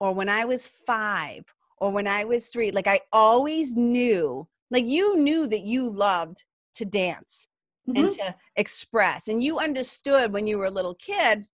or 0.00 0.12
when 0.12 0.28
i 0.28 0.44
was 0.44 0.70
five 0.86 1.44
or 1.78 1.90
when 1.90 2.06
i 2.06 2.24
was 2.24 2.48
three 2.48 2.70
like 2.70 2.88
i 2.88 2.98
always 3.12 3.76
knew 3.76 4.46
like 4.70 4.86
you 4.86 5.16
knew 5.16 5.46
that 5.46 5.62
you 5.62 5.88
loved 5.88 6.44
to 6.74 6.84
dance 6.84 7.46
mm-hmm. 7.88 8.04
and 8.04 8.12
to 8.12 8.34
express 8.56 9.28
and 9.28 9.42
you 9.42 9.58
understood 9.58 10.32
when 10.32 10.46
you 10.46 10.58
were 10.58 10.66
a 10.66 10.70
little 10.70 10.94
kid 10.94 11.44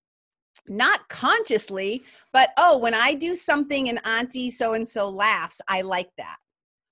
not 0.68 1.08
consciously, 1.08 2.02
but 2.32 2.50
oh, 2.56 2.78
when 2.78 2.94
I 2.94 3.14
do 3.14 3.34
something 3.34 3.88
and 3.88 4.00
Auntie 4.06 4.50
so 4.50 4.74
and 4.74 4.86
so 4.86 5.08
laughs, 5.08 5.60
I 5.68 5.82
like 5.82 6.10
that. 6.18 6.36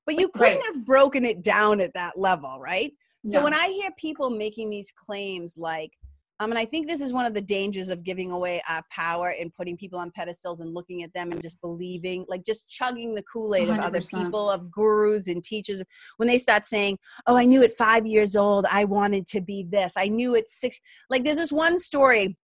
But 0.07 0.17
you 0.17 0.29
couldn't 0.29 0.59
right. 0.59 0.75
have 0.75 0.85
broken 0.85 1.25
it 1.25 1.43
down 1.43 1.81
at 1.81 1.95
that 1.95 2.19
level, 2.19 2.59
right? 2.61 2.93
So 3.27 3.43
when 3.43 3.55
I 3.55 3.69
hear 3.69 3.91
people 3.99 4.31
making 4.31 4.71
these 4.71 4.93
claims 4.93 5.57
like, 5.59 5.91
um, 6.39 6.51
and 6.51 6.59
I 6.59 6.67
think 6.67 6.87
this 6.87 7.01
is 7.01 7.15
one 7.15 7.25
of 7.25 7.33
the 7.33 7.41
dangers 7.41 7.89
of 7.89 8.05
giving 8.05 8.31
away 8.31 8.63
our 8.69 8.83
power 8.91 9.35
and 9.41 9.53
putting 9.55 9.77
people 9.77 9.99
on 9.99 10.11
pedestals 10.11 10.61
and 10.61 10.75
looking 10.75 11.03
at 11.03 11.13
them 11.15 11.33
and 11.33 11.41
just 11.41 11.59
believing, 11.63 12.27
like 12.29 12.45
just 12.45 12.69
chugging 12.69 13.15
the 13.15 13.23
Kool 13.23 13.55
Aid 13.55 13.71
of 13.71 13.79
other 13.79 14.03
people, 14.03 14.51
of 14.51 14.71
gurus 14.71 15.29
and 15.29 15.43
teachers. 15.43 15.83
When 16.19 16.29
they 16.29 16.37
start 16.37 16.67
saying, 16.67 16.99
"Oh, 17.27 17.37
I 17.37 17.47
knew 17.47 17.63
at 17.63 17.73
five 17.73 18.07
years 18.07 18.37
old 18.37 18.67
I 18.71 18.85
wanted 18.85 19.27
to 19.29 19.41
be 19.41 19.67
this. 19.69 19.95
I 19.97 20.09
knew 20.09 20.37
at 20.37 20.49
six. 20.49 20.79
Like 21.09 21.25
there's 21.25 21.39
this 21.39 21.53
one 21.53 21.79
story 21.79 22.37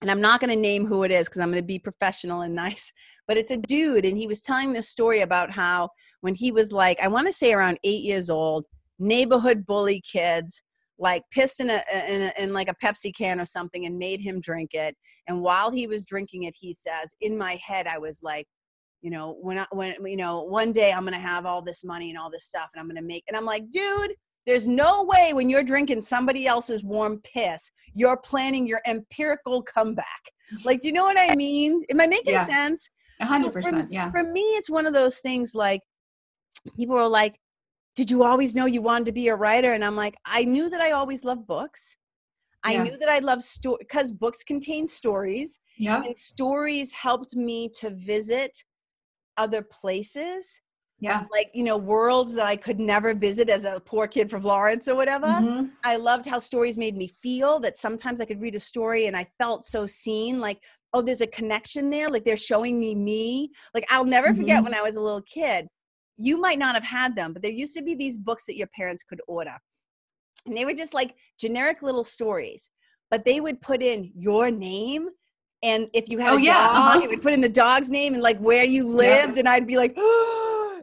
and 0.00 0.10
I'm 0.10 0.20
not 0.20 0.40
going 0.40 0.50
to 0.50 0.56
name 0.56 0.86
who 0.86 1.02
it 1.02 1.10
is 1.10 1.28
because 1.28 1.40
I'm 1.40 1.50
going 1.50 1.62
to 1.62 1.66
be 1.66 1.78
professional 1.78 2.42
and 2.42 2.54
nice, 2.66 2.92
but 3.26 3.36
it's 3.36 3.50
a 3.50 3.56
dude. 3.56 4.04
And 4.04 4.16
he 4.16 4.26
was 4.26 4.40
telling 4.40 4.72
this 4.72 4.88
story 4.88 5.20
about 5.20 5.50
how 5.50 5.90
when 6.20 6.34
he 6.34 6.52
was 6.52 6.72
like, 6.72 7.00
I 7.00 7.08
want 7.08 7.26
to 7.26 7.32
say 7.32 7.52
around 7.52 7.78
eight 7.84 8.02
years 8.02 8.30
old, 8.30 8.64
neighborhood 8.98 9.64
bully 9.66 10.00
kids 10.00 10.62
like 10.98 11.22
pissed 11.32 11.60
in 11.60 11.70
a, 11.70 11.80
in 12.08 12.22
a, 12.22 12.32
in 12.42 12.52
like 12.52 12.68
a 12.68 12.74
Pepsi 12.84 13.14
can 13.16 13.40
or 13.40 13.46
something 13.46 13.86
and 13.86 13.98
made 13.98 14.20
him 14.20 14.40
drink 14.40 14.74
it. 14.74 14.94
And 15.28 15.40
while 15.40 15.70
he 15.70 15.86
was 15.86 16.04
drinking 16.04 16.42
it, 16.42 16.54
he 16.58 16.74
says, 16.74 17.14
in 17.22 17.38
my 17.38 17.58
head, 17.64 17.86
I 17.86 17.96
was 17.96 18.20
like, 18.22 18.46
you 19.00 19.10
know, 19.10 19.38
when 19.40 19.58
I, 19.58 19.66
when, 19.72 19.94
you 20.04 20.18
know, 20.18 20.42
one 20.42 20.72
day 20.72 20.92
I'm 20.92 21.04
going 21.04 21.14
to 21.14 21.18
have 21.18 21.46
all 21.46 21.62
this 21.62 21.82
money 21.82 22.10
and 22.10 22.18
all 22.18 22.30
this 22.30 22.44
stuff 22.44 22.68
and 22.74 22.80
I'm 22.80 22.86
going 22.86 23.00
to 23.00 23.06
make, 23.06 23.24
and 23.28 23.36
I'm 23.36 23.46
like, 23.46 23.70
dude, 23.70 24.14
there's 24.46 24.66
no 24.66 25.04
way 25.04 25.32
when 25.32 25.50
you're 25.50 25.62
drinking 25.62 26.00
somebody 26.00 26.46
else's 26.46 26.82
warm 26.82 27.20
piss, 27.22 27.70
you're 27.94 28.16
planning 28.16 28.66
your 28.66 28.80
empirical 28.86 29.62
comeback. 29.62 30.22
Like, 30.64 30.80
do 30.80 30.88
you 30.88 30.94
know 30.94 31.04
what 31.04 31.16
I 31.18 31.34
mean? 31.36 31.84
Am 31.90 32.00
I 32.00 32.06
making 32.06 32.34
yeah. 32.34 32.46
sense? 32.46 32.90
100%. 33.20 33.42
So 33.44 33.50
for, 33.50 33.86
yeah. 33.90 34.10
For 34.10 34.22
me, 34.22 34.40
it's 34.40 34.70
one 34.70 34.86
of 34.86 34.92
those 34.92 35.18
things 35.20 35.54
like 35.54 35.80
people 36.76 36.96
are 36.96 37.08
like, 37.08 37.38
Did 37.94 38.10
you 38.10 38.24
always 38.24 38.54
know 38.54 38.66
you 38.66 38.82
wanted 38.82 39.06
to 39.06 39.12
be 39.12 39.28
a 39.28 39.36
writer? 39.36 39.72
And 39.72 39.84
I'm 39.84 39.96
like, 39.96 40.16
I 40.24 40.44
knew 40.44 40.70
that 40.70 40.80
I 40.80 40.92
always 40.92 41.24
loved 41.24 41.46
books. 41.46 41.96
I 42.62 42.72
yeah. 42.72 42.82
knew 42.82 42.98
that 42.98 43.08
I 43.08 43.20
loved 43.20 43.42
story 43.42 43.78
because 43.80 44.12
books 44.12 44.42
contain 44.42 44.86
stories. 44.86 45.58
Yeah. 45.78 46.02
And 46.02 46.16
stories 46.18 46.92
helped 46.92 47.34
me 47.34 47.70
to 47.76 47.90
visit 47.90 48.64
other 49.36 49.62
places 49.62 50.60
yeah 51.00 51.24
like 51.32 51.50
you 51.54 51.62
know 51.62 51.76
worlds 51.76 52.34
that 52.34 52.46
i 52.46 52.54
could 52.54 52.78
never 52.78 53.14
visit 53.14 53.48
as 53.48 53.64
a 53.64 53.80
poor 53.84 54.06
kid 54.06 54.30
from 54.30 54.42
lawrence 54.42 54.86
or 54.86 54.94
whatever 54.94 55.26
mm-hmm. 55.26 55.66
i 55.84 55.96
loved 55.96 56.26
how 56.26 56.38
stories 56.38 56.78
made 56.78 56.96
me 56.96 57.06
feel 57.06 57.58
that 57.58 57.76
sometimes 57.76 58.20
i 58.20 58.24
could 58.24 58.40
read 58.40 58.54
a 58.54 58.60
story 58.60 59.06
and 59.06 59.16
i 59.16 59.26
felt 59.38 59.64
so 59.64 59.86
seen 59.86 60.40
like 60.40 60.62
oh 60.92 61.02
there's 61.02 61.20
a 61.20 61.26
connection 61.28 61.90
there 61.90 62.08
like 62.08 62.24
they're 62.24 62.36
showing 62.36 62.78
me 62.78 62.94
me 62.94 63.50
like 63.74 63.84
i'll 63.90 64.04
never 64.04 64.28
mm-hmm. 64.28 64.40
forget 64.40 64.62
when 64.62 64.74
i 64.74 64.82
was 64.82 64.96
a 64.96 65.00
little 65.00 65.22
kid 65.22 65.66
you 66.16 66.38
might 66.38 66.58
not 66.58 66.74
have 66.74 66.84
had 66.84 67.16
them 67.16 67.32
but 67.32 67.42
there 67.42 67.50
used 67.50 67.76
to 67.76 67.82
be 67.82 67.94
these 67.94 68.18
books 68.18 68.44
that 68.46 68.56
your 68.56 68.68
parents 68.68 69.02
could 69.02 69.20
order 69.26 69.56
and 70.46 70.56
they 70.56 70.64
were 70.64 70.74
just 70.74 70.94
like 70.94 71.14
generic 71.38 71.82
little 71.82 72.04
stories 72.04 72.68
but 73.10 73.24
they 73.24 73.40
would 73.40 73.60
put 73.60 73.82
in 73.82 74.12
your 74.14 74.50
name 74.50 75.08
and 75.62 75.88
if 75.92 76.08
you 76.08 76.18
had 76.18 76.32
oh, 76.32 76.36
a 76.36 76.40
yeah. 76.40 76.54
dog, 76.54 76.76
uh-huh. 76.76 77.00
it 77.02 77.10
would 77.10 77.22
put 77.22 77.32
in 77.32 77.40
the 77.40 77.48
dog's 77.48 77.90
name 77.90 78.14
and 78.14 78.22
like 78.22 78.38
where 78.38 78.64
you 78.64 78.86
lived, 78.86 79.34
yeah. 79.34 79.40
and 79.40 79.48
I'd 79.48 79.66
be 79.66 79.76
like, 79.76 79.94
oh, 79.98 80.39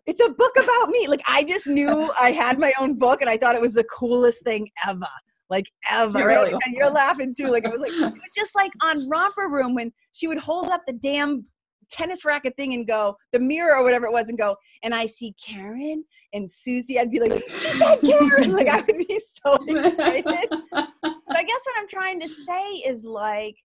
it's 0.07 0.21
a 0.21 0.29
book 0.29 0.55
about 0.57 0.89
me. 0.89 1.07
Like 1.07 1.21
I 1.27 1.43
just 1.43 1.67
knew 1.67 2.11
I 2.19 2.31
had 2.31 2.57
my 2.57 2.73
own 2.79 2.97
book 2.97 3.21
and 3.21 3.29
I 3.29 3.37
thought 3.37 3.55
it 3.55 3.61
was 3.61 3.75
the 3.75 3.83
coolest 3.83 4.43
thing 4.43 4.69
ever. 4.87 5.07
Like 5.49 5.65
ever. 5.89 6.17
You're, 6.17 6.27
really 6.27 6.51
and 6.51 6.73
you're 6.73 6.89
laughing 6.89 7.35
too. 7.37 7.47
Like 7.47 7.65
it 7.65 7.71
was 7.71 7.81
like 7.81 7.91
it 7.91 8.13
was 8.13 8.33
just 8.35 8.55
like 8.55 8.71
on 8.83 9.07
romper 9.09 9.49
room 9.49 9.75
when 9.75 9.91
she 10.13 10.27
would 10.27 10.39
hold 10.39 10.69
up 10.69 10.81
the 10.87 10.93
damn 10.93 11.43
tennis 11.89 12.25
racket 12.25 12.55
thing 12.55 12.73
and 12.73 12.87
go 12.87 13.15
the 13.31 13.39
mirror 13.39 13.77
or 13.77 13.83
whatever 13.83 14.05
it 14.05 14.11
was 14.11 14.27
and 14.29 14.37
go 14.37 14.55
and 14.83 14.93
i 14.93 15.05
see 15.05 15.33
karen 15.41 16.03
and 16.33 16.49
susie 16.49 16.99
i'd 16.99 17.09
be 17.09 17.19
like 17.19 17.41
she 17.49 17.71
said 17.71 17.97
karen 18.01 18.51
like 18.51 18.67
i 18.67 18.77
would 18.77 19.07
be 19.07 19.21
so 19.25 19.53
excited 19.67 20.49
but 20.73 21.37
i 21.37 21.43
guess 21.43 21.65
what 21.65 21.77
i'm 21.77 21.87
trying 21.87 22.19
to 22.19 22.27
say 22.27 22.61
is 22.85 23.05
like 23.05 23.55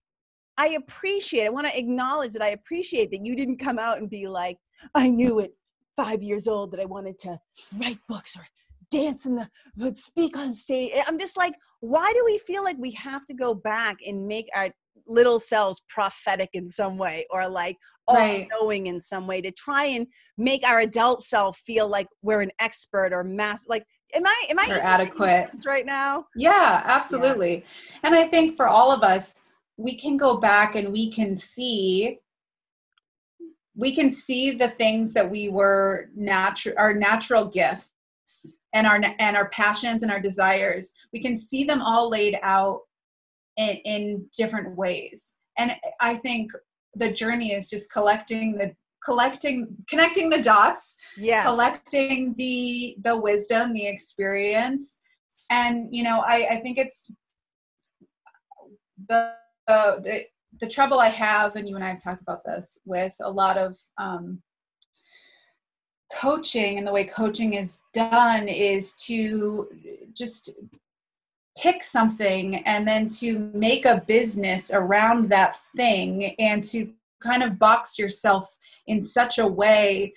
i 0.57 0.69
appreciate 0.69 1.45
i 1.45 1.49
want 1.49 1.67
to 1.67 1.77
acknowledge 1.77 2.31
that 2.31 2.41
i 2.41 2.49
appreciate 2.49 3.11
that 3.11 3.25
you 3.25 3.35
didn't 3.35 3.57
come 3.57 3.77
out 3.77 3.97
and 3.97 4.09
be 4.09 4.27
like 4.27 4.57
i 4.95 5.09
knew 5.09 5.39
at 5.41 5.49
five 5.95 6.21
years 6.21 6.47
old 6.47 6.71
that 6.71 6.79
i 6.79 6.85
wanted 6.85 7.17
to 7.19 7.37
write 7.77 7.99
books 8.07 8.35
or 8.35 8.45
dance 8.91 9.25
in 9.25 9.35
the 9.35 9.49
would 9.77 9.97
speak 9.97 10.37
on 10.37 10.53
stage 10.53 10.91
i'm 11.07 11.17
just 11.17 11.37
like 11.37 11.53
why 11.79 12.11
do 12.13 12.23
we 12.25 12.37
feel 12.39 12.63
like 12.63 12.77
we 12.79 12.91
have 12.91 13.25
to 13.25 13.33
go 13.33 13.53
back 13.53 13.97
and 14.05 14.27
make 14.27 14.47
our 14.55 14.69
little 15.07 15.39
selves 15.39 15.81
prophetic 15.89 16.49
in 16.53 16.69
some 16.69 16.97
way 16.97 17.25
or 17.31 17.47
like 17.49 17.77
all 18.07 18.15
right. 18.15 18.47
knowing 18.51 18.87
in 18.87 18.99
some 18.99 19.27
way 19.27 19.41
to 19.41 19.51
try 19.51 19.85
and 19.85 20.07
make 20.37 20.65
our 20.65 20.79
adult 20.79 21.21
self 21.21 21.57
feel 21.65 21.87
like 21.87 22.07
we're 22.21 22.41
an 22.41 22.51
expert 22.59 23.11
or 23.13 23.23
mass 23.23 23.65
like 23.67 23.85
am 24.15 24.25
i 24.25 24.45
am 24.49 24.59
i 24.59 24.67
adequate 24.81 25.49
right 25.65 25.85
now 25.85 26.25
yeah 26.35 26.81
absolutely 26.85 27.55
yeah. 27.55 27.99
and 28.03 28.15
i 28.15 28.27
think 28.27 28.55
for 28.55 28.67
all 28.67 28.91
of 28.91 29.01
us 29.01 29.41
we 29.77 29.97
can 29.97 30.17
go 30.17 30.37
back 30.37 30.75
and 30.75 30.91
we 30.91 31.11
can 31.11 31.35
see 31.35 32.19
we 33.75 33.95
can 33.95 34.11
see 34.11 34.51
the 34.51 34.69
things 34.71 35.13
that 35.13 35.29
we 35.29 35.49
were 35.49 36.09
natural 36.15 36.75
our 36.77 36.93
natural 36.93 37.49
gifts 37.49 37.93
and 38.73 38.87
our 38.87 39.01
and 39.19 39.35
our 39.35 39.49
passions 39.49 40.03
and 40.03 40.11
our 40.11 40.19
desires 40.19 40.93
we 41.11 41.21
can 41.21 41.37
see 41.37 41.63
them 41.63 41.81
all 41.81 42.09
laid 42.09 42.37
out 42.43 42.81
in, 43.57 43.75
in 43.85 44.25
different 44.37 44.75
ways. 44.75 45.37
And 45.57 45.73
i 46.01 46.15
think 46.15 46.51
the 46.95 47.11
journey 47.11 47.53
is 47.53 47.69
just 47.69 47.91
collecting 47.91 48.57
the 48.57 48.73
collecting 49.03 49.67
connecting 49.89 50.29
the 50.29 50.41
dots 50.41 50.95
yes. 51.17 51.45
collecting 51.45 52.33
the 52.37 52.95
the 53.03 53.17
wisdom 53.17 53.73
the 53.73 53.85
experience. 53.85 54.99
And 55.49 55.87
you 55.91 56.03
know 56.03 56.21
i 56.21 56.55
i 56.55 56.61
think 56.61 56.77
it's 56.77 57.11
the 59.09 59.35
uh, 59.67 59.99
the 59.99 60.25
the 60.59 60.67
trouble 60.67 60.99
i 60.99 61.09
have 61.09 61.55
and 61.55 61.67
you 61.67 61.75
and 61.75 61.83
i 61.83 61.89
have 61.89 62.03
talked 62.03 62.21
about 62.21 62.43
this 62.43 62.77
with 62.85 63.13
a 63.21 63.29
lot 63.29 63.57
of 63.57 63.77
um 63.97 64.41
coaching 66.13 66.77
and 66.77 66.85
the 66.85 66.93
way 66.93 67.05
coaching 67.05 67.53
is 67.53 67.81
done 67.93 68.47
is 68.47 68.95
to 68.95 69.67
just 70.13 70.51
pick 71.57 71.83
something 71.83 72.57
and 72.65 72.87
then 72.87 73.07
to 73.07 73.39
make 73.53 73.85
a 73.85 74.03
business 74.07 74.71
around 74.71 75.29
that 75.29 75.57
thing 75.75 76.35
and 76.39 76.63
to 76.63 76.91
kind 77.21 77.43
of 77.43 77.59
box 77.59 77.97
yourself 77.97 78.55
in 78.87 79.01
such 79.01 79.39
a 79.39 79.47
way 79.47 80.13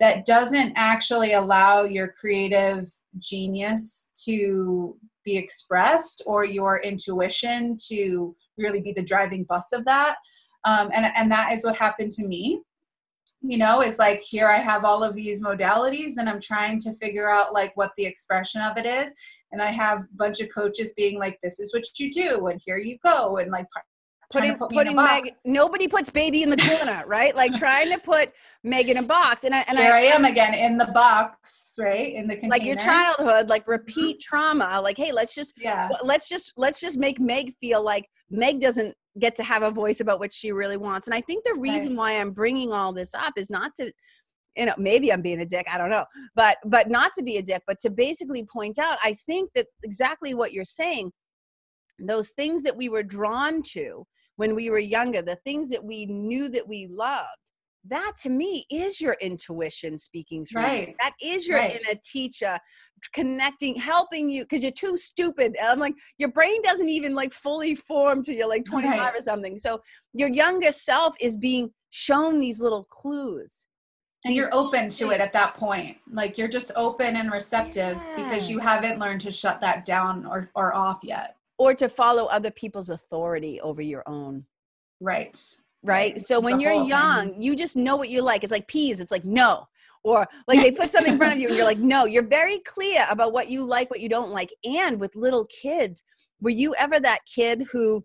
that 0.00 0.24
doesn't 0.24 0.72
actually 0.76 1.32
allow 1.32 1.82
your 1.82 2.08
creative 2.08 2.90
genius 3.18 4.10
to 4.24 4.96
be 5.24 5.36
expressed 5.36 6.22
or 6.26 6.44
your 6.44 6.78
intuition 6.78 7.76
to 7.88 8.34
really 8.58 8.80
be 8.80 8.92
the 8.92 9.02
driving 9.02 9.44
bus 9.44 9.72
of 9.72 9.84
that 9.84 10.16
um, 10.64 10.90
and, 10.92 11.06
and 11.14 11.30
that 11.30 11.52
is 11.52 11.64
what 11.64 11.76
happened 11.76 12.12
to 12.12 12.26
me 12.26 12.60
you 13.40 13.56
know 13.56 13.80
it's 13.80 13.98
like 13.98 14.20
here 14.20 14.48
i 14.48 14.58
have 14.58 14.84
all 14.84 15.02
of 15.02 15.14
these 15.14 15.42
modalities 15.42 16.14
and 16.18 16.28
i'm 16.28 16.40
trying 16.40 16.78
to 16.78 16.92
figure 16.94 17.30
out 17.30 17.52
like 17.52 17.76
what 17.76 17.92
the 17.96 18.04
expression 18.04 18.60
of 18.60 18.76
it 18.76 18.84
is 18.86 19.14
and 19.52 19.62
i 19.62 19.70
have 19.70 20.00
a 20.00 20.16
bunch 20.16 20.40
of 20.40 20.48
coaches 20.52 20.92
being 20.96 21.18
like 21.18 21.38
this 21.42 21.60
is 21.60 21.72
what 21.72 21.84
you 21.98 22.10
do 22.10 22.48
and 22.48 22.60
here 22.64 22.78
you 22.78 22.98
go 23.04 23.36
and 23.36 23.50
like 23.52 23.66
putting 24.30 24.56
put 24.56 24.70
putting 24.70 24.96
Meg. 24.96 25.28
Nobody 25.44 25.88
puts 25.88 26.10
baby 26.10 26.42
in 26.42 26.50
the 26.50 26.56
corner, 26.56 27.04
right? 27.06 27.34
Like 27.34 27.54
trying 27.54 27.90
to 27.90 27.98
put 27.98 28.32
Meg 28.62 28.88
in 28.88 28.98
a 28.98 29.02
box. 29.02 29.44
And 29.44 29.54
I 29.54 29.64
and 29.68 29.78
here 29.78 29.92
I, 29.92 30.06
I, 30.06 30.14
am 30.14 30.24
again 30.24 30.54
in 30.54 30.78
the 30.78 30.86
box, 30.86 31.74
right? 31.78 32.14
In 32.14 32.26
the 32.26 32.34
container. 32.34 32.50
like 32.50 32.64
your 32.64 32.76
childhood, 32.76 33.48
like 33.48 33.66
repeat 33.66 34.20
trauma. 34.20 34.80
Like, 34.82 34.96
hey, 34.96 35.12
let's 35.12 35.34
just 35.34 35.54
yeah, 35.60 35.88
let's 36.02 36.28
just 36.28 36.52
let's 36.56 36.80
just 36.80 36.98
make 36.98 37.20
Meg 37.20 37.54
feel 37.60 37.82
like 37.82 38.08
Meg 38.30 38.60
doesn't 38.60 38.94
get 39.18 39.34
to 39.36 39.42
have 39.42 39.62
a 39.62 39.70
voice 39.70 40.00
about 40.00 40.20
what 40.20 40.32
she 40.32 40.52
really 40.52 40.76
wants. 40.76 41.06
And 41.06 41.14
I 41.14 41.20
think 41.20 41.44
the 41.44 41.58
reason 41.58 41.90
right. 41.90 41.98
why 41.98 42.20
I'm 42.20 42.30
bringing 42.30 42.72
all 42.72 42.92
this 42.92 43.14
up 43.14 43.34
is 43.36 43.50
not 43.50 43.72
to 43.76 43.92
you 44.56 44.66
know 44.66 44.74
maybe 44.76 45.12
i'm 45.12 45.22
being 45.22 45.40
a 45.40 45.46
dick 45.46 45.66
i 45.72 45.78
don't 45.78 45.90
know 45.90 46.04
but 46.34 46.58
but 46.64 46.90
not 46.90 47.12
to 47.12 47.22
be 47.22 47.36
a 47.36 47.42
dick 47.42 47.62
but 47.66 47.78
to 47.78 47.90
basically 47.90 48.44
point 48.44 48.78
out 48.78 48.98
i 49.02 49.14
think 49.26 49.50
that 49.54 49.66
exactly 49.84 50.34
what 50.34 50.52
you're 50.52 50.64
saying 50.64 51.10
those 52.00 52.30
things 52.30 52.62
that 52.62 52.76
we 52.76 52.88
were 52.88 53.02
drawn 53.02 53.62
to 53.62 54.04
when 54.36 54.54
we 54.54 54.68
were 54.68 54.78
younger 54.78 55.22
the 55.22 55.38
things 55.44 55.70
that 55.70 55.84
we 55.84 56.06
knew 56.06 56.48
that 56.48 56.66
we 56.66 56.88
loved 56.90 57.52
that 57.84 58.12
to 58.20 58.30
me 58.30 58.66
is 58.70 59.00
your 59.00 59.16
intuition 59.20 59.96
speaking 59.96 60.44
through 60.44 60.62
right. 60.62 60.94
that 60.98 61.14
is 61.22 61.46
your 61.46 61.58
right. 61.58 61.72
inner 61.72 61.98
teacher 62.04 62.58
connecting 63.12 63.74
helping 63.74 64.28
you 64.28 64.44
because 64.44 64.62
you're 64.62 64.72
too 64.72 64.96
stupid. 64.96 65.56
I'm 65.62 65.78
like 65.78 65.94
your 66.18 66.30
brain 66.30 66.62
doesn't 66.62 66.88
even 66.88 67.14
like 67.14 67.32
fully 67.32 67.74
form 67.74 68.22
till 68.22 68.34
you're 68.34 68.48
like 68.48 68.64
25 68.64 68.98
right. 68.98 69.14
or 69.14 69.20
something. 69.20 69.58
So 69.58 69.80
your 70.12 70.28
younger 70.28 70.72
self 70.72 71.14
is 71.20 71.36
being 71.36 71.70
shown 71.90 72.38
these 72.38 72.60
little 72.60 72.84
clues. 72.84 73.66
And 74.24 74.34
you're 74.34 74.52
open 74.52 74.88
to 74.90 75.10
it 75.10 75.20
at 75.20 75.32
that 75.32 75.54
point. 75.54 75.96
Like 76.12 76.36
you're 76.36 76.48
just 76.48 76.72
open 76.76 77.16
and 77.16 77.30
receptive 77.30 77.96
yes. 77.96 78.16
because 78.16 78.50
you 78.50 78.58
haven't 78.58 78.98
learned 78.98 79.20
to 79.22 79.30
shut 79.30 79.60
that 79.60 79.84
down 79.84 80.26
or 80.26 80.50
or 80.54 80.74
off 80.74 80.98
yet. 81.02 81.36
Or 81.56 81.74
to 81.74 81.88
follow 81.88 82.26
other 82.26 82.50
people's 82.50 82.90
authority 82.90 83.60
over 83.60 83.82
your 83.82 84.02
own. 84.06 84.44
Right. 85.00 85.40
Right? 85.84 86.20
So 86.20 86.40
when 86.40 86.60
you're 86.60 86.72
young 86.72 87.30
thing. 87.30 87.42
you 87.42 87.54
just 87.54 87.76
know 87.76 87.96
what 87.96 88.08
you 88.08 88.22
like. 88.22 88.42
It's 88.42 88.50
like 88.50 88.66
peas. 88.66 89.00
It's 89.00 89.12
like 89.12 89.24
no 89.24 89.68
or 90.08 90.26
like 90.46 90.60
they 90.60 90.72
put 90.72 90.90
something 90.90 91.12
in 91.12 91.18
front 91.18 91.34
of 91.34 91.38
you 91.40 91.48
and 91.48 91.56
you're 91.56 91.66
like 91.66 91.78
no 91.78 92.04
you're 92.04 92.26
very 92.26 92.60
clear 92.60 93.06
about 93.10 93.32
what 93.32 93.48
you 93.48 93.64
like 93.64 93.90
what 93.90 94.00
you 94.00 94.08
don't 94.08 94.30
like. 94.30 94.52
And 94.64 95.00
with 95.00 95.14
little 95.16 95.46
kids 95.46 96.02
were 96.40 96.50
you 96.50 96.74
ever 96.78 97.00
that 97.00 97.20
kid 97.32 97.64
who 97.72 98.04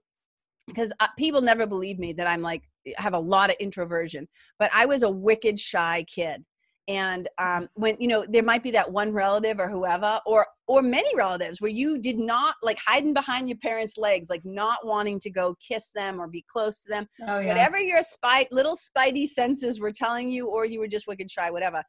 because 0.67 0.93
uh, 0.99 1.07
people 1.17 1.41
never 1.41 1.67
believe 1.67 1.99
me 1.99 2.13
that 2.13 2.27
i'm 2.27 2.41
like 2.41 2.63
have 2.97 3.13
a 3.13 3.19
lot 3.19 3.49
of 3.49 3.55
introversion 3.59 4.27
but 4.59 4.69
i 4.73 4.85
was 4.85 5.03
a 5.03 5.09
wicked 5.09 5.59
shy 5.59 6.05
kid 6.13 6.43
and 6.87 7.27
um, 7.37 7.69
when 7.75 7.95
you 7.99 8.07
know 8.07 8.25
there 8.27 8.43
might 8.43 8.63
be 8.63 8.71
that 8.71 8.91
one 8.91 9.11
relative 9.13 9.59
or 9.59 9.69
whoever 9.69 10.19
or 10.25 10.45
or 10.67 10.81
many 10.81 11.13
relatives 11.15 11.61
where 11.61 11.71
you 11.71 11.97
did 11.97 12.17
not 12.17 12.55
like 12.61 12.77
hiding 12.85 13.13
behind 13.13 13.47
your 13.47 13.57
parents 13.59 13.97
legs 13.97 14.29
like 14.29 14.43
not 14.43 14.85
wanting 14.85 15.19
to 15.19 15.29
go 15.29 15.55
kiss 15.65 15.91
them 15.93 16.19
or 16.19 16.27
be 16.27 16.43
close 16.49 16.83
to 16.83 16.89
them 16.89 17.07
oh, 17.27 17.39
yeah. 17.39 17.47
whatever 17.47 17.79
your 17.79 18.01
spite 18.01 18.51
little 18.51 18.75
spidey 18.75 19.27
senses 19.27 19.79
were 19.79 19.91
telling 19.91 20.29
you 20.29 20.49
or 20.49 20.65
you 20.65 20.79
were 20.79 20.87
just 20.87 21.07
wicked 21.07 21.31
shy 21.31 21.49
whatever 21.49 21.81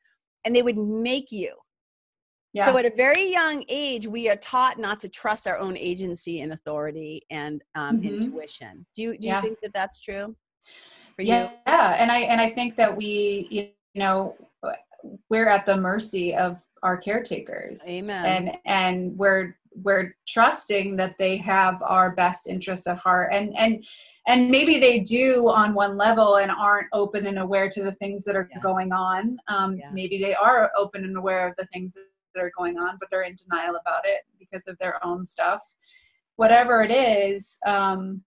and 0.45 0.55
they 0.55 0.63
would 0.63 0.79
make 0.79 1.31
you 1.31 1.55
yeah. 2.55 2.67
So 2.67 2.79
at 2.79 2.87
a 2.87 2.93
very 2.97 3.33
young 3.33 3.65
age, 3.69 4.07
we 4.07 4.31
are 4.31 4.37
taught 4.37 4.79
not 4.79 5.01
to 5.01 5.09
trust 5.09 5.49
our 5.49 5.59
own 5.59 5.77
agency 5.77 6.41
and 6.41 6.53
authority 6.53 7.23
and 7.29 7.61
um, 7.75 7.99
mm-hmm. 7.99 8.15
intuition. 8.15 8.87
Do 8.95 9.03
you 9.03 9.19
do 9.19 9.27
you 9.27 9.41
think 9.41 9.59
that 9.63 9.75
that's 9.75 10.01
true 10.01 10.37
for 11.17 11.23
you? 11.23 11.33
Yeah, 11.33 11.97
and 11.99 12.13
I 12.13 12.21
and 12.21 12.41
I 12.41 12.51
think 12.51 12.77
that 12.77 12.97
we 12.97 13.49
you 13.51 14.01
know 14.01 14.37
we're 15.29 15.49
at 15.49 15.67
the 15.67 15.77
mercy 15.77 16.35
of 16.35 16.61
our 16.83 16.97
caretakers. 16.97 17.83
Amen. 17.89 18.25
And 18.25 18.59
and 18.67 19.19
we're 19.19 19.57
we're 19.83 20.15
trusting 20.29 20.97
that 20.97 21.17
they 21.19 21.37
have 21.39 21.83
our 21.83 22.11
best 22.13 22.47
interests 22.47 22.87
at 22.87 22.97
heart 22.99 23.33
and 23.33 23.57
and 23.57 23.85
and 24.27 24.49
maybe 24.51 24.79
they 24.79 25.01
do 25.01 25.49
on 25.49 25.75
one 25.75 25.97
level 25.97 26.37
and 26.37 26.51
aren't 26.51 26.87
open 26.93 27.27
and 27.27 27.39
aware 27.39 27.69
to 27.69 27.83
the 27.83 27.93
things 27.93 28.25
that 28.25 28.37
are 28.37 28.49
yeah. 28.53 28.61
going 28.61 28.93
on 28.93 29.37
um, 29.49 29.77
yeah. 29.77 29.91
maybe 29.93 30.19
they 30.19 30.35
are 30.35 30.71
open 30.77 31.05
and 31.05 31.17
aware 31.17 31.49
of 31.49 31.55
the 31.57 31.67
things 31.67 31.95
that 32.35 32.41
are 32.41 32.53
going 32.57 32.79
on 32.79 32.97
but 33.01 33.09
they're 33.11 33.25
in 33.25 33.35
denial 33.35 33.75
about 33.75 34.03
it 34.05 34.21
because 34.39 34.69
of 34.69 34.79
their 34.79 35.05
own 35.05 35.25
stuff 35.25 35.61
whatever 36.37 36.83
it 36.83 36.93
is 36.93 37.59
um, 37.67 38.23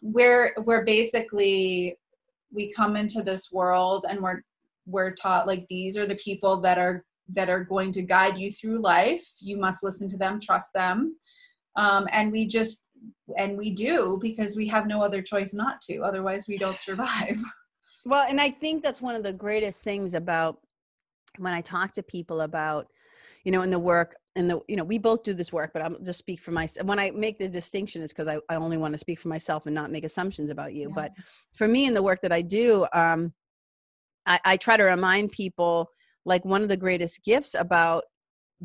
we're 0.00 0.54
we're 0.58 0.84
basically 0.84 1.96
we 2.52 2.72
come 2.72 2.94
into 2.94 3.22
this 3.22 3.50
world 3.50 4.06
and 4.08 4.20
we're 4.20 4.42
we're 4.86 5.14
taught 5.14 5.46
like 5.46 5.66
these 5.68 5.96
are 5.96 6.06
the 6.06 6.16
people 6.16 6.60
that 6.60 6.78
are 6.78 7.04
that 7.32 7.48
are 7.48 7.64
going 7.64 7.90
to 7.92 8.02
guide 8.02 8.36
you 8.36 8.52
through 8.52 8.80
life. 8.80 9.26
You 9.40 9.56
must 9.56 9.82
listen 9.82 10.08
to 10.10 10.16
them 10.16 10.40
trust 10.40 10.72
them. 10.74 11.16
Um, 11.76 12.06
and 12.12 12.30
we 12.30 12.46
just 12.46 12.84
and 13.38 13.56
we 13.56 13.70
do 13.70 14.18
because 14.20 14.56
we 14.56 14.68
have 14.68 14.86
no 14.86 15.00
other 15.00 15.22
choice 15.22 15.54
not 15.54 15.80
to. 15.82 16.00
Otherwise 16.00 16.46
we 16.48 16.58
don't 16.58 16.80
survive. 16.80 17.42
Well 18.06 18.26
and 18.28 18.40
i 18.40 18.50
think 18.50 18.82
that's 18.82 19.00
one 19.00 19.14
of 19.14 19.22
the 19.22 19.32
greatest 19.32 19.82
things 19.82 20.14
about 20.14 20.58
when 21.38 21.52
i 21.52 21.60
talk 21.60 21.92
to 21.92 22.02
people 22.02 22.42
about 22.42 22.86
you 23.44 23.52
know 23.52 23.62
in 23.62 23.70
the 23.70 23.78
work 23.78 24.16
and 24.36 24.50
the 24.50 24.60
you 24.68 24.76
know 24.76 24.84
we 24.84 24.98
both 24.98 25.22
do 25.22 25.32
this 25.32 25.52
work 25.52 25.70
but 25.72 25.82
i'll 25.82 25.98
just 26.00 26.18
speak 26.18 26.40
for 26.40 26.50
myself 26.50 26.86
when 26.86 26.98
i 26.98 27.10
make 27.12 27.38
the 27.38 27.48
distinction 27.48 28.02
it's 28.02 28.12
because 28.12 28.28
I, 28.28 28.38
I 28.48 28.56
only 28.56 28.76
want 28.76 28.92
to 28.92 28.98
speak 28.98 29.18
for 29.18 29.28
myself 29.28 29.66
and 29.66 29.74
not 29.74 29.90
make 29.90 30.04
assumptions 30.04 30.50
about 30.50 30.74
you. 30.74 30.88
Yeah. 30.88 30.94
but 30.94 31.12
for 31.56 31.66
me 31.66 31.86
in 31.86 31.94
the 31.94 32.02
work 32.02 32.20
that 32.22 32.32
i 32.32 32.42
do 32.42 32.86
um 32.92 33.32
I, 34.26 34.40
I 34.44 34.56
try 34.56 34.76
to 34.76 34.84
remind 34.84 35.32
people 35.32 35.88
like 36.24 36.44
one 36.44 36.62
of 36.62 36.68
the 36.68 36.76
greatest 36.76 37.24
gifts 37.24 37.54
about 37.54 38.04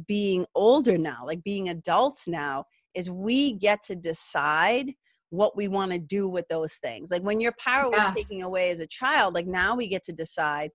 being 0.08 0.46
older 0.56 0.98
now, 0.98 1.24
like 1.26 1.44
being 1.44 1.70
adults 1.70 2.28
now, 2.28 2.66
is 2.96 3.12
we 3.12 3.54
get 3.54 3.82
to 3.84 3.96
decide 3.96 4.94
what 5.30 5.56
we 5.56 5.68
want 5.68 5.92
to 5.92 6.00
do 6.00 6.28
with 6.28 6.48
those 6.48 6.76
things. 6.76 7.12
Like 7.12 7.22
when 7.22 7.40
your 7.40 7.54
power 7.60 7.90
was 7.90 8.14
taken 8.14 8.42
away 8.42 8.72
as 8.72 8.80
a 8.80 8.88
child, 8.88 9.36
like 9.36 9.46
now 9.46 9.76
we 9.76 9.88
get 9.88 10.04
to 10.06 10.14
decide 10.14 10.72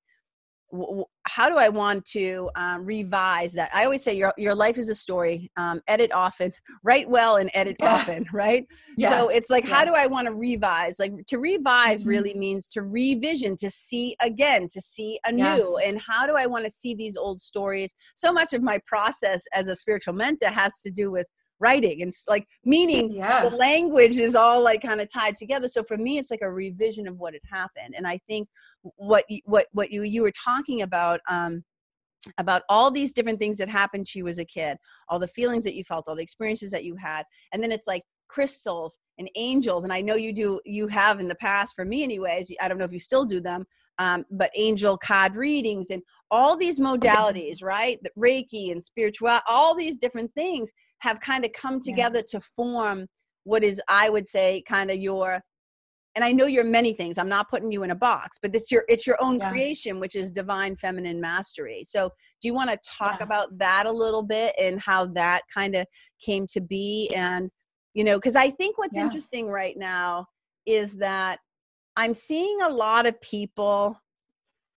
how 1.27 1.49
do 1.49 1.57
I 1.57 1.69
want 1.69 2.05
to 2.07 2.51
um, 2.57 2.85
revise 2.85 3.53
that? 3.55 3.71
I 3.75 3.85
always 3.85 4.03
say 4.03 4.15
your 4.15 4.33
your 4.37 4.55
life 4.55 4.79
is 4.79 4.89
a 4.89 4.95
story. 4.95 5.51
Um, 5.57 5.81
edit 5.89 6.13
often, 6.13 6.53
write 6.85 7.09
well, 7.09 7.37
and 7.37 7.51
edit 7.55 7.77
yeah. 7.81 7.95
often. 7.95 8.27
Right. 8.35 8.67
Yes. 8.97 9.13
So 9.13 9.29
it's 9.29 9.51
like, 9.51 9.65
yes. 9.65 9.73
how 9.73 9.85
do 9.85 9.93
I 9.95 10.07
want 10.07 10.27
to 10.27 10.35
revise? 10.35 10.99
Like 10.99 11.13
to 11.27 11.39
revise 11.39 12.01
mm-hmm. 12.01 12.11
really 12.11 12.35
means 12.35 12.69
to 12.69 12.83
revision, 12.83 13.57
to 13.57 13.71
see 13.71 14.17
again, 14.21 14.69
to 14.73 14.81
see 14.81 15.19
anew. 15.25 15.43
Yes. 15.43 15.89
And 15.89 16.01
how 16.01 16.27
do 16.27 16.35
I 16.37 16.47
want 16.47 16.65
to 16.65 16.71
see 16.71 16.95
these 16.95 17.17
old 17.17 17.41
stories? 17.41 17.95
So 18.15 18.33
much 18.33 18.53
of 18.53 18.63
my 18.63 18.79
process 18.87 19.45
as 19.53 19.69
a 19.69 19.77
spiritual 19.77 20.15
mentor 20.15 20.49
has 20.49 20.81
to 20.83 20.91
do 20.91 21.11
with 21.11 21.27
writing 21.61 22.03
and 22.03 22.13
like 22.29 22.47
meaning 22.65 23.13
yeah. 23.13 23.49
the 23.49 23.57
language 23.57 24.17
is 24.17 24.35
all 24.35 24.63
like 24.63 24.83
kind 24.83 25.01
of 25.01 25.09
tied 25.13 25.37
together. 25.37 25.69
So 25.69 25.83
for 25.85 25.97
me 25.97 26.19
it's 26.19 26.31
like 26.31 26.43
a 26.43 26.51
revision 26.51 27.07
of 27.07 27.19
what 27.19 27.35
had 27.35 27.43
happened. 27.51 27.95
And 27.97 28.07
i 28.07 28.19
think 28.29 28.49
what 28.97 29.25
what 29.45 29.67
what 29.73 29.91
you 29.91 30.03
you 30.03 30.23
were 30.23 30.33
talking 30.33 30.83
about 30.83 31.21
um 31.31 31.65
about 32.39 32.63
all 32.71 32.91
these 32.91 33.13
different 33.13 33.39
things 33.39 33.59
that 33.59 33.69
happened 33.69 34.07
to 34.07 34.19
you 34.19 34.29
as 34.29 34.39
a 34.39 34.45
kid 34.45 34.79
all 35.09 35.19
the 35.19 35.29
feelings 35.29 35.65
that 35.65 35.75
you 35.75 35.85
felt 35.85 36.09
all 36.09 36.17
the 36.17 36.23
experiences 36.23 36.71
that 36.71 36.85
you 36.85 36.97
had 36.97 37.25
and 37.53 37.63
then 37.63 37.71
it's 37.71 37.87
like 37.87 38.03
crystals 38.29 38.99
and 39.19 39.29
angels 39.37 39.85
and 39.85 39.93
i 39.93 40.01
know 40.01 40.15
you 40.15 40.33
do 40.33 40.59
you 40.65 40.87
have 40.89 41.21
in 41.21 41.29
the 41.29 41.35
past 41.35 41.75
for 41.75 41.85
me 41.85 42.03
anyways 42.03 42.51
i 42.63 42.69
don't 42.69 42.79
know 42.79 42.85
if 42.85 42.93
you 42.93 42.99
still 42.99 43.27
do 43.27 43.41
them 43.41 43.67
um, 43.99 44.25
but 44.31 44.51
angel 44.57 44.97
card 44.99 45.37
readings 45.37 45.91
and 45.91 46.03
all 46.31 46.57
these 46.57 46.81
modalities 46.81 47.63
right? 47.63 47.99
The 48.03 48.11
reiki 48.19 48.73
and 48.73 48.83
spiritual 48.83 49.39
all 49.49 49.75
these 49.75 49.99
different 49.99 50.33
things 50.35 50.73
have 51.01 51.21
kind 51.21 51.45
of 51.45 51.53
come 51.53 51.81
together 51.81 52.19
yeah. 52.19 52.39
to 52.39 52.41
form 52.57 53.07
what 53.45 53.63
is 53.63 53.81
i 53.89 54.09
would 54.09 54.27
say 54.27 54.63
kind 54.67 54.91
of 54.91 54.97
your 54.97 55.41
and 56.15 56.25
i 56.25 56.33
know 56.33 56.47
you're 56.47 56.65
many 56.65 56.93
things 56.93 57.19
i'm 57.19 57.29
not 57.29 57.49
putting 57.51 57.71
you 57.71 57.83
in 57.83 57.91
a 57.91 57.95
box 57.95 58.39
but 58.41 58.55
it's 58.55 58.71
your 58.71 58.85
it's 58.89 59.07
your 59.07 59.17
own 59.21 59.39
yeah. 59.39 59.51
creation 59.51 60.01
which 60.01 60.15
is 60.15 60.31
divine 60.31 60.77
feminine 60.77 61.21
mastery 61.21 61.83
so 61.85 62.11
do 62.41 62.49
you 62.49 62.55
want 62.55 62.71
to 62.71 62.79
talk 62.87 63.19
yeah. 63.19 63.25
about 63.25 63.57
that 63.59 63.87
a 63.87 63.93
little 63.93 64.23
bit 64.23 64.55
and 64.61 64.81
how 64.81 65.07
that 65.07 65.43
kind 65.53 65.75
of 65.75 65.87
came 66.25 66.47
to 66.47 66.61
be 66.61 67.11
and 67.15 67.51
you 67.95 68.05
know 68.05 68.17
because 68.17 68.37
i 68.37 68.51
think 68.51 68.79
what's 68.79 68.97
interesting 68.97 69.49
right 69.49 69.77
now 69.77 70.27
is 70.67 70.95
that 70.95 71.39
i'm 71.97 72.15
seeing 72.15 72.61
a 72.63 72.69
lot 72.69 73.07
of 73.07 73.21
people 73.21 73.99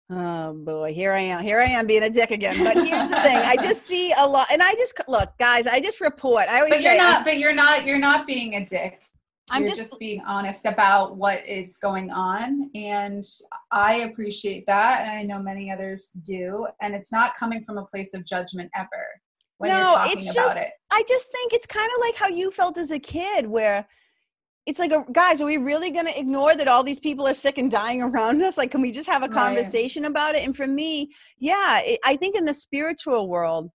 Oh 0.10 0.54
boy, 0.54 0.94
here 0.94 1.12
I 1.12 1.20
am. 1.20 1.44
Here 1.44 1.60
I 1.60 1.66
am 1.66 1.86
being 1.86 2.04
a 2.04 2.10
dick 2.10 2.32
again. 2.32 2.64
But 2.64 2.76
here's 2.76 3.10
the 3.10 3.22
thing: 3.22 3.38
I 3.38 3.58
just 3.58 3.86
see 3.86 4.14
a 4.18 4.26
lot, 4.26 4.48
and 4.52 4.64
I 4.64 4.74
just 4.76 5.00
look, 5.10 5.38
guys. 5.38 5.68
I 5.68 5.82
just 5.82 6.00
report. 6.00 6.48
I 6.48 6.60
always 6.60 6.76
but 6.76 6.82
you're 6.82 6.94
say, 6.94 6.98
not. 6.98 7.26
but 7.26 7.38
you're 7.38 7.54
not. 7.54 7.86
You're 7.86 8.00
not 8.00 8.26
being 8.26 8.56
a 8.56 8.66
dick. 8.66 9.02
I'm 9.50 9.64
you're 9.64 9.70
just, 9.70 9.90
just 9.90 10.00
being 10.00 10.22
honest 10.22 10.66
about 10.66 11.18
what 11.18 11.46
is 11.46 11.78
going 11.78 12.10
on, 12.12 12.70
and 12.74 13.24
I 13.72 13.96
appreciate 13.98 14.66
that, 14.68 15.02
and 15.02 15.12
I 15.12 15.24
know 15.24 15.42
many 15.42 15.72
others 15.72 16.12
do. 16.22 16.68
And 16.82 16.96
it's 16.96 17.12
not 17.12 17.36
coming 17.36 17.62
from 17.64 17.78
a 17.78 17.86
place 17.86 18.14
of 18.14 18.26
judgment 18.26 18.72
ever. 18.76 19.08
no, 19.60 19.98
it's 20.04 20.34
just. 20.34 20.58
It. 20.58 20.72
I 20.90 21.04
just 21.06 21.34
think 21.34 21.52
it's 21.52 21.68
kind 21.68 21.90
of 21.96 22.00
like 22.00 22.16
how 22.16 22.30
you 22.30 22.52
felt 22.52 22.78
as 22.78 22.92
a 22.92 23.00
kid, 23.00 23.46
where 23.46 23.86
it's 24.68 24.80
like, 24.80 24.92
a, 24.92 25.06
guys, 25.14 25.42
are 25.42 25.46
we 25.46 25.56
really 25.56 25.92
going 25.92 26.08
to 26.08 26.20
ignore 26.20 26.54
that 26.54 26.68
all 26.68 26.84
these 26.84 27.00
people 27.00 27.26
are 27.26 27.34
sick 27.34 27.58
and 27.58 27.72
dying 27.72 28.02
around 28.02 28.44
us? 28.44 28.58
Like, 28.58 28.70
can 28.70 28.82
we 28.82 28.92
just 28.92 29.10
have 29.10 29.24
a 29.24 29.30
conversation 29.30 30.04
right. 30.04 30.12
about 30.12 30.36
it? 30.36 30.46
And 30.46 30.56
for 30.56 30.68
me, 30.68 31.10
yeah, 31.40 31.80
it, 31.84 32.02
I 32.06 32.18
think 32.18 32.36
in 32.36 32.44
the 32.44 32.54
spiritual 32.54 33.30
world, 33.30 33.72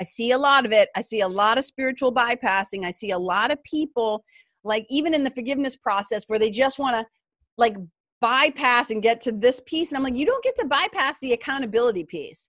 I 0.00 0.04
see 0.04 0.30
a 0.30 0.38
lot 0.38 0.64
of 0.64 0.72
it. 0.72 0.88
I 0.96 1.02
see 1.02 1.20
a 1.20 1.28
lot 1.28 1.58
of 1.58 1.66
spiritual 1.66 2.14
bypassing. 2.14 2.84
I 2.84 2.92
see 2.92 3.10
a 3.10 3.18
lot 3.18 3.50
of 3.50 3.62
people, 3.62 4.24
like, 4.64 4.86
even 4.88 5.12
in 5.12 5.22
the 5.22 5.30
forgiveness 5.30 5.76
process, 5.76 6.24
where 6.28 6.38
they 6.38 6.50
just 6.50 6.78
want 6.78 6.96
to, 6.96 7.04
like, 7.58 7.76
bypass 8.22 8.88
and 8.88 9.02
get 9.02 9.20
to 9.20 9.32
this 9.32 9.60
piece. 9.66 9.90
And 9.90 9.98
I'm 9.98 10.02
like, 10.02 10.16
you 10.16 10.24
don't 10.24 10.42
get 10.42 10.56
to 10.56 10.66
bypass 10.66 11.18
the 11.20 11.34
accountability 11.34 12.04
piece. 12.04 12.48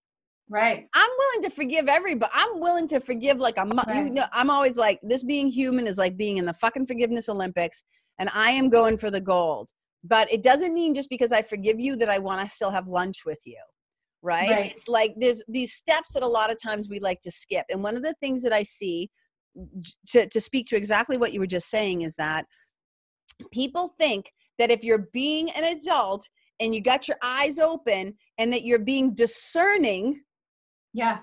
Right. 0.50 0.88
I'm 0.96 1.10
willing 1.18 1.50
to 1.50 1.50
forgive 1.50 1.90
everybody. 1.90 2.32
I'm 2.34 2.60
willing 2.60 2.88
to 2.90 3.00
forgive 3.00 3.38
like 3.38 3.58
I'm 3.58 3.70
right. 3.70 4.06
you 4.06 4.10
know 4.12 4.26
I'm 4.32 4.50
always 4.50 4.78
like 4.78 5.00
this 5.02 5.24
being 5.24 5.50
human 5.50 5.88
is 5.88 5.98
like 5.98 6.16
being 6.16 6.38
in 6.38 6.46
the 6.46 6.54
fucking 6.54 6.88
forgiveness 6.88 7.28
Olympics 7.28 7.84
and 8.20 8.30
I 8.34 8.52
am 8.52 8.70
going 8.70 8.98
for 8.98 9.12
the 9.12 9.22
gold. 9.22 9.70
But 10.04 10.32
it 10.32 10.44
doesn't 10.44 10.74
mean 10.74 10.94
just 10.94 11.10
because 11.10 11.32
I 11.34 11.42
forgive 11.42 11.80
you 11.80 11.98
that 11.98 12.10
I 12.10 12.20
want 12.20 12.42
to 12.42 12.56
still 12.56 12.72
have 12.72 12.88
lunch 12.88 13.26
with 13.26 13.42
you. 13.46 13.60
Right? 14.22 14.50
right? 14.50 14.72
It's 14.72 14.88
like 14.88 15.14
there's 15.18 15.44
these 15.48 15.74
steps 15.74 16.14
that 16.14 16.24
a 16.24 16.28
lot 16.28 16.52
of 16.52 16.62
times 16.62 16.88
we 16.90 17.00
like 17.00 17.20
to 17.22 17.32
skip. 17.32 17.66
And 17.70 17.84
one 17.84 17.98
of 17.98 18.04
the 18.04 18.16
things 18.22 18.42
that 18.44 18.54
I 18.54 18.64
see 18.64 19.10
to 20.08 20.28
to 20.28 20.42
speak 20.42 20.68
to 20.68 20.78
exactly 20.78 21.18
what 21.18 21.34
you 21.34 21.42
were 21.42 21.48
just 21.48 21.70
saying 21.70 22.04
is 22.04 22.16
that 22.16 22.46
people 23.52 23.94
think 24.00 24.32
that 24.60 24.72
if 24.72 24.84
you're 24.84 25.08
being 25.12 25.50
an 25.52 25.66
adult 25.66 26.28
and 26.60 26.74
you 26.74 26.82
got 26.82 27.08
your 27.08 27.18
eyes 27.22 27.60
open 27.60 28.16
and 28.38 28.52
that 28.52 28.64
you're 28.64 28.80
being 28.80 29.14
discerning 29.14 30.22
yeah 30.94 31.20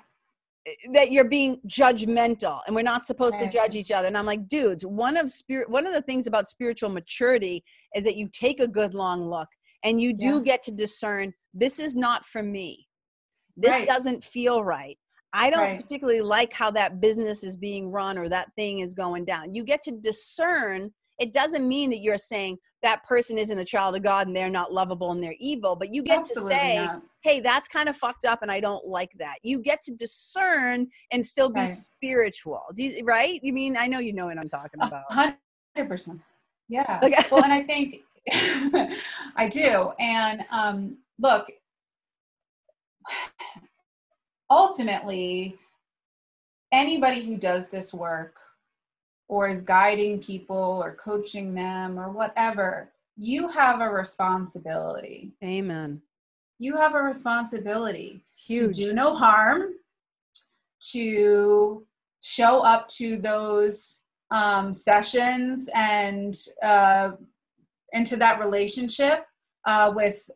that 0.93 1.13
you're 1.13 1.29
being 1.29 1.61
judgmental 1.69 2.61
and 2.67 2.75
we're 2.75 2.83
not 2.83 3.05
supposed 3.05 3.41
right. 3.41 3.51
to 3.51 3.59
judge 3.59 3.77
each 3.77 3.91
other 3.91 4.09
and 4.09 4.17
i'm 4.17 4.27
like 4.27 4.49
dudes 4.49 4.85
one 4.87 5.17
of 5.17 5.31
spirit 5.31 5.69
one 5.69 5.87
of 5.87 5.93
the 5.93 6.03
things 6.03 6.27
about 6.27 6.49
spiritual 6.49 6.89
maturity 6.89 7.63
is 7.95 8.05
that 8.05 8.17
you 8.17 8.29
take 8.33 8.61
a 8.61 8.69
good 8.69 8.95
long 8.95 9.27
look 9.29 9.49
and 9.85 10.01
you 10.01 10.15
do 10.15 10.37
yeah. 10.37 10.41
get 10.41 10.63
to 10.63 10.73
discern 10.73 11.33
this 11.53 11.79
is 11.79 11.95
not 11.95 12.25
for 12.25 12.43
me 12.43 12.87
this 13.57 13.71
right. 13.71 13.87
doesn't 13.87 14.25
feel 14.25 14.65
right 14.65 14.97
i 15.35 15.51
don't 15.51 15.61
right. 15.61 15.81
particularly 15.81 16.23
like 16.23 16.53
how 16.53 16.71
that 16.71 17.01
business 17.01 17.45
is 17.45 17.57
being 17.57 17.91
run 17.91 18.17
or 18.17 18.29
that 18.29 18.49
thing 18.57 18.79
is 18.79 18.95
going 18.95 19.25
down 19.25 19.53
you 19.53 19.65
get 19.65 19.83
to 19.83 19.93
discern 19.93 20.91
it 21.19 21.33
doesn't 21.33 21.69
mean 21.69 21.91
that 21.91 22.01
you're 22.01 22.19
saying 22.19 22.57
that 22.85 23.03
person 23.05 23.39
isn't 23.39 23.59
a 23.59 23.65
child 23.65 23.97
of 23.97 24.03
God 24.03 24.27
and 24.27 24.37
they're 24.37 24.51
not 24.51 24.73
lovable 24.73 25.11
and 25.11 25.23
they're 25.23 25.35
evil, 25.41 25.75
but 25.75 25.93
you 25.93 26.03
get 26.03 26.21
Absolutely 26.21 26.53
to 26.53 26.61
say, 26.61 26.77
not. 26.77 27.03
hey, 27.23 27.41
that's 27.41 27.67
kind 27.67 27.89
of 27.89 27.97
fucked 27.97 28.27
up 28.27 28.41
and 28.43 28.53
I 28.53 28.61
don't 28.61 28.87
like 28.87 29.11
that. 29.19 29.37
You 29.43 29.59
get 29.61 29.81
to 29.83 29.93
discern 29.93 30.87
and 31.11 31.25
still 31.25 31.49
be 31.49 31.61
right. 31.61 31.69
spiritual. 31.69 32.63
Do 32.77 32.85
you, 32.85 33.03
right? 33.05 33.41
You 33.43 33.55
mean, 33.55 33.77
I 33.79 33.87
know 33.87 34.01
you 34.01 34.13
know 34.13 34.27
what 34.27 34.39
I'm 34.39 34.51
talking 34.51 34.81
about. 34.83 35.05
100%. 35.11 36.21
Yeah. 36.69 37.01
Okay. 37.05 37.25
well, 37.33 37.43
and 37.43 37.53
I 37.53 37.63
think 37.63 38.03
I 39.37 39.49
do. 39.49 39.93
And 39.99 40.45
um, 40.51 40.99
look, 41.19 41.51
ultimately, 44.51 45.57
anybody 46.71 47.25
who 47.25 47.39
does 47.39 47.71
this 47.71 47.95
work 47.95 48.37
or 49.29 49.49
is 49.49 49.63
guiding 49.63 50.21
people 50.21 50.81
or 50.85 50.97
coaching 50.97 51.55
them 51.55 51.99
or 51.99 52.11
whatever, 52.11 52.93
you 53.17 53.49
have 53.49 53.81
a 53.81 53.89
responsibility. 53.89 55.33
Amen. 55.43 56.03
You 56.59 56.77
have 56.77 56.95
a 56.95 57.03
responsibility 57.03 58.25
Huge. 58.37 58.77
to 58.77 58.83
do 58.83 58.93
no 58.93 59.15
harm, 59.15 59.75
to 60.93 61.87
show 62.21 62.61
up 62.61 62.89
to 62.89 63.19
those 63.19 64.03
um, 64.31 64.73
sessions 64.73 65.69
and 65.75 66.37
uh, 66.63 67.13
into 67.93 68.17
that 68.17 68.41
relationship 68.41 69.27
uh, 69.67 69.93
with 69.95 70.29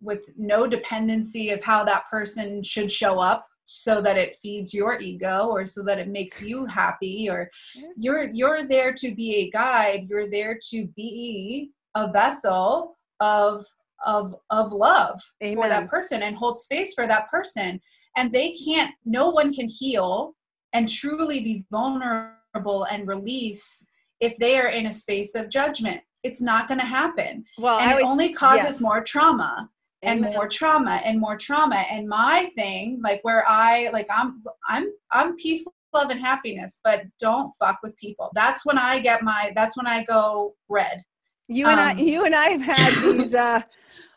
with 0.00 0.30
no 0.36 0.66
dependency 0.66 1.50
of 1.50 1.62
how 1.64 1.82
that 1.82 2.04
person 2.08 2.62
should 2.62 2.90
show 2.90 3.18
up 3.18 3.48
so 3.68 4.00
that 4.00 4.16
it 4.16 4.36
feeds 4.36 4.72
your 4.72 4.98
ego 4.98 5.48
or 5.50 5.66
so 5.66 5.82
that 5.82 5.98
it 5.98 6.08
makes 6.08 6.40
you 6.40 6.64
happy 6.64 7.28
or 7.28 7.50
you're 7.96 8.26
you're 8.28 8.62
there 8.62 8.94
to 8.94 9.14
be 9.14 9.36
a 9.36 9.50
guide. 9.50 10.06
You're 10.08 10.30
there 10.30 10.58
to 10.70 10.86
be 10.96 11.70
a 11.94 12.10
vessel 12.10 12.96
of 13.20 13.66
of 14.06 14.34
of 14.48 14.72
love 14.72 15.20
Amen. 15.42 15.62
for 15.62 15.68
that 15.68 15.90
person 15.90 16.22
and 16.22 16.34
hold 16.34 16.58
space 16.58 16.94
for 16.94 17.06
that 17.06 17.30
person. 17.30 17.78
And 18.16 18.32
they 18.32 18.52
can't 18.52 18.94
no 19.04 19.28
one 19.28 19.52
can 19.52 19.68
heal 19.68 20.34
and 20.72 20.88
truly 20.88 21.40
be 21.40 21.66
vulnerable 21.70 22.84
and 22.84 23.06
release 23.06 23.86
if 24.20 24.34
they 24.38 24.58
are 24.58 24.68
in 24.68 24.86
a 24.86 24.92
space 24.92 25.34
of 25.34 25.50
judgment. 25.50 26.00
It's 26.22 26.40
not 26.40 26.68
going 26.68 26.80
to 26.80 26.86
happen. 26.86 27.44
Well 27.58 27.78
and 27.78 28.00
it 28.00 28.04
only 28.04 28.32
causes 28.32 28.64
yes. 28.64 28.80
more 28.80 29.04
trauma 29.04 29.68
and 30.02 30.20
more 30.20 30.48
trauma 30.48 31.00
and 31.04 31.20
more 31.20 31.36
trauma. 31.36 31.84
And 31.90 32.08
my 32.08 32.50
thing 32.56 33.00
like 33.02 33.20
where 33.22 33.48
i 33.48 33.88
like 33.92 34.06
i'm 34.10 34.42
i'm 34.68 34.92
i'm 35.12 35.36
peace 35.36 35.64
love 35.94 36.10
and 36.10 36.20
happiness 36.20 36.80
but 36.84 37.02
don't 37.18 37.52
fuck 37.58 37.78
with 37.82 37.96
people. 37.96 38.30
That's 38.34 38.64
when 38.64 38.78
i 38.78 38.98
get 38.98 39.22
my 39.22 39.52
that's 39.54 39.76
when 39.76 39.86
i 39.86 40.04
go 40.04 40.54
red. 40.68 41.02
You 41.48 41.66
and 41.66 41.80
um, 41.80 41.86
i 41.86 42.00
you 42.00 42.24
and 42.24 42.34
i 42.34 42.46
have 42.46 42.60
had 42.60 42.94
these 43.02 43.34
uh 43.34 43.60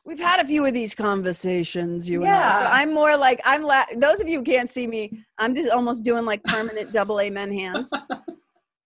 we've 0.03 0.19
had 0.19 0.43
a 0.43 0.47
few 0.47 0.65
of 0.65 0.73
these 0.73 0.95
conversations 0.95 2.09
you 2.09 2.23
yeah. 2.23 2.57
and 2.57 2.57
I. 2.57 2.59
so 2.59 2.65
i'm 2.73 2.93
more 2.93 3.15
like 3.15 3.39
i'm 3.45 3.63
la- 3.63 3.85
those 3.95 4.19
of 4.19 4.27
you 4.27 4.39
who 4.39 4.43
can't 4.43 4.69
see 4.69 4.87
me 4.87 5.23
i'm 5.37 5.53
just 5.55 5.69
almost 5.69 6.03
doing 6.03 6.25
like 6.25 6.43
permanent 6.43 6.91
double 6.91 7.19
amen 7.19 7.51
hands. 7.57 7.89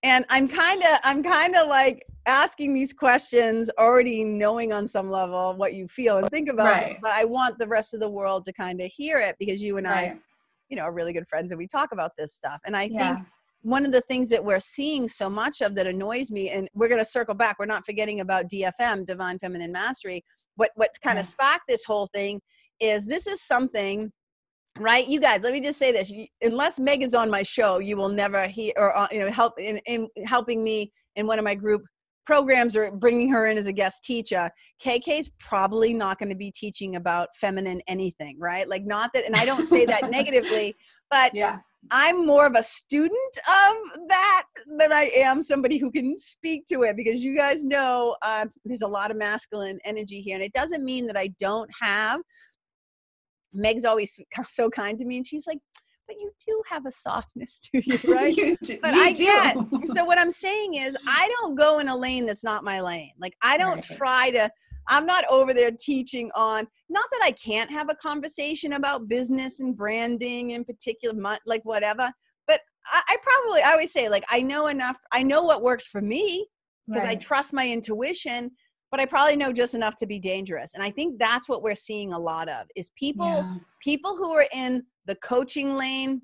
And 0.04 0.24
i'm 0.30 0.48
kind 0.48 0.84
of 0.84 1.00
i'm 1.04 1.24
kind 1.24 1.56
of 1.56 1.68
like 1.68 2.06
asking 2.28 2.74
these 2.74 2.94
questions 2.94 3.70
already 3.78 4.24
knowing 4.24 4.74
on 4.74 4.88
some 4.88 5.10
level 5.10 5.56
what 5.58 5.74
you 5.74 5.88
feel 5.88 6.18
and 6.18 6.30
think 6.30 6.50
about 6.50 6.74
right. 6.74 6.92
it 6.94 6.98
but 7.02 7.12
i 7.12 7.24
want 7.24 7.58
the 7.60 7.68
rest 7.68 7.94
of 7.94 8.00
the 8.00 8.10
world 8.10 8.44
to 8.44 8.54
kind 8.54 8.82
of 8.82 8.92
hear 8.92 9.18
it 9.18 9.36
because 9.40 9.62
you 9.62 9.78
and 9.78 9.88
right. 9.88 10.14
i 10.14 10.20
you 10.70 10.76
know 10.76 10.84
are 10.84 10.92
really 10.92 11.14
good 11.14 11.28
friends 11.28 11.52
and 11.52 11.58
we 11.58 11.68
talk 11.68 11.92
about 11.92 12.12
this 12.18 12.34
stuff 12.34 12.60
and 12.66 12.76
i 12.76 12.84
yeah. 12.84 13.16
think 13.16 13.28
one 13.62 13.86
of 13.86 13.92
the 13.92 14.02
things 14.02 14.30
that 14.30 14.44
we're 14.44 14.60
seeing 14.60 15.08
so 15.08 15.28
much 15.28 15.62
of 15.62 15.74
that 15.74 15.88
annoys 15.88 16.30
me 16.30 16.50
and 16.52 16.70
we're 16.76 16.88
going 16.88 17.00
to 17.00 17.06
circle 17.06 17.34
back 17.36 17.58
we're 17.60 17.66
not 17.66 17.86
forgetting 17.86 18.20
about 18.20 18.50
dfm 18.50 19.06
divine 19.06 19.38
feminine 19.40 19.72
mastery 19.72 20.24
what 20.56 20.72
what 20.76 20.92
kind 21.04 21.18
yeah. 21.18 21.22
of 21.22 21.26
sparked 21.26 21.66
this 21.68 21.84
whole 21.84 22.08
thing 22.08 22.42
is 22.80 23.08
this 23.08 23.28
is 23.28 23.42
something 23.42 24.12
right 24.80 25.08
you 25.08 25.20
guys 25.20 25.44
let 25.44 25.54
me 25.54 25.62
just 25.62 25.80
say 25.80 25.92
this 25.92 26.12
unless 26.42 26.80
meg 26.80 27.02
is 27.02 27.16
on 27.16 27.30
my 27.30 27.42
show 27.42 27.80
you 27.80 27.96
will 27.96 28.10
never 28.10 28.46
hear 28.48 28.74
or 28.76 28.96
uh, 28.96 29.08
you 29.12 29.20
know 29.20 29.32
help 29.32 29.54
in, 29.58 29.78
in 29.86 30.08
helping 30.26 30.64
me 30.64 30.92
in 31.16 31.26
one 31.26 31.40
of 31.40 31.46
my 31.46 31.56
group 31.56 31.82
programs 32.26 32.76
or 32.76 32.92
bringing 32.92 33.30
her 33.30 33.46
in 33.48 33.58
as 33.58 33.68
a 33.68 33.74
guest 33.74 34.04
teacher 34.04 34.50
kk's 34.84 35.30
probably 35.40 35.94
not 35.94 36.18
going 36.20 36.30
to 36.30 36.36
be 36.36 36.52
teaching 36.52 36.96
about 36.96 37.30
feminine 37.36 37.82
anything 37.88 38.38
right? 38.40 38.68
Like 38.68 38.86
not 38.86 39.12
that 39.14 39.26
and 39.26 39.36
i 39.36 39.46
don't 39.46 39.66
say 39.66 39.86
that 39.86 40.10
negatively 40.10 40.76
but 41.12 41.34
yeah. 41.34 41.60
I'm 41.92 42.26
more 42.26 42.48
of 42.48 42.56
a 42.56 42.64
student 42.64 43.38
of 43.38 44.08
that 44.10 44.46
than 44.80 44.92
i 44.92 45.12
am 45.16 45.44
somebody 45.44 45.78
who 45.78 45.92
can 45.92 46.18
speak 46.18 46.66
to 46.68 46.82
it 46.84 46.96
because 46.98 47.22
you 47.22 47.38
guys 47.38 47.64
know 47.64 48.16
uh, 48.24 48.46
there's 48.64 48.82
a 48.82 48.88
lot 48.88 49.12
of 49.12 49.18
masculine 49.18 49.80
energy 49.86 50.20
here 50.20 50.36
and 50.36 50.44
it 50.44 50.54
doesn't 50.54 50.84
mean 50.84 51.06
that 51.08 51.18
i 51.18 51.28
don't 51.40 51.70
have 51.80 52.22
Meg's 53.56 53.86
always 53.86 54.20
so 54.48 54.70
kind 54.70 55.00
to 55.00 55.06
me, 55.06 55.18
and 55.18 55.26
she's 55.26 55.48
like, 55.48 55.60
but 56.08 56.18
you 56.20 56.32
do 56.46 56.62
have 56.70 56.86
a 56.86 56.92
softness 56.92 57.60
to 57.60 57.82
you, 57.84 58.00
right? 58.14 58.36
you 58.36 58.58
do, 58.64 58.78
but 58.82 58.94
you 58.94 59.02
I 59.02 59.12
get. 59.12 59.58
so 59.94 60.06
what 60.06 60.20
I'm 60.20 60.32
saying 60.32 60.76
is, 60.76 60.98
I 61.08 61.30
don't 61.40 61.56
go 61.56 61.80
in 61.80 61.88
a 61.88 61.96
lane 61.96 62.26
that's 62.26 62.44
not 62.44 62.64
my 62.64 62.82
lane. 62.82 63.12
Like 63.20 63.36
I 63.42 63.58
don't 63.58 63.76
right. 63.76 63.98
try 63.98 64.32
to. 64.32 64.50
I'm 64.88 65.08
not 65.08 65.26
over 65.32 65.54
there 65.54 65.72
teaching 65.72 66.30
on. 66.36 66.68
Not 66.90 67.06
that 67.12 67.22
I 67.24 67.32
can't 67.32 67.72
have 67.72 67.90
a 67.90 67.96
conversation 67.96 68.74
about 68.74 69.08
business 69.08 69.60
and 69.60 69.76
branding 69.76 70.52
in 70.52 70.64
particular, 70.64 71.16
like 71.48 71.64
whatever. 71.64 72.12
But 72.46 72.62
I, 72.86 73.02
I 73.10 73.18
probably 73.24 73.62
I 73.64 73.72
always 73.72 73.92
say 73.92 74.10
like 74.10 74.26
I 74.30 74.42
know 74.42 74.68
enough. 74.68 74.98
I 75.12 75.24
know 75.24 75.44
what 75.44 75.64
works 75.64 75.88
for 75.88 76.02
me 76.02 76.48
because 76.88 77.04
right. 77.04 77.18
I 77.18 77.22
trust 77.22 77.54
my 77.54 77.68
intuition 77.68 78.52
but 78.92 79.02
I 79.02 79.06
probably 79.06 79.36
know 79.36 79.52
just 79.52 79.76
enough 79.76 79.98
to 79.98 80.06
be 80.06 80.20
dangerous. 80.20 80.74
And 80.74 80.82
I 80.82 80.90
think 80.90 81.20
that's 81.20 81.50
what 81.50 81.62
we're 81.62 81.76
seeing 81.76 82.14
a 82.14 82.20
lot 82.20 82.48
of 82.48 82.68
is 82.78 82.92
people 82.92 83.26
yeah. 83.26 83.56
people 83.82 84.16
who 84.16 84.32
are 84.32 84.46
in 84.56 84.84
the 85.06 85.16
coaching 85.16 85.76
lane 85.76 86.22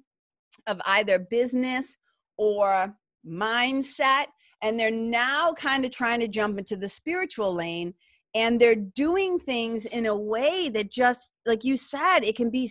of 0.67 0.81
either 0.85 1.19
business 1.19 1.97
or 2.37 2.95
mindset 3.25 4.25
and 4.63 4.79
they're 4.79 4.91
now 4.91 5.53
kind 5.53 5.85
of 5.85 5.91
trying 5.91 6.19
to 6.19 6.27
jump 6.27 6.57
into 6.57 6.75
the 6.75 6.89
spiritual 6.89 7.53
lane 7.53 7.93
and 8.33 8.59
they're 8.59 8.75
doing 8.75 9.37
things 9.37 9.85
in 9.85 10.05
a 10.05 10.15
way 10.15 10.69
that 10.69 10.91
just 10.91 11.27
like 11.45 11.63
you 11.63 11.77
said 11.77 12.19
it 12.19 12.35
can 12.35 12.49
be 12.49 12.69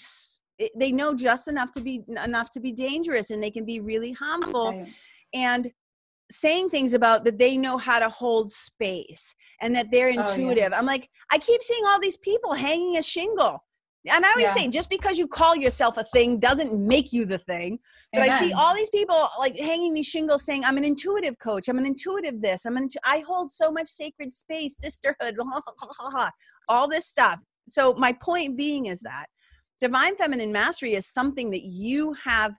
they 0.77 0.93
know 0.93 1.15
just 1.15 1.49
enough 1.49 1.70
to 1.73 1.81
be 1.81 2.03
enough 2.24 2.51
to 2.51 2.61
be 2.61 2.73
dangerous 2.73 3.31
and 3.31 3.43
they 3.43 3.51
can 3.51 3.65
be 3.65 3.81
really 3.81 4.12
harmful 4.12 4.87
and 5.32 5.70
saying 6.31 6.69
things 6.69 6.93
about 6.93 7.24
that 7.24 7.39
they 7.39 7.57
know 7.57 7.77
how 7.77 7.99
to 7.99 8.09
hold 8.09 8.51
space 8.51 9.35
and 9.61 9.74
that 9.74 9.91
they're 9.91 10.11
intuitive. 10.11 10.66
Oh, 10.66 10.74
yeah. 10.74 10.78
I'm 10.78 10.87
like, 10.87 11.09
I 11.32 11.39
keep 11.39 11.62
seeing 11.62 11.85
all 11.87 12.01
these 12.01 12.16
people 12.16 12.55
hanging 12.55 12.97
a 12.97 13.03
shingle. 13.03 13.62
And 14.09 14.25
I 14.25 14.31
always 14.31 14.47
yeah. 14.47 14.55
say, 14.55 14.69
just 14.69 14.89
because 14.89 15.19
you 15.19 15.27
call 15.27 15.55
yourself 15.55 15.99
a 15.99 16.05
thing 16.05 16.39
doesn't 16.39 16.75
make 16.75 17.13
you 17.13 17.27
the 17.27 17.39
thing. 17.39 17.79
But 18.13 18.23
Amen. 18.23 18.33
I 18.33 18.41
see 18.41 18.53
all 18.53 18.75
these 18.75 18.89
people 18.89 19.29
like 19.39 19.59
hanging 19.59 19.93
these 19.93 20.07
shingles 20.07 20.45
saying, 20.45 20.65
I'm 20.65 20.79
an 20.79 20.85
intuitive 20.85 21.39
coach. 21.39 21.69
I'm 21.69 21.77
an 21.77 21.85
intuitive 21.85 22.41
this. 22.41 22.65
I'm 22.65 22.79
an, 22.79 22.85
intu- 22.85 22.99
I 23.05 23.23
hold 23.27 23.51
so 23.51 23.71
much 23.71 23.89
sacred 23.89 24.33
space, 24.33 24.79
sisterhood, 24.79 25.37
all 26.69 26.89
this 26.89 27.07
stuff. 27.07 27.41
So 27.69 27.95
my 27.99 28.13
point 28.13 28.57
being 28.57 28.87
is 28.87 29.01
that 29.01 29.27
divine 29.81 30.17
feminine 30.17 30.53
mastery 30.53 30.95
is 30.95 31.07
something 31.07 31.51
that 31.51 31.65
you 31.65 32.15
have, 32.25 32.55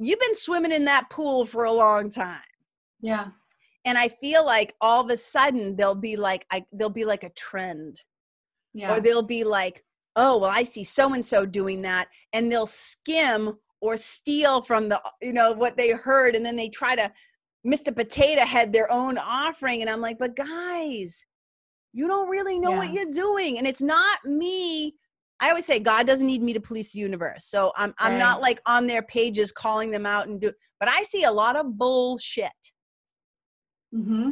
you've 0.00 0.20
been 0.20 0.34
swimming 0.34 0.72
in 0.72 0.84
that 0.86 1.10
pool 1.10 1.44
for 1.44 1.64
a 1.64 1.72
long 1.72 2.10
time. 2.10 2.40
Yeah. 3.00 3.28
And 3.84 3.96
I 3.96 4.08
feel 4.08 4.44
like 4.44 4.74
all 4.80 5.04
of 5.04 5.10
a 5.10 5.16
sudden 5.16 5.76
there'll 5.76 5.94
be 5.94 6.16
like 6.16 6.44
I 6.50 6.64
there'll 6.70 6.90
be 6.90 7.04
like 7.04 7.24
a 7.24 7.30
trend. 7.30 8.00
Yeah. 8.74 8.94
Or 8.94 9.00
they'll 9.00 9.22
be 9.22 9.42
like, 9.42 9.82
oh 10.16 10.38
well 10.38 10.50
I 10.50 10.64
see 10.64 10.84
so 10.84 11.14
and 11.14 11.24
so 11.24 11.46
doing 11.46 11.82
that 11.82 12.08
and 12.32 12.50
they'll 12.50 12.66
skim 12.66 13.54
or 13.80 13.96
steal 13.96 14.62
from 14.62 14.88
the 14.88 15.00
you 15.22 15.32
know 15.32 15.52
what 15.52 15.76
they 15.76 15.90
heard 15.90 16.34
and 16.34 16.44
then 16.44 16.56
they 16.56 16.68
try 16.68 16.94
to 16.96 17.10
Mr. 17.66 17.94
Potato 17.94 18.44
Head 18.44 18.72
their 18.72 18.90
own 18.90 19.18
offering 19.18 19.80
and 19.82 19.90
I'm 19.90 20.00
like, 20.00 20.18
but 20.18 20.34
guys, 20.34 21.24
you 21.92 22.06
don't 22.06 22.28
really 22.28 22.58
know 22.58 22.70
yeah. 22.70 22.78
what 22.78 22.92
you're 22.92 23.12
doing. 23.12 23.58
And 23.58 23.66
it's 23.66 23.82
not 23.82 24.24
me. 24.24 24.94
I 25.40 25.48
always 25.48 25.66
say 25.66 25.78
God 25.78 26.06
doesn't 26.06 26.26
need 26.26 26.42
me 26.42 26.52
to 26.52 26.60
police 26.60 26.92
the 26.92 27.00
universe. 27.00 27.46
So 27.46 27.72
I'm 27.76 27.94
I'm 27.98 28.12
right. 28.12 28.18
not 28.18 28.40
like 28.40 28.60
on 28.66 28.86
their 28.86 29.02
pages 29.02 29.52
calling 29.52 29.90
them 29.90 30.06
out 30.06 30.28
and 30.28 30.40
do 30.40 30.52
but 30.78 30.88
I 30.88 31.02
see 31.02 31.24
a 31.24 31.32
lot 31.32 31.56
of 31.56 31.76
bullshit. 31.76 32.50
Mm-hmm. 33.94 34.30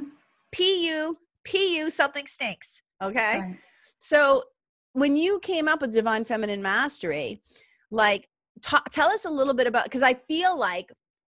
PU, 0.55 1.17
PU, 1.47 1.91
something 1.91 2.27
stinks. 2.27 2.81
Okay. 3.03 3.41
Right. 3.41 3.59
So 4.01 4.45
when 5.01 5.17
you 5.17 5.41
came 5.41 5.69
up 5.69 5.81
with 5.81 5.95
Divine 5.95 6.25
Feminine 6.25 6.63
Mastery, 6.63 7.43
like, 7.91 8.29
t- 8.63 8.77
tell 8.91 9.11
us 9.11 9.25
a 9.25 9.31
little 9.31 9.55
bit 9.55 9.67
about, 9.67 9.85
because 9.85 10.03
I 10.03 10.15
feel 10.15 10.59
like 10.59 10.91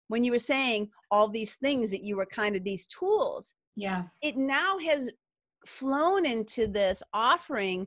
when 0.09 0.24
you 0.24 0.32
were 0.32 0.39
saying 0.39 0.90
all 1.10 1.28
these 1.28 1.56
things 1.56 1.90
that 1.90 2.02
you 2.02 2.16
were 2.16 2.26
kind 2.26 2.55
of 2.55 2.64
these 2.64 2.86
tools. 2.86 3.55
Yeah. 3.76 4.05
It 4.20 4.36
now 4.36 4.78
has 4.78 5.10
flown 5.66 6.26
into 6.26 6.66
this 6.66 7.02
offering 7.12 7.86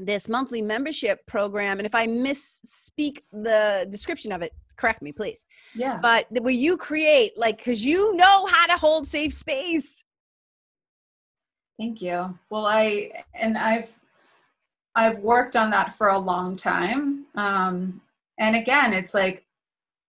this 0.00 0.28
monthly 0.28 0.60
membership 0.60 1.24
program 1.26 1.78
and 1.78 1.86
if 1.86 1.94
i 1.94 2.06
misspeak 2.06 3.18
the 3.32 3.86
description 3.90 4.30
of 4.30 4.42
it 4.42 4.52
correct 4.76 5.00
me 5.00 5.10
please 5.10 5.46
yeah 5.74 5.98
but 6.02 6.26
will 6.42 6.50
you 6.50 6.76
create 6.76 7.32
like 7.38 7.56
because 7.56 7.82
you 7.82 8.14
know 8.14 8.44
how 8.46 8.66
to 8.66 8.76
hold 8.76 9.06
safe 9.06 9.32
space 9.32 10.02
thank 11.78 12.02
you 12.02 12.36
well 12.50 12.66
i 12.66 13.10
and 13.32 13.56
i've 13.56 13.98
i've 14.96 15.18
worked 15.20 15.56
on 15.56 15.70
that 15.70 15.94
for 15.96 16.08
a 16.08 16.18
long 16.18 16.56
time 16.56 17.24
um 17.36 18.00
and 18.38 18.56
again 18.56 18.92
it's 18.92 19.14
like 19.14 19.44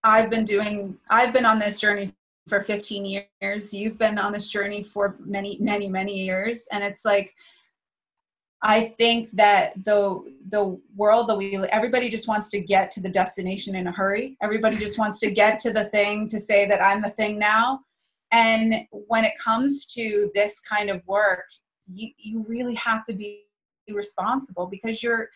i've 0.04 0.30
been 0.30 0.46
doing 0.46 0.98
i've 1.10 1.34
been 1.34 1.46
on 1.46 1.60
this 1.60 1.76
journey 1.80 2.12
for 2.48 2.62
15 2.62 3.24
years 3.42 3.74
you've 3.74 3.98
been 3.98 4.18
on 4.18 4.32
this 4.32 4.48
journey 4.48 4.82
for 4.84 5.16
many 5.20 5.58
many 5.60 5.88
many 5.88 6.18
years 6.18 6.68
and 6.72 6.84
it's 6.84 7.06
like 7.06 7.34
I 8.62 8.96
think 8.98 9.30
that 9.34 9.74
the 9.86 10.34
the 10.50 10.80
world 10.96 11.30
that 11.30 11.38
we 11.38 11.58
everybody 11.68 12.10
just 12.10 12.28
wants 12.28 12.50
to 12.50 12.60
get 12.60 12.90
to 12.92 13.02
the 13.02 13.10
destination 13.10 13.76
in 13.76 13.88
a 13.88 13.92
hurry. 13.92 14.36
Everybody 14.42 14.78
just 14.78 14.98
wants 14.98 15.20
to 15.20 15.32
get 15.32 15.60
to 15.62 15.72
the 15.72 15.86
thing 15.86 16.28
to 16.30 16.40
say 16.40 16.68
that 16.68 16.82
I'm 16.82 17.02
the 17.02 17.12
thing 17.12 17.38
now. 17.38 17.82
And 18.32 18.88
when 18.92 19.26
it 19.26 19.38
comes 19.38 19.86
to 19.94 20.32
this 20.34 20.60
kind 20.60 20.90
of 20.90 21.06
work, 21.06 21.46
you 21.86 22.10
you 22.18 22.46
really 22.48 22.76
have 22.76 23.06
to 23.06 23.14
be 23.14 23.44
responsible 23.94 24.68
because 24.68 25.02
you're 25.02 25.30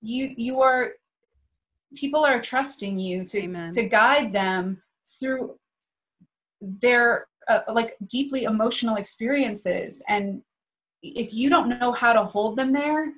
you 0.00 0.34
you 0.36 0.60
are 0.60 0.92
people 1.94 2.24
are 2.24 2.40
trusting 2.40 2.98
you 2.98 3.24
to 3.24 3.42
Amen. 3.44 3.72
to 3.72 3.88
guide 3.88 4.32
them 4.32 4.82
through 5.18 5.56
their 6.60 7.26
uh, 7.48 7.60
like 7.68 7.96
deeply 8.08 8.44
emotional 8.44 8.96
experiences 8.96 10.02
and 10.08 10.42
if 11.02 11.32
you 11.32 11.48
don't 11.48 11.68
know 11.68 11.92
how 11.92 12.12
to 12.12 12.24
hold 12.24 12.56
them 12.56 12.72
there 12.72 13.12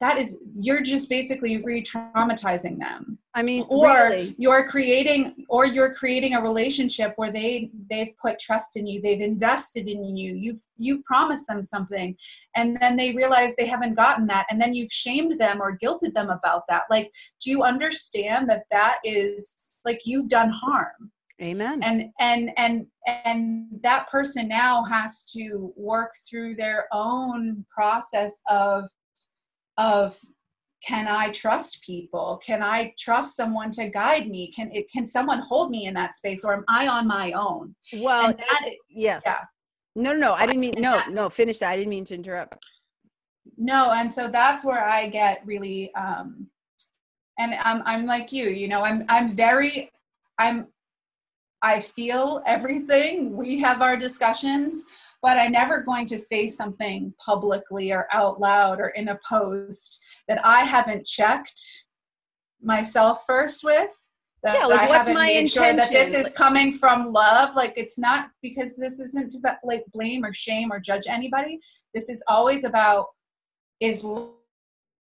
that 0.00 0.18
is 0.18 0.38
you're 0.52 0.82
just 0.82 1.08
basically 1.08 1.62
re-traumatizing 1.62 2.78
them. 2.78 3.18
I 3.34 3.42
mean 3.42 3.64
or 3.68 3.88
really? 3.88 4.34
you're 4.38 4.68
creating 4.68 5.44
or 5.48 5.64
you're 5.66 5.94
creating 5.94 6.34
a 6.34 6.42
relationship 6.42 7.12
where 7.16 7.32
they 7.32 7.70
they've 7.90 8.10
put 8.20 8.38
trust 8.38 8.76
in 8.76 8.86
you 8.86 9.00
they've 9.00 9.20
invested 9.20 9.86
in 9.86 10.16
you 10.16 10.34
you've 10.34 10.60
you've 10.76 11.04
promised 11.04 11.46
them 11.46 11.62
something 11.62 12.16
and 12.56 12.76
then 12.80 12.96
they 12.96 13.12
realize 13.12 13.54
they 13.54 13.66
haven't 13.66 13.94
gotten 13.94 14.26
that 14.26 14.46
and 14.50 14.60
then 14.60 14.74
you've 14.74 14.92
shamed 14.92 15.38
them 15.40 15.60
or 15.60 15.78
guilted 15.78 16.14
them 16.14 16.30
about 16.30 16.62
that. 16.68 16.84
Like 16.90 17.12
do 17.40 17.50
you 17.50 17.62
understand 17.62 18.48
that 18.50 18.64
that 18.70 18.98
is 19.04 19.72
like 19.84 20.00
you've 20.04 20.28
done 20.28 20.50
harm? 20.50 21.12
Amen. 21.40 21.82
And 21.84 22.10
and 22.18 22.50
and 22.56 22.86
and 23.06 23.66
that 23.82 24.08
person 24.08 24.48
now 24.48 24.82
has 24.84 25.24
to 25.36 25.72
work 25.76 26.12
through 26.28 26.56
their 26.56 26.88
own 26.92 27.64
process 27.70 28.42
of 28.50 28.90
of 29.78 30.18
can 30.86 31.08
i 31.08 31.30
trust 31.30 31.82
people? 31.82 32.40
Can 32.44 32.62
i 32.62 32.92
trust 32.98 33.34
someone 33.34 33.70
to 33.72 33.88
guide 33.88 34.28
me? 34.28 34.52
Can 34.52 34.70
it 34.72 34.90
can 34.90 35.06
someone 35.06 35.40
hold 35.40 35.70
me 35.70 35.86
in 35.86 35.94
that 35.94 36.14
space 36.14 36.44
or 36.44 36.54
am 36.54 36.64
i 36.68 36.86
on 36.86 37.06
my 37.06 37.32
own? 37.32 37.74
Well 37.94 38.32
that, 38.32 38.70
yes. 38.88 39.22
Yeah. 39.24 39.40
no 39.96 40.12
no 40.12 40.34
i 40.34 40.46
didn't 40.46 40.60
mean 40.60 40.74
no 40.78 40.92
that, 40.96 41.10
no 41.10 41.30
finish 41.30 41.58
that 41.58 41.70
i 41.70 41.76
didn't 41.76 41.90
mean 41.90 42.04
to 42.06 42.14
interrupt. 42.14 42.58
No 43.56 43.90
and 43.92 44.12
so 44.12 44.28
that's 44.28 44.64
where 44.64 44.84
i 44.84 45.08
get 45.08 45.42
really 45.44 45.92
um 45.94 46.46
and 47.38 47.54
i'm 47.54 47.82
i'm 47.86 48.06
like 48.06 48.30
you 48.32 48.48
you 48.48 48.68
know 48.68 48.82
i'm 48.82 49.04
i'm 49.08 49.34
very 49.34 49.90
i'm 50.38 50.68
I 51.62 51.80
feel 51.80 52.42
everything. 52.46 53.36
We 53.36 53.58
have 53.58 53.82
our 53.82 53.96
discussions, 53.96 54.84
but 55.22 55.36
I'm 55.36 55.52
never 55.52 55.82
going 55.82 56.06
to 56.06 56.18
say 56.18 56.46
something 56.46 57.12
publicly 57.24 57.92
or 57.92 58.06
out 58.12 58.40
loud 58.40 58.80
or 58.80 58.88
in 58.90 59.08
a 59.08 59.18
post 59.28 60.00
that 60.28 60.44
I 60.44 60.64
haven't 60.64 61.06
checked 61.06 61.86
myself 62.62 63.24
first 63.26 63.64
with 63.64 63.90
that 64.42 64.56
yeah, 64.56 64.66
like 64.66 64.80
I 64.80 64.88
what's 64.88 65.08
my 65.08 65.28
intention? 65.28 65.62
Sure 65.64 65.74
that 65.74 65.90
this 65.90 66.14
is 66.14 66.32
coming 66.32 66.72
from 66.72 67.12
love. 67.12 67.56
Like 67.56 67.72
it's 67.76 67.98
not 67.98 68.30
because 68.40 68.76
this 68.76 69.00
isn't 69.00 69.34
about 69.34 69.56
like 69.64 69.84
blame 69.92 70.24
or 70.24 70.32
shame 70.32 70.70
or 70.70 70.78
judge 70.78 71.04
anybody. 71.08 71.58
This 71.94 72.08
is 72.08 72.22
always 72.28 72.64
about 72.64 73.06
is 73.80 74.04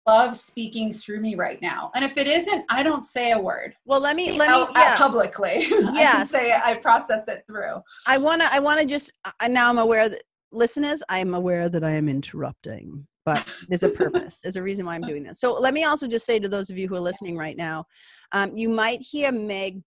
love 0.08 0.38
speaking 0.38 0.94
through 0.94 1.20
me 1.20 1.36
right 1.36 1.62
now. 1.62 1.92
And 1.94 2.04
if 2.04 2.18
it 2.18 2.28
isn't, 2.28 2.66
I 2.70 2.82
don't 2.82 3.06
say 3.06 3.32
a 3.32 3.40
word. 3.40 3.76
Well, 3.86 4.00
let 4.00 4.16
me 4.16 4.38
let 4.38 4.50
me 4.50 4.66
yeah. 4.76 4.96
publicly. 4.98 5.68
Yeah, 5.98 6.24
say 6.24 6.52
I 6.54 6.76
process 6.76 7.28
it 7.28 7.44
through. 7.48 7.82
I 8.08 8.18
wanna 8.18 8.48
I 8.52 8.60
wanna 8.60 8.86
just 8.86 9.12
uh, 9.26 9.48
now 9.48 9.70
I'm 9.70 9.78
aware 9.78 10.10
that 10.10 10.24
listeners, 10.52 11.04
I 11.10 11.20
am 11.20 11.34
aware 11.34 11.70
that 11.70 11.84
I 11.84 11.92
am 11.92 12.08
interrupting, 12.08 13.06
but 13.26 13.46
there's 13.68 13.84
a 13.84 13.90
purpose. 13.90 14.40
there's 14.44 14.56
a 14.56 14.64
reason 14.64 14.86
why 14.86 14.96
I'm 14.96 15.02
doing 15.02 15.24
this. 15.24 15.40
So 15.40 15.54
let 15.54 15.74
me 15.74 15.84
also 15.84 16.08
just 16.08 16.26
say 16.26 16.40
to 16.40 16.48
those 16.48 16.70
of 16.70 16.78
you 16.78 16.88
who 16.88 16.96
are 16.96 17.02
listening 17.02 17.38
right 17.38 17.58
now, 17.58 17.86
um, 18.32 18.52
you 18.56 18.70
might 18.70 19.02
hear 19.02 19.32
Meg 19.32 19.82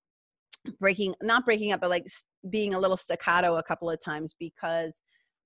breaking, 0.78 1.14
not 1.22 1.44
breaking 1.44 1.72
up, 1.72 1.80
but 1.80 1.90
like 1.90 2.06
being 2.50 2.74
a 2.74 2.78
little 2.78 2.96
staccato 2.96 3.56
a 3.56 3.62
couple 3.62 3.88
of 3.88 3.98
times 4.04 4.34
because 4.38 5.00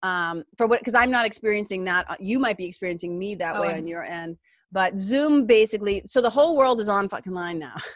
um, 0.05 0.45
for 0.59 0.67
what 0.67 0.81
because 0.81 0.95
I'm 0.95 1.11
not 1.11 1.25
experiencing 1.25 1.85
that. 1.85 2.09
Uh, 2.09 2.17
you 2.21 2.39
might 2.39 2.59
be 2.59 2.67
experiencing 2.67 3.19
me 3.19 3.35
that 3.37 3.57
oh, 3.57 3.63
way 3.63 3.75
on 3.75 3.87
your 3.87 4.05
end. 4.05 4.37
But 4.75 4.99
Zoom 4.99 5.47
basically, 5.47 6.03
so 6.05 6.21
the 6.21 6.29
whole 6.29 6.57
world 6.57 6.81
is 6.81 6.89
on 6.89 7.09
fucking 7.09 7.33
line 7.33 7.59
now. 7.59 7.77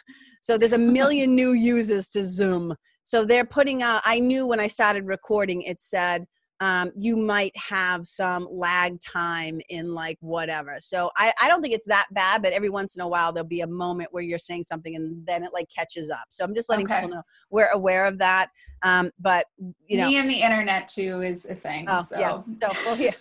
So 0.41 0.57
there's 0.57 0.73
a 0.73 0.79
million 0.79 1.35
new 1.35 1.53
users 1.53 2.09
to 2.11 2.25
Zoom. 2.25 2.75
So 3.03 3.25
they're 3.25 3.45
putting 3.45 3.83
out, 3.83 4.01
I 4.05 4.21
knew 4.21 4.47
when 4.47 4.61
I 4.61 4.69
started 4.69 5.05
recording, 5.05 5.63
it 5.63 5.83
said, 5.83 6.25
um, 6.61 6.91
you 6.97 7.17
might 7.17 7.53
have 7.57 8.07
some 8.07 8.49
lag 8.51 8.99
time 9.01 9.61
in 9.69 9.93
like 9.93 10.17
whatever. 10.21 10.77
So 10.79 11.11
I, 11.19 11.35
I 11.43 11.49
don't 11.49 11.61
think 11.61 11.75
it's 11.75 11.89
that 11.89 12.07
bad, 12.13 12.41
but 12.41 12.53
every 12.53 12.71
once 12.71 12.97
in 12.97 13.03
a 13.03 13.09
while 13.09 13.33
there'll 13.33 13.49
be 13.49 13.61
a 13.61 13.67
moment 13.67 14.11
where 14.13 14.23
you're 14.23 14.39
saying 14.39 14.63
something 14.63 14.95
and 14.95 15.27
then 15.27 15.43
it 15.43 15.51
like 15.53 15.67
catches 15.77 16.09
up. 16.09 16.27
So 16.31 16.45
I'm 16.45 16.55
just 16.55 16.71
letting 16.71 16.87
okay. 16.87 17.01
people 17.01 17.17
know 17.17 17.23
we're 17.51 17.71
aware 17.73 18.07
of 18.07 18.17
that. 18.19 18.49
Um, 18.85 19.11
but 19.19 19.47
you 19.87 19.99
know, 19.99 20.07
me 20.07 20.17
and 20.17 20.31
the 20.31 20.41
internet 20.41 20.89
too 20.89 21.21
is 21.21 21.47
a 21.47 21.55
thing. 21.57 21.87
Oh, 21.89 22.05
so. 22.05 22.19
yeah. 22.19 22.43
So 22.59 22.73
well, 22.87 22.97
yeah, 22.97 23.11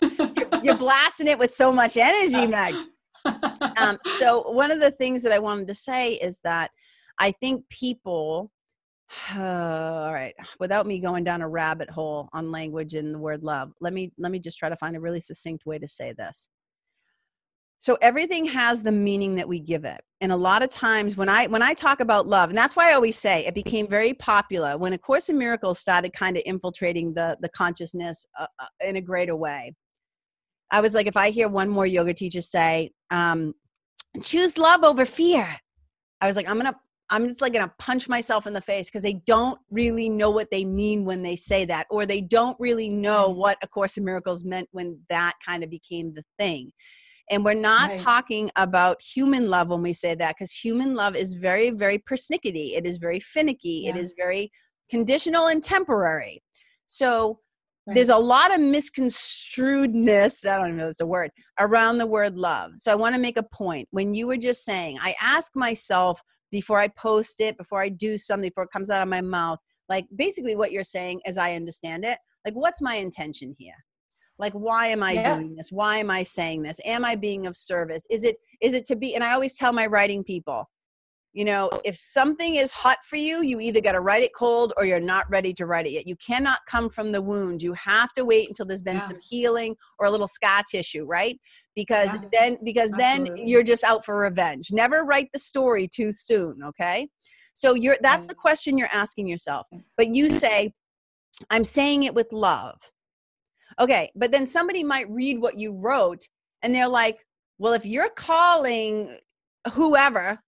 you're, 0.52 0.64
you're 0.64 0.78
blasting 0.78 1.26
it 1.26 1.38
with 1.38 1.52
so 1.52 1.72
much 1.72 1.96
energy, 1.96 2.46
Meg 2.46 2.74
um, 3.76 3.98
so 4.18 4.50
one 4.50 4.70
of 4.70 4.80
the 4.80 4.90
things 4.90 5.22
that 5.22 5.32
I 5.32 5.38
wanted 5.38 5.66
to 5.68 5.74
say 5.74 6.12
is 6.14 6.40
that 6.44 6.70
I 7.18 7.32
think 7.32 7.68
people, 7.68 8.50
uh, 9.36 9.40
all 9.42 10.12
right, 10.12 10.34
without 10.60 10.86
me 10.86 11.00
going 11.00 11.24
down 11.24 11.42
a 11.42 11.48
rabbit 11.48 11.90
hole 11.90 12.28
on 12.32 12.50
language 12.50 12.94
and 12.94 13.14
the 13.14 13.18
word 13.18 13.42
love, 13.42 13.72
let 13.80 13.92
me 13.92 14.12
let 14.18 14.32
me 14.32 14.38
just 14.38 14.58
try 14.58 14.68
to 14.68 14.76
find 14.76 14.96
a 14.96 15.00
really 15.00 15.20
succinct 15.20 15.66
way 15.66 15.78
to 15.78 15.88
say 15.88 16.12
this. 16.12 16.48
So 17.80 17.96
everything 18.02 18.44
has 18.46 18.82
the 18.82 18.90
meaning 18.90 19.36
that 19.36 19.48
we 19.48 19.60
give 19.60 19.84
it. 19.84 20.00
And 20.20 20.32
a 20.32 20.36
lot 20.36 20.64
of 20.64 20.70
times 20.70 21.16
when 21.16 21.28
I 21.28 21.46
when 21.46 21.62
I 21.62 21.74
talk 21.74 22.00
about 22.00 22.26
love, 22.26 22.48
and 22.48 22.58
that's 22.58 22.74
why 22.74 22.90
I 22.90 22.94
always 22.94 23.16
say 23.16 23.46
it 23.46 23.54
became 23.54 23.86
very 23.86 24.14
popular 24.14 24.76
when 24.76 24.92
A 24.92 24.98
Course 24.98 25.28
in 25.28 25.38
Miracles 25.38 25.78
started 25.78 26.12
kind 26.12 26.36
of 26.36 26.42
infiltrating 26.44 27.14
the 27.14 27.36
the 27.40 27.48
consciousness 27.50 28.26
uh, 28.38 28.46
uh, 28.58 28.66
in 28.84 28.96
a 28.96 29.00
greater 29.00 29.36
way. 29.36 29.74
I 30.70 30.80
was 30.80 30.94
like, 30.94 31.06
if 31.06 31.16
I 31.16 31.30
hear 31.30 31.48
one 31.48 31.68
more 31.68 31.86
yoga 31.86 32.14
teacher 32.14 32.40
say, 32.40 32.92
um, 33.10 33.54
choose 34.22 34.58
love 34.58 34.84
over 34.84 35.04
fear, 35.04 35.58
I 36.20 36.26
was 36.26 36.36
like, 36.36 36.48
I'm 36.48 36.60
to, 36.60 36.74
I'm 37.10 37.26
just 37.26 37.40
like 37.40 37.54
going 37.54 37.66
to 37.66 37.74
punch 37.78 38.08
myself 38.08 38.46
in 38.46 38.52
the 38.52 38.60
face 38.60 38.88
because 38.88 39.02
they 39.02 39.22
don't 39.26 39.58
really 39.70 40.08
know 40.08 40.30
what 40.30 40.50
they 40.50 40.64
mean 40.64 41.04
when 41.04 41.22
they 41.22 41.36
say 41.36 41.64
that, 41.64 41.86
or 41.90 42.04
they 42.04 42.20
don't 42.20 42.58
really 42.60 42.90
know 42.90 43.30
what 43.30 43.56
A 43.62 43.66
Course 43.66 43.96
in 43.96 44.04
Miracles 44.04 44.44
meant 44.44 44.68
when 44.72 45.00
that 45.08 45.34
kind 45.46 45.64
of 45.64 45.70
became 45.70 46.12
the 46.12 46.24
thing. 46.38 46.70
And 47.30 47.44
we're 47.44 47.54
not 47.54 47.90
right. 47.90 47.98
talking 47.98 48.50
about 48.56 49.02
human 49.02 49.48
love 49.48 49.68
when 49.68 49.82
we 49.82 49.92
say 49.92 50.14
that 50.14 50.34
because 50.36 50.52
human 50.52 50.94
love 50.94 51.14
is 51.14 51.34
very, 51.34 51.70
very 51.70 51.98
persnickety. 51.98 52.76
It 52.76 52.86
is 52.86 52.96
very 52.96 53.20
finicky. 53.20 53.82
Yeah. 53.84 53.90
It 53.90 53.96
is 53.96 54.14
very 54.16 54.50
conditional 54.90 55.48
and 55.48 55.62
temporary. 55.62 56.42
So 56.86 57.40
Right. 57.88 57.94
There's 57.94 58.10
a 58.10 58.18
lot 58.18 58.52
of 58.54 58.60
misconstruedness, 58.60 60.44
I 60.44 60.58
don't 60.58 60.66
even 60.66 60.76
know 60.76 60.84
if 60.84 60.90
it's 60.90 61.00
a 61.00 61.06
word, 61.06 61.30
around 61.58 61.96
the 61.96 62.06
word 62.06 62.36
love. 62.36 62.72
So 62.76 62.92
I 62.92 62.94
want 62.94 63.14
to 63.14 63.20
make 63.20 63.38
a 63.38 63.42
point. 63.42 63.88
When 63.92 64.12
you 64.12 64.26
were 64.26 64.36
just 64.36 64.62
saying, 64.62 64.98
I 65.00 65.14
ask 65.22 65.52
myself 65.56 66.20
before 66.52 66.78
I 66.78 66.88
post 66.88 67.40
it, 67.40 67.56
before 67.56 67.80
I 67.80 67.88
do 67.88 68.18
something, 68.18 68.50
before 68.50 68.64
it 68.64 68.70
comes 68.74 68.90
out 68.90 69.00
of 69.00 69.08
my 69.08 69.22
mouth, 69.22 69.58
like 69.88 70.04
basically 70.14 70.54
what 70.54 70.70
you're 70.70 70.82
saying, 70.82 71.22
as 71.24 71.38
I 71.38 71.54
understand 71.54 72.04
it, 72.04 72.18
like 72.44 72.52
what's 72.52 72.82
my 72.82 72.96
intention 72.96 73.56
here? 73.58 73.72
Like 74.38 74.52
why 74.52 74.88
am 74.88 75.02
I 75.02 75.12
yeah. 75.12 75.34
doing 75.34 75.56
this? 75.56 75.72
Why 75.72 75.96
am 75.96 76.10
I 76.10 76.24
saying 76.24 76.64
this? 76.64 76.80
Am 76.84 77.06
I 77.06 77.16
being 77.16 77.46
of 77.46 77.56
service? 77.56 78.06
Is 78.10 78.22
it 78.22 78.36
is 78.60 78.74
it 78.74 78.84
to 78.84 78.96
be 78.96 79.14
and 79.14 79.24
I 79.24 79.32
always 79.32 79.56
tell 79.56 79.72
my 79.72 79.86
writing 79.86 80.22
people, 80.22 80.68
you 81.32 81.44
know 81.44 81.70
if 81.84 81.96
something 81.96 82.56
is 82.56 82.72
hot 82.72 82.98
for 83.04 83.16
you 83.16 83.42
you 83.42 83.60
either 83.60 83.80
got 83.80 83.92
to 83.92 84.00
write 84.00 84.22
it 84.22 84.34
cold 84.34 84.72
or 84.76 84.84
you're 84.84 85.00
not 85.00 85.28
ready 85.30 85.52
to 85.54 85.66
write 85.66 85.86
it 85.86 85.90
yet. 85.90 86.06
You 86.06 86.16
cannot 86.16 86.60
come 86.66 86.88
from 86.88 87.12
the 87.12 87.20
wound. 87.20 87.62
You 87.62 87.74
have 87.74 88.12
to 88.14 88.24
wait 88.24 88.48
until 88.48 88.66
there's 88.66 88.82
been 88.82 88.96
yeah. 88.96 89.02
some 89.02 89.18
healing 89.20 89.76
or 89.98 90.06
a 90.06 90.10
little 90.10 90.28
scar 90.28 90.62
tissue 90.70 91.04
right? 91.04 91.38
Because 91.74 92.14
yeah. 92.14 92.28
then 92.32 92.58
because 92.64 92.92
Absolutely. 92.92 93.40
then 93.40 93.48
you're 93.48 93.62
just 93.62 93.84
out 93.84 94.04
for 94.04 94.16
revenge. 94.18 94.70
Never 94.72 95.04
write 95.04 95.28
the 95.32 95.38
story 95.38 95.88
too 95.88 96.12
soon 96.12 96.62
okay? 96.62 97.08
So 97.54 97.74
you're 97.74 97.96
that's 98.00 98.26
the 98.26 98.34
question 98.34 98.78
you're 98.78 98.88
asking 98.92 99.26
yourself. 99.26 99.68
But 99.96 100.14
you 100.14 100.30
say 100.30 100.72
i'm 101.50 101.64
saying 101.64 102.04
it 102.04 102.14
with 102.14 102.32
love. 102.32 102.80
Okay 103.78 104.10
but 104.16 104.32
then 104.32 104.46
somebody 104.46 104.82
might 104.82 105.10
read 105.10 105.40
what 105.40 105.58
you 105.58 105.78
wrote 105.80 106.26
and 106.62 106.74
they're 106.74 106.88
like 106.88 107.18
well 107.58 107.74
if 107.74 107.84
you're 107.86 108.10
calling 108.10 109.18
whoever 109.74 110.40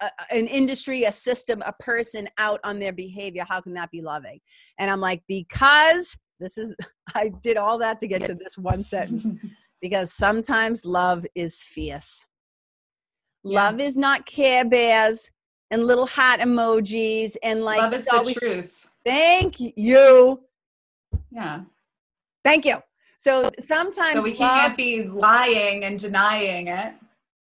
a, 0.00 0.10
an 0.30 0.46
industry, 0.46 1.04
a 1.04 1.12
system, 1.12 1.62
a 1.66 1.72
person 1.74 2.28
out 2.38 2.60
on 2.64 2.78
their 2.78 2.92
behavior, 2.92 3.44
how 3.48 3.60
can 3.60 3.74
that 3.74 3.90
be 3.90 4.00
loving? 4.00 4.40
And 4.78 4.90
I'm 4.90 5.00
like, 5.00 5.22
because 5.28 6.16
this 6.38 6.58
is, 6.58 6.74
I 7.14 7.30
did 7.42 7.56
all 7.56 7.78
that 7.78 8.00
to 8.00 8.08
get 8.08 8.24
to 8.24 8.34
this 8.34 8.56
one 8.56 8.82
sentence. 8.82 9.26
because 9.80 10.12
sometimes 10.12 10.84
love 10.84 11.26
is 11.34 11.62
fierce. 11.62 12.26
Yeah. 13.42 13.64
Love 13.64 13.80
is 13.80 13.96
not 13.96 14.26
care 14.26 14.64
bears 14.64 15.30
and 15.70 15.86
little 15.86 16.06
heart 16.06 16.40
emojis 16.40 17.36
and 17.42 17.62
like 17.62 17.78
love 17.78 17.94
is 17.94 18.04
the 18.04 18.16
always, 18.16 18.36
truth. 18.36 18.90
Thank 19.04 19.56
you. 19.76 20.40
Yeah. 21.30 21.62
Thank 22.44 22.66
you. 22.66 22.76
So 23.18 23.50
sometimes 23.66 24.14
so 24.14 24.22
we 24.22 24.32
can't 24.32 24.76
be 24.76 25.04
lying 25.04 25.84
and 25.84 25.98
denying 25.98 26.68
it. 26.68 26.94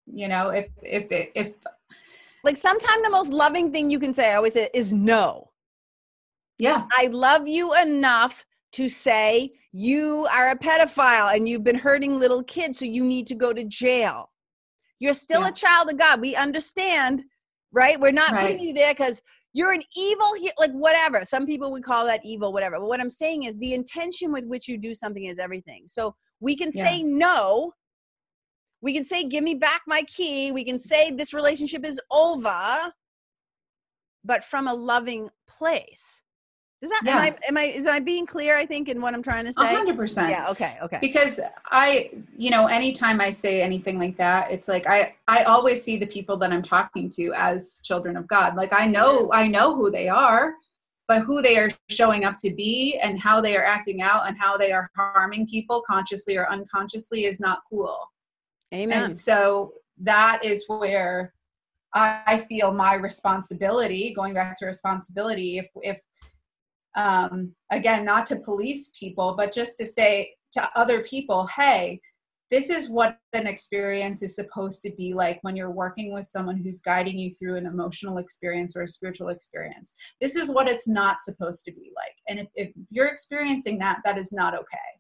You 0.07 0.29
know, 0.29 0.51
if 0.51 0.69
if 0.83 1.07
if 1.35 1.53
like 2.45 2.57
sometimes 2.57 3.03
the 3.03 3.11
most 3.11 3.33
loving 3.33 3.73
thing 3.73 3.91
you 3.91 3.99
can 3.99 4.13
say, 4.15 4.33
I 4.33 4.37
always 4.37 4.55
say, 4.55 4.69
is 4.75 4.93
no. 4.93 5.51
Yeah. 6.59 6.87
I 6.93 7.09
love 7.09 7.47
you 7.47 7.75
enough 7.75 8.45
to 8.73 8.89
say 8.89 9.53
you 9.73 10.27
are 10.33 10.51
a 10.51 10.59
pedophile 10.59 11.35
and 11.35 11.49
you've 11.49 11.65
been 11.65 11.79
hurting 11.79 12.19
little 12.19 12.43
kids, 12.43 12.79
so 12.79 12.85
you 12.85 13.05
need 13.05 13.27
to 13.29 13.35
go 13.35 13.53
to 13.53 13.65
jail. 13.65 14.31
You're 14.99 15.15
still 15.15 15.43
yeah. 15.43 15.49
a 15.49 15.53
child 15.53 15.91
of 15.91 15.99
God. 15.99 16.21
We 16.21 16.35
understand, 16.35 17.25
right? 17.73 17.99
We're 17.99 18.11
not 18.11 18.33
right. 18.33 18.43
putting 18.43 18.61
you 18.61 18.75
there 18.75 18.93
because 18.93 19.23
you're 19.53 19.73
an 19.73 19.83
evil, 19.97 20.33
like 20.59 20.73
whatever. 20.73 21.25
Some 21.25 21.47
people 21.47 21.71
would 21.71 21.85
call 21.85 22.07
that 22.07 22.21
evil, 22.25 22.53
whatever. 22.53 22.79
But 22.79 22.89
what 22.89 23.01
I'm 23.01 23.11
saying 23.11 23.45
is 23.45 23.59
the 23.59 23.75
intention 23.75 24.33
with 24.33 24.47
which 24.47 24.69
you 24.69 24.79
do 24.79 24.95
something 24.95 25.25
is 25.25 25.39
everything. 25.39 25.85
So 25.87 26.15
we 26.41 26.57
can 26.57 26.71
yeah. 26.75 26.85
say 26.85 27.03
no 27.03 27.73
we 28.81 28.93
can 28.93 29.05
say, 29.05 29.25
Give 29.25 29.45
me 29.45 29.55
back 29.55 29.83
my 29.87 30.03
key. 30.03 30.53
We 30.53 30.65
can 30.65 30.79
say, 30.79 31.11
This 31.11 31.35
relationship 31.35 31.85
is 31.85 32.01
over, 32.11 32.93
but 34.25 34.45
from 34.45 34.69
a 34.69 34.75
loving 34.75 35.29
place. 35.49 36.23
Does 36.81 36.91
that, 36.91 37.03
yeah. 37.05 37.17
am 37.17 37.19
I, 37.19 37.37
am 37.49 37.59
I, 37.59 37.63
is 37.65 37.89
I 37.89 37.99
being 37.99 38.25
clear, 38.25 38.57
I 38.57 38.65
think, 38.65 38.89
in 38.89 39.01
what 39.01 39.13
I'm 39.13 39.23
trying 39.23 39.45
to 39.47 39.53
say? 39.53 39.75
hundred 39.75 39.97
percent. 39.97 40.31
Yeah. 40.31 40.47
Okay. 40.49 40.77
Okay. 40.81 40.99
Because 41.01 41.41
I, 41.67 42.11
you 42.37 42.51
know, 42.51 42.67
anytime 42.67 43.21
I 43.21 43.31
say 43.31 43.63
anything 43.63 43.99
like 43.99 44.17
that, 44.19 44.53
it's 44.53 44.69
like, 44.69 44.87
I, 44.87 45.17
I 45.27 45.43
always 45.43 45.83
see 45.83 45.99
the 45.99 46.07
people 46.07 46.37
that 46.37 46.53
I'm 46.53 46.63
talking 46.63 47.11
to 47.11 47.33
as 47.35 47.81
children 47.83 48.17
of 48.17 48.29
God. 48.29 48.55
Like 48.55 48.73
I 48.73 48.87
know, 48.87 49.29
I 49.33 49.49
know 49.49 49.75
who 49.75 49.91
they 49.91 50.09
are, 50.09 50.55
but 51.09 51.23
who 51.23 51.43
they 51.43 51.59
are 51.59 51.71
showing 51.89 52.25
up 52.25 52.37
to 52.39 52.55
be 52.55 52.97
and 53.03 53.19
how 53.19 53.41
they 53.41 53.57
are 53.57 53.65
acting 53.65 54.01
out 54.01 54.29
and 54.29 54.39
how 54.39 54.57
they 54.57 54.71
are 54.71 54.89
harming 54.95 55.49
people 55.49 55.83
consciously 55.85 56.37
or 56.37 56.49
unconsciously 56.49 57.25
is 57.25 57.41
not 57.41 57.63
cool. 57.69 57.99
Amen. 58.75 59.05
And 59.05 59.19
so 59.19 59.73
that 59.99 60.45
is 60.45 60.65
where 60.69 61.33
I 61.95 62.45
feel 62.49 62.73
my 62.73 62.95
responsibility, 62.95 64.13
going 64.15 64.35
back 64.35 64.59
to 64.59 64.67
responsibility, 64.67 65.59
if, 65.59 65.67
if 65.77 66.01
um, 66.97 67.55
again, 67.73 68.05
not 68.05 68.27
to 68.27 68.37
police 68.37 68.91
people, 68.99 69.35
but 69.37 69.55
just 69.55 69.79
to 69.79 69.87
say 69.87 70.35
to 70.53 70.71
other 70.79 71.03
people, 71.03 71.47
hey, 71.47 72.01
this 72.51 72.71
is 72.71 72.89
what 72.89 73.19
an 73.35 73.47
experience 73.47 74.23
is 74.23 74.35
supposed 74.35 74.83
to 74.83 74.91
be 74.97 75.13
like 75.13 75.39
when 75.43 75.55
you're 75.55 75.71
working 75.71 76.13
with 76.15 76.27
someone 76.27 76.57
who's 76.57 76.81
guiding 76.81 77.19
you 77.19 77.31
through 77.31 77.57
an 77.57 77.67
emotional 77.67 78.19
experience 78.19 78.75
or 78.75 78.83
a 78.83 78.89
spiritual 78.89 79.29
experience. 79.29 79.95
This 80.21 80.35
is 80.35 80.51
what 80.51 80.67
it's 80.67 80.89
not 80.89 81.21
supposed 81.21 81.65
to 81.67 81.73
be 81.73 81.93
like. 81.95 82.15
And 82.27 82.39
if, 82.39 82.49
if 82.55 82.73
you're 82.91 83.09
experiencing 83.09 83.79
that, 83.79 83.99
that 84.05 84.17
is 84.17 84.33
not 84.33 84.55
okay. 84.55 84.98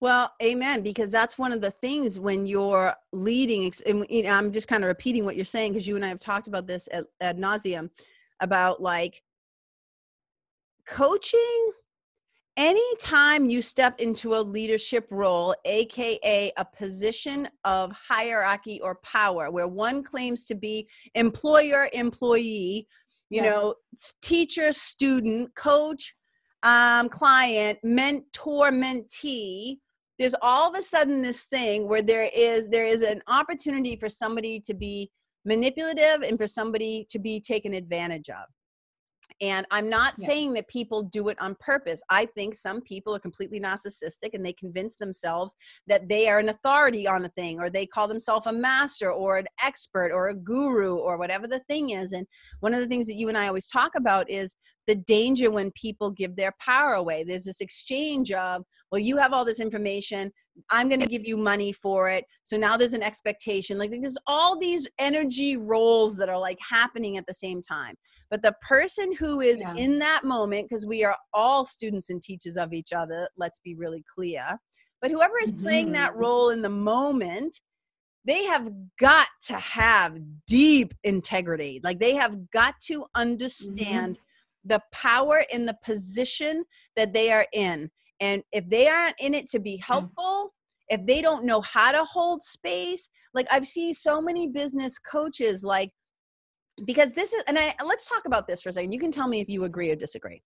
Well, 0.00 0.32
amen. 0.42 0.82
Because 0.82 1.10
that's 1.10 1.38
one 1.38 1.52
of 1.52 1.60
the 1.60 1.70
things 1.70 2.20
when 2.20 2.46
you're 2.46 2.94
leading. 3.12 3.72
And, 3.86 4.06
you 4.10 4.24
know, 4.24 4.30
I'm 4.30 4.52
just 4.52 4.68
kind 4.68 4.84
of 4.84 4.88
repeating 4.88 5.24
what 5.24 5.36
you're 5.36 5.44
saying 5.44 5.72
because 5.72 5.86
you 5.86 5.96
and 5.96 6.04
I 6.04 6.08
have 6.08 6.18
talked 6.18 6.48
about 6.48 6.66
this 6.66 6.88
ad, 6.92 7.04
ad 7.20 7.38
nauseum. 7.38 7.90
about 8.40 8.82
like 8.82 9.22
coaching 10.86 11.72
anytime 12.56 13.48
you 13.48 13.60
step 13.60 14.00
into 14.00 14.34
a 14.34 14.40
leadership 14.40 15.06
role, 15.10 15.54
aka 15.64 16.52
a 16.56 16.64
position 16.64 17.48
of 17.64 17.92
hierarchy 17.92 18.80
or 18.80 18.96
power, 18.96 19.50
where 19.50 19.68
one 19.68 20.02
claims 20.02 20.46
to 20.46 20.54
be 20.54 20.88
employer, 21.14 21.88
employee, 21.92 22.86
you 23.30 23.42
yeah. 23.42 23.50
know, 23.50 23.74
teacher, 24.22 24.72
student, 24.72 25.54
coach, 25.54 26.14
um, 26.62 27.08
client, 27.08 27.78
mentor, 27.82 28.70
mentee. 28.70 29.78
There's 30.18 30.34
all 30.42 30.70
of 30.70 30.78
a 30.78 30.82
sudden 30.82 31.22
this 31.22 31.44
thing 31.44 31.88
where 31.88 32.02
there 32.02 32.30
is 32.34 32.68
there 32.68 32.86
is 32.86 33.02
an 33.02 33.22
opportunity 33.26 33.96
for 33.96 34.08
somebody 34.08 34.60
to 34.60 34.74
be 34.74 35.10
manipulative 35.44 36.22
and 36.22 36.38
for 36.38 36.46
somebody 36.46 37.06
to 37.10 37.18
be 37.18 37.40
taken 37.40 37.74
advantage 37.74 38.28
of. 38.30 38.46
And 39.40 39.66
I'm 39.70 39.90
not 39.90 40.14
yeah. 40.18 40.26
saying 40.26 40.52
that 40.54 40.68
people 40.68 41.02
do 41.02 41.28
it 41.28 41.40
on 41.40 41.56
purpose. 41.60 42.00
I 42.08 42.26
think 42.26 42.54
some 42.54 42.80
people 42.80 43.14
are 43.14 43.18
completely 43.18 43.60
narcissistic 43.60 44.30
and 44.32 44.44
they 44.44 44.52
convince 44.54 44.96
themselves 44.96 45.54
that 45.86 46.08
they 46.08 46.28
are 46.28 46.38
an 46.38 46.48
authority 46.48 47.06
on 47.06 47.24
a 47.24 47.28
thing 47.30 47.60
or 47.60 47.68
they 47.68 47.86
call 47.86 48.08
themselves 48.08 48.46
a 48.46 48.52
master 48.52 49.12
or 49.12 49.36
an 49.38 49.46
expert 49.62 50.10
or 50.12 50.28
a 50.28 50.34
guru 50.34 50.94
or 50.96 51.18
whatever 51.18 51.46
the 51.46 51.60
thing 51.68 51.90
is. 51.90 52.12
And 52.12 52.26
one 52.60 52.72
of 52.72 52.80
the 52.80 52.86
things 52.86 53.06
that 53.08 53.14
you 53.14 53.28
and 53.28 53.36
I 53.36 53.48
always 53.48 53.68
talk 53.68 53.92
about 53.94 54.30
is 54.30 54.54
the 54.86 54.94
danger 54.94 55.50
when 55.50 55.70
people 55.72 56.10
give 56.10 56.36
their 56.36 56.52
power 56.60 56.94
away. 56.94 57.24
There's 57.24 57.44
this 57.44 57.60
exchange 57.60 58.32
of, 58.32 58.62
well, 58.90 59.00
you 59.00 59.16
have 59.16 59.32
all 59.32 59.44
this 59.44 59.60
information. 59.60 60.32
I'm 60.70 60.88
going 60.88 61.00
to 61.00 61.06
give 61.06 61.26
you 61.26 61.36
money 61.36 61.72
for 61.72 62.08
it. 62.08 62.24
So 62.44 62.56
now 62.56 62.76
there's 62.76 62.92
an 62.92 63.02
expectation. 63.02 63.78
Like 63.78 63.90
there's 63.90 64.18
all 64.26 64.58
these 64.58 64.88
energy 64.98 65.56
roles 65.56 66.16
that 66.18 66.28
are 66.28 66.38
like 66.38 66.58
happening 66.60 67.16
at 67.16 67.26
the 67.26 67.34
same 67.34 67.62
time. 67.62 67.94
But 68.30 68.42
the 68.42 68.54
person 68.62 69.14
who 69.14 69.40
is 69.40 69.60
yeah. 69.60 69.74
in 69.74 69.98
that 70.00 70.24
moment, 70.24 70.68
because 70.68 70.86
we 70.86 71.04
are 71.04 71.16
all 71.32 71.64
students 71.64 72.10
and 72.10 72.22
teachers 72.22 72.56
of 72.56 72.72
each 72.72 72.92
other, 72.92 73.28
let's 73.36 73.58
be 73.60 73.74
really 73.74 74.04
clear. 74.12 74.42
But 75.02 75.10
whoever 75.10 75.38
is 75.42 75.52
playing 75.52 75.86
mm-hmm. 75.86 75.94
that 75.94 76.16
role 76.16 76.50
in 76.50 76.62
the 76.62 76.70
moment, 76.70 77.60
they 78.24 78.44
have 78.44 78.70
got 78.98 79.28
to 79.44 79.54
have 79.54 80.18
deep 80.46 80.94
integrity. 81.04 81.80
Like 81.84 82.00
they 82.00 82.14
have 82.14 82.50
got 82.50 82.74
to 82.86 83.00
mm-hmm. 83.00 83.20
understand. 83.20 84.18
The 84.66 84.80
power 84.92 85.44
in 85.52 85.66
the 85.66 85.76
position 85.84 86.64
that 86.96 87.12
they 87.12 87.32
are 87.32 87.46
in 87.52 87.90
and 88.20 88.42
if 88.52 88.68
they 88.68 88.88
aren't 88.88 89.16
in 89.20 89.34
it 89.34 89.46
to 89.50 89.58
be 89.58 89.76
hmm. 89.76 89.92
helpful, 89.92 90.54
if 90.88 91.04
they 91.04 91.20
don't 91.20 91.44
know 91.44 91.60
how 91.60 91.92
to 91.92 92.04
hold 92.04 92.42
space, 92.42 93.08
like 93.34 93.46
I've 93.50 93.66
seen 93.66 93.92
so 93.92 94.20
many 94.20 94.46
business 94.48 94.98
coaches, 94.98 95.64
like, 95.64 95.90
because 96.84 97.14
this 97.14 97.32
is, 97.32 97.42
and 97.48 97.58
I, 97.58 97.74
let's 97.84 98.08
talk 98.08 98.22
about 98.26 98.46
this 98.46 98.62
for 98.62 98.68
a 98.68 98.72
second. 98.72 98.92
You 98.92 99.00
can 99.00 99.10
tell 99.10 99.28
me 99.28 99.40
if 99.40 99.48
you 99.48 99.64
agree 99.64 99.90
or 99.90 99.96
disagree. 99.96 100.42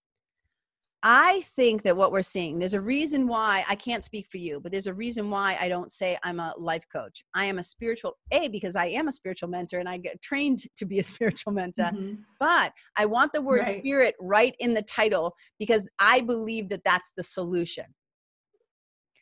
I 1.03 1.41
think 1.57 1.83
that 1.83 1.97
what 1.97 2.13
we're 2.13 2.23
seeing, 2.23 2.59
there's 2.59 2.75
a 2.75 2.81
reason 2.81 3.27
why 3.27 3.65
I 3.69 3.75
can't 3.75 4.05
speak 4.05 4.27
for 4.27 4.37
you, 4.37 4.61
but 4.61 4.71
there's 4.71 4.87
a 4.87 4.93
reason 4.93 5.31
why 5.31 5.57
I 5.59 5.69
don't 5.69 5.91
say 5.91 6.19
I'm 6.23 6.41
a 6.41 6.55
life 6.59 6.85
coach. 6.93 7.25
I 7.35 7.47
am 7.47 7.59
a 7.59 7.63
spiritual, 7.63 8.19
A, 8.33 8.49
because 8.49 8.77
I 8.77 8.87
am 8.87 9.09
a 9.09 9.13
spiritual 9.13 9.49
mentor 9.49 9.79
and 9.79 9.89
I 9.89 9.97
get 9.97 10.21
trained 10.21 10.65
to 10.77 10.85
be 10.85 10.99
a 10.99 11.03
spiritual 11.03 11.53
mentor. 11.53 11.85
Mm-hmm. 11.85 12.15
But 12.39 12.73
I 12.99 13.07
want 13.07 13.33
the 13.33 13.41
word 13.41 13.63
right. 13.63 13.79
spirit 13.79 14.15
right 14.21 14.55
in 14.59 14.75
the 14.75 14.83
title 14.83 15.35
because 15.59 15.89
I 15.99 16.21
believe 16.21 16.69
that 16.69 16.85
that's 16.85 17.13
the 17.17 17.23
solution. 17.23 17.87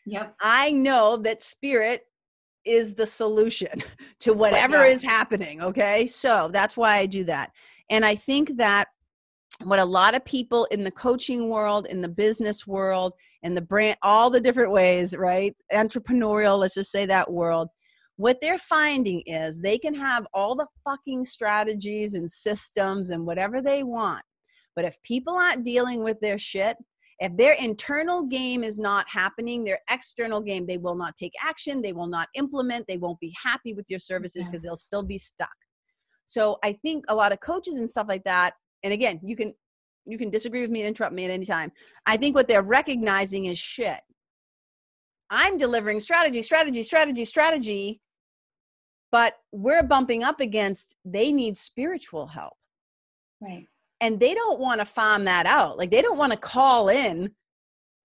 Yep. 0.06 0.34
I 0.40 0.72
know 0.72 1.16
that 1.18 1.42
spirit 1.42 2.02
is 2.64 2.94
the 2.94 3.06
solution 3.06 3.84
to 4.20 4.32
whatever 4.32 4.84
yeah. 4.84 4.92
is 4.92 5.02
happening. 5.02 5.62
Okay. 5.62 6.06
So 6.08 6.48
that's 6.52 6.76
why 6.76 6.96
I 6.96 7.06
do 7.06 7.24
that. 7.24 7.52
And 7.90 8.04
I 8.04 8.16
think 8.16 8.56
that 8.56 8.88
what 9.64 9.78
a 9.78 9.84
lot 9.84 10.14
of 10.14 10.24
people 10.24 10.66
in 10.66 10.84
the 10.84 10.90
coaching 10.90 11.48
world, 11.48 11.86
in 11.86 12.00
the 12.00 12.08
business 12.08 12.66
world, 12.66 13.12
in 13.42 13.54
the 13.54 13.60
brand, 13.60 13.96
all 14.02 14.30
the 14.30 14.40
different 14.40 14.72
ways, 14.72 15.16
right? 15.16 15.54
Entrepreneurial, 15.72 16.58
let's 16.58 16.74
just 16.74 16.92
say 16.92 17.06
that 17.06 17.30
world, 17.30 17.68
what 18.16 18.40
they're 18.40 18.58
finding 18.58 19.22
is 19.26 19.60
they 19.60 19.78
can 19.78 19.94
have 19.94 20.26
all 20.32 20.54
the 20.54 20.66
fucking 20.84 21.24
strategies 21.24 22.14
and 22.14 22.30
systems 22.30 23.10
and 23.10 23.26
whatever 23.26 23.60
they 23.60 23.82
want. 23.82 24.22
But 24.76 24.84
if 24.84 25.00
people 25.02 25.34
aren't 25.34 25.64
dealing 25.64 26.04
with 26.04 26.20
their 26.20 26.38
shit, 26.38 26.76
if 27.20 27.36
their 27.36 27.54
internal 27.54 28.24
game 28.24 28.62
is 28.62 28.78
not 28.78 29.06
happening, 29.08 29.64
their 29.64 29.80
external 29.90 30.40
game, 30.40 30.66
they 30.66 30.78
will 30.78 30.94
not 30.94 31.16
take 31.16 31.32
action, 31.42 31.82
they 31.82 31.92
will 31.92 32.06
not 32.06 32.28
implement, 32.34 32.86
they 32.86 32.96
won't 32.96 33.18
be 33.18 33.34
happy 33.44 33.74
with 33.74 33.86
your 33.88 33.98
services 33.98 34.46
because 34.46 34.62
they'll 34.62 34.76
still 34.76 35.02
be 35.02 35.18
stuck. 35.18 35.48
So 36.26 36.58
I 36.62 36.74
think 36.74 37.04
a 37.08 37.14
lot 37.14 37.32
of 37.32 37.40
coaches 37.40 37.78
and 37.78 37.90
stuff 37.90 38.06
like 38.08 38.22
that 38.24 38.54
and 38.82 38.92
again 38.92 39.20
you 39.22 39.36
can 39.36 39.54
you 40.06 40.18
can 40.18 40.30
disagree 40.30 40.62
with 40.62 40.70
me 40.70 40.80
and 40.80 40.88
interrupt 40.88 41.14
me 41.14 41.26
at 41.26 41.30
any 41.30 41.44
time. 41.44 41.70
I 42.06 42.16
think 42.16 42.34
what 42.34 42.48
they're 42.48 42.62
recognizing 42.62 43.44
is 43.44 43.58
shit. 43.58 44.00
I'm 45.28 45.58
delivering 45.58 46.00
strategy 46.00 46.42
strategy 46.42 46.82
strategy 46.82 47.24
strategy 47.24 48.00
but 49.10 49.34
we're 49.52 49.82
bumping 49.82 50.22
up 50.22 50.40
against 50.40 50.94
they 51.04 51.32
need 51.32 51.56
spiritual 51.56 52.26
help. 52.26 52.54
Right. 53.40 53.66
And 54.00 54.20
they 54.20 54.34
don't 54.34 54.60
want 54.60 54.80
to 54.80 54.84
farm 54.84 55.24
that 55.24 55.46
out. 55.46 55.78
Like 55.78 55.90
they 55.90 56.02
don't 56.02 56.18
want 56.18 56.32
to 56.32 56.38
call 56.38 56.88
in 56.88 57.30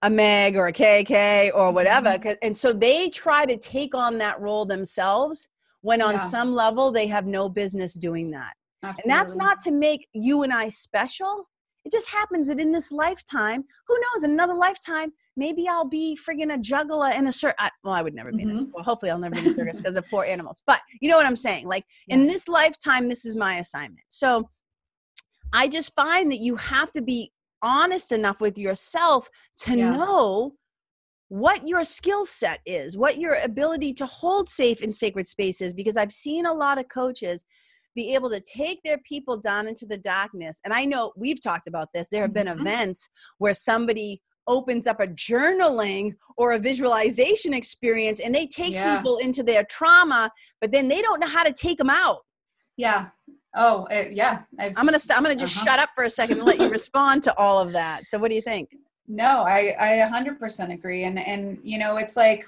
a 0.03 0.09
meg 0.09 0.57
or 0.57 0.67
a 0.67 0.73
kk 0.73 1.49
or 1.55 1.71
whatever 1.71 2.09
mm-hmm. 2.09 2.31
and 2.41 2.55
so 2.55 2.73
they 2.73 3.09
try 3.09 3.45
to 3.45 3.57
take 3.57 3.95
on 3.95 4.17
that 4.17 4.39
role 4.39 4.65
themselves 4.65 5.47
when 5.81 6.01
on 6.01 6.15
yeah. 6.15 6.17
some 6.19 6.53
level 6.53 6.91
they 6.91 7.07
have 7.07 7.25
no 7.25 7.47
business 7.47 7.93
doing 7.93 8.29
that 8.29 8.53
Absolutely. 8.83 9.11
And 9.11 9.19
that's 9.19 9.35
not 9.35 9.59
to 9.61 9.71
make 9.71 10.07
you 10.13 10.43
and 10.43 10.53
I 10.53 10.69
special. 10.69 11.49
It 11.85 11.91
just 11.91 12.09
happens 12.09 12.47
that 12.47 12.59
in 12.59 12.71
this 12.71 12.91
lifetime, 12.91 13.63
who 13.87 13.95
knows, 13.95 14.23
in 14.23 14.31
another 14.31 14.53
lifetime, 14.53 15.11
maybe 15.35 15.67
I'll 15.67 15.87
be 15.87 16.17
friggin' 16.17 16.53
a 16.53 16.57
juggler 16.57 17.09
in 17.11 17.27
a 17.27 17.31
circus. 17.31 17.69
Well, 17.83 17.93
I 17.93 18.01
would 18.01 18.13
never 18.13 18.31
be 18.31 18.43
in 18.43 18.51
a 18.51 18.53
mm-hmm. 18.53 18.71
Well, 18.73 18.83
hopefully 18.83 19.11
I'll 19.11 19.19
never 19.19 19.35
be 19.35 19.41
in 19.41 19.47
a 19.47 19.49
circus 19.49 19.77
because 19.77 19.95
of 19.95 20.07
poor 20.09 20.23
animals. 20.23 20.61
But 20.65 20.79
you 21.01 21.09
know 21.09 21.17
what 21.17 21.25
I'm 21.25 21.35
saying? 21.35 21.67
Like 21.67 21.83
yeah. 22.07 22.15
in 22.15 22.27
this 22.27 22.47
lifetime, 22.47 23.09
this 23.09 23.25
is 23.25 23.35
my 23.35 23.55
assignment. 23.55 24.05
So 24.09 24.49
I 25.51 25.67
just 25.67 25.93
find 25.95 26.31
that 26.31 26.39
you 26.39 26.55
have 26.55 26.91
to 26.93 27.01
be 27.01 27.31
honest 27.61 28.11
enough 28.11 28.41
with 28.41 28.57
yourself 28.57 29.29
to 29.57 29.77
yeah. 29.77 29.91
know 29.91 30.53
what 31.29 31.67
your 31.67 31.83
skill 31.83 32.25
set 32.25 32.59
is, 32.65 32.97
what 32.97 33.17
your 33.17 33.37
ability 33.43 33.93
to 33.95 34.05
hold 34.05 34.47
safe 34.47 34.81
in 34.81 34.93
sacred 34.93 35.27
spaces. 35.27 35.73
Because 35.73 35.97
I've 35.97 36.11
seen 36.11 36.45
a 36.45 36.53
lot 36.53 36.77
of 36.77 36.87
coaches 36.87 37.43
be 37.95 38.13
able 38.15 38.29
to 38.29 38.41
take 38.41 38.81
their 38.83 38.97
people 38.99 39.37
down 39.37 39.67
into 39.67 39.85
the 39.85 39.97
darkness. 39.97 40.59
And 40.63 40.73
I 40.73 40.85
know 40.85 41.11
we've 41.15 41.41
talked 41.41 41.67
about 41.67 41.89
this. 41.93 42.09
There 42.09 42.21
have 42.21 42.33
been 42.33 42.47
mm-hmm. 42.47 42.61
events 42.61 43.09
where 43.37 43.53
somebody 43.53 44.21
opens 44.47 44.87
up 44.87 44.99
a 44.99 45.07
journaling 45.07 46.13
or 46.37 46.53
a 46.53 46.59
visualization 46.59 47.53
experience 47.53 48.19
and 48.19 48.35
they 48.35 48.45
take 48.45 48.73
yeah. 48.73 48.97
people 48.97 49.17
into 49.17 49.43
their 49.43 49.63
trauma, 49.65 50.29
but 50.59 50.71
then 50.71 50.87
they 50.87 51.01
don't 51.01 51.19
know 51.19 51.27
how 51.27 51.43
to 51.43 51.53
take 51.53 51.77
them 51.77 51.89
out. 51.89 52.19
Yeah. 52.77 53.09
Oh, 53.55 53.87
uh, 53.91 54.05
yeah. 54.09 54.41
i 54.59 54.65
am 54.65 54.73
gonna 54.73 54.97
st- 54.97 55.15
I'm 55.15 55.23
gonna 55.23 55.35
just 55.35 55.55
uh-huh. 55.57 55.65
shut 55.65 55.79
up 55.79 55.89
for 55.93 56.05
a 56.05 56.09
second 56.09 56.37
and 56.39 56.47
let 56.47 56.59
you 56.59 56.69
respond 56.69 57.21
to 57.23 57.37
all 57.37 57.59
of 57.59 57.71
that. 57.73 58.09
So, 58.09 58.17
what 58.17 58.29
do 58.29 58.35
you 58.35 58.41
think? 58.41 58.69
No, 59.07 59.43
I 59.43 59.75
I 59.79 60.09
100% 60.09 60.73
agree, 60.73 61.03
and 61.03 61.19
and 61.19 61.59
you 61.61 61.77
know 61.77 61.97
it's 61.97 62.15
like 62.15 62.47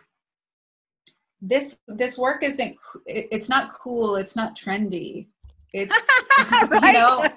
this 1.42 1.78
this 1.88 2.18
work 2.18 2.44
isn't 2.44 2.76
it's 3.06 3.50
not 3.50 3.74
cool, 3.74 4.16
it's 4.16 4.36
not 4.36 4.58
trendy. 4.58 5.28
It's 5.76 5.96
right? 6.70 6.86
you 6.86 6.94
know 6.94 7.28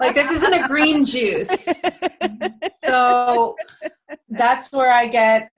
like 0.00 0.14
this 0.14 0.30
isn't 0.30 0.52
a 0.52 0.66
green 0.68 1.04
juice. 1.04 1.66
so 2.84 3.56
that's 4.30 4.72
where 4.72 4.90
I 4.90 5.08
get 5.08 5.50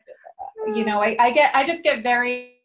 you 0.66 0.84
know 0.84 1.00
I, 1.00 1.16
I 1.18 1.30
get 1.32 1.54
I 1.54 1.66
just 1.66 1.82
get 1.82 2.02
very 2.02 2.60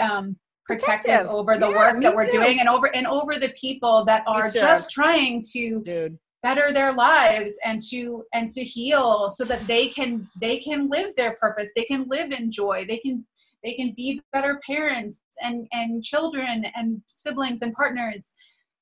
um 0.00 0.36
protective, 0.68 1.04
protective. 1.06 1.30
over 1.30 1.56
the 1.58 1.70
yeah, 1.70 1.76
work 1.76 2.02
that 2.02 2.14
we're 2.14 2.26
too. 2.26 2.32
doing 2.32 2.60
and 2.60 2.68
over 2.68 2.94
and 2.94 3.06
over 3.06 3.38
the 3.38 3.52
people 3.58 4.04
that 4.04 4.22
are 4.26 4.50
just 4.50 4.90
trying 4.90 5.42
to 5.52 5.82
Dude. 5.82 6.18
better 6.42 6.72
their 6.72 6.92
lives 6.92 7.56
and 7.64 7.80
to 7.90 8.24
and 8.34 8.50
to 8.50 8.62
heal 8.62 9.30
so 9.30 9.44
that 9.44 9.60
they 9.62 9.88
can 9.88 10.28
they 10.40 10.58
can 10.58 10.88
live 10.88 11.16
their 11.16 11.36
purpose 11.36 11.70
they 11.74 11.84
can 11.84 12.06
live 12.08 12.32
in 12.32 12.52
joy 12.52 12.84
they 12.86 12.98
can 12.98 13.24
they 13.64 13.74
can 13.74 13.92
be 13.96 14.20
better 14.32 14.60
parents 14.66 15.22
and 15.42 15.66
and 15.72 16.04
children 16.04 16.66
and 16.76 17.00
siblings 17.08 17.62
and 17.62 17.72
partners 17.72 18.34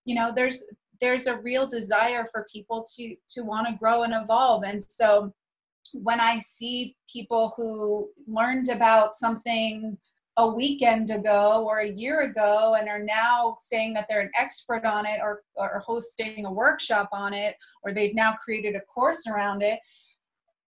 you 0.07 0.15
know 0.15 0.33
there's 0.35 0.65
there's 1.01 1.27
a 1.27 1.39
real 1.41 1.67
desire 1.67 2.27
for 2.33 2.47
people 2.51 2.87
to 2.97 3.15
to 3.29 3.43
want 3.43 3.69
to 3.69 3.75
grow 3.75 4.05
and 4.05 4.15
evolve. 4.15 4.65
And 4.65 4.83
so 4.89 5.35
when 5.93 6.21
i 6.21 6.39
see 6.39 6.97
people 7.11 7.53
who 7.57 8.11
learned 8.27 8.69
about 8.69 9.15
something 9.15 9.97
a 10.37 10.47
weekend 10.47 11.11
ago 11.11 11.65
or 11.67 11.79
a 11.79 11.89
year 11.89 12.23
ago 12.23 12.77
and 12.79 12.89
are 12.89 13.03
now 13.03 13.57
saying 13.61 13.95
that 13.95 14.07
they're 14.09 14.21
an 14.21 14.31
expert 14.39 14.85
on 14.85 15.07
it 15.07 15.19
or, 15.23 15.43
or 15.55 15.83
hosting 15.87 16.45
a 16.45 16.53
workshop 16.53 17.09
on 17.13 17.33
it 17.33 17.55
or 17.83 17.95
they've 17.95 18.15
now 18.15 18.35
created 18.45 18.75
a 18.75 18.81
course 18.81 19.27
around 19.27 19.63
it 19.63 19.79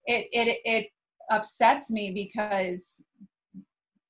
it 0.06 0.26
it, 0.32 0.59
it 0.64 0.86
upsets 1.30 1.90
me 1.90 2.10
because 2.10 3.04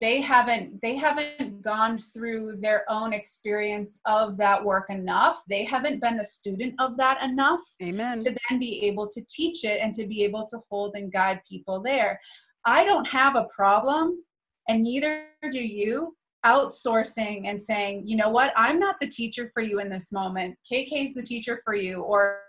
they 0.02 0.20
haven't 0.20 0.82
they 0.82 0.96
haven't 0.96 1.62
gone 1.62 1.96
through 1.96 2.56
their 2.60 2.84
own 2.88 3.12
experience 3.12 4.00
of 4.04 4.36
that 4.36 4.62
work 4.62 4.90
enough. 4.90 5.42
They 5.48 5.62
haven't 5.62 6.00
been 6.00 6.18
a 6.18 6.24
student 6.24 6.74
of 6.80 6.96
that 6.96 7.22
enough 7.22 7.60
amen. 7.80 8.18
to 8.18 8.34
then 8.48 8.58
be 8.58 8.82
able 8.82 9.08
to 9.08 9.24
teach 9.30 9.62
it 9.62 9.80
and 9.80 9.94
to 9.94 10.04
be 10.06 10.24
able 10.24 10.48
to 10.48 10.58
hold 10.68 10.96
and 10.96 11.12
guide 11.12 11.40
people 11.48 11.80
there. 11.80 12.20
I 12.66 12.84
don't 12.84 13.06
have 13.08 13.36
a 13.36 13.46
problem 13.54 14.24
and 14.68 14.82
neither 14.82 15.26
do 15.52 15.60
you 15.60 16.16
outsourcing 16.44 17.46
and 17.46 17.62
saying 17.62 18.02
you 18.04 18.16
know 18.16 18.30
what? 18.30 18.52
I'm 18.56 18.80
not 18.80 18.96
the 19.00 19.08
teacher 19.08 19.52
for 19.54 19.62
you 19.62 19.78
in 19.78 19.88
this 19.88 20.10
moment. 20.10 20.58
Kk 20.70 21.06
is 21.06 21.14
the 21.14 21.22
teacher 21.22 21.60
for 21.64 21.76
you 21.76 22.00
or 22.00 22.40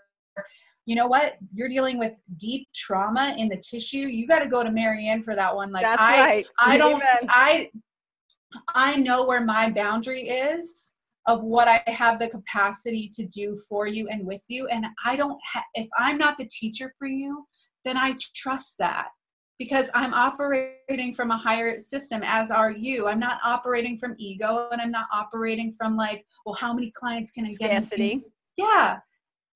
you 0.86 0.94
know 0.94 1.06
what? 1.06 1.36
You're 1.52 1.68
dealing 1.68 1.98
with 1.98 2.20
deep 2.36 2.68
trauma 2.74 3.34
in 3.38 3.48
the 3.48 3.56
tissue. 3.56 3.98
You 3.98 4.26
got 4.26 4.40
to 4.40 4.48
go 4.48 4.62
to 4.62 4.70
marianne 4.70 5.22
for 5.22 5.34
that 5.34 5.54
one. 5.54 5.72
Like 5.72 5.82
That's 5.82 6.02
i 6.02 6.18
right. 6.18 6.46
i 6.58 6.76
don't 6.76 7.02
i 7.28 7.70
i 8.68 8.96
know 8.96 9.24
where 9.24 9.44
my 9.44 9.70
boundary 9.70 10.28
is 10.28 10.92
of 11.26 11.42
what 11.42 11.68
i 11.68 11.82
have 11.86 12.18
the 12.18 12.28
capacity 12.28 13.10
to 13.14 13.24
do 13.26 13.58
for 13.68 13.86
you 13.86 14.08
and 14.08 14.26
with 14.26 14.42
you. 14.48 14.66
And 14.68 14.84
i 15.04 15.16
don't 15.16 15.38
ha- 15.44 15.64
if 15.74 15.88
i'm 15.98 16.18
not 16.18 16.36
the 16.38 16.48
teacher 16.48 16.94
for 16.98 17.08
you 17.08 17.46
then 17.84 17.96
i 17.96 18.14
trust 18.34 18.74
that 18.78 19.08
because 19.58 19.90
i'm 19.94 20.12
operating 20.12 21.14
from 21.14 21.30
a 21.30 21.36
higher 21.36 21.80
system 21.80 22.20
as 22.24 22.50
are 22.50 22.70
you. 22.70 23.08
I'm 23.08 23.20
not 23.20 23.40
operating 23.42 23.98
from 23.98 24.14
ego 24.18 24.68
and 24.70 24.80
i'm 24.82 24.90
not 24.90 25.06
operating 25.12 25.72
from 25.72 25.96
like 25.96 26.26
well 26.44 26.54
how 26.54 26.74
many 26.74 26.90
clients 26.90 27.30
can 27.30 27.46
i 27.46 27.48
get 27.48 27.70
scarcity. 27.70 28.22
Yeah 28.58 28.98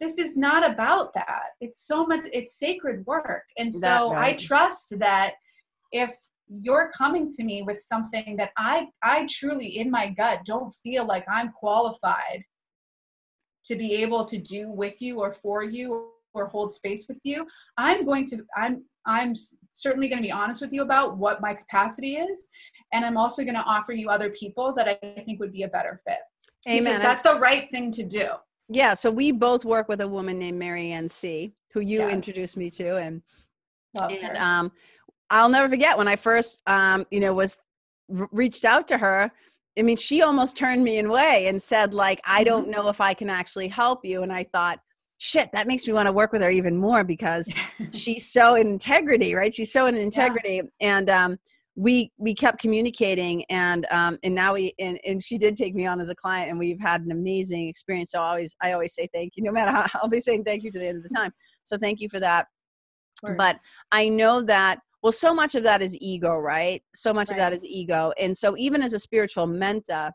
this 0.00 0.18
is 0.18 0.36
not 0.36 0.68
about 0.68 1.12
that. 1.14 1.50
It's 1.60 1.86
so 1.86 2.06
much 2.06 2.20
it's 2.32 2.58
sacred 2.58 3.04
work. 3.06 3.44
And 3.56 3.72
so 3.72 4.12
right. 4.12 4.34
i 4.34 4.36
trust 4.36 4.98
that 4.98 5.34
if 5.92 6.14
you're 6.48 6.90
coming 6.96 7.30
to 7.30 7.44
me 7.44 7.62
with 7.62 7.78
something 7.78 8.34
that 8.36 8.50
i 8.56 8.88
i 9.02 9.26
truly 9.30 9.78
in 9.78 9.90
my 9.90 10.08
gut 10.08 10.40
don't 10.46 10.72
feel 10.82 11.04
like 11.04 11.24
i'm 11.30 11.52
qualified 11.52 12.42
to 13.64 13.76
be 13.76 13.92
able 13.94 14.24
to 14.24 14.38
do 14.38 14.70
with 14.70 15.02
you 15.02 15.20
or 15.20 15.34
for 15.34 15.62
you 15.62 16.08
or 16.32 16.46
hold 16.46 16.72
space 16.72 17.06
with 17.06 17.18
you 17.22 17.46
i'm 17.76 18.04
going 18.04 18.24
to 18.24 18.38
i'm 18.56 18.82
i'm 19.06 19.34
certainly 19.74 20.08
going 20.08 20.18
to 20.18 20.26
be 20.26 20.32
honest 20.32 20.60
with 20.60 20.72
you 20.72 20.82
about 20.82 21.16
what 21.16 21.40
my 21.40 21.54
capacity 21.54 22.16
is. 22.16 22.48
And 22.92 23.04
i'm 23.04 23.16
also 23.16 23.42
going 23.42 23.54
to 23.54 23.60
offer 23.60 23.92
you 23.92 24.08
other 24.08 24.30
people 24.30 24.72
that 24.74 24.88
i 24.88 24.94
think 25.22 25.38
would 25.40 25.52
be 25.52 25.64
a 25.64 25.68
better 25.68 26.00
fit. 26.06 26.18
Amen. 26.66 26.84
because 26.84 27.02
that's 27.02 27.22
the 27.22 27.38
right 27.38 27.70
thing 27.70 27.92
to 27.92 28.04
do 28.04 28.28
yeah 28.68 28.94
so 28.94 29.10
we 29.10 29.32
both 29.32 29.64
work 29.64 29.88
with 29.88 30.00
a 30.00 30.08
woman 30.08 30.38
named 30.38 30.58
marianne 30.58 31.08
c 31.08 31.52
who 31.72 31.80
you 31.80 32.00
yes. 32.00 32.12
introduced 32.12 32.56
me 32.56 32.70
to 32.70 32.96
and 32.96 33.22
Love 33.98 34.12
and 34.12 34.36
her. 34.36 34.42
um 34.42 34.72
i'll 35.30 35.48
never 35.48 35.68
forget 35.68 35.96
when 35.96 36.08
i 36.08 36.16
first 36.16 36.62
um 36.68 37.06
you 37.10 37.20
know 37.20 37.32
was 37.32 37.58
r- 38.18 38.28
reached 38.32 38.64
out 38.64 38.86
to 38.88 38.98
her 38.98 39.30
i 39.78 39.82
mean 39.82 39.96
she 39.96 40.22
almost 40.22 40.56
turned 40.56 40.82
me 40.84 40.98
away 40.98 41.46
and 41.48 41.60
said 41.62 41.94
like 41.94 42.20
i 42.26 42.44
don't 42.44 42.62
Mm-hmm. 42.62 42.72
know 42.72 42.88
if 42.88 43.00
i 43.00 43.14
can 43.14 43.30
actually 43.30 43.68
help 43.68 44.04
you 44.04 44.22
and 44.22 44.32
i 44.32 44.44
thought 44.44 44.80
shit 45.18 45.50
that 45.52 45.66
makes 45.66 45.86
me 45.86 45.92
want 45.92 46.06
to 46.06 46.12
work 46.12 46.32
with 46.32 46.42
her 46.42 46.50
even 46.50 46.76
more 46.76 47.02
because 47.04 47.50
she's 47.92 48.30
so 48.30 48.54
in 48.54 48.68
integrity 48.68 49.34
right 49.34 49.52
she's 49.52 49.72
so 49.72 49.86
in 49.86 49.96
integrity 49.96 50.56
yeah. 50.56 50.62
and 50.80 51.10
um 51.10 51.38
we 51.78 52.10
we 52.18 52.34
kept 52.34 52.58
communicating 52.58 53.44
and 53.48 53.86
um 53.92 54.18
and 54.24 54.34
now 54.34 54.52
we 54.52 54.74
and, 54.80 54.98
and 55.06 55.22
she 55.22 55.38
did 55.38 55.54
take 55.54 55.76
me 55.76 55.86
on 55.86 56.00
as 56.00 56.08
a 56.08 56.14
client 56.16 56.50
and 56.50 56.58
we've 56.58 56.80
had 56.80 57.02
an 57.02 57.12
amazing 57.12 57.68
experience. 57.68 58.10
So 58.10 58.20
I 58.20 58.30
always 58.30 58.56
i 58.60 58.72
always 58.72 58.94
say 58.94 59.08
thank 59.14 59.36
you 59.36 59.44
no 59.44 59.52
matter 59.52 59.70
how 59.70 59.86
i'll 60.02 60.08
be 60.08 60.20
saying 60.20 60.42
thank 60.42 60.64
you 60.64 60.72
to 60.72 60.78
the 60.78 60.88
end 60.88 60.96
of 60.96 61.04
the 61.04 61.14
time. 61.14 61.30
So 61.62 61.78
thank 61.78 62.00
you 62.00 62.08
for 62.08 62.18
that. 62.18 62.48
But 63.36 63.56
i 63.92 64.08
know 64.08 64.42
that 64.42 64.80
well 65.02 65.12
so 65.12 65.32
much 65.32 65.54
of 65.54 65.62
that 65.62 65.80
is 65.80 65.96
ego 66.00 66.34
right? 66.34 66.82
So 66.96 67.14
much 67.14 67.30
right. 67.30 67.36
of 67.36 67.38
that 67.38 67.52
is 67.52 67.64
ego. 67.64 68.12
And 68.20 68.36
so 68.36 68.56
even 68.56 68.82
as 68.82 68.92
a 68.92 68.98
spiritual 68.98 69.46
mentor 69.46 70.10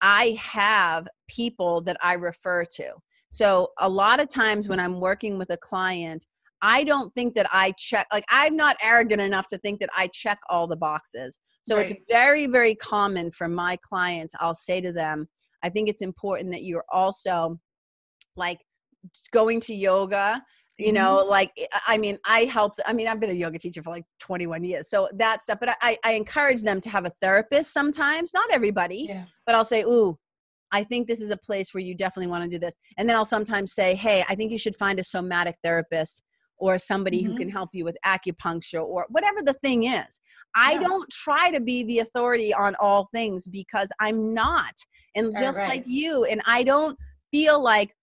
i 0.00 0.38
have 0.40 1.08
people 1.28 1.80
that 1.82 1.96
i 2.04 2.14
refer 2.14 2.64
to. 2.76 2.92
So 3.30 3.70
a 3.80 3.88
lot 3.88 4.20
of 4.20 4.28
times 4.28 4.68
when 4.68 4.78
i'm 4.78 5.00
working 5.00 5.38
with 5.38 5.50
a 5.50 5.56
client 5.56 6.24
I 6.62 6.84
don't 6.84 7.12
think 7.14 7.34
that 7.34 7.46
I 7.52 7.72
check, 7.78 8.06
like, 8.12 8.24
I'm 8.30 8.56
not 8.56 8.76
arrogant 8.82 9.20
enough 9.20 9.46
to 9.48 9.58
think 9.58 9.80
that 9.80 9.90
I 9.96 10.08
check 10.08 10.38
all 10.48 10.66
the 10.66 10.76
boxes. 10.76 11.38
So 11.62 11.76
right. 11.76 11.90
it's 11.90 12.00
very, 12.08 12.46
very 12.46 12.74
common 12.74 13.30
for 13.30 13.48
my 13.48 13.76
clients. 13.76 14.34
I'll 14.40 14.54
say 14.54 14.80
to 14.80 14.92
them, 14.92 15.28
I 15.62 15.68
think 15.68 15.88
it's 15.88 16.02
important 16.02 16.52
that 16.52 16.62
you're 16.62 16.84
also 16.90 17.58
like 18.36 18.58
going 19.32 19.60
to 19.60 19.74
yoga. 19.74 20.42
You 20.78 20.94
know, 20.94 21.18
mm-hmm. 21.18 21.28
like, 21.30 21.52
I 21.86 21.98
mean, 21.98 22.16
I 22.26 22.44
help, 22.44 22.72
I 22.86 22.94
mean, 22.94 23.06
I've 23.06 23.20
been 23.20 23.28
a 23.28 23.34
yoga 23.34 23.58
teacher 23.58 23.82
for 23.82 23.90
like 23.90 24.04
21 24.20 24.64
years. 24.64 24.88
So 24.88 25.10
that 25.12 25.42
stuff, 25.42 25.58
but 25.60 25.76
I, 25.82 25.98
I 26.06 26.12
encourage 26.12 26.62
them 26.62 26.80
to 26.80 26.88
have 26.88 27.04
a 27.04 27.10
therapist 27.10 27.74
sometimes, 27.74 28.32
not 28.32 28.48
everybody, 28.50 29.04
yeah. 29.10 29.24
but 29.44 29.54
I'll 29.54 29.64
say, 29.64 29.82
Ooh, 29.82 30.16
I 30.72 30.84
think 30.84 31.06
this 31.06 31.20
is 31.20 31.30
a 31.30 31.36
place 31.36 31.74
where 31.74 31.82
you 31.82 31.94
definitely 31.94 32.28
want 32.28 32.44
to 32.44 32.48
do 32.48 32.58
this. 32.58 32.76
And 32.96 33.06
then 33.06 33.14
I'll 33.14 33.26
sometimes 33.26 33.74
say, 33.74 33.94
Hey, 33.94 34.24
I 34.30 34.34
think 34.34 34.52
you 34.52 34.56
should 34.56 34.74
find 34.76 34.98
a 34.98 35.04
somatic 35.04 35.56
therapist 35.62 36.22
or 36.60 36.78
somebody 36.78 37.22
mm-hmm. 37.22 37.32
who 37.32 37.38
can 37.38 37.50
help 37.50 37.70
you 37.72 37.84
with 37.84 37.96
acupuncture 38.04 38.82
or 38.82 39.06
whatever 39.08 39.42
the 39.42 39.54
thing 39.54 39.84
is. 39.84 40.20
I 40.54 40.74
yeah. 40.74 40.80
don't 40.80 41.10
try 41.10 41.50
to 41.50 41.60
be 41.60 41.82
the 41.84 42.00
authority 42.00 42.54
on 42.54 42.76
all 42.78 43.08
things 43.12 43.48
because 43.48 43.90
I'm 43.98 44.32
not. 44.34 44.74
And 45.16 45.36
just 45.38 45.58
right. 45.58 45.68
like 45.68 45.86
you, 45.86 46.24
and 46.24 46.40
I 46.46 46.62
don't 46.62 46.96
feel 47.32 47.62
like 47.62 47.94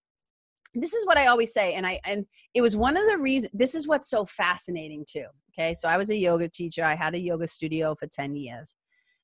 this 0.74 0.92
is 0.92 1.06
what 1.06 1.16
I 1.16 1.26
always 1.26 1.52
say 1.52 1.74
and 1.74 1.86
I 1.86 1.98
and 2.06 2.26
it 2.52 2.60
was 2.60 2.76
one 2.76 2.96
of 2.96 3.06
the 3.06 3.16
reasons 3.16 3.50
this 3.54 3.74
is 3.74 3.88
what's 3.88 4.10
so 4.10 4.26
fascinating 4.26 5.04
too. 5.10 5.24
Okay? 5.58 5.74
So 5.74 5.88
I 5.88 5.96
was 5.96 6.10
a 6.10 6.16
yoga 6.16 6.48
teacher. 6.48 6.84
I 6.84 6.94
had 6.94 7.14
a 7.14 7.20
yoga 7.20 7.46
studio 7.46 7.94
for 7.98 8.06
10 8.06 8.36
years. 8.36 8.74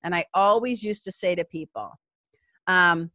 And 0.03 0.15
I 0.15 0.25
always 0.35 0.83
used 0.83 1.05
to 1.05 1.13
say 1.13 1.35
to 1.35 1.45
people, 1.45 1.93
um, 2.67 3.11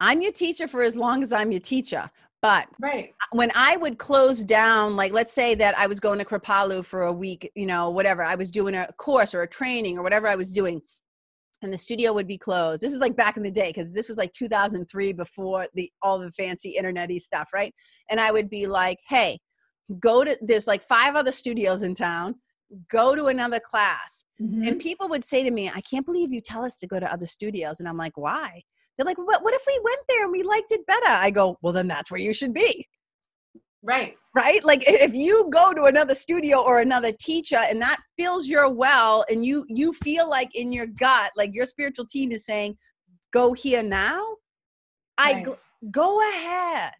I'm 0.00 0.20
your 0.20 0.32
teacher 0.32 0.68
for 0.68 0.82
as 0.82 0.96
long 0.96 1.22
as 1.22 1.32
I'm 1.32 1.52
your 1.52 1.60
teacher. 1.60 2.10
But 2.42 2.66
right. 2.80 3.14
when 3.30 3.52
I 3.54 3.76
would 3.76 3.98
close 3.98 4.44
down, 4.44 4.96
like 4.96 5.12
let's 5.12 5.32
say 5.32 5.54
that 5.54 5.78
I 5.78 5.86
was 5.86 6.00
going 6.00 6.18
to 6.18 6.24
Kripalu 6.24 6.84
for 6.84 7.02
a 7.02 7.12
week, 7.12 7.50
you 7.54 7.66
know, 7.66 7.88
whatever, 7.90 8.24
I 8.24 8.34
was 8.34 8.50
doing 8.50 8.74
a 8.74 8.88
course 8.98 9.32
or 9.32 9.42
a 9.42 9.48
training 9.48 9.96
or 9.96 10.02
whatever 10.02 10.26
I 10.26 10.34
was 10.34 10.52
doing, 10.52 10.82
and 11.62 11.72
the 11.72 11.78
studio 11.78 12.12
would 12.12 12.26
be 12.26 12.36
closed. 12.36 12.82
This 12.82 12.92
is 12.92 12.98
like 12.98 13.16
back 13.16 13.36
in 13.36 13.44
the 13.44 13.50
day 13.50 13.68
because 13.68 13.92
this 13.92 14.08
was 14.08 14.18
like 14.18 14.32
2003 14.32 15.12
before 15.12 15.66
the 15.74 15.88
all 16.02 16.18
the 16.18 16.32
fancy 16.32 16.74
internety 16.76 17.20
stuff, 17.20 17.48
right? 17.54 17.72
And 18.10 18.18
I 18.18 18.32
would 18.32 18.50
be 18.50 18.66
like, 18.66 18.98
hey, 19.08 19.38
go 20.00 20.24
to 20.24 20.36
there's 20.42 20.66
like 20.66 20.82
five 20.88 21.14
other 21.14 21.32
studios 21.32 21.84
in 21.84 21.94
town. 21.94 22.34
Go 22.90 23.14
to 23.14 23.26
another 23.26 23.60
class. 23.60 24.24
Mm-hmm. 24.40 24.66
And 24.66 24.80
people 24.80 25.08
would 25.08 25.22
say 25.22 25.44
to 25.44 25.50
me, 25.52 25.68
I 25.68 25.82
can't 25.82 26.06
believe 26.06 26.32
you 26.32 26.40
tell 26.40 26.64
us 26.64 26.78
to 26.78 26.88
go 26.88 26.98
to 26.98 27.12
other 27.12 27.26
studios. 27.26 27.78
And 27.78 27.88
I'm 27.88 27.98
like, 27.98 28.16
why? 28.16 28.62
They're 28.96 29.06
like, 29.06 29.18
what, 29.18 29.42
what 29.42 29.54
if 29.54 29.62
we 29.66 29.80
went 29.82 30.00
there 30.08 30.24
and 30.24 30.32
we 30.32 30.42
liked 30.42 30.70
it 30.70 30.86
better? 30.86 31.06
I 31.06 31.30
go, 31.30 31.58
well, 31.62 31.72
then 31.72 31.88
that's 31.88 32.10
where 32.10 32.20
you 32.20 32.34
should 32.34 32.52
be. 32.52 32.86
Right. 33.82 34.16
Right. 34.34 34.64
Like 34.64 34.84
if 34.86 35.12
you 35.14 35.48
go 35.52 35.74
to 35.74 35.84
another 35.84 36.14
studio 36.14 36.60
or 36.62 36.80
another 36.80 37.12
teacher 37.12 37.58
and 37.58 37.80
that 37.82 37.98
fills 38.18 38.46
your 38.46 38.72
well 38.72 39.24
and 39.30 39.44
you, 39.44 39.64
you 39.68 39.92
feel 39.92 40.28
like 40.28 40.50
in 40.54 40.72
your 40.72 40.86
gut, 40.86 41.32
like 41.36 41.50
your 41.52 41.66
spiritual 41.66 42.06
team 42.06 42.32
is 42.32 42.44
saying, 42.44 42.76
go 43.32 43.52
here 43.52 43.82
now, 43.82 44.22
I 45.18 45.34
right. 45.34 45.44
go, 45.44 45.58
go 45.90 46.30
ahead. 46.30 46.92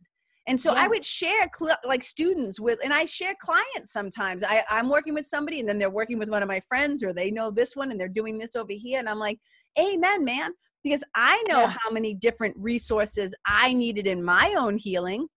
And 0.48 0.59
so 0.59 0.73
yeah. 0.73 0.82
I 0.82 0.89
would 0.89 1.05
share 1.05 1.48
cl- 1.55 1.77
like 1.85 2.02
students 2.02 2.59
with, 2.59 2.81
and 2.82 2.93
I 2.93 3.05
share 3.05 3.35
clients 3.40 3.93
sometimes. 3.93 4.43
I, 4.43 4.64
I'm 4.69 4.89
working 4.89 5.14
with 5.14 5.24
somebody 5.24 5.60
and 5.60 5.69
then 5.69 5.78
they're 5.78 5.89
working 5.89 6.19
with 6.19 6.31
one 6.31 6.43
of 6.43 6.48
my 6.48 6.60
friends 6.69 7.05
or 7.05 7.12
they 7.12 7.31
know 7.31 7.51
this 7.51 7.77
one 7.77 7.93
and 7.93 8.01
they're 8.01 8.09
doing 8.09 8.39
this 8.39 8.56
over 8.56 8.73
here. 8.73 8.98
And 8.98 9.09
I'm 9.09 9.20
like, 9.20 9.39
amen, 9.78 10.24
man 10.24 10.51
because 10.82 11.04
I 11.14 11.42
know 11.48 11.60
yeah. 11.60 11.74
how 11.78 11.90
many 11.90 12.14
different 12.14 12.56
resources 12.59 13.34
I 13.46 13.72
needed 13.72 14.06
in 14.06 14.22
my 14.22 14.54
own 14.59 14.76
healing. 14.76 15.28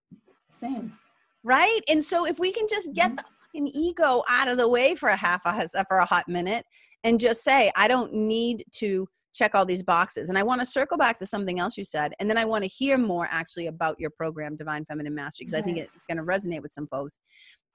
Same. 0.49 0.97
Right? 1.43 1.81
And 1.89 2.03
so 2.03 2.25
if 2.25 2.39
we 2.39 2.51
can 2.51 2.67
just 2.69 2.93
get 2.93 3.07
mm-hmm. 3.07 3.15
the 3.17 3.23
fucking 3.41 3.67
ego 3.73 4.23
out 4.29 4.47
of 4.47 4.57
the 4.57 4.67
way 4.67 4.95
for 4.95 5.09
a 5.09 5.15
half 5.15 5.41
a 5.45 5.85
for 5.87 5.97
a 5.97 6.05
hot 6.05 6.27
minute 6.27 6.65
and 7.03 7.19
just 7.19 7.43
say, 7.43 7.71
I 7.75 7.87
don't 7.87 8.13
need 8.13 8.65
to 8.73 9.07
check 9.35 9.53
all 9.53 9.65
these 9.65 9.83
boxes. 9.83 10.29
And 10.29 10.37
I 10.37 10.43
want 10.43 10.61
to 10.61 10.65
circle 10.65 10.97
back 10.97 11.19
to 11.19 11.25
something 11.25 11.59
else 11.59 11.77
you 11.77 11.83
said. 11.83 12.13
And 12.19 12.29
then 12.29 12.37
I 12.37 12.45
want 12.45 12.63
to 12.63 12.69
hear 12.69 12.97
more 12.97 13.27
actually 13.29 13.67
about 13.67 13.99
your 13.99 14.09
program, 14.09 14.55
Divine 14.55 14.85
Feminine 14.85 15.13
Mastery, 15.13 15.45
because 15.45 15.53
right. 15.53 15.63
I 15.63 15.65
think 15.65 15.77
it's 15.77 16.05
going 16.05 16.17
to 16.17 16.23
resonate 16.23 16.61
with 16.61 16.71
some 16.71 16.87
folks. 16.87 17.19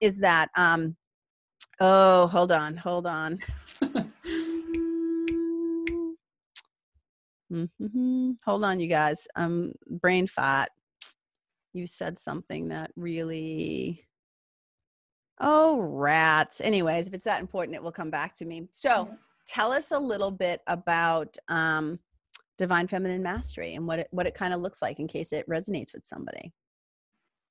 Is 0.00 0.18
that 0.20 0.48
um 0.56 0.96
oh 1.80 2.26
hold 2.26 2.50
on, 2.50 2.76
hold 2.76 3.06
on. 3.06 3.38
Mm-hmm. 7.52 8.32
Hold 8.44 8.64
on, 8.64 8.80
you 8.80 8.86
guys. 8.86 9.26
I'm 9.36 9.74
brain 9.88 10.26
fat. 10.26 10.70
You 11.72 11.86
said 11.86 12.18
something 12.18 12.68
that 12.68 12.90
really. 12.96 14.04
Oh, 15.40 15.78
rats. 15.80 16.60
Anyways, 16.60 17.06
if 17.06 17.14
it's 17.14 17.24
that 17.24 17.40
important, 17.40 17.74
it 17.74 17.82
will 17.82 17.92
come 17.92 18.10
back 18.10 18.36
to 18.36 18.44
me. 18.44 18.68
So, 18.72 19.08
tell 19.46 19.72
us 19.72 19.90
a 19.90 19.98
little 19.98 20.30
bit 20.30 20.60
about 20.66 21.36
um, 21.48 21.98
Divine 22.58 22.88
Feminine 22.88 23.22
Mastery 23.22 23.74
and 23.74 23.86
what 23.86 24.00
it 24.00 24.08
what 24.10 24.26
it 24.26 24.34
kind 24.34 24.52
of 24.52 24.60
looks 24.60 24.82
like 24.82 25.00
in 25.00 25.08
case 25.08 25.32
it 25.32 25.48
resonates 25.48 25.92
with 25.94 26.04
somebody. 26.04 26.52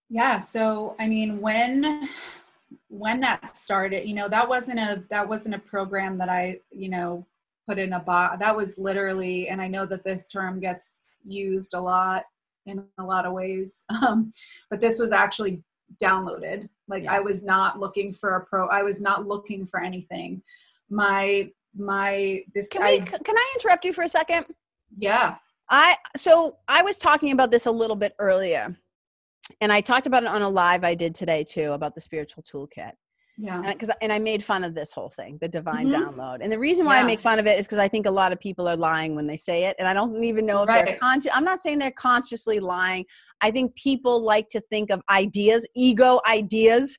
Yeah. 0.09 0.37
So, 0.37 0.95
I 0.99 1.07
mean, 1.07 1.41
when 1.41 2.07
when 2.87 3.19
that 3.21 3.55
started, 3.55 4.07
you 4.07 4.15
know, 4.15 4.29
that 4.29 4.47
wasn't 4.47 4.79
a 4.79 5.03
that 5.09 5.27
wasn't 5.27 5.55
a 5.55 5.59
program 5.59 6.17
that 6.19 6.29
I, 6.29 6.59
you 6.71 6.89
know, 6.89 7.25
put 7.69 7.77
in 7.77 7.93
a 7.93 7.99
box. 7.99 8.37
That 8.39 8.55
was 8.55 8.79
literally, 8.79 9.49
and 9.49 9.61
I 9.61 9.67
know 9.67 9.85
that 9.85 10.03
this 10.03 10.27
term 10.27 10.59
gets 10.59 11.03
used 11.21 11.75
a 11.75 11.79
lot 11.79 12.23
in 12.65 12.83
a 12.97 13.03
lot 13.03 13.25
of 13.25 13.33
ways, 13.33 13.85
um, 14.01 14.31
but 14.69 14.81
this 14.81 14.99
was 14.99 15.11
actually 15.11 15.63
downloaded. 16.01 16.67
Like 16.87 17.05
I 17.07 17.19
was 17.19 17.43
not 17.43 17.79
looking 17.79 18.13
for 18.13 18.35
a 18.35 18.45
pro. 18.45 18.67
I 18.67 18.81
was 18.81 19.01
not 19.01 19.27
looking 19.27 19.65
for 19.65 19.81
anything. 19.81 20.41
My 20.89 21.49
my 21.77 22.41
this. 22.55 22.69
Can 22.69 22.83
we? 22.83 22.99
Can 22.99 23.37
I 23.37 23.53
interrupt 23.55 23.85
you 23.85 23.93
for 23.93 24.03
a 24.03 24.09
second? 24.09 24.45
Yeah. 24.95 25.35
I 25.69 25.95
so 26.17 26.57
I 26.67 26.81
was 26.81 26.97
talking 26.97 27.31
about 27.31 27.51
this 27.51 27.67
a 27.67 27.71
little 27.71 27.95
bit 27.95 28.13
earlier, 28.17 28.75
and 29.61 29.71
I 29.71 29.81
talked 29.81 30.07
about 30.07 30.23
it 30.23 30.29
on 30.29 30.41
a 30.41 30.49
live 30.49 30.83
I 30.83 30.95
did 30.95 31.13
today 31.13 31.43
too 31.43 31.73
about 31.73 31.93
the 31.93 32.01
spiritual 32.01 32.41
toolkit. 32.41 32.93
Yeah. 33.41 33.61
Because 33.71 33.89
and, 33.89 33.97
and, 34.01 34.13
I 34.13 34.19
made 34.19 34.43
fun 34.43 34.65
of 34.65 34.75
this 34.75 34.91
whole 34.91 35.09
thing, 35.09 35.37
the 35.39 35.47
divine 35.47 35.89
mm-hmm. 35.89 36.19
download, 36.19 36.39
and 36.41 36.51
the 36.51 36.59
reason 36.59 36.85
why 36.85 36.97
yeah. 36.97 37.03
I 37.03 37.05
make 37.05 37.21
fun 37.21 37.39
of 37.39 37.47
it 37.47 37.57
is 37.57 37.65
because 37.65 37.79
I 37.79 37.87
think 37.87 38.05
a 38.05 38.11
lot 38.11 38.33
of 38.33 38.39
people 38.39 38.67
are 38.67 38.75
lying 38.75 39.15
when 39.15 39.27
they 39.27 39.37
say 39.37 39.65
it, 39.65 39.77
and 39.79 39.87
I 39.87 39.93
don't 39.93 40.21
even 40.23 40.45
know 40.45 40.63
if 40.63 40.69
right. 40.69 40.85
they're 40.85 40.97
conscious. 40.97 41.31
I'm 41.33 41.45
not 41.45 41.61
saying 41.61 41.79
they're 41.79 41.91
consciously 41.91 42.59
lying. 42.59 43.05
I 43.39 43.51
think 43.51 43.75
people 43.75 44.21
like 44.21 44.49
to 44.49 44.61
think 44.69 44.91
of 44.91 45.01
ideas, 45.09 45.65
ego 45.73 46.19
ideas, 46.29 46.97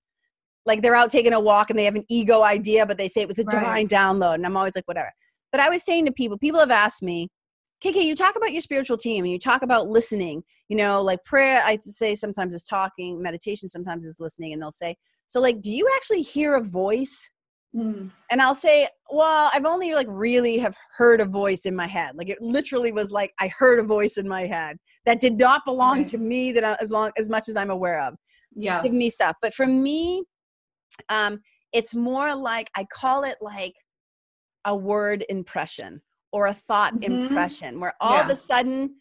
like 0.64 0.80
they're 0.80 0.94
out 0.94 1.10
taking 1.10 1.34
a 1.34 1.40
walk 1.40 1.68
and 1.68 1.78
they 1.78 1.84
have 1.84 1.94
an 1.94 2.06
ego 2.08 2.42
idea, 2.42 2.86
but 2.86 2.96
they 2.96 3.08
say 3.08 3.20
it 3.20 3.28
with 3.28 3.38
a 3.38 3.42
right. 3.42 3.60
divine 3.60 3.88
download, 3.88 4.34
and 4.36 4.46
I'm 4.46 4.56
always 4.56 4.74
like, 4.74 4.88
whatever. 4.88 5.12
But 5.52 5.60
I 5.60 5.68
was 5.68 5.82
saying 5.82 6.06
to 6.06 6.12
people, 6.12 6.38
people 6.38 6.60
have 6.60 6.70
asked 6.70 7.02
me, 7.02 7.28
KK, 7.84 8.02
you 8.02 8.14
talk 8.14 8.36
about 8.36 8.52
your 8.52 8.62
spiritual 8.62 8.96
team 8.96 9.24
and 9.24 9.32
you 9.32 9.38
talk 9.38 9.62
about 9.62 9.88
listening. 9.88 10.42
You 10.68 10.76
know, 10.76 11.02
like 11.02 11.24
prayer, 11.24 11.62
I 11.64 11.78
say 11.82 12.14
sometimes 12.14 12.54
is 12.54 12.64
talking, 12.64 13.20
meditation 13.20 13.68
sometimes 13.68 14.06
is 14.06 14.20
listening, 14.20 14.52
and 14.52 14.62
they'll 14.62 14.72
say, 14.72 14.96
So, 15.31 15.40
like, 15.40 15.62
do 15.62 15.70
you 15.70 15.86
actually 15.94 16.23
hear 16.23 16.57
a 16.57 16.61
voice? 16.61 17.31
Mm. 17.73 18.11
And 18.32 18.43
I'll 18.43 18.52
say, 18.52 18.89
Well, 19.12 19.48
I've 19.55 19.65
only 19.65 19.94
like 19.94 20.09
really 20.11 20.59
have 20.59 20.77
heard 20.97 21.20
a 21.20 21.24
voice 21.24 21.66
in 21.66 21.77
my 21.77 21.86
head. 21.86 22.16
Like, 22.16 22.28
it 22.28 22.43
literally 22.43 22.90
was 22.90 23.12
like 23.12 23.32
I 23.39 23.47
heard 23.57 23.78
a 23.78 23.85
voice 23.85 24.16
in 24.16 24.27
my 24.27 24.48
head 24.48 24.77
that 25.07 25.20
did 25.20 25.39
not 25.39 25.65
belong 25.65 25.98
right. 25.98 26.07
to 26.09 26.19
me 26.19 26.51
that 26.51 26.65
I, 26.65 26.77
as 26.82 26.90
long 26.90 27.12
as 27.16 27.28
much 27.28 27.48
as 27.48 27.57
I'm 27.57 27.70
aware 27.70 28.01
of. 28.01 28.16
Yeah. 28.57 28.82
Give 28.82 28.93
me 28.93 29.09
stuff. 29.09 29.36
But 29.40 29.55
for 29.55 29.69
me, 29.69 30.24
um, 31.09 31.39
it's 31.73 31.94
more 31.94 32.35
like 32.35 32.69
I 32.77 32.85
call 32.93 33.23
it 33.23 33.36
like 33.40 33.74
a 34.65 34.74
word 34.74 35.24
impression 35.28 36.02
or 36.32 36.48
a 36.48 36.55
thought 36.55 36.94
mm-hmm. 36.94 37.12
impression 37.12 37.78
where 37.78 37.94
all 38.01 38.16
yeah. 38.16 38.24
of 38.24 38.31
a 38.32 38.36
sudden 38.36 38.97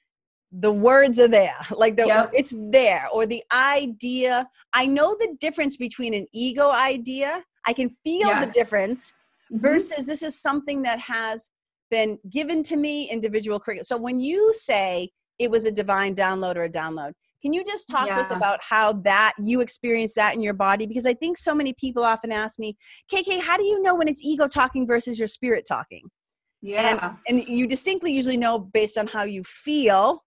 the 0.51 0.71
words 0.71 1.19
are 1.19 1.27
there 1.27 1.55
like 1.71 1.95
the 1.95 2.05
yep. 2.05 2.30
it's 2.34 2.53
there 2.71 3.07
or 3.13 3.26
the 3.26 3.43
idea 3.53 4.47
i 4.73 4.85
know 4.85 5.15
the 5.19 5.35
difference 5.39 5.77
between 5.77 6.13
an 6.13 6.26
ego 6.34 6.71
idea 6.71 7.43
i 7.67 7.73
can 7.73 7.89
feel 8.03 8.27
yes. 8.27 8.47
the 8.47 8.59
difference 8.59 9.13
mm-hmm. 9.51 9.61
versus 9.61 10.05
this 10.05 10.23
is 10.23 10.39
something 10.39 10.81
that 10.81 10.99
has 10.99 11.49
been 11.91 12.17
given 12.30 12.63
to 12.63 12.77
me 12.77 13.09
individual 13.09 13.59
curriculum 13.59 13.84
so 13.84 13.97
when 13.97 14.19
you 14.19 14.53
say 14.53 15.09
it 15.38 15.49
was 15.49 15.65
a 15.65 15.71
divine 15.71 16.15
download 16.15 16.55
or 16.55 16.63
a 16.63 16.69
download 16.69 17.11
can 17.41 17.53
you 17.53 17.63
just 17.63 17.88
talk 17.88 18.07
yeah. 18.07 18.15
to 18.15 18.19
us 18.19 18.31
about 18.31 18.59
how 18.61 18.91
that 18.91 19.34
you 19.41 19.61
experience 19.61 20.13
that 20.13 20.34
in 20.35 20.41
your 20.41 20.53
body 20.53 20.85
because 20.85 21.05
i 21.05 21.13
think 21.13 21.38
so 21.38 21.53
many 21.53 21.73
people 21.73 22.03
often 22.03 22.31
ask 22.31 22.57
me 22.59 22.76
kk 23.11 23.39
how 23.39 23.55
do 23.55 23.63
you 23.63 23.81
know 23.81 23.95
when 23.95 24.07
it's 24.07 24.21
ego 24.23 24.47
talking 24.47 24.88
versus 24.88 25.19
your 25.19 25.27
spirit 25.27 25.63
talking 25.67 26.03
yeah. 26.61 27.15
And, 27.27 27.40
and 27.41 27.48
you 27.48 27.68
distinctly 27.68 28.14
usually 28.14 28.38
know 28.38 28.60
based 28.60 28.98
on 28.98 29.07
how 29.07 29.23
you 29.23 29.44
feel. 29.44 30.23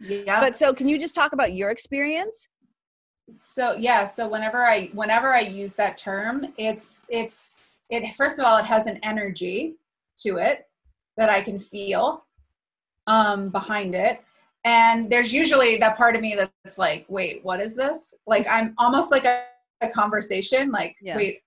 Yeah. 0.00 0.40
But 0.40 0.56
so 0.56 0.74
can 0.74 0.88
you 0.88 0.98
just 0.98 1.14
talk 1.14 1.32
about 1.32 1.52
your 1.52 1.70
experience? 1.70 2.48
So 3.34 3.76
yeah, 3.78 4.06
so 4.06 4.28
whenever 4.28 4.64
I 4.66 4.88
whenever 4.94 5.32
I 5.32 5.40
use 5.40 5.74
that 5.76 5.96
term, 5.96 6.52
it's 6.58 7.06
it's 7.08 7.72
it 7.88 8.14
first 8.16 8.38
of 8.38 8.44
all 8.44 8.58
it 8.58 8.66
has 8.66 8.86
an 8.86 8.98
energy 9.02 9.76
to 10.18 10.36
it 10.36 10.66
that 11.16 11.30
I 11.30 11.42
can 11.42 11.58
feel 11.58 12.24
um 13.06 13.48
behind 13.50 13.94
it. 13.94 14.20
And 14.64 15.10
there's 15.10 15.32
usually 15.32 15.76
that 15.78 15.96
part 15.96 16.14
of 16.14 16.22
me 16.22 16.36
that's 16.36 16.78
like, 16.78 17.04
wait, 17.08 17.44
what 17.44 17.60
is 17.60 17.74
this? 17.74 18.14
Like 18.26 18.46
I'm 18.48 18.74
almost 18.78 19.10
like 19.10 19.24
a, 19.24 19.44
a 19.80 19.88
conversation, 19.88 20.70
like, 20.70 20.94
yes. 21.00 21.16
wait, 21.16 21.40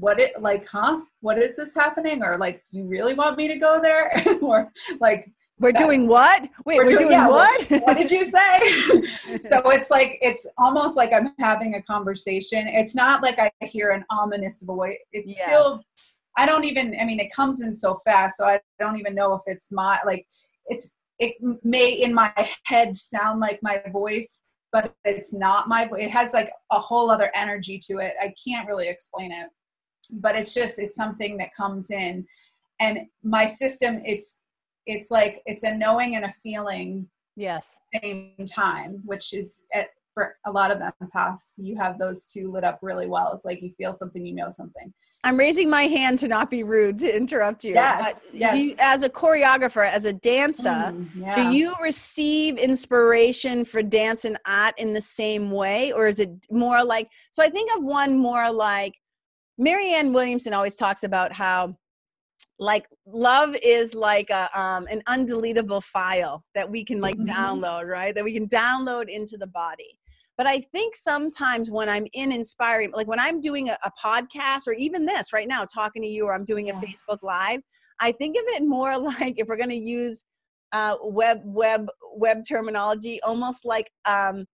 what 0.00 0.18
it 0.18 0.40
like 0.40 0.66
huh? 0.66 1.00
What 1.20 1.38
is 1.38 1.56
this 1.56 1.74
happening? 1.74 2.22
Or 2.22 2.38
like 2.38 2.64
you 2.70 2.84
really 2.84 3.14
want 3.14 3.36
me 3.36 3.48
to 3.48 3.56
go 3.56 3.80
there? 3.80 4.10
Or 4.42 4.72
like 5.00 5.30
we're 5.58 5.72
doing 5.72 6.08
what? 6.08 6.42
Wait 6.64 6.78
we're, 6.78 6.84
we're 6.84 6.88
doing, 6.90 6.98
doing 6.98 7.10
yeah, 7.12 7.28
what? 7.28 7.70
what? 7.82 7.98
Did 7.98 8.10
you 8.10 8.24
say? 8.24 9.06
So 9.48 9.70
it's 9.70 9.90
like 9.90 10.18
it's 10.22 10.46
almost 10.58 10.96
like 10.96 11.12
i'm 11.12 11.32
having 11.38 11.74
a 11.74 11.82
conversation. 11.82 12.66
It's 12.66 12.94
not 12.94 13.22
like 13.22 13.38
i 13.38 13.50
hear 13.66 13.90
an 13.90 14.04
ominous 14.10 14.62
voice. 14.62 14.96
It's 15.12 15.36
yes. 15.36 15.46
still 15.46 15.82
i 16.36 16.46
don't 16.46 16.64
even 16.64 16.96
i 17.00 17.04
mean 17.04 17.18
it 17.18 17.32
comes 17.32 17.60
in 17.60 17.74
so 17.74 17.98
fast 18.04 18.36
so 18.38 18.44
i 18.44 18.58
don't 18.78 18.96
even 18.96 19.16
know 19.16 19.34
if 19.34 19.42
it's 19.46 19.72
my 19.72 19.98
like 20.06 20.24
it's 20.66 20.92
it 21.18 21.34
may 21.64 21.90
in 21.90 22.14
my 22.14 22.32
head 22.64 22.96
sound 22.96 23.40
like 23.40 23.58
my 23.62 23.82
voice 23.92 24.42
but 24.72 24.94
it's 25.04 25.32
not 25.32 25.68
my 25.68 25.86
voice 25.88 26.02
it 26.02 26.10
has 26.10 26.32
like 26.32 26.52
a 26.70 26.78
whole 26.78 27.10
other 27.10 27.30
energy 27.34 27.78
to 27.78 27.98
it. 27.98 28.14
I 28.20 28.32
can't 28.42 28.68
really 28.68 28.88
explain 28.88 29.32
it 29.32 29.48
but 30.10 30.36
it's 30.36 30.54
just 30.54 30.78
it's 30.78 30.96
something 30.96 31.36
that 31.38 31.54
comes 31.54 31.90
in. 31.90 32.26
And 32.80 33.00
my 33.22 33.46
system 33.46 34.02
it's 34.04 34.38
it's 34.86 35.10
like 35.10 35.42
it's 35.46 35.62
a 35.62 35.74
knowing 35.74 36.16
and 36.16 36.24
a 36.24 36.32
feeling 36.42 37.06
yes. 37.36 37.78
same 38.02 38.34
time 38.52 39.02
which 39.04 39.32
is 39.32 39.62
at, 39.74 39.88
for 40.14 40.36
a 40.46 40.50
lot 40.50 40.70
of 40.70 40.78
empaths 40.78 41.54
you 41.58 41.76
have 41.76 41.98
those 41.98 42.24
two 42.24 42.50
lit 42.50 42.64
up 42.64 42.78
really 42.82 43.06
well. 43.06 43.32
It's 43.32 43.44
like 43.44 43.62
you 43.62 43.72
feel 43.76 43.92
something 43.92 44.24
you 44.24 44.34
know 44.34 44.50
something. 44.50 44.92
I'm 45.22 45.36
raising 45.36 45.68
my 45.68 45.82
hand 45.82 46.18
to 46.20 46.28
not 46.28 46.50
be 46.50 46.62
rude 46.62 46.98
to 47.00 47.14
interrupt 47.14 47.62
you 47.62 47.74
yes, 47.74 48.28
yes. 48.32 48.56
You, 48.56 48.74
as 48.78 49.02
a 49.02 49.08
choreographer 49.08 49.86
as 49.86 50.06
a 50.06 50.14
dancer 50.14 50.68
mm, 50.68 51.06
yeah. 51.14 51.34
do 51.36 51.54
you 51.54 51.74
receive 51.82 52.56
inspiration 52.56 53.66
for 53.66 53.82
dance 53.82 54.24
and 54.24 54.38
art 54.46 54.74
in 54.78 54.94
the 54.94 55.00
same 55.00 55.50
way? 55.50 55.92
Or 55.92 56.06
is 56.06 56.20
it 56.20 56.30
more 56.50 56.82
like 56.82 57.08
so 57.32 57.42
i 57.42 57.50
think 57.50 57.70
of 57.76 57.82
one 57.82 58.16
more 58.16 58.50
like 58.50 58.94
Marianne 59.60 60.14
Williamson 60.14 60.54
always 60.54 60.74
talks 60.74 61.04
about 61.04 61.32
how 61.34 61.76
like 62.58 62.86
love 63.06 63.54
is 63.62 63.94
like 63.94 64.30
a 64.30 64.48
um, 64.58 64.86
an 64.90 65.02
undeletable 65.06 65.82
file 65.84 66.42
that 66.54 66.68
we 66.68 66.82
can 66.82 67.00
like 67.00 67.16
mm-hmm. 67.16 67.30
download 67.30 67.86
right 67.86 68.14
that 68.14 68.24
we 68.24 68.32
can 68.32 68.48
download 68.48 69.08
into 69.08 69.36
the 69.38 69.46
body 69.46 69.98
but 70.36 70.46
i 70.46 70.60
think 70.60 70.94
sometimes 70.94 71.70
when 71.70 71.88
i'm 71.88 72.06
in 72.12 72.30
inspiring 72.30 72.90
like 72.92 73.06
when 73.06 73.18
i'm 73.18 73.40
doing 73.40 73.70
a, 73.70 73.78
a 73.84 73.90
podcast 74.02 74.66
or 74.66 74.74
even 74.74 75.06
this 75.06 75.32
right 75.32 75.48
now 75.48 75.64
talking 75.64 76.02
to 76.02 76.08
you 76.08 76.26
or 76.26 76.34
i'm 76.34 76.44
doing 76.44 76.66
yeah. 76.66 76.78
a 76.78 76.82
facebook 76.82 77.18
live 77.22 77.60
i 78.00 78.12
think 78.12 78.36
of 78.36 78.44
it 78.48 78.62
more 78.62 78.98
like 79.20 79.38
if 79.38 79.48
we're 79.48 79.56
going 79.56 79.70
to 79.70 79.74
use 79.74 80.24
uh, 80.72 80.96
web 81.02 81.40
web 81.44 81.88
web 82.14 82.42
terminology 82.46 83.18
almost 83.22 83.64
like 83.64 83.90
um, 84.06 84.44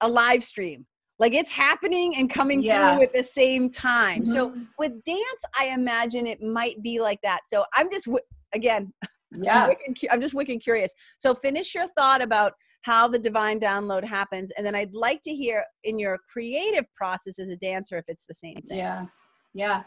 a 0.00 0.08
live 0.08 0.42
stream 0.42 0.86
like 1.20 1.34
it's 1.34 1.50
happening 1.50 2.16
and 2.16 2.28
coming 2.30 2.62
yeah. 2.62 2.96
through 2.96 3.04
at 3.04 3.12
the 3.12 3.22
same 3.22 3.68
time. 3.70 4.22
Mm-hmm. 4.22 4.32
so 4.32 4.54
with 4.78 5.04
dance 5.04 5.42
i 5.58 5.66
imagine 5.66 6.26
it 6.26 6.42
might 6.42 6.82
be 6.82 7.00
like 7.00 7.20
that. 7.22 7.42
So 7.44 7.64
i'm 7.74 7.88
just 7.90 8.08
again 8.52 8.92
yeah. 9.40 9.62
I'm, 9.62 9.68
wicked, 9.68 10.08
I'm 10.10 10.20
just 10.20 10.34
wicked 10.34 10.60
curious. 10.60 10.92
So 11.18 11.34
finish 11.34 11.74
your 11.74 11.86
thought 11.96 12.22
about 12.22 12.54
how 12.82 13.06
the 13.06 13.18
divine 13.18 13.60
download 13.60 14.02
happens 14.02 14.50
and 14.56 14.66
then 14.66 14.74
i'd 14.74 14.94
like 14.94 15.20
to 15.20 15.34
hear 15.34 15.62
in 15.84 15.98
your 15.98 16.18
creative 16.32 16.86
process 16.96 17.38
as 17.38 17.50
a 17.50 17.56
dancer 17.56 17.98
if 17.98 18.06
it's 18.08 18.26
the 18.26 18.34
same 18.34 18.56
thing. 18.68 18.78
Yeah. 18.78 19.06
Yeah. 19.54 19.82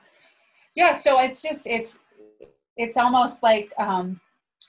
Yeah 0.76 0.94
so 0.94 1.20
it's 1.20 1.42
just 1.42 1.66
it's 1.66 2.00
it's 2.78 2.98
almost 2.98 3.44
like 3.44 3.74
um 3.78 4.20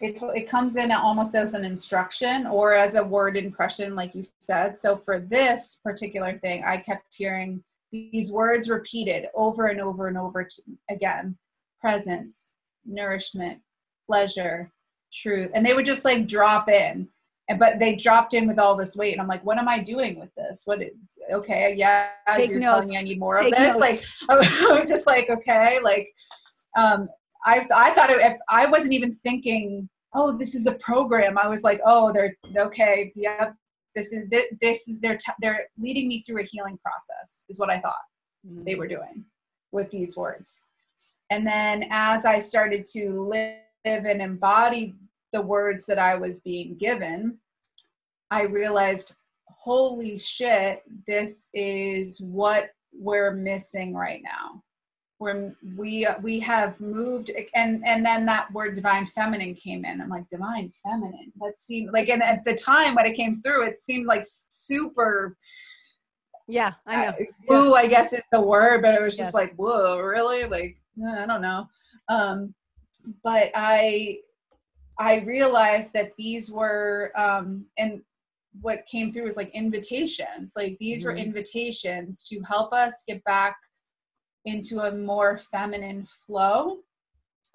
it's 0.01 0.23
it 0.35 0.49
comes 0.49 0.77
in 0.77 0.91
almost 0.91 1.35
as 1.35 1.55
an 1.55 1.65
instruction 1.65 2.47
or 2.47 2.75
as 2.75 2.95
a 2.95 3.03
word 3.05 3.37
impression 3.37 3.95
like 3.95 4.15
you 4.15 4.25
said 4.39 4.77
so 4.77 4.97
for 4.97 5.21
this 5.21 5.81
particular 5.85 6.39
thing 6.39 6.63
i 6.65 6.77
kept 6.77 7.15
hearing 7.15 7.63
these 7.93 8.33
words 8.33 8.69
repeated 8.69 9.27
over 9.35 9.67
and 9.67 9.81
over 9.81 10.09
and 10.09 10.19
over 10.19 10.49
again 10.91 11.37
presence 11.81 12.55
nourishment 12.85 13.59
pleasure 14.07 14.71
truth 15.13 15.51
and 15.55 15.65
they 15.65 15.75
would 15.75 15.87
just 15.87 16.05
like 16.05 16.27
drop 16.27 16.69
in 16.69 17.09
and 17.49 17.59
but 17.59 17.79
they 17.79 17.95
dropped 17.95 18.35
in 18.35 18.47
with 18.49 18.59
all 18.59 18.77
this 18.77 18.97
weight 18.97 19.13
and 19.13 19.21
i'm 19.21 19.29
like 19.29 19.45
what 19.45 19.59
am 19.59 19.69
i 19.69 19.81
doing 19.81 20.19
with 20.19 20.35
this 20.35 20.63
what 20.65 20.83
is 20.83 20.91
okay 21.33 21.75
yeah 21.77 22.09
Take 22.35 22.51
you're 22.51 22.59
notes. 22.59 22.73
telling 22.73 22.89
me 22.91 22.97
i 22.97 23.03
need 23.03 23.19
more 23.19 23.37
Take 23.41 23.53
of 23.53 23.59
this 23.59 23.79
notes. 23.79 23.81
like 24.29 24.43
i 24.71 24.79
was 24.79 24.89
just 24.89 25.07
like 25.07 25.29
okay 25.31 25.79
like 25.83 26.13
um 26.77 27.09
I, 27.45 27.67
I 27.75 27.95
thought 27.95 28.11
it, 28.11 28.21
if 28.21 28.39
I 28.49 28.67
wasn't 28.67 28.93
even 28.93 29.15
thinking, 29.15 29.89
oh, 30.15 30.37
this 30.37 30.55
is 30.55 30.67
a 30.67 30.75
program. 30.75 31.37
I 31.37 31.49
was 31.49 31.63
like, 31.63 31.81
oh, 31.85 32.13
they're 32.13 32.37
okay. 32.57 33.13
Yep. 33.17 33.55
This 33.95 34.13
is 34.13 34.29
this, 34.29 34.47
this 34.61 34.89
is 34.89 35.01
they're 35.01 35.19
t- 35.19 35.33
they're 35.41 35.67
leading 35.79 36.09
me 36.09 36.23
through 36.27 36.43
a 36.43 36.47
healing 36.47 36.79
process. 36.83 37.45
Is 37.49 37.59
what 37.59 37.71
I 37.71 37.81
thought 37.81 37.95
mm-hmm. 38.47 38.65
they 38.65 38.75
were 38.75 38.89
doing 38.89 39.25
with 39.73 39.91
these 39.91 40.17
words. 40.17 40.65
And 41.31 41.47
then 41.47 41.87
as 41.91 42.27
I 42.27 42.39
started 42.39 42.87
to 42.93 43.29
live 43.29 43.59
and 43.85 44.23
embody 44.23 44.95
the 45.33 45.43
words 45.43 45.87
that 45.87 45.99
I 45.99 46.15
was 46.15 46.39
being 46.39 46.77
given, 46.77 47.39
I 48.31 48.43
realized, 48.43 49.15
holy 49.49 50.19
shit, 50.19 50.83
this 51.07 51.49
is 51.55 52.21
what 52.21 52.71
we're 52.93 53.33
missing 53.33 53.95
right 53.95 54.23
now 54.23 54.63
where 55.25 55.55
we 55.77 56.07
we 56.23 56.39
have 56.39 56.79
moved 56.79 57.31
and 57.55 57.83
and 57.87 58.05
then 58.05 58.27
that 58.27 58.53
word 58.53 58.75
divine 58.75 59.07
feminine 59.07 59.55
came 59.55 59.85
in. 59.85 60.01
I'm 60.01 60.11
like 60.11 60.29
divine 60.31 60.71
feminine? 60.83 61.33
That 61.41 61.59
seemed 61.59 61.93
like 61.93 62.11
and 62.11 62.23
at 62.23 62.45
the 62.45 62.55
time 62.55 62.95
when 62.95 63.07
it 63.07 63.17
came 63.17 63.41
through 63.41 63.65
it 63.65 63.79
seemed 63.79 64.07
like 64.07 64.23
super 64.27 65.37
yeah 66.47 66.73
i 66.87 67.07
know. 67.07 67.15
uh, 67.49 67.55
ooh 67.55 67.75
i 67.75 67.87
guess 67.87 68.13
it's 68.13 68.29
the 68.31 68.41
word 68.41 68.83
but 68.83 68.93
it 68.93 69.01
was 69.01 69.17
just 69.17 69.29
yes. 69.29 69.35
like 69.35 69.55
whoa 69.57 69.99
really? 69.99 70.45
Like 70.45 70.77
i 71.09 71.25
don't 71.27 71.43
know. 71.43 71.67
Um 72.09 72.55
but 73.23 73.51
i 73.55 74.19
i 74.99 75.21
realized 75.21 75.93
that 75.95 76.13
these 76.19 76.51
were 76.51 77.13
um 77.17 77.65
and 77.79 78.03
what 78.61 78.87
came 78.87 79.11
through 79.11 79.25
was 79.25 79.37
like 79.37 79.51
invitations. 79.55 80.53
Like 80.55 80.77
these 80.79 81.01
mm-hmm. 81.01 81.09
were 81.09 81.17
invitations 81.17 82.27
to 82.29 82.41
help 82.43 82.73
us 82.73 83.03
get 83.09 83.25
back 83.25 83.57
into 84.45 84.81
a 84.81 84.95
more 84.95 85.39
feminine 85.39 86.05
flow 86.05 86.79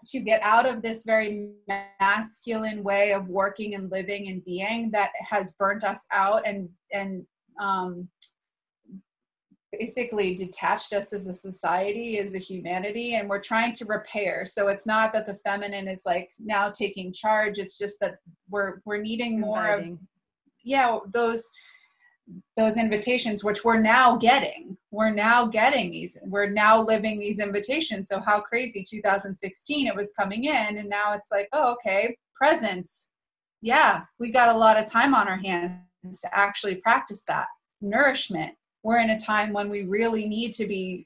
to 0.07 0.19
get 0.19 0.41
out 0.43 0.65
of 0.65 0.81
this 0.81 1.03
very 1.03 1.49
masculine 1.99 2.83
way 2.83 3.11
of 3.13 3.27
working 3.27 3.75
and 3.75 3.91
living 3.91 4.29
and 4.29 4.43
being 4.45 4.89
that 4.91 5.11
has 5.19 5.53
burnt 5.53 5.83
us 5.83 6.05
out 6.11 6.47
and 6.47 6.69
and 6.93 7.25
um, 7.59 8.07
basically 9.77 10.35
detached 10.35 10.93
us 10.93 11.13
as 11.13 11.27
a 11.27 11.33
society 11.33 12.17
as 12.17 12.33
a 12.33 12.39
humanity 12.39 13.15
and 13.15 13.29
we're 13.29 13.41
trying 13.41 13.73
to 13.73 13.85
repair. 13.85 14.45
So 14.45 14.67
it's 14.67 14.87
not 14.87 15.13
that 15.13 15.27
the 15.27 15.35
feminine 15.35 15.87
is 15.87 16.03
like 16.05 16.29
now 16.39 16.71
taking 16.71 17.13
charge. 17.13 17.59
It's 17.59 17.77
just 17.77 17.99
that 17.99 18.15
we're 18.49 18.81
we're 18.85 19.01
needing 19.01 19.39
more 19.39 19.67
of 19.67 19.85
yeah 20.63 20.99
those 21.13 21.47
those 22.55 22.77
invitations 22.77 23.43
which 23.43 23.63
we're 23.63 23.79
now 23.79 24.17
getting. 24.17 24.77
We're 24.91 25.13
now 25.13 25.47
getting 25.47 25.91
these 25.91 26.17
we're 26.23 26.49
now 26.49 26.83
living 26.83 27.19
these 27.19 27.39
invitations. 27.39 28.09
So 28.09 28.19
how 28.19 28.41
crazy 28.41 28.83
2016 28.87 29.87
it 29.87 29.95
was 29.95 30.13
coming 30.13 30.45
in 30.45 30.77
and 30.77 30.89
now 30.89 31.13
it's 31.13 31.29
like 31.31 31.49
oh 31.53 31.73
okay 31.73 32.15
presence 32.35 33.09
yeah 33.61 34.01
we 34.19 34.31
got 34.31 34.55
a 34.55 34.57
lot 34.57 34.77
of 34.77 34.85
time 34.85 35.13
on 35.13 35.27
our 35.27 35.37
hands 35.37 36.21
to 36.21 36.29
actually 36.37 36.75
practice 36.75 37.23
that. 37.27 37.47
Nourishment. 37.81 38.53
We're 38.83 38.99
in 38.99 39.09
a 39.11 39.19
time 39.19 39.51
when 39.51 39.69
we 39.69 39.83
really 39.83 40.27
need 40.27 40.53
to 40.53 40.65
be 40.65 41.05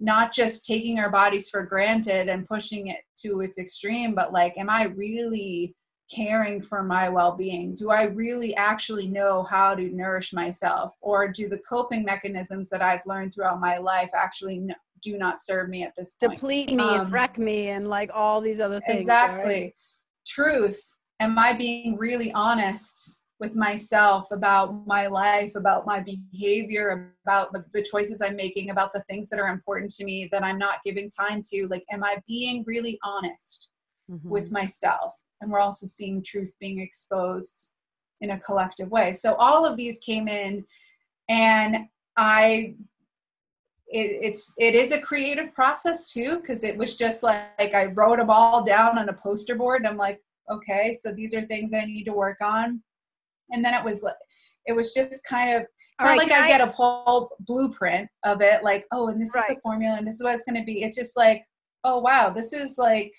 not 0.00 0.32
just 0.32 0.64
taking 0.64 0.98
our 0.98 1.10
bodies 1.10 1.48
for 1.48 1.62
granted 1.64 2.28
and 2.28 2.46
pushing 2.46 2.88
it 2.88 3.00
to 3.16 3.40
its 3.40 3.58
extreme 3.58 4.14
but 4.14 4.32
like 4.32 4.56
am 4.58 4.68
i 4.68 4.84
really 4.84 5.74
caring 6.14 6.60
for 6.60 6.82
my 6.82 7.08
well-being? 7.08 7.74
Do 7.74 7.90
i 7.90 8.04
really 8.04 8.54
actually 8.56 9.06
know 9.06 9.42
how 9.44 9.74
to 9.74 9.88
nourish 9.90 10.32
myself? 10.32 10.94
Or 11.00 11.28
do 11.28 11.48
the 11.48 11.58
coping 11.68 12.04
mechanisms 12.04 12.70
that 12.70 12.82
i've 12.82 13.04
learned 13.06 13.34
throughout 13.34 13.60
my 13.60 13.78
life 13.78 14.10
actually 14.14 14.66
do 15.02 15.18
not 15.18 15.42
serve 15.42 15.68
me 15.68 15.82
at 15.82 15.94
this 15.96 16.14
point? 16.14 16.32
Deplete 16.32 16.72
me 16.72 16.84
um, 16.84 17.00
and 17.00 17.12
wreck 17.12 17.38
me 17.38 17.68
and 17.68 17.88
like 17.88 18.10
all 18.14 18.40
these 18.40 18.60
other 18.60 18.80
things 18.80 19.00
exactly. 19.00 19.62
Right? 19.62 19.74
truth 20.26 20.82
am 21.20 21.38
i 21.38 21.52
being 21.52 21.96
really 21.98 22.32
honest 22.32 23.24
with 23.40 23.54
myself 23.54 24.26
about 24.30 24.86
my 24.86 25.06
life 25.06 25.52
about 25.54 25.84
my 25.84 26.02
behavior 26.32 27.12
about 27.26 27.52
the 27.52 27.82
choices 27.82 28.22
i'm 28.22 28.36
making 28.36 28.70
about 28.70 28.92
the 28.94 29.02
things 29.08 29.28
that 29.28 29.38
are 29.38 29.48
important 29.48 29.90
to 29.90 30.04
me 30.04 30.28
that 30.32 30.42
i'm 30.42 30.58
not 30.58 30.78
giving 30.84 31.10
time 31.10 31.42
to? 31.52 31.66
Like 31.68 31.84
am 31.92 32.02
i 32.02 32.16
being 32.26 32.64
really 32.66 32.98
honest 33.02 33.68
mm-hmm. 34.10 34.28
with 34.28 34.50
myself 34.50 35.14
and 35.44 35.52
we're 35.52 35.60
also 35.60 35.86
seeing 35.86 36.22
truth 36.22 36.54
being 36.58 36.80
exposed 36.80 37.74
in 38.20 38.30
a 38.30 38.40
collective 38.40 38.90
way. 38.90 39.12
So 39.12 39.34
all 39.34 39.64
of 39.64 39.76
these 39.76 39.98
came 40.00 40.26
in 40.26 40.64
and 41.28 41.76
i 42.16 42.74
it, 43.88 44.18
it's 44.22 44.52
it 44.58 44.74
is 44.74 44.92
a 44.92 45.00
creative 45.00 45.54
process 45.54 46.12
too 46.12 46.40
because 46.40 46.64
it 46.64 46.76
was 46.76 46.96
just 46.96 47.22
like, 47.22 47.44
like 47.58 47.74
i 47.74 47.86
wrote 47.86 48.18
them 48.18 48.30
all 48.30 48.64
down 48.64 48.98
on 48.98 49.08
a 49.08 49.12
poster 49.12 49.54
board 49.54 49.80
and 49.80 49.88
i'm 49.88 49.96
like 49.96 50.20
okay 50.50 50.96
so 51.00 51.12
these 51.12 51.34
are 51.34 51.42
things 51.42 51.72
i 51.72 51.84
need 51.84 52.04
to 52.04 52.12
work 52.12 52.38
on. 52.42 52.82
And 53.50 53.64
then 53.64 53.74
it 53.74 53.84
was 53.84 54.02
like 54.02 54.14
it 54.66 54.72
was 54.72 54.92
just 54.92 55.24
kind 55.24 55.54
of 55.54 55.62
it's 55.62 56.00
not 56.00 56.08
right, 56.08 56.18
like 56.18 56.32
I, 56.32 56.46
I, 56.46 56.48
get 56.48 56.60
a 56.60 56.72
whole 56.72 57.30
blueprint 57.40 58.08
of 58.24 58.40
it 58.40 58.64
like 58.64 58.84
oh 58.90 59.08
and 59.08 59.20
this 59.20 59.32
right. 59.34 59.48
is 59.50 59.56
the 59.56 59.60
formula 59.60 59.96
and 59.96 60.06
this 60.06 60.16
is 60.16 60.22
what 60.22 60.34
it's 60.34 60.46
going 60.46 60.60
to 60.60 60.64
be. 60.64 60.82
It's 60.82 60.96
just 60.96 61.16
like 61.16 61.44
oh 61.84 62.00
wow 62.00 62.30
this 62.30 62.52
is 62.52 62.76
like 62.78 63.12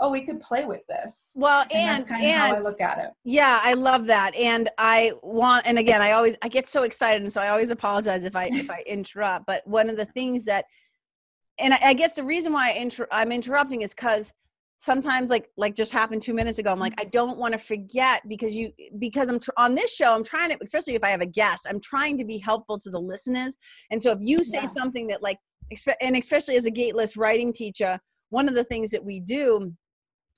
oh, 0.00 0.10
we 0.10 0.24
could 0.24 0.40
play 0.40 0.64
with 0.64 0.86
this. 0.88 1.32
Well, 1.36 1.62
and, 1.62 1.72
and 1.72 1.88
that's 1.88 2.10
kind 2.10 2.26
of 2.26 2.32
how 2.32 2.54
I 2.56 2.58
look 2.60 2.80
at 2.80 2.98
it. 2.98 3.10
Yeah, 3.24 3.60
I 3.62 3.74
love 3.74 4.06
that. 4.06 4.34
And 4.34 4.68
I 4.78 5.12
want, 5.22 5.66
and 5.66 5.78
again, 5.78 6.02
I 6.02 6.12
always, 6.12 6.36
I 6.42 6.48
get 6.48 6.66
so 6.66 6.82
excited. 6.82 7.22
And 7.22 7.32
so 7.32 7.40
I 7.40 7.48
always 7.48 7.70
apologize 7.70 8.24
if 8.24 8.36
I, 8.36 8.44
if 8.52 8.70
I 8.70 8.82
interrupt, 8.86 9.46
but 9.46 9.66
one 9.66 9.88
of 9.88 9.96
the 9.96 10.06
things 10.06 10.44
that, 10.44 10.66
and 11.58 11.74
I, 11.74 11.78
I 11.82 11.94
guess 11.94 12.16
the 12.16 12.24
reason 12.24 12.52
why 12.52 12.70
I 12.70 12.74
inter- 12.74 13.08
I'm 13.10 13.32
interrupting 13.32 13.82
is 13.82 13.94
because 13.94 14.32
sometimes 14.78 15.28
like 15.28 15.50
like 15.56 15.74
just 15.74 15.92
happened 15.92 16.22
two 16.22 16.32
minutes 16.32 16.58
ago 16.58 16.70
i'm 16.70 16.78
like 16.78 16.94
mm-hmm. 16.94 17.06
i 17.06 17.10
don't 17.10 17.36
want 17.36 17.52
to 17.52 17.58
forget 17.58 18.22
because 18.28 18.54
you 18.54 18.72
because 18.98 19.28
i'm 19.28 19.40
tr- 19.40 19.50
on 19.56 19.74
this 19.74 19.92
show 19.92 20.14
i'm 20.14 20.24
trying 20.24 20.50
to 20.50 20.58
especially 20.62 20.94
if 20.94 21.02
i 21.02 21.08
have 21.08 21.20
a 21.20 21.26
guest 21.26 21.66
i'm 21.68 21.80
trying 21.80 22.16
to 22.16 22.24
be 22.24 22.38
helpful 22.38 22.78
to 22.78 22.88
the 22.88 22.98
listeners 22.98 23.56
and 23.90 24.00
so 24.00 24.12
if 24.12 24.18
you 24.20 24.42
say 24.44 24.60
yeah. 24.62 24.68
something 24.68 25.08
that 25.08 25.20
like 25.20 25.38
and 26.00 26.16
especially 26.16 26.56
as 26.56 26.64
a 26.64 26.70
gateless 26.70 27.16
writing 27.16 27.52
teacher 27.52 27.98
one 28.30 28.48
of 28.48 28.54
the 28.54 28.64
things 28.64 28.90
that 28.90 29.04
we 29.04 29.20
do 29.20 29.72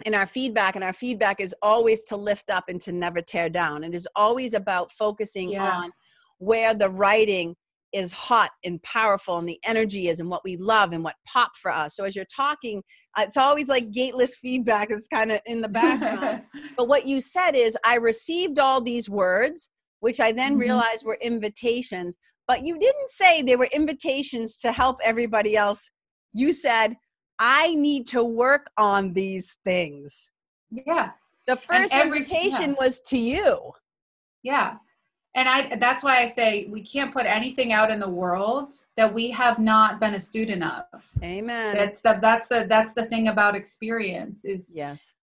in 0.07 0.15
our 0.15 0.27
feedback 0.27 0.77
and 0.77 0.85
our 0.85 0.93
feedback 0.93 1.41
is 1.41 1.55
always 1.63 2.05
to 2.05 2.17
lift 2.17 2.51
up 2.51 2.65
and 2.69 2.81
to 2.81 2.93
never 2.93 3.21
tear 3.21 3.49
down 3.49 3.85
it 3.85 3.95
is 3.95 4.09
always 4.17 4.55
about 4.55 4.93
focusing 4.93 5.51
yeah. 5.51 5.77
on 5.77 5.91
where 6.39 6.75
the 6.75 6.89
writing 6.89 7.55
is 7.93 8.13
hot 8.13 8.51
and 8.65 8.81
powerful 8.83 9.39
and 9.39 9.49
the 9.49 9.59
energy 9.67 10.09
is 10.09 10.21
and 10.21 10.31
what 10.31 10.45
we 10.45 10.57
love 10.57 10.93
and 10.93 11.03
what 11.03 11.17
pop 11.27 11.51
for 11.57 11.71
us 11.71 11.97
so 11.97 12.05
as 12.05 12.15
you're 12.15 12.25
talking 12.35 12.83
uh, 13.19 13.23
it's 13.23 13.37
always 13.37 13.69
like 13.69 13.91
gateless 13.91 14.37
feedback 14.37 14.91
is 14.91 15.09
kind 15.13 15.33
of 15.33 15.41
in 15.47 15.61
the 15.61 15.69
background 15.69 16.43
but 16.77 16.89
what 16.89 17.07
you 17.07 17.21
said 17.21 17.57
is 17.57 17.77
i 17.85 17.97
received 17.97 18.59
all 18.59 18.81
these 18.81 19.11
words 19.11 19.71
which 20.01 20.21
i 20.21 20.31
then 20.31 20.53
mm-hmm. 20.53 20.61
realized 20.61 21.05
were 21.05 21.19
invitations 21.21 22.17
but 22.47 22.65
you 22.65 22.79
didn't 22.79 23.09
say 23.09 23.43
they 23.43 23.57
were 23.57 23.69
invitations 23.73 24.57
to 24.59 24.73
help 24.73 24.99
everybody 25.05 25.57
else 25.57 25.91
you 26.33 26.53
said 26.53 26.95
I 27.41 27.75
need 27.75 28.07
to 28.09 28.23
work 28.23 28.71
on 28.77 29.15
these 29.15 29.57
things. 29.65 30.29
Yeah. 30.71 31.11
The 31.47 31.57
first 31.57 31.93
every, 31.93 32.19
invitation 32.19 32.71
yeah. 32.71 32.77
was 32.79 33.01
to 33.07 33.19
you. 33.19 33.73
Yeah. 34.43 34.77
And 35.35 35.49
I 35.49 35.77
that's 35.77 36.03
why 36.03 36.19
I 36.19 36.27
say 36.27 36.69
we 36.71 36.83
can't 36.83 37.13
put 37.13 37.25
anything 37.25 37.73
out 37.73 37.91
in 37.91 37.99
the 37.99 38.09
world 38.09 38.75
that 38.97 39.13
we 39.13 39.31
have 39.31 39.59
not 39.59 40.01
been 40.01 40.15
a 40.15 40.21
student 40.21 40.63
of. 40.63 40.85
Amen. 41.23 41.75
That's 41.75 42.01
the 42.01 42.19
that's 42.21 42.49
the 42.49 42.67
that's 42.69 42.95
the 42.95 43.07
thing 43.07 43.29
about 43.29 43.55
experience 43.55 44.45
is 44.45 44.73
Yes. 44.75 45.15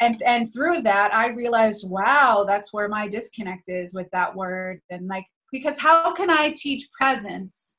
And 0.00 0.22
and 0.22 0.52
through 0.52 0.82
that 0.82 1.14
I 1.14 1.28
realized 1.28 1.88
wow, 1.88 2.44
that's 2.46 2.72
where 2.72 2.88
my 2.88 3.08
disconnect 3.08 3.68
is 3.68 3.94
with 3.94 4.08
that 4.12 4.34
word 4.34 4.80
and 4.90 5.08
like 5.08 5.26
because 5.50 5.78
how 5.78 6.12
can 6.12 6.30
I 6.30 6.54
teach 6.56 6.88
presence 6.92 7.78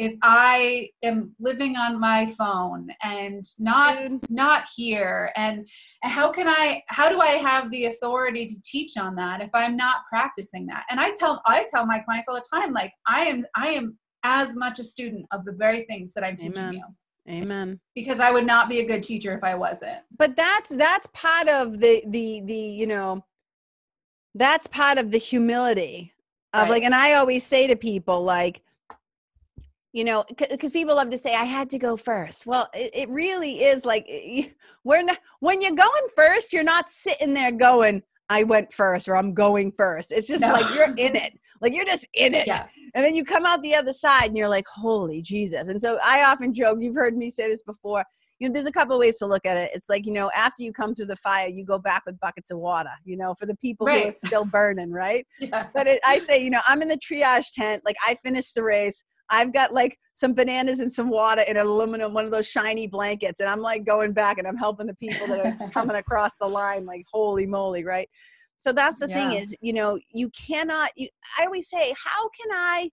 if 0.00 0.14
i 0.22 0.88
am 1.02 1.30
living 1.38 1.76
on 1.76 2.00
my 2.00 2.32
phone 2.38 2.88
and 3.02 3.44
not 3.58 3.98
not 4.30 4.66
here 4.74 5.30
and, 5.36 5.68
and 6.02 6.10
how 6.10 6.32
can 6.32 6.48
i 6.48 6.82
how 6.88 7.10
do 7.10 7.20
i 7.20 7.32
have 7.32 7.70
the 7.70 7.84
authority 7.86 8.48
to 8.48 8.54
teach 8.64 8.96
on 8.96 9.14
that 9.14 9.42
if 9.42 9.50
i'm 9.52 9.76
not 9.76 9.98
practicing 10.08 10.66
that 10.66 10.84
and 10.90 10.98
i 10.98 11.10
tell 11.10 11.42
i 11.46 11.66
tell 11.70 11.84
my 11.84 11.98
clients 12.00 12.28
all 12.28 12.34
the 12.34 12.58
time 12.58 12.72
like 12.72 12.92
i 13.06 13.24
am 13.26 13.44
i 13.56 13.68
am 13.68 13.96
as 14.24 14.56
much 14.56 14.78
a 14.78 14.84
student 14.84 15.26
of 15.32 15.44
the 15.44 15.52
very 15.52 15.84
things 15.84 16.14
that 16.14 16.24
i'm 16.24 16.36
teaching 16.36 16.56
Amen. 16.56 16.74
you 16.74 16.84
Amen. 17.28 17.78
Because 17.94 18.18
I 18.18 18.32
would 18.32 18.46
not 18.46 18.68
be 18.68 18.80
a 18.80 18.86
good 18.86 19.04
teacher 19.04 19.36
if 19.36 19.44
I 19.44 19.54
wasn't. 19.54 20.00
But 20.18 20.34
that's 20.34 20.70
that's 20.70 21.06
part 21.12 21.48
of 21.48 21.78
the 21.78 22.02
the 22.08 22.40
the 22.44 22.54
you 22.54 22.86
know 22.86 23.24
that's 24.34 24.66
part 24.66 24.98
of 24.98 25.12
the 25.12 25.18
humility 25.18 26.12
of 26.54 26.62
right. 26.62 26.70
like 26.70 26.82
and 26.82 26.94
I 26.94 27.12
always 27.12 27.44
say 27.44 27.68
to 27.68 27.76
people 27.76 28.24
like 28.24 28.62
you 29.92 30.04
know 30.04 30.24
because 30.38 30.72
people 30.72 30.94
love 30.94 31.10
to 31.10 31.18
say 31.18 31.34
i 31.34 31.44
had 31.44 31.68
to 31.70 31.78
go 31.78 31.96
first 31.96 32.46
well 32.46 32.68
it, 32.74 32.90
it 32.94 33.08
really 33.08 33.62
is 33.62 33.84
like 33.84 34.06
we're 34.84 35.02
not 35.02 35.18
when 35.40 35.60
you're 35.60 35.72
going 35.72 36.06
first 36.16 36.52
you're 36.52 36.62
not 36.62 36.88
sitting 36.88 37.34
there 37.34 37.52
going 37.52 38.02
i 38.28 38.42
went 38.44 38.72
first 38.72 39.08
or 39.08 39.16
i'm 39.16 39.34
going 39.34 39.72
first 39.72 40.12
it's 40.12 40.28
just 40.28 40.42
no. 40.42 40.52
like 40.52 40.74
you're 40.74 40.94
in 40.94 40.94
it 41.16 41.38
like 41.60 41.74
you're 41.74 41.84
just 41.84 42.06
in 42.14 42.34
it 42.34 42.46
yeah. 42.46 42.66
and 42.94 43.04
then 43.04 43.14
you 43.14 43.24
come 43.24 43.44
out 43.44 43.62
the 43.62 43.74
other 43.74 43.92
side 43.92 44.26
and 44.26 44.36
you're 44.36 44.48
like 44.48 44.66
holy 44.66 45.20
jesus 45.22 45.68
and 45.68 45.80
so 45.80 45.98
i 46.04 46.22
often 46.24 46.54
joke 46.54 46.78
you've 46.80 46.94
heard 46.94 47.16
me 47.16 47.30
say 47.30 47.48
this 47.48 47.62
before 47.62 48.04
you 48.38 48.48
know 48.48 48.52
there's 48.52 48.66
a 48.66 48.72
couple 48.72 48.98
ways 48.98 49.18
to 49.18 49.26
look 49.26 49.44
at 49.44 49.56
it 49.56 49.70
it's 49.74 49.88
like 49.88 50.06
you 50.06 50.12
know 50.12 50.30
after 50.36 50.62
you 50.62 50.72
come 50.72 50.94
through 50.94 51.06
the 51.06 51.16
fire 51.16 51.48
you 51.48 51.64
go 51.64 51.78
back 51.78 52.02
with 52.06 52.18
buckets 52.20 52.50
of 52.50 52.58
water 52.58 52.90
you 53.04 53.16
know 53.16 53.34
for 53.38 53.46
the 53.46 53.56
people 53.56 53.86
right. 53.86 54.04
who 54.04 54.08
are 54.08 54.14
still 54.14 54.44
burning 54.44 54.90
right 54.90 55.26
yeah. 55.40 55.66
but 55.74 55.86
it, 55.86 56.00
i 56.04 56.18
say 56.18 56.42
you 56.42 56.50
know 56.50 56.60
i'm 56.66 56.80
in 56.80 56.88
the 56.88 56.98
triage 56.98 57.52
tent 57.52 57.82
like 57.84 57.96
i 58.06 58.16
finished 58.24 58.54
the 58.54 58.62
race 58.62 59.02
I've 59.30 59.52
got 59.52 59.72
like 59.72 59.98
some 60.14 60.34
bananas 60.34 60.80
and 60.80 60.90
some 60.90 61.08
water 61.08 61.42
in 61.42 61.56
an 61.56 61.66
aluminum, 61.66 62.12
one 62.12 62.24
of 62.24 62.30
those 62.30 62.48
shiny 62.48 62.86
blankets. 62.86 63.40
And 63.40 63.48
I'm 63.48 63.60
like 63.60 63.86
going 63.86 64.12
back 64.12 64.38
and 64.38 64.46
I'm 64.46 64.56
helping 64.56 64.86
the 64.86 64.94
people 64.96 65.26
that 65.28 65.46
are 65.46 65.70
coming 65.74 65.96
across 65.96 66.32
the 66.40 66.46
line, 66.46 66.84
like, 66.84 67.06
holy 67.10 67.46
moly, 67.46 67.84
right? 67.84 68.08
So 68.58 68.72
that's 68.72 68.98
the 68.98 69.08
yeah. 69.08 69.14
thing 69.14 69.38
is, 69.38 69.54
you 69.60 69.72
know, 69.72 69.98
you 70.12 70.30
cannot, 70.30 70.90
you, 70.96 71.08
I 71.38 71.46
always 71.46 71.70
say, 71.70 71.94
how 72.04 72.28
can 72.28 72.50
I, 72.52 72.90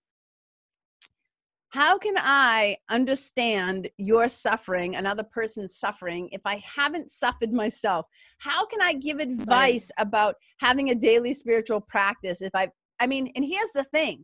how 1.69 1.97
can 1.97 2.15
I 2.17 2.77
understand 2.89 3.89
your 3.97 4.29
suffering, 4.29 4.95
another 4.95 5.23
person's 5.23 5.75
suffering, 5.75 6.29
if 6.31 6.41
I 6.45 6.63
haven't 6.63 7.11
suffered 7.11 7.51
myself? 7.51 8.05
How 8.37 8.65
can 8.65 8.81
I 8.81 8.93
give 8.93 9.19
advice 9.19 9.91
right. 9.97 10.07
about 10.07 10.35
having 10.59 10.91
a 10.91 10.95
daily 10.95 11.33
spiritual 11.33 11.81
practice 11.81 12.41
if 12.41 12.51
I, 12.55 12.69
I 13.01 13.07
mean, 13.07 13.31
and 13.35 13.43
here's 13.43 13.73
the 13.73 13.83
thing 13.93 14.23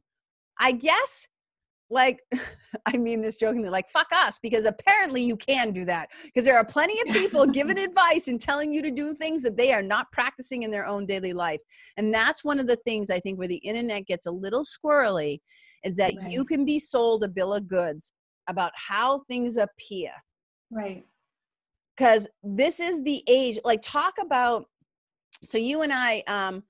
I 0.59 0.71
guess 0.71 1.27
like 1.93 2.19
i 2.85 2.97
mean 2.97 3.21
this 3.21 3.37
jokingly 3.37 3.69
like 3.69 3.87
fuck 3.87 4.07
us 4.13 4.39
because 4.41 4.65
apparently 4.65 5.21
you 5.21 5.37
can 5.37 5.71
do 5.71 5.85
that 5.85 6.09
because 6.25 6.43
there 6.43 6.57
are 6.57 6.65
plenty 6.65 6.99
of 7.01 7.07
people 7.07 7.45
giving 7.45 7.77
advice 7.89 8.27
and 8.27 8.41
telling 8.41 8.73
you 8.73 8.81
to 8.81 8.91
do 8.91 9.13
things 9.13 9.41
that 9.43 9.55
they 9.55 9.71
are 9.71 9.81
not 9.81 10.11
practicing 10.11 10.63
in 10.63 10.71
their 10.71 10.85
own 10.85 11.05
daily 11.05 11.33
life 11.33 11.61
and 11.97 12.13
that's 12.13 12.43
one 12.43 12.59
of 12.59 12.67
the 12.67 12.77
things 12.77 13.09
i 13.09 13.19
think 13.19 13.37
where 13.37 13.47
the 13.47 13.57
internet 13.57 14.05
gets 14.05 14.25
a 14.25 14.31
little 14.31 14.63
squirrely 14.63 15.39
is 15.83 15.95
that 15.95 16.13
right. 16.21 16.31
you 16.31 16.43
can 16.43 16.65
be 16.65 16.79
sold 16.79 17.23
a 17.23 17.27
bill 17.27 17.53
of 17.53 17.67
goods 17.67 18.11
about 18.49 18.71
how 18.75 19.21
things 19.29 19.57
appear 19.57 20.11
right 20.71 21.05
because 21.95 22.27
this 22.41 22.79
is 22.79 23.03
the 23.03 23.23
age 23.27 23.59
like 23.63 23.81
talk 23.81 24.15
about 24.19 24.65
so 25.43 25.57
you 25.57 25.83
and 25.83 25.93
i 25.93 26.23
um 26.27 26.63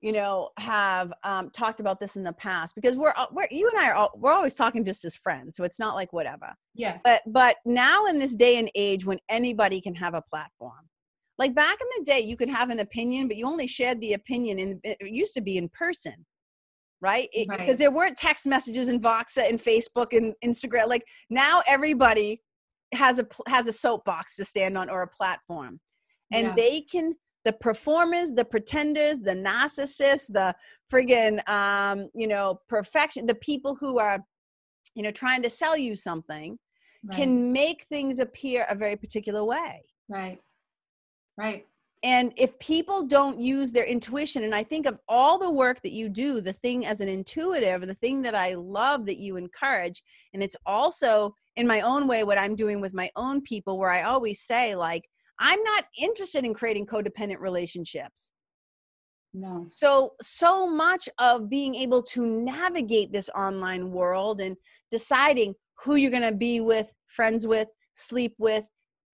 you 0.00 0.12
know 0.12 0.48
have 0.58 1.12
um, 1.24 1.50
talked 1.50 1.80
about 1.80 2.00
this 2.00 2.16
in 2.16 2.22
the 2.22 2.32
past 2.34 2.74
because 2.74 2.96
we're, 2.96 3.12
we're 3.32 3.46
you 3.50 3.68
and 3.68 3.78
i 3.78 3.88
are 3.88 3.94
all, 3.94 4.10
we're 4.16 4.32
always 4.32 4.54
talking 4.54 4.84
just 4.84 5.04
as 5.04 5.14
friends 5.14 5.56
so 5.56 5.64
it's 5.64 5.78
not 5.78 5.94
like 5.94 6.12
whatever 6.12 6.54
yeah 6.74 6.98
but 7.04 7.22
but 7.26 7.56
now 7.64 8.06
in 8.06 8.18
this 8.18 8.34
day 8.34 8.58
and 8.58 8.70
age 8.74 9.04
when 9.04 9.18
anybody 9.28 9.80
can 9.80 9.94
have 9.94 10.14
a 10.14 10.22
platform 10.22 10.88
like 11.38 11.54
back 11.54 11.78
in 11.80 11.86
the 11.98 12.04
day 12.04 12.20
you 12.20 12.36
could 12.36 12.50
have 12.50 12.70
an 12.70 12.80
opinion 12.80 13.28
but 13.28 13.36
you 13.36 13.46
only 13.46 13.66
shared 13.66 14.00
the 14.00 14.14
opinion 14.14 14.58
in 14.58 14.80
it 14.84 14.96
used 15.02 15.34
to 15.34 15.40
be 15.40 15.56
in 15.56 15.68
person 15.68 16.14
right 17.00 17.28
because 17.32 17.58
right. 17.58 17.78
there 17.78 17.90
weren't 17.90 18.16
text 18.16 18.46
messages 18.46 18.88
and 18.88 19.02
Voxer 19.02 19.48
and 19.48 19.60
facebook 19.60 20.16
and 20.16 20.34
instagram 20.44 20.88
like 20.88 21.04
now 21.28 21.62
everybody 21.66 22.40
has 22.92 23.18
a 23.18 23.26
has 23.46 23.66
a 23.66 23.72
soapbox 23.72 24.36
to 24.36 24.44
stand 24.44 24.76
on 24.76 24.90
or 24.90 25.02
a 25.02 25.08
platform 25.08 25.80
and 26.32 26.48
yeah. 26.48 26.54
they 26.56 26.80
can 26.80 27.14
the 27.50 27.56
performers, 27.56 28.34
the 28.34 28.44
pretenders, 28.44 29.20
the 29.20 29.34
narcissists, 29.34 30.26
the 30.28 30.54
friggin' 30.92 31.40
um, 31.48 32.08
you 32.14 32.28
know, 32.28 32.60
perfection, 32.68 33.26
the 33.26 33.34
people 33.34 33.74
who 33.74 33.98
are, 33.98 34.20
you 34.94 35.02
know, 35.02 35.10
trying 35.10 35.42
to 35.42 35.50
sell 35.50 35.76
you 35.76 35.96
something 35.96 36.56
right. 37.04 37.16
can 37.16 37.52
make 37.52 37.86
things 37.88 38.20
appear 38.20 38.66
a 38.70 38.74
very 38.76 38.94
particular 38.94 39.42
way. 39.42 39.82
Right. 40.08 40.38
Right. 41.36 41.66
And 42.04 42.32
if 42.36 42.56
people 42.60 43.04
don't 43.04 43.40
use 43.40 43.72
their 43.72 43.84
intuition, 43.84 44.44
and 44.44 44.54
I 44.54 44.62
think 44.62 44.86
of 44.86 44.98
all 45.08 45.36
the 45.36 45.50
work 45.50 45.82
that 45.82 45.92
you 45.92 46.08
do, 46.08 46.40
the 46.40 46.52
thing 46.52 46.86
as 46.86 47.00
an 47.00 47.08
intuitive, 47.08 47.84
the 47.86 47.94
thing 47.94 48.22
that 48.22 48.36
I 48.36 48.54
love 48.54 49.06
that 49.06 49.18
you 49.18 49.36
encourage, 49.36 50.02
and 50.32 50.42
it's 50.42 50.56
also 50.64 51.34
in 51.56 51.66
my 51.66 51.80
own 51.80 52.06
way 52.06 52.22
what 52.22 52.38
I'm 52.38 52.54
doing 52.54 52.80
with 52.80 52.94
my 52.94 53.10
own 53.16 53.42
people, 53.42 53.76
where 53.76 53.90
I 53.90 54.02
always 54.02 54.40
say, 54.40 54.76
like, 54.76 55.02
I'm 55.40 55.62
not 55.62 55.86
interested 55.98 56.44
in 56.44 56.54
creating 56.54 56.86
codependent 56.86 57.40
relationships. 57.40 58.32
No. 59.32 59.64
So, 59.68 60.12
so 60.20 60.68
much 60.68 61.08
of 61.18 61.48
being 61.48 61.74
able 61.74 62.02
to 62.02 62.26
navigate 62.26 63.12
this 63.12 63.30
online 63.30 63.90
world 63.90 64.40
and 64.40 64.56
deciding 64.90 65.54
who 65.82 65.94
you're 65.94 66.10
going 66.10 66.22
to 66.22 66.36
be 66.36 66.60
with, 66.60 66.92
friends 67.06 67.46
with, 67.46 67.68
sleep 67.94 68.34
with, 68.38 68.64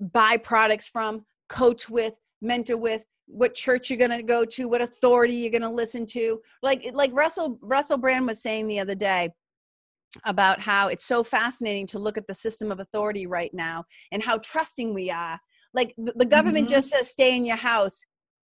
buy 0.01 0.37
products 0.37 0.89
from, 0.89 1.25
coach 1.49 1.89
with, 1.89 2.15
mentor 2.43 2.77
with, 2.77 3.05
what 3.27 3.55
church 3.55 3.91
you're 3.91 3.99
going 3.99 4.11
to 4.11 4.23
go 4.23 4.45
to, 4.45 4.69
what 4.69 4.81
authority 4.81 5.35
you're 5.35 5.51
going 5.51 5.63
to 5.63 5.69
listen 5.69 6.07
to. 6.07 6.41
Like 6.63 6.89
like 6.93 7.13
Russell 7.13 7.59
Russell 7.61 7.99
Brand 7.99 8.27
was 8.27 8.43
saying 8.43 8.69
the 8.69 8.81
other 8.81 8.95
day 8.95 9.31
about 10.25 10.61
how 10.61 10.89
it's 10.89 11.05
so 11.05 11.23
fascinating 11.23 11.87
to 11.89 11.99
look 11.99 12.17
at 12.17 12.27
the 12.27 12.35
system 12.35 12.71
of 12.71 12.81
authority 12.81 13.27
right 13.27 13.53
now 13.53 13.85
and 14.13 14.23
how 14.23 14.39
trusting 14.39 14.95
we 14.95 15.11
are 15.11 15.39
like 15.77 15.95
the 15.97 16.25
government 16.25 16.67
mm-hmm. 16.67 16.75
just 16.75 16.89
says 16.89 17.11
stay 17.11 17.37
in 17.37 17.45
your 17.45 17.57
house. 17.57 18.05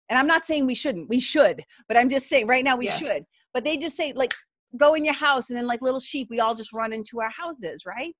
And 0.07 0.17
I'm 0.19 0.27
not 0.27 0.45
saying 0.45 0.65
we 0.65 0.75
shouldn't. 0.75 1.09
We 1.09 1.19
should. 1.19 1.63
But 1.87 1.97
I'm 1.97 2.09
just 2.09 2.29
saying 2.29 2.47
right 2.47 2.63
now 2.63 2.77
we 2.77 2.85
yeah. 2.85 2.97
should. 2.97 3.23
But 3.53 3.65
they 3.65 3.75
just 3.75 3.97
say 3.97 4.13
like 4.15 4.33
go 4.77 4.93
in 4.93 5.03
your 5.03 5.15
house 5.15 5.49
and 5.49 5.57
then 5.57 5.67
like 5.67 5.81
little 5.81 5.99
sheep 5.99 6.27
we 6.29 6.39
all 6.39 6.55
just 6.55 6.71
run 6.71 6.93
into 6.93 7.19
our 7.19 7.29
houses, 7.29 7.83
right? 7.85 8.13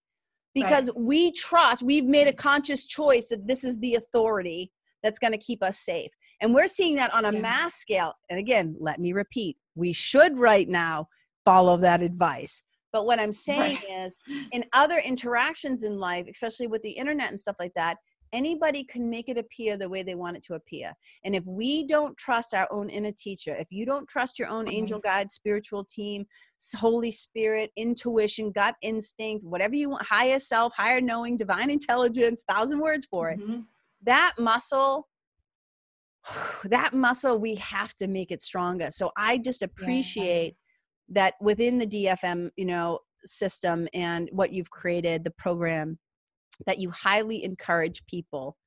Because 0.53 0.87
right. 0.87 0.99
we 0.99 1.31
trust, 1.33 1.83
we've 1.83 2.05
made 2.05 2.27
a 2.27 2.33
conscious 2.33 2.85
choice 2.85 3.29
that 3.29 3.47
this 3.47 3.63
is 3.63 3.77
the 3.79 3.95
authority 3.95 4.71
that's 5.03 5.19
going 5.19 5.33
to 5.33 5.37
keep 5.37 5.61
us 5.61 5.79
safe. 5.79 6.09
And 6.41 6.53
we're 6.53 6.67
seeing 6.67 6.95
that 6.95 7.13
on 7.13 7.25
a 7.25 7.33
yeah. 7.33 7.41
mass 7.41 7.75
scale. 7.75 8.13
And 8.29 8.39
again, 8.39 8.75
let 8.79 8.99
me 8.99 9.13
repeat, 9.13 9.57
we 9.75 9.93
should 9.93 10.39
right 10.39 10.67
now 10.67 11.07
follow 11.43 11.77
that 11.77 12.01
advice. 12.01 12.61
But 12.91 13.05
what 13.05 13.19
I'm 13.19 13.33
saying 13.33 13.79
right. 13.89 14.05
is, 14.05 14.17
in 14.53 14.63
other 14.71 14.99
interactions 14.99 15.83
in 15.83 15.99
life, 15.99 16.27
especially 16.31 16.67
with 16.67 16.81
the 16.81 16.91
internet 16.91 17.29
and 17.29 17.39
stuff 17.39 17.57
like 17.59 17.73
that, 17.75 17.97
anybody 18.33 18.83
can 18.83 19.09
make 19.09 19.29
it 19.29 19.37
appear 19.37 19.77
the 19.77 19.89
way 19.89 20.03
they 20.03 20.15
want 20.15 20.37
it 20.37 20.43
to 20.43 20.55
appear. 20.55 20.93
And 21.23 21.35
if 21.35 21.45
we 21.45 21.85
don't 21.85 22.17
trust 22.17 22.53
our 22.53 22.67
own 22.71 22.89
inner 22.89 23.11
teacher, 23.11 23.55
if 23.55 23.67
you 23.71 23.85
don't 23.85 24.07
trust 24.07 24.39
your 24.39 24.47
own 24.47 24.69
angel 24.69 24.99
guide, 24.99 25.31
spiritual 25.31 25.83
team, 25.83 26.25
Holy 26.75 27.11
Spirit, 27.11 27.71
intuition, 27.75 28.51
gut 28.51 28.75
instinct, 28.81 29.45
whatever 29.45 29.75
you 29.75 29.89
want, 29.91 30.05
higher 30.05 30.39
self, 30.39 30.73
higher 30.75 31.01
knowing, 31.01 31.37
divine 31.37 31.69
intelligence, 31.69 32.43
thousand 32.49 32.79
words 32.79 33.05
for 33.05 33.29
it, 33.29 33.39
mm-hmm. 33.39 33.61
that 34.03 34.33
muscle 34.37 35.07
that 36.65 36.93
muscle 36.93 37.39
we 37.39 37.55
have 37.55 37.93
to 37.93 38.07
make 38.07 38.31
it 38.31 38.41
stronger 38.41 38.89
so 38.89 39.11
i 39.17 39.37
just 39.37 39.61
appreciate 39.61 40.55
yeah. 41.07 41.13
that 41.13 41.33
within 41.41 41.77
the 41.77 41.87
dfm 41.87 42.49
you 42.55 42.65
know 42.65 42.99
system 43.23 43.87
and 43.93 44.29
what 44.31 44.51
you've 44.51 44.69
created 44.69 45.23
the 45.23 45.31
program 45.31 45.97
that 46.65 46.79
you 46.79 46.91
highly 46.91 47.43
encourage 47.43 48.05
people 48.05 48.57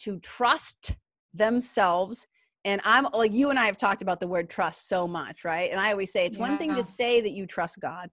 to 0.00 0.18
trust 0.20 0.96
themselves 1.34 2.26
and 2.64 2.80
i'm 2.84 3.06
like 3.12 3.32
you 3.32 3.50
and 3.50 3.58
i 3.58 3.66
have 3.66 3.76
talked 3.76 4.02
about 4.02 4.20
the 4.20 4.28
word 4.28 4.50
trust 4.50 4.88
so 4.88 5.08
much 5.08 5.44
right? 5.44 5.70
And 5.70 5.80
i 5.80 5.90
always 5.90 6.12
say 6.12 6.26
it's 6.26 6.36
yeah. 6.36 6.48
one 6.48 6.58
thing 6.58 6.74
to 6.74 6.82
say 6.82 7.20
that 7.20 7.32
you 7.32 7.46
trust 7.46 7.80
god. 7.80 8.10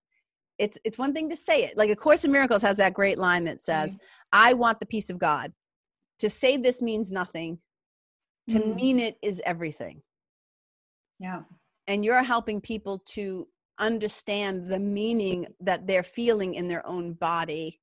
It's 0.58 0.78
it's 0.84 0.98
one 0.98 1.14
thing 1.14 1.30
to 1.30 1.36
say 1.36 1.64
it. 1.64 1.78
Like 1.78 1.90
a 1.90 1.96
course 1.96 2.26
in 2.26 2.32
miracles 2.32 2.62
has 2.64 2.78
that 2.78 2.94
great 2.94 3.18
line 3.18 3.46
that 3.46 3.62
says 3.62 3.96
mm-hmm. 3.96 4.06
i 4.34 4.54
want 4.54 4.80
the 4.80 4.86
peace 4.86 5.10
of 5.10 5.18
god. 5.18 5.54
To 6.20 6.30
say 6.30 6.58
this 6.58 6.82
means 6.82 7.12
nothing. 7.12 7.60
To 8.50 8.60
mm-hmm. 8.60 8.76
mean 8.76 9.00
it 9.00 9.16
is 9.24 9.42
everything. 9.46 10.02
Yeah. 11.20 11.42
And 11.88 12.04
you're 12.04 12.24
helping 12.24 12.62
people 12.62 13.00
to 13.14 13.48
understand 13.80 14.70
the 14.70 14.80
meaning 14.80 15.48
that 15.62 15.88
they're 15.88 16.04
feeling 16.04 16.56
in 16.56 16.68
their 16.68 16.86
own 16.86 17.14
body 17.14 17.80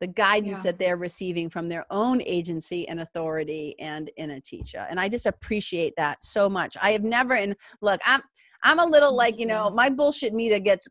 the 0.00 0.06
guidance 0.06 0.58
yeah. 0.58 0.70
that 0.70 0.78
they're 0.78 0.96
receiving 0.96 1.48
from 1.48 1.68
their 1.68 1.86
own 1.90 2.22
agency 2.22 2.88
and 2.88 3.00
authority 3.00 3.74
and 3.78 4.10
in 4.16 4.30
a 4.30 4.40
teacher 4.40 4.86
and 4.90 4.98
i 4.98 5.08
just 5.08 5.26
appreciate 5.26 5.94
that 5.96 6.22
so 6.24 6.48
much. 6.48 6.76
I 6.80 6.92
have 6.92 7.02
never 7.02 7.34
and 7.34 7.54
look 7.80 8.00
i'm 8.06 8.20
i'm 8.64 8.78
a 8.78 8.84
little 8.84 9.14
like 9.14 9.38
you 9.38 9.46
know 9.46 9.70
my 9.70 9.90
bullshit 9.90 10.32
meter 10.32 10.58
gets 10.58 10.88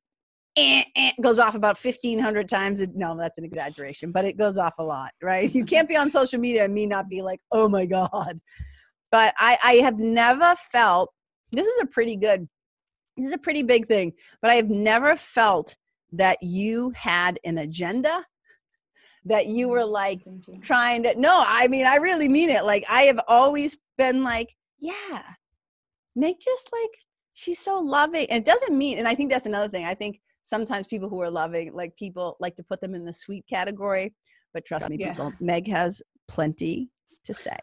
eh, 0.57 0.83
eh, 0.95 1.11
goes 1.21 1.39
off 1.39 1.55
about 1.55 1.77
1500 1.77 2.47
times 2.47 2.81
no 2.95 3.17
that's 3.17 3.37
an 3.37 3.43
exaggeration 3.43 4.11
but 4.11 4.25
it 4.25 4.37
goes 4.37 4.57
off 4.57 4.75
a 4.79 4.83
lot 4.83 5.11
right? 5.21 5.53
You 5.53 5.65
can't 5.65 5.89
be 5.89 5.97
on 5.97 6.09
social 6.09 6.39
media 6.39 6.65
and 6.65 6.73
me 6.73 6.85
not 6.85 7.09
be 7.09 7.21
like 7.21 7.41
oh 7.51 7.67
my 7.67 7.85
god. 7.85 8.39
But 9.11 9.33
i 9.37 9.57
i 9.63 9.73
have 9.75 9.99
never 9.99 10.55
felt 10.71 11.11
this 11.51 11.67
is 11.67 11.81
a 11.81 11.87
pretty 11.87 12.15
good 12.15 12.47
this 13.17 13.27
is 13.27 13.33
a 13.33 13.39
pretty 13.39 13.63
big 13.63 13.87
thing 13.87 14.13
but 14.41 14.51
i 14.51 14.55
have 14.55 14.69
never 14.69 15.15
felt 15.15 15.75
that 16.11 16.37
you 16.41 16.91
had 16.91 17.39
an 17.43 17.59
agenda 17.59 18.23
that 19.25 19.47
you 19.47 19.69
were 19.69 19.79
mm-hmm. 19.79 19.91
like 19.91 20.21
you. 20.25 20.59
trying 20.61 21.03
to 21.03 21.15
no 21.19 21.43
i 21.45 21.67
mean 21.67 21.85
i 21.85 21.95
really 21.95 22.29
mean 22.29 22.49
it 22.49 22.63
like 22.63 22.83
i 22.89 23.01
have 23.01 23.19
always 23.27 23.77
been 23.97 24.23
like 24.23 24.55
yeah 24.79 25.23
make 26.15 26.39
just 26.39 26.69
like 26.71 26.91
she's 27.33 27.59
so 27.59 27.79
loving 27.79 28.25
and 28.29 28.39
it 28.39 28.45
doesn't 28.45 28.77
mean 28.77 28.97
and 28.97 29.07
i 29.07 29.15
think 29.15 29.31
that's 29.31 29.45
another 29.45 29.69
thing 29.69 29.85
i 29.85 29.93
think 29.93 30.19
sometimes 30.43 30.87
people 30.87 31.09
who 31.09 31.21
are 31.21 31.29
loving 31.29 31.73
like 31.73 31.95
people 31.95 32.37
like 32.39 32.55
to 32.55 32.63
put 32.63 32.81
them 32.81 32.95
in 32.95 33.05
the 33.05 33.13
sweet 33.13 33.45
category 33.47 34.13
but 34.53 34.65
trust 34.65 34.89
me 34.89 34.97
yeah. 34.97 35.09
people 35.09 35.33
meg 35.39 35.67
has 35.67 36.01
plenty 36.27 36.89
to 37.23 37.33
say 37.33 37.57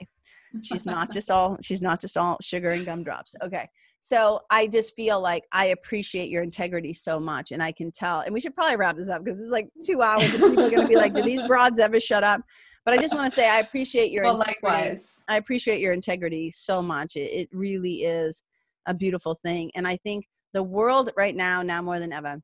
she's 0.62 0.86
not 0.86 1.10
just 1.10 1.30
all 1.30 1.56
she's 1.62 1.82
not 1.82 2.00
just 2.00 2.16
all 2.16 2.38
sugar 2.40 2.70
and 2.70 2.86
gumdrops 2.86 3.34
okay 3.42 3.68
so 4.00 4.40
I 4.50 4.68
just 4.68 4.94
feel 4.94 5.20
like 5.20 5.44
I 5.52 5.66
appreciate 5.66 6.30
your 6.30 6.42
integrity 6.42 6.92
so 6.92 7.18
much. 7.18 7.52
And 7.52 7.62
I 7.62 7.72
can 7.72 7.90
tell, 7.90 8.20
and 8.20 8.32
we 8.32 8.40
should 8.40 8.54
probably 8.54 8.76
wrap 8.76 8.96
this 8.96 9.08
up 9.08 9.24
because 9.24 9.40
it's 9.40 9.50
like 9.50 9.68
two 9.84 10.00
hours 10.00 10.22
and 10.22 10.42
people 10.42 10.64
are 10.64 10.70
going 10.70 10.82
to 10.82 10.88
be 10.88 10.96
like, 10.96 11.14
do 11.14 11.22
these 11.22 11.42
broads 11.42 11.80
ever 11.80 11.98
shut 11.98 12.22
up? 12.22 12.40
But 12.84 12.94
I 12.94 12.98
just 12.98 13.14
want 13.14 13.28
to 13.28 13.34
say, 13.34 13.50
I 13.50 13.58
appreciate 13.58 14.12
your 14.12 14.24
well, 14.24 14.36
integrity. 14.36 14.60
Likewise. 14.62 15.24
I 15.28 15.36
appreciate 15.36 15.80
your 15.80 15.92
integrity 15.92 16.52
so 16.52 16.80
much. 16.80 17.16
It, 17.16 17.32
it 17.32 17.48
really 17.52 18.02
is 18.02 18.42
a 18.86 18.94
beautiful 18.94 19.34
thing. 19.34 19.72
And 19.74 19.88
I 19.88 19.96
think 19.96 20.26
the 20.54 20.62
world 20.62 21.10
right 21.16 21.34
now, 21.34 21.62
now 21.62 21.82
more 21.82 21.98
than 21.98 22.12
ever, 22.12 22.40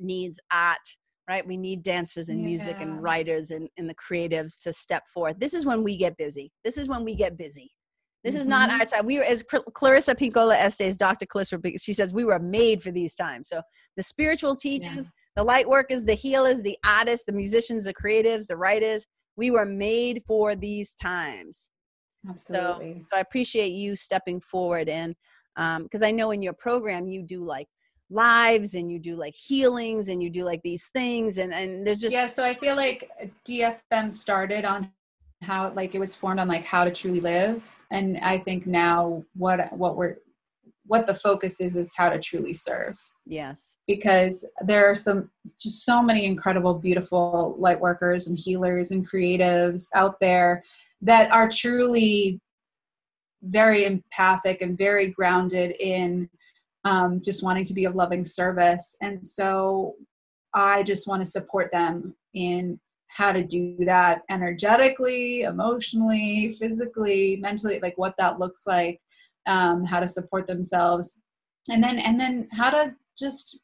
needs 0.00 0.40
art 0.52 0.78
right 1.28 1.46
we 1.46 1.56
need 1.56 1.82
dancers 1.82 2.28
and 2.28 2.40
yeah. 2.40 2.46
music 2.46 2.76
and 2.80 3.02
writers 3.02 3.50
and, 3.50 3.68
and 3.76 3.88
the 3.88 3.94
creatives 3.94 4.60
to 4.60 4.72
step 4.72 5.06
forth 5.06 5.38
this 5.38 5.54
is 5.54 5.64
when 5.64 5.84
we 5.84 5.96
get 5.96 6.16
busy 6.16 6.50
this 6.64 6.76
is 6.76 6.88
when 6.88 7.04
we 7.04 7.14
get 7.14 7.36
busy 7.36 7.70
This 8.24 8.34
mm-hmm. 8.34 8.42
is 8.42 8.46
not 8.46 8.70
mm-hmm. 8.70 8.80
our 8.80 8.86
time. 8.86 9.06
We 9.06 9.18
were, 9.18 9.24
as 9.24 9.42
Clarissa 9.74 10.14
Pinkola 10.14 10.56
Estés, 10.56 10.96
Dr. 10.96 11.26
Clarissa, 11.26 11.58
she 11.78 11.92
says, 11.92 12.14
we 12.14 12.24
were 12.24 12.38
made 12.38 12.82
for 12.82 12.90
these 12.90 13.14
times. 13.14 13.48
So 13.48 13.62
the 13.96 14.02
spiritual 14.02 14.54
teachers, 14.54 14.96
yeah. 14.96 15.02
the 15.36 15.44
light 15.44 15.68
workers, 15.68 16.04
the 16.04 16.14
healers, 16.14 16.62
the 16.62 16.76
artists, 16.86 17.26
the 17.26 17.32
musicians, 17.32 17.84
the 17.84 17.94
creatives, 17.94 18.46
the 18.46 18.56
writers, 18.56 19.06
we 19.36 19.50
were 19.50 19.66
made 19.66 20.22
for 20.26 20.54
these 20.54 20.94
times. 20.94 21.68
Absolutely. 22.28 23.00
So, 23.00 23.08
so 23.10 23.16
I 23.16 23.20
appreciate 23.20 23.72
you 23.72 23.96
stepping 23.96 24.40
forward 24.40 24.88
and 24.88 25.14
because 25.54 26.02
um, 26.02 26.08
I 26.08 26.10
know 26.10 26.30
in 26.30 26.40
your 26.40 26.52
program 26.54 27.08
you 27.08 27.22
do 27.22 27.42
like 27.44 27.66
lives 28.10 28.74
and 28.74 28.90
you 28.90 28.98
do 28.98 29.16
like 29.16 29.34
healings 29.34 30.08
and 30.08 30.22
you 30.22 30.30
do 30.30 30.44
like 30.44 30.60
these 30.62 30.88
things 30.92 31.38
and 31.38 31.52
and 31.52 31.86
there's 31.86 32.00
just 32.00 32.14
yeah. 32.14 32.26
So 32.26 32.44
I 32.44 32.54
feel 32.54 32.76
like 32.76 33.10
DFM 33.46 34.12
started 34.12 34.64
on 34.64 34.90
how 35.42 35.72
like 35.74 35.94
it 35.94 35.98
was 35.98 36.14
formed 36.14 36.40
on 36.40 36.48
like 36.48 36.64
how 36.64 36.84
to 36.84 36.90
truly 36.90 37.20
live, 37.20 37.62
and 37.92 38.18
I 38.18 38.38
think 38.38 38.66
now 38.66 39.22
what 39.34 39.72
what 39.76 39.96
we're 39.96 40.16
what 40.86 41.06
the 41.06 41.14
focus 41.14 41.60
is 41.60 41.76
is 41.76 41.94
how 41.96 42.08
to 42.08 42.18
truly 42.18 42.54
serve. 42.54 42.98
Yes. 43.24 43.76
Because 43.86 44.48
there 44.66 44.90
are 44.90 44.96
some 44.96 45.30
just 45.60 45.84
so 45.84 46.02
many 46.02 46.24
incredible, 46.24 46.74
beautiful 46.74 47.54
light 47.58 47.78
workers 47.78 48.26
and 48.26 48.36
healers 48.36 48.90
and 48.90 49.08
creatives 49.08 49.86
out 49.94 50.18
there 50.20 50.64
that 51.02 51.30
are 51.30 51.48
truly 51.48 52.40
very 53.42 53.84
empathic 53.84 54.60
and 54.60 54.76
very 54.76 55.10
grounded 55.10 55.72
in 55.78 56.28
um, 56.84 57.20
just 57.22 57.44
wanting 57.44 57.64
to 57.64 57.74
be 57.74 57.84
of 57.84 57.94
loving 57.94 58.24
service. 58.24 58.96
And 59.00 59.24
so 59.24 59.94
I 60.52 60.82
just 60.82 61.06
want 61.06 61.24
to 61.24 61.30
support 61.30 61.70
them 61.70 62.14
in 62.34 62.78
how 63.14 63.32
to 63.32 63.42
do 63.42 63.76
that 63.84 64.22
energetically, 64.30 65.42
emotionally, 65.42 66.56
physically, 66.58 67.38
mentally, 67.40 67.78
like 67.80 67.96
what 67.98 68.14
that 68.18 68.38
looks 68.38 68.66
like, 68.66 69.00
um, 69.46 69.84
how 69.84 70.00
to 70.00 70.08
support 70.08 70.46
themselves, 70.46 71.22
and 71.70 71.82
then 71.82 71.98
and 71.98 72.18
then 72.18 72.48
how 72.52 72.70
to 72.70 72.94
just 73.18 73.58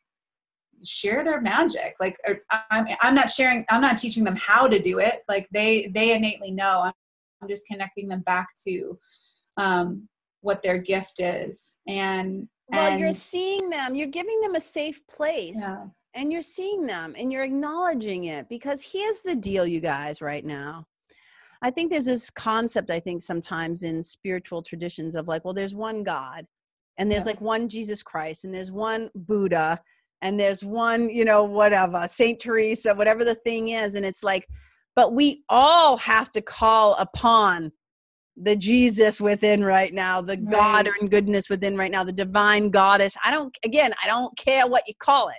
share 0.84 1.24
their 1.24 1.40
magic. 1.40 1.94
Like 1.98 2.16
I'm 2.70 2.86
I'm 3.00 3.14
not 3.14 3.30
sharing, 3.30 3.64
I'm 3.70 3.80
not 3.80 3.98
teaching 3.98 4.24
them 4.24 4.36
how 4.36 4.68
to 4.68 4.80
do 4.80 4.98
it. 4.98 5.22
Like 5.28 5.48
they 5.52 5.90
they 5.94 6.14
innately 6.14 6.50
know. 6.50 6.90
I'm 7.40 7.48
just 7.48 7.66
connecting 7.66 8.08
them 8.08 8.20
back 8.22 8.48
to 8.66 8.98
um, 9.56 10.08
what 10.40 10.62
their 10.62 10.78
gift 10.78 11.20
is. 11.20 11.76
And 11.86 12.48
well, 12.68 12.92
and, 12.92 13.00
you're 13.00 13.12
seeing 13.12 13.70
them. 13.70 13.94
You're 13.94 14.08
giving 14.08 14.40
them 14.40 14.56
a 14.56 14.60
safe 14.60 15.06
place. 15.06 15.58
Yeah. 15.60 15.86
And 16.14 16.32
you're 16.32 16.42
seeing 16.42 16.86
them 16.86 17.14
and 17.16 17.32
you're 17.32 17.44
acknowledging 17.44 18.24
it 18.24 18.48
because 18.48 18.82
here's 18.82 19.20
the 19.20 19.36
deal, 19.36 19.66
you 19.66 19.80
guys, 19.80 20.20
right 20.20 20.44
now. 20.44 20.86
I 21.60 21.70
think 21.70 21.90
there's 21.90 22.06
this 22.06 22.30
concept, 22.30 22.90
I 22.90 23.00
think, 23.00 23.22
sometimes 23.22 23.82
in 23.82 24.02
spiritual 24.02 24.62
traditions 24.62 25.14
of 25.14 25.28
like, 25.28 25.44
well, 25.44 25.54
there's 25.54 25.74
one 25.74 26.02
God 26.02 26.46
and 26.98 27.10
there's 27.10 27.24
yeah. 27.24 27.32
like 27.32 27.40
one 27.40 27.68
Jesus 27.68 28.02
Christ 28.02 28.44
and 28.44 28.54
there's 28.54 28.72
one 28.72 29.10
Buddha 29.14 29.80
and 30.22 30.38
there's 30.38 30.64
one, 30.64 31.10
you 31.10 31.24
know, 31.24 31.44
whatever, 31.44 32.06
Saint 32.08 32.40
Teresa, 32.40 32.94
whatever 32.94 33.24
the 33.24 33.36
thing 33.36 33.68
is. 33.68 33.94
And 33.94 34.04
it's 34.04 34.24
like, 34.24 34.46
but 34.96 35.14
we 35.14 35.44
all 35.48 35.96
have 35.98 36.30
to 36.30 36.42
call 36.42 36.94
upon 36.94 37.70
the 38.36 38.56
Jesus 38.56 39.20
within 39.20 39.64
right 39.64 39.92
now, 39.92 40.20
the 40.20 40.38
right. 40.38 40.50
God 40.50 40.88
and 41.00 41.10
goodness 41.10 41.48
within 41.48 41.76
right 41.76 41.90
now, 41.90 42.04
the 42.04 42.12
divine 42.12 42.70
goddess. 42.70 43.16
I 43.24 43.30
don't, 43.30 43.56
again, 43.64 43.92
I 44.02 44.06
don't 44.06 44.36
care 44.36 44.66
what 44.66 44.84
you 44.86 44.94
call 44.98 45.28
it, 45.28 45.38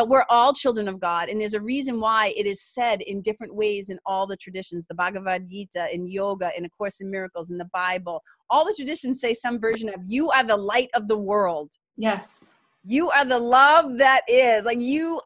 but 0.00 0.08
we're 0.08 0.24
all 0.30 0.54
children 0.54 0.88
of 0.88 0.98
God. 0.98 1.28
And 1.28 1.38
there's 1.38 1.52
a 1.52 1.60
reason 1.60 2.00
why 2.00 2.32
it 2.34 2.46
is 2.46 2.62
said 2.62 3.02
in 3.02 3.20
different 3.20 3.54
ways 3.54 3.90
in 3.90 3.98
all 4.06 4.26
the 4.26 4.38
traditions 4.38 4.86
the 4.86 4.94
Bhagavad 4.94 5.46
Gita, 5.50 5.88
in 5.92 6.08
yoga, 6.08 6.50
in 6.56 6.64
A 6.64 6.70
Course 6.70 7.02
in 7.02 7.10
Miracles, 7.10 7.50
in 7.50 7.58
the 7.58 7.68
Bible. 7.70 8.22
All 8.48 8.64
the 8.64 8.72
traditions 8.74 9.20
say 9.20 9.34
some 9.34 9.60
version 9.60 9.90
of, 9.90 9.96
You 10.06 10.30
are 10.30 10.42
the 10.42 10.56
light 10.56 10.88
of 10.94 11.06
the 11.06 11.18
world. 11.18 11.70
Yes. 11.98 12.54
You 12.82 13.10
are 13.10 13.26
the 13.26 13.38
love 13.38 13.98
that 13.98 14.22
is. 14.26 14.64
Like 14.64 14.80
you 14.80 15.16
are, 15.16 15.20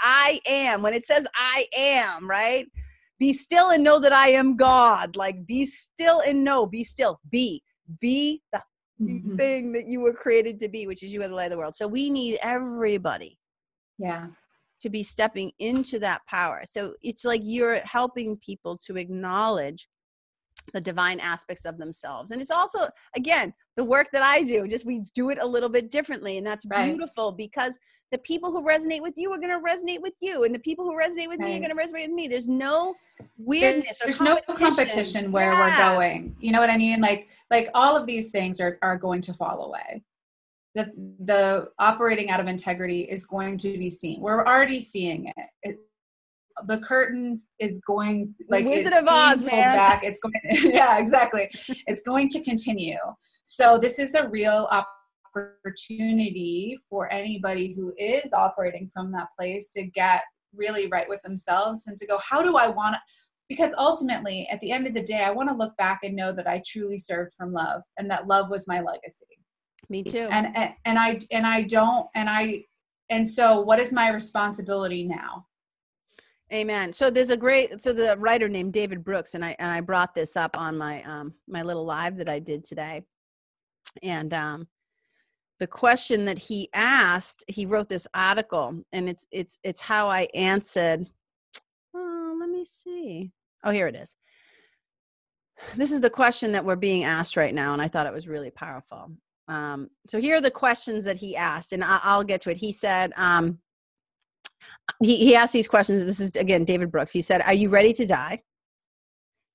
I 0.00 0.38
am. 0.46 0.80
When 0.80 0.94
it 0.94 1.04
says 1.04 1.26
I 1.34 1.66
am, 1.76 2.30
right? 2.30 2.68
be 3.18 3.32
still 3.32 3.72
and 3.72 3.82
know 3.82 3.98
that 3.98 4.12
I 4.12 4.28
am 4.28 4.56
God. 4.56 5.16
Like, 5.16 5.44
be 5.44 5.66
still 5.66 6.22
and 6.24 6.42
know, 6.42 6.66
be 6.66 6.84
still, 6.84 7.20
be, 7.30 7.62
be 8.00 8.40
the 8.52 8.62
mm-hmm. 9.02 9.36
thing 9.36 9.72
that 9.72 9.86
you 9.86 10.00
were 10.00 10.14
created 10.14 10.58
to 10.60 10.68
be, 10.68 10.86
which 10.86 11.02
is 11.02 11.12
you 11.12 11.20
are 11.22 11.28
the 11.28 11.34
light 11.34 11.46
of 11.46 11.50
the 11.50 11.58
world. 11.58 11.74
So 11.74 11.86
we 11.86 12.08
need 12.08 12.38
everybody. 12.42 13.36
Yeah. 14.00 14.26
To 14.80 14.88
be 14.88 15.02
stepping 15.02 15.52
into 15.58 15.98
that 15.98 16.26
power. 16.26 16.62
So 16.64 16.94
it's 17.02 17.24
like 17.24 17.42
you're 17.44 17.80
helping 17.80 18.36
people 18.38 18.76
to 18.86 18.96
acknowledge 18.96 19.88
the 20.72 20.80
divine 20.80 21.20
aspects 21.20 21.64
of 21.64 21.78
themselves. 21.78 22.30
And 22.30 22.40
it's 22.40 22.50
also, 22.50 22.80
again, 23.16 23.52
the 23.76 23.84
work 23.84 24.08
that 24.12 24.22
I 24.22 24.42
do, 24.42 24.66
just 24.68 24.84
we 24.84 25.02
do 25.14 25.30
it 25.30 25.38
a 25.40 25.46
little 25.46 25.68
bit 25.68 25.90
differently. 25.90 26.38
And 26.38 26.46
that's 26.46 26.66
right. 26.66 26.86
beautiful 26.86 27.32
because 27.32 27.78
the 28.10 28.18
people 28.18 28.50
who 28.50 28.62
resonate 28.62 29.02
with 29.02 29.14
you 29.16 29.32
are 29.32 29.38
going 29.38 29.50
to 29.50 29.60
resonate 29.60 30.02
with 30.02 30.14
you. 30.20 30.44
And 30.44 30.54
the 30.54 30.60
people 30.60 30.84
who 30.84 30.92
resonate 30.92 31.28
with 31.28 31.40
right. 31.40 31.48
me 31.48 31.56
are 31.56 31.60
going 31.60 31.70
to 31.70 31.76
resonate 31.76 32.08
with 32.08 32.16
me. 32.16 32.28
There's 32.28 32.48
no 32.48 32.94
weirdness 33.38 34.00
there's, 34.02 34.18
there's 34.18 34.20
no 34.20 34.40
competition 34.54 35.32
where 35.32 35.52
yes. 35.52 35.78
we're 35.78 35.94
going. 35.94 36.36
You 36.40 36.52
know 36.52 36.60
what 36.60 36.70
I 36.70 36.76
mean? 36.76 37.00
Like, 37.00 37.28
like 37.50 37.68
all 37.74 37.96
of 37.96 38.06
these 38.06 38.30
things 38.30 38.60
are, 38.60 38.78
are 38.82 38.96
going 38.96 39.22
to 39.22 39.34
fall 39.34 39.64
away. 39.64 40.02
The, 40.74 40.92
the 41.24 41.70
operating 41.78 42.30
out 42.30 42.38
of 42.38 42.46
integrity 42.46 43.00
is 43.02 43.24
going 43.24 43.58
to 43.58 43.76
be 43.76 43.90
seen. 43.90 44.20
We're 44.20 44.44
already 44.44 44.80
seeing 44.80 45.26
it. 45.26 45.46
it 45.62 45.78
the 46.66 46.78
curtains 46.80 47.48
is 47.58 47.80
going 47.86 48.34
like 48.48 48.66
Wizard 48.66 48.92
of 48.92 49.06
Oz, 49.08 49.42
man. 49.42 49.76
Back. 49.76 50.04
It's 50.04 50.20
going, 50.20 50.34
yeah, 50.74 50.98
exactly. 50.98 51.48
it's 51.86 52.02
going 52.02 52.28
to 52.30 52.42
continue. 52.42 52.98
So 53.44 53.78
this 53.78 53.98
is 53.98 54.14
a 54.14 54.28
real 54.28 54.68
opportunity 55.34 56.78
for 56.88 57.12
anybody 57.12 57.72
who 57.72 57.92
is 57.98 58.32
operating 58.32 58.90
from 58.92 59.12
that 59.12 59.28
place 59.38 59.72
to 59.72 59.84
get 59.84 60.22
really 60.54 60.88
right 60.88 61.08
with 61.08 61.22
themselves 61.22 61.86
and 61.86 61.96
to 61.98 62.06
go, 62.06 62.18
how 62.18 62.42
do 62.42 62.56
I 62.56 62.68
want 62.68 62.94
to? 62.94 62.98
Because 63.48 63.74
ultimately, 63.76 64.48
at 64.50 64.60
the 64.60 64.70
end 64.70 64.86
of 64.86 64.94
the 64.94 65.02
day, 65.02 65.24
I 65.24 65.30
want 65.30 65.48
to 65.48 65.54
look 65.54 65.76
back 65.76 66.00
and 66.04 66.14
know 66.14 66.32
that 66.32 66.46
I 66.46 66.62
truly 66.64 66.98
served 66.98 67.34
from 67.34 67.52
love, 67.52 67.82
and 67.98 68.08
that 68.08 68.28
love 68.28 68.48
was 68.48 68.68
my 68.68 68.80
legacy. 68.80 69.39
Me 69.90 70.04
too. 70.04 70.28
And 70.30 70.56
and, 70.56 70.72
and 70.84 70.98
I 70.98 71.20
and 71.32 71.44
I 71.44 71.62
don't 71.64 72.06
and 72.14 72.30
I 72.30 72.64
and 73.10 73.28
so 73.28 73.60
what 73.60 73.80
is 73.80 73.92
my 73.92 74.10
responsibility 74.10 75.04
now? 75.04 75.46
Amen. 76.52 76.92
So 76.92 77.10
there's 77.10 77.30
a 77.30 77.36
great 77.36 77.80
so 77.80 77.92
the 77.92 78.16
writer 78.16 78.48
named 78.48 78.72
David 78.72 79.04
Brooks 79.04 79.34
and 79.34 79.44
I 79.44 79.56
and 79.58 79.70
I 79.70 79.80
brought 79.80 80.14
this 80.14 80.36
up 80.36 80.56
on 80.56 80.78
my 80.78 81.02
um 81.02 81.34
my 81.48 81.62
little 81.62 81.84
live 81.84 82.16
that 82.18 82.28
I 82.28 82.38
did 82.38 82.62
today. 82.62 83.02
And 84.02 84.32
um 84.32 84.68
the 85.58 85.66
question 85.66 86.24
that 86.24 86.38
he 86.38 86.68
asked, 86.72 87.44
he 87.48 87.66
wrote 87.66 87.88
this 87.88 88.06
article 88.14 88.82
and 88.92 89.08
it's 89.08 89.26
it's 89.32 89.58
it's 89.64 89.80
how 89.80 90.08
I 90.08 90.28
answered 90.34 91.08
Oh, 91.94 92.36
let 92.38 92.48
me 92.48 92.64
see. 92.64 93.32
Oh, 93.64 93.72
here 93.72 93.88
it 93.88 93.96
is. 93.96 94.14
This 95.76 95.90
is 95.90 96.00
the 96.00 96.10
question 96.10 96.52
that 96.52 96.64
we're 96.64 96.76
being 96.76 97.02
asked 97.02 97.36
right 97.36 97.54
now 97.54 97.72
and 97.72 97.82
I 97.82 97.88
thought 97.88 98.06
it 98.06 98.12
was 98.12 98.28
really 98.28 98.52
powerful. 98.52 99.10
Um 99.50 99.88
so 100.06 100.18
here 100.18 100.36
are 100.36 100.40
the 100.40 100.50
questions 100.50 101.04
that 101.04 101.18
he 101.18 101.36
asked 101.36 101.72
and 101.72 101.84
I, 101.84 102.16
will 102.16 102.24
get 102.24 102.40
to 102.42 102.50
it. 102.50 102.56
He 102.56 102.72
said 102.72 103.12
um 103.16 103.58
he, 105.02 105.16
he 105.16 105.34
asked 105.34 105.52
these 105.52 105.68
questions. 105.68 106.04
This 106.04 106.20
is 106.20 106.32
again 106.36 106.64
David 106.64 106.90
Brooks. 106.90 107.12
He 107.12 107.20
said, 107.20 107.42
Are 107.42 107.54
you 107.54 107.68
ready 107.68 107.92
to 107.94 108.06
die? 108.06 108.42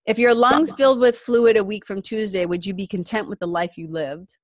If 0.06 0.20
your 0.20 0.36
lungs 0.36 0.72
filled 0.74 1.00
with 1.00 1.18
fluid 1.18 1.58
a 1.58 1.64
week 1.64 1.86
from 1.86 2.02
Tuesday, 2.02 2.46
would 2.46 2.66
you 2.66 2.76
be 2.76 2.86
content 2.86 3.28
with 3.28 3.40
the 3.40 3.48
life 3.48 3.76
you 3.78 3.88
lived? 3.88 4.38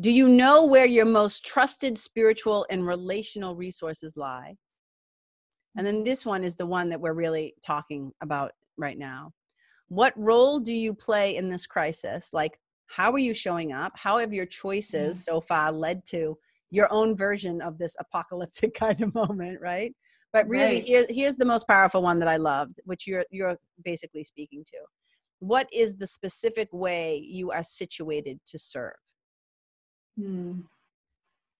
Do 0.00 0.10
you 0.10 0.28
know 0.28 0.64
where 0.64 0.86
your 0.86 1.04
most 1.04 1.44
trusted 1.44 1.98
spiritual 1.98 2.64
and 2.70 2.86
relational 2.86 3.56
resources 3.56 4.16
lie? 4.16 4.56
And 5.76 5.86
then 5.86 6.04
this 6.04 6.24
one 6.24 6.44
is 6.44 6.56
the 6.56 6.66
one 6.66 6.88
that 6.90 7.00
we're 7.00 7.14
really 7.14 7.54
talking 7.64 8.12
about 8.20 8.52
right 8.76 8.98
now. 8.98 9.32
What 9.88 10.12
role 10.16 10.60
do 10.60 10.72
you 10.72 10.94
play 10.94 11.36
in 11.36 11.48
this 11.48 11.66
crisis? 11.66 12.30
Like, 12.32 12.58
how 12.92 13.10
are 13.10 13.18
you 13.18 13.32
showing 13.32 13.72
up? 13.72 13.92
How 13.96 14.18
have 14.18 14.34
your 14.34 14.44
choices 14.44 15.24
so 15.24 15.40
far 15.40 15.72
led 15.72 16.04
to 16.06 16.36
your 16.70 16.88
own 16.90 17.16
version 17.16 17.62
of 17.62 17.78
this 17.78 17.96
apocalyptic 17.98 18.74
kind 18.78 19.00
of 19.00 19.14
moment, 19.14 19.60
right? 19.62 19.94
But 20.32 20.46
really, 20.46 20.76
right. 20.76 20.84
here, 20.84 21.06
here's 21.08 21.36
the 21.36 21.44
most 21.46 21.66
powerful 21.66 22.02
one 22.02 22.18
that 22.18 22.28
I 22.28 22.36
loved, 22.36 22.80
which 22.84 23.06
you're 23.06 23.24
you're 23.30 23.56
basically 23.82 24.24
speaking 24.24 24.62
to. 24.66 24.78
What 25.38 25.68
is 25.72 25.96
the 25.96 26.06
specific 26.06 26.68
way 26.72 27.16
you 27.16 27.50
are 27.50 27.64
situated 27.64 28.38
to 28.46 28.58
serve? 28.58 28.92
Hmm. 30.18 30.60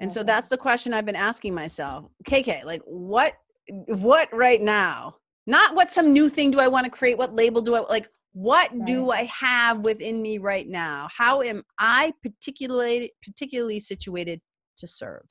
And 0.00 0.10
okay. 0.10 0.14
so 0.14 0.22
that's 0.22 0.48
the 0.48 0.58
question 0.58 0.92
I've 0.92 1.06
been 1.06 1.16
asking 1.16 1.54
myself. 1.54 2.06
KK, 2.24 2.64
like 2.64 2.82
what 2.84 3.34
what 3.68 4.28
right 4.34 4.60
now? 4.60 5.16
Not 5.46 5.74
what 5.74 5.90
some 5.90 6.12
new 6.12 6.28
thing 6.28 6.50
do 6.50 6.60
I 6.60 6.68
want 6.68 6.84
to 6.84 6.90
create, 6.90 7.18
what 7.18 7.34
label 7.34 7.62
do 7.62 7.74
I 7.74 7.80
like 7.80 8.08
what 8.32 8.70
right. 8.72 8.86
do 8.86 9.10
I 9.10 9.24
have 9.24 9.80
within 9.80 10.22
me 10.22 10.38
right 10.38 10.66
now? 10.66 11.08
How 11.14 11.42
am 11.42 11.62
I 11.78 12.12
particularly 12.22 13.12
particularly 13.22 13.80
situated 13.80 14.40
to 14.78 14.86
serve 14.86 15.24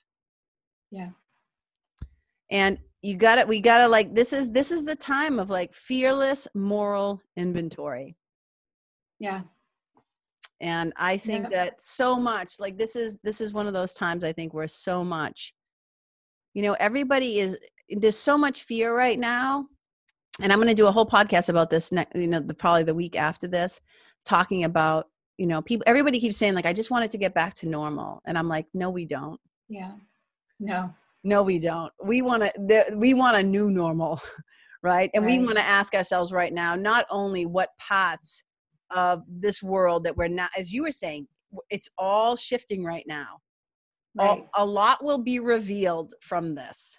yeah 0.92 1.10
and 2.52 2.78
you 3.02 3.16
got 3.16 3.40
it 3.40 3.48
we 3.48 3.60
got 3.60 3.80
to 3.80 3.88
like 3.88 4.14
this 4.14 4.34
is 4.34 4.52
this 4.52 4.72
is 4.72 4.86
the 4.86 4.96
time 4.96 5.40
of 5.40 5.50
like 5.50 5.74
fearless 5.74 6.48
moral 6.54 7.22
inventory 7.38 8.16
yeah 9.20 9.42
and 10.60 10.94
i 10.98 11.18
think 11.18 11.44
yeah. 11.44 11.66
that 11.66 11.82
so 11.82 12.20
much 12.20 12.60
like 12.60 12.78
this 12.78 12.96
is 12.96 13.18
this 13.24 13.42
is 13.42 13.54
one 13.54 13.68
of 13.68 13.74
those 13.74 13.94
times 13.94 14.24
i 14.24 14.32
think 14.32 14.54
where 14.54 14.68
so 14.68 15.04
much 15.04 15.54
you 16.54 16.62
know 16.62 16.76
everybody 16.80 17.40
is 17.40 17.58
there's 17.90 18.18
so 18.18 18.38
much 18.38 18.64
fear 18.64 18.96
right 18.96 19.20
now 19.20 19.66
and 20.42 20.52
i'm 20.52 20.60
going 20.60 20.68
to 20.68 20.74
do 20.74 20.88
a 20.88 20.92
whole 20.92 21.06
podcast 21.06 21.50
about 21.50 21.70
this 21.70 21.92
next 21.92 22.16
you 22.16 22.28
know 22.28 22.40
the 22.40 22.54
probably 22.54 22.84
the 22.84 22.94
week 22.94 23.16
after 23.16 23.48
this 23.48 23.80
talking 24.26 24.64
about 24.64 25.08
you 25.38 25.48
know 25.48 25.62
people 25.62 25.84
everybody 25.88 26.20
keeps 26.20 26.38
saying 26.38 26.54
like 26.54 26.66
i 26.66 26.74
just 26.74 26.92
wanted 26.92 27.12
to 27.12 27.18
get 27.18 27.34
back 27.34 27.54
to 27.56 27.68
normal. 27.68 28.22
And 28.26 28.38
i'm 28.38 28.48
like 28.48 28.68
no 28.74 28.90
we 28.90 29.06
don't. 29.06 29.40
Yeah. 29.70 29.94
No. 30.60 30.94
No 31.24 31.44
we 31.44 31.60
don't. 31.60 31.92
We 32.04 32.22
want 32.22 32.44
to 32.44 32.86
we 32.96 33.14
want 33.14 33.38
a 33.38 33.44
new 33.44 33.72
normal 33.72 34.22
right? 34.84 35.12
And 35.14 35.24
right. 35.26 35.40
we 35.40 35.46
want 35.46 35.58
to 35.58 35.64
ask 35.64 35.94
ourselves 35.94 36.32
right 36.32 36.54
now 36.54 36.76
not 36.76 37.06
only 37.10 37.46
what 37.46 37.70
parts 37.80 38.44
of 38.90 39.24
this 39.28 39.64
world 39.64 40.04
that 40.04 40.18
we're 40.18 40.28
not 40.28 40.52
as 40.58 40.72
you 40.72 40.84
were 40.84 40.92
saying 40.92 41.28
it's 41.70 41.90
all 41.98 42.36
shifting 42.36 42.84
right 42.84 43.06
now. 43.08 43.40
Right. 44.14 44.44
a, 44.56 44.64
a 44.64 44.66
lot 44.66 45.04
will 45.04 45.24
be 45.24 45.40
revealed 45.40 46.14
from 46.22 46.54
this. 46.54 46.98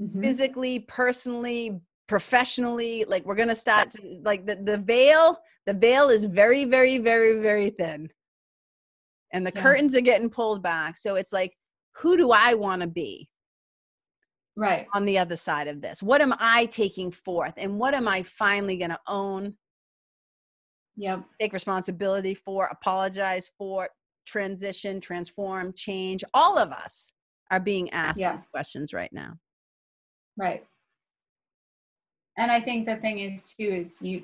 Mm-hmm. 0.00 0.22
physically 0.22 0.78
personally 0.88 1.78
professionally 2.10 3.04
like 3.06 3.24
we're 3.24 3.36
gonna 3.36 3.54
start 3.54 3.88
to, 3.92 4.02
like 4.24 4.44
the, 4.44 4.56
the 4.56 4.78
veil 4.78 5.38
the 5.66 5.72
veil 5.72 6.08
is 6.08 6.24
very 6.24 6.64
very 6.64 6.98
very 6.98 7.40
very 7.40 7.70
thin. 7.70 8.10
And 9.32 9.46
the 9.46 9.52
yeah. 9.54 9.62
curtains 9.62 9.94
are 9.94 10.00
getting 10.00 10.28
pulled 10.28 10.60
back 10.60 10.98
so 10.98 11.14
it's 11.14 11.32
like 11.32 11.52
who 11.98 12.16
do 12.16 12.32
i 12.32 12.54
want 12.54 12.82
to 12.82 12.88
be? 12.88 13.28
Right. 14.56 14.88
On 14.92 15.04
the 15.04 15.18
other 15.18 15.36
side 15.36 15.68
of 15.68 15.80
this. 15.80 16.02
What 16.02 16.20
am 16.20 16.34
i 16.40 16.66
taking 16.66 17.12
forth 17.12 17.54
and 17.56 17.78
what 17.78 17.94
am 17.94 18.08
i 18.08 18.24
finally 18.24 18.76
going 18.76 18.90
to 18.90 18.98
own? 19.06 19.54
Yep. 20.96 21.22
Take 21.40 21.52
responsibility 21.52 22.34
for 22.34 22.66
apologize 22.72 23.52
for 23.56 23.88
transition 24.26 25.00
transform 25.00 25.72
change. 25.76 26.24
All 26.34 26.58
of 26.58 26.72
us 26.72 27.12
are 27.52 27.60
being 27.60 27.88
asked 27.90 28.18
yeah. 28.18 28.32
these 28.32 28.44
questions 28.52 28.92
right 28.92 29.12
now. 29.12 29.34
Right 30.36 30.64
and 32.40 32.50
i 32.50 32.60
think 32.60 32.86
the 32.86 32.96
thing 32.96 33.18
is 33.18 33.54
too 33.54 33.64
is 33.64 34.00
you 34.02 34.22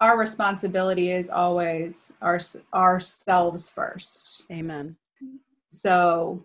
our 0.00 0.16
responsibility 0.16 1.10
is 1.10 1.28
always 1.28 2.12
our 2.22 2.38
ourselves 2.72 3.68
first. 3.68 4.44
Amen. 4.50 4.96
So 5.70 6.44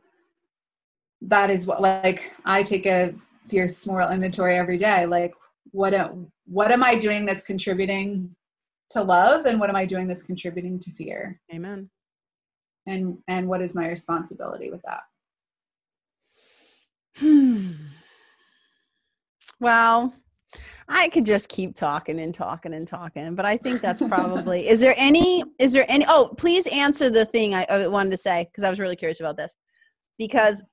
that 1.21 1.49
is 1.49 1.65
what 1.65 1.81
like 1.81 2.33
i 2.45 2.63
take 2.63 2.85
a 2.85 3.13
fierce 3.47 3.85
moral 3.87 4.09
inventory 4.09 4.57
every 4.57 4.77
day 4.77 5.05
like 5.05 5.33
what 5.71 5.93
am, 5.93 6.29
what 6.45 6.71
am 6.71 6.83
i 6.83 6.97
doing 6.97 7.25
that's 7.25 7.45
contributing 7.45 8.35
to 8.89 9.01
love 9.01 9.45
and 9.45 9.59
what 9.59 9.69
am 9.69 9.75
i 9.75 9.85
doing 9.85 10.07
that's 10.07 10.23
contributing 10.23 10.79
to 10.79 10.91
fear? 10.91 11.39
Amen. 11.53 11.89
And 12.87 13.17
and 13.27 13.47
what 13.47 13.61
is 13.61 13.75
my 13.75 13.87
responsibility 13.87 14.69
with 14.69 14.81
that? 14.81 15.03
Hmm 17.19 17.73
well 19.63 20.13
I 20.87 21.09
could 21.09 21.25
just 21.25 21.49
keep 21.49 21.75
talking 21.75 22.19
and 22.19 22.35
talking 22.35 22.73
and 22.73 22.87
talking, 22.87 23.35
but 23.35 23.45
I 23.45 23.57
think 23.57 23.81
that's 23.81 24.01
probably. 24.01 24.67
is 24.67 24.81
there 24.81 24.95
any? 24.97 25.43
Is 25.59 25.73
there 25.73 25.85
any? 25.89 26.05
Oh, 26.07 26.33
please 26.37 26.67
answer 26.67 27.09
the 27.09 27.25
thing 27.25 27.55
I, 27.55 27.65
I 27.69 27.87
wanted 27.87 28.11
to 28.11 28.17
say 28.17 28.45
because 28.45 28.63
I 28.63 28.69
was 28.69 28.79
really 28.79 28.95
curious 28.95 29.19
about 29.19 29.37
this. 29.37 29.55
Because 30.17 30.63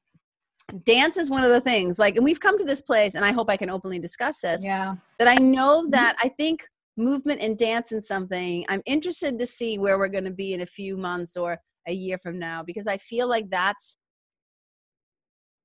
dance 0.85 1.17
is 1.17 1.31
one 1.31 1.45
of 1.45 1.51
the 1.51 1.61
things, 1.61 1.99
like, 1.99 2.17
and 2.17 2.25
we've 2.25 2.41
come 2.41 2.59
to 2.59 2.65
this 2.65 2.81
place, 2.81 3.15
and 3.15 3.25
I 3.25 3.33
hope 3.33 3.49
I 3.51 3.57
can 3.57 3.71
openly 3.71 3.99
discuss 3.99 4.41
this. 4.41 4.65
Yeah. 4.65 4.97
That 5.19 5.29
I 5.29 5.37
know 5.37 5.89
that 5.91 6.17
I 6.21 6.29
think 6.29 6.67
movement 6.97 7.41
and 7.41 7.57
dance 7.57 7.93
and 7.93 8.05
something. 8.05 8.65
I'm 8.69 8.83
interested 8.87 9.39
to 9.39 9.47
see 9.47 9.79
where 9.79 9.99
we're 9.99 10.09
going 10.09 10.25
to 10.25 10.31
be 10.31 10.55
in 10.55 10.61
a 10.61 10.67
few 10.67 10.97
months 10.97 11.37
or 11.37 11.59
a 11.87 11.93
year 11.93 12.19
from 12.19 12.39
now 12.39 12.63
because 12.63 12.87
I 12.87 12.99
feel 12.99 13.29
like 13.29 13.49
that's 13.49 13.97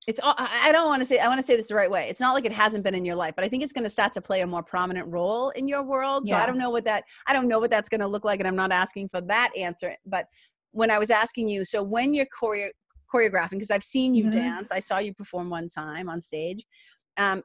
it's 0.06 0.20
all 0.22 0.34
i 0.38 0.70
don't 0.72 0.88
want 0.88 1.00
to 1.00 1.04
say 1.04 1.18
i 1.18 1.28
want 1.28 1.38
to 1.38 1.42
say 1.42 1.56
this 1.56 1.68
the 1.68 1.74
right 1.74 1.90
way 1.90 2.08
it's 2.08 2.20
not 2.20 2.34
like 2.34 2.44
it 2.44 2.52
hasn't 2.52 2.84
been 2.84 2.94
in 2.94 3.04
your 3.04 3.16
life 3.16 3.34
but 3.34 3.44
i 3.44 3.48
think 3.48 3.62
it's 3.62 3.72
going 3.72 3.84
to 3.84 3.90
start 3.90 4.12
to 4.12 4.20
play 4.20 4.40
a 4.40 4.46
more 4.46 4.62
prominent 4.62 5.06
role 5.08 5.50
in 5.50 5.66
your 5.66 5.82
world 5.82 6.26
so 6.26 6.34
yeah. 6.34 6.42
i 6.42 6.46
don't 6.46 6.58
know 6.58 6.70
what 6.70 6.84
that 6.84 7.04
i 7.26 7.32
don't 7.32 7.48
know 7.48 7.58
what 7.58 7.70
that's 7.70 7.88
going 7.88 8.00
to 8.00 8.06
look 8.06 8.24
like 8.24 8.38
and 8.38 8.48
i'm 8.48 8.56
not 8.56 8.72
asking 8.72 9.08
for 9.08 9.20
that 9.20 9.50
answer 9.56 9.94
but 10.06 10.26
when 10.72 10.90
i 10.90 10.98
was 10.98 11.10
asking 11.10 11.48
you 11.48 11.64
so 11.64 11.82
when 11.82 12.14
you're 12.14 12.26
choreo- 12.26 12.70
choreographing 13.12 13.50
because 13.50 13.70
i've 13.70 13.84
seen 13.84 14.14
you 14.14 14.24
mm-hmm. 14.24 14.38
dance 14.38 14.70
i 14.70 14.80
saw 14.80 14.98
you 14.98 15.12
perform 15.12 15.50
one 15.50 15.68
time 15.68 16.08
on 16.08 16.20
stage 16.20 16.64
um, 17.18 17.42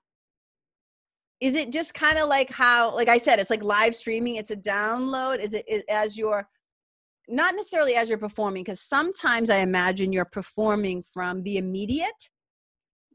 is 1.40 1.56
it 1.56 1.72
just 1.72 1.94
kind 1.94 2.18
of 2.18 2.30
like 2.30 2.52
how 2.52 2.96
like 2.96 3.10
i 3.10 3.18
said 3.18 3.40
it's 3.40 3.50
like 3.50 3.64
live 3.64 3.96
streaming 3.96 4.36
it's 4.36 4.52
a 4.52 4.56
download 4.56 5.40
is 5.40 5.54
it 5.54 5.66
is, 5.68 5.84
as 5.90 6.18
you're 6.18 6.48
not 7.28 7.56
necessarily 7.56 7.96
as 7.96 8.10
you're 8.10 8.18
performing 8.18 8.64
because 8.64 8.82
sometimes 8.82 9.50
i 9.50 9.58
imagine 9.58 10.14
you're 10.14 10.26
performing 10.26 11.04
from 11.14 11.42
the 11.44 11.58
immediate 11.58 12.30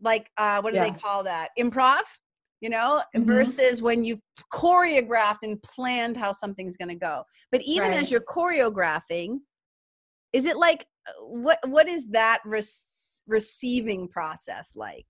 like 0.03 0.31
uh, 0.39 0.61
what 0.61 0.73
do 0.73 0.77
yeah. 0.77 0.91
they 0.91 0.99
call 0.99 1.23
that 1.25 1.51
improv 1.59 2.03
you 2.61 2.71
know 2.71 3.03
mm-hmm. 3.15 3.27
versus 3.27 3.83
when 3.83 4.03
you've 4.03 4.21
choreographed 4.53 5.43
and 5.43 5.63
planned 5.63 6.17
how 6.17 6.33
something's 6.33 6.77
going 6.77 6.89
to 6.89 6.95
go 6.95 7.23
but 7.53 7.61
even 7.63 7.91
right. 7.91 8.03
as 8.03 8.11
you're 8.11 8.21
choreographing 8.21 9.39
is 10.33 10.47
it 10.47 10.57
like 10.57 10.87
uh, 11.09 11.13
what 11.25 11.59
what 11.67 11.89
is 11.89 12.09
that 12.09 12.41
re- 12.45 12.63
receiving 13.27 14.09
process 14.09 14.73
like 14.75 15.07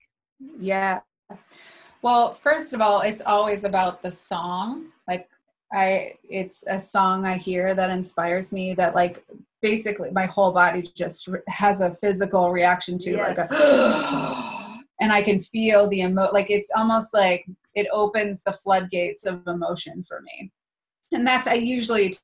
yeah 0.57 0.99
well 2.01 2.33
first 2.33 2.73
of 2.73 2.81
all 2.81 3.01
it's 3.01 3.21
always 3.25 3.63
about 3.63 4.01
the 4.01 4.11
song 4.11 4.87
like 5.07 5.29
i 5.73 6.13
it's 6.23 6.63
a 6.67 6.79
song 6.79 7.25
i 7.25 7.37
hear 7.37 7.73
that 7.73 7.89
inspires 7.89 8.51
me 8.51 8.73
that 8.73 8.95
like 8.95 9.25
basically 9.61 10.11
my 10.11 10.25
whole 10.25 10.51
body 10.51 10.81
just 10.81 11.27
has 11.47 11.81
a 11.81 11.93
physical 11.95 12.51
reaction 12.51 12.97
to 12.97 13.11
yes. 13.11 13.27
like 13.27 13.37
a 13.37 14.53
and 14.99 15.11
I 15.11 15.21
can 15.21 15.39
feel 15.39 15.87
the 15.89 16.01
emo 16.01 16.31
like 16.31 16.49
it's 16.49 16.71
almost 16.75 17.13
like 17.13 17.45
it 17.75 17.87
opens 17.91 18.43
the 18.43 18.53
floodgates 18.53 19.25
of 19.25 19.45
emotion 19.47 20.03
for 20.03 20.21
me. 20.21 20.51
And 21.13 21.25
that's 21.25 21.47
I 21.47 21.53
usually 21.53 22.15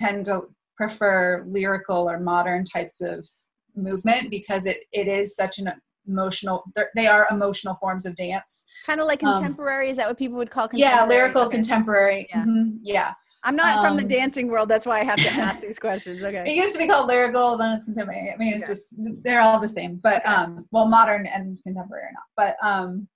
tend 0.00 0.26
to 0.26 0.42
prefer 0.76 1.44
lyrical 1.48 2.08
or 2.08 2.20
modern 2.20 2.64
types 2.64 3.00
of 3.00 3.26
movement 3.74 4.30
because 4.30 4.66
it 4.66 4.78
it 4.92 5.08
is 5.08 5.36
such 5.36 5.58
an 5.58 5.70
emotional 6.08 6.64
they 6.94 7.06
are 7.06 7.26
emotional 7.30 7.74
forms 7.74 8.06
of 8.06 8.14
dance 8.16 8.64
kind 8.86 9.00
of 9.00 9.06
like 9.06 9.22
um, 9.24 9.34
contemporary 9.34 9.88
um, 9.88 9.90
is 9.90 9.96
that 9.96 10.06
what 10.06 10.16
people 10.16 10.36
would 10.36 10.50
call 10.50 10.68
yeah 10.72 11.04
lyrical 11.04 11.42
okay. 11.42 11.56
contemporary 11.56 12.26
yeah. 12.30 12.44
Mm-hmm. 12.44 12.76
yeah 12.82 13.12
I'm 13.46 13.54
not 13.54 13.78
um, 13.78 13.84
from 13.84 13.96
the 13.96 14.02
um, 14.02 14.08
dancing 14.08 14.48
world. 14.48 14.68
That's 14.68 14.84
why 14.84 14.98
I 15.00 15.04
have 15.04 15.18
to 15.18 15.30
ask 15.32 15.62
these 15.62 15.78
questions. 15.78 16.24
Okay. 16.24 16.42
It 16.46 16.56
used 16.56 16.72
to 16.72 16.78
be 16.78 16.88
called 16.88 17.06
lyrical, 17.06 17.56
then 17.56 17.72
it's 17.72 17.84
contemporary. 17.84 18.32
I 18.32 18.36
mean, 18.36 18.54
it's 18.54 18.64
okay. 18.64 18.72
just 18.72 18.92
they're 19.22 19.40
all 19.40 19.60
the 19.60 19.68
same, 19.68 19.96
but 20.02 20.24
okay. 20.26 20.34
um, 20.34 20.66
well, 20.72 20.88
modern 20.88 21.26
and 21.26 21.62
contemporary 21.62 22.02
are 22.02 22.12
not. 22.12 22.24
But 22.36 22.56
um, 22.66 23.08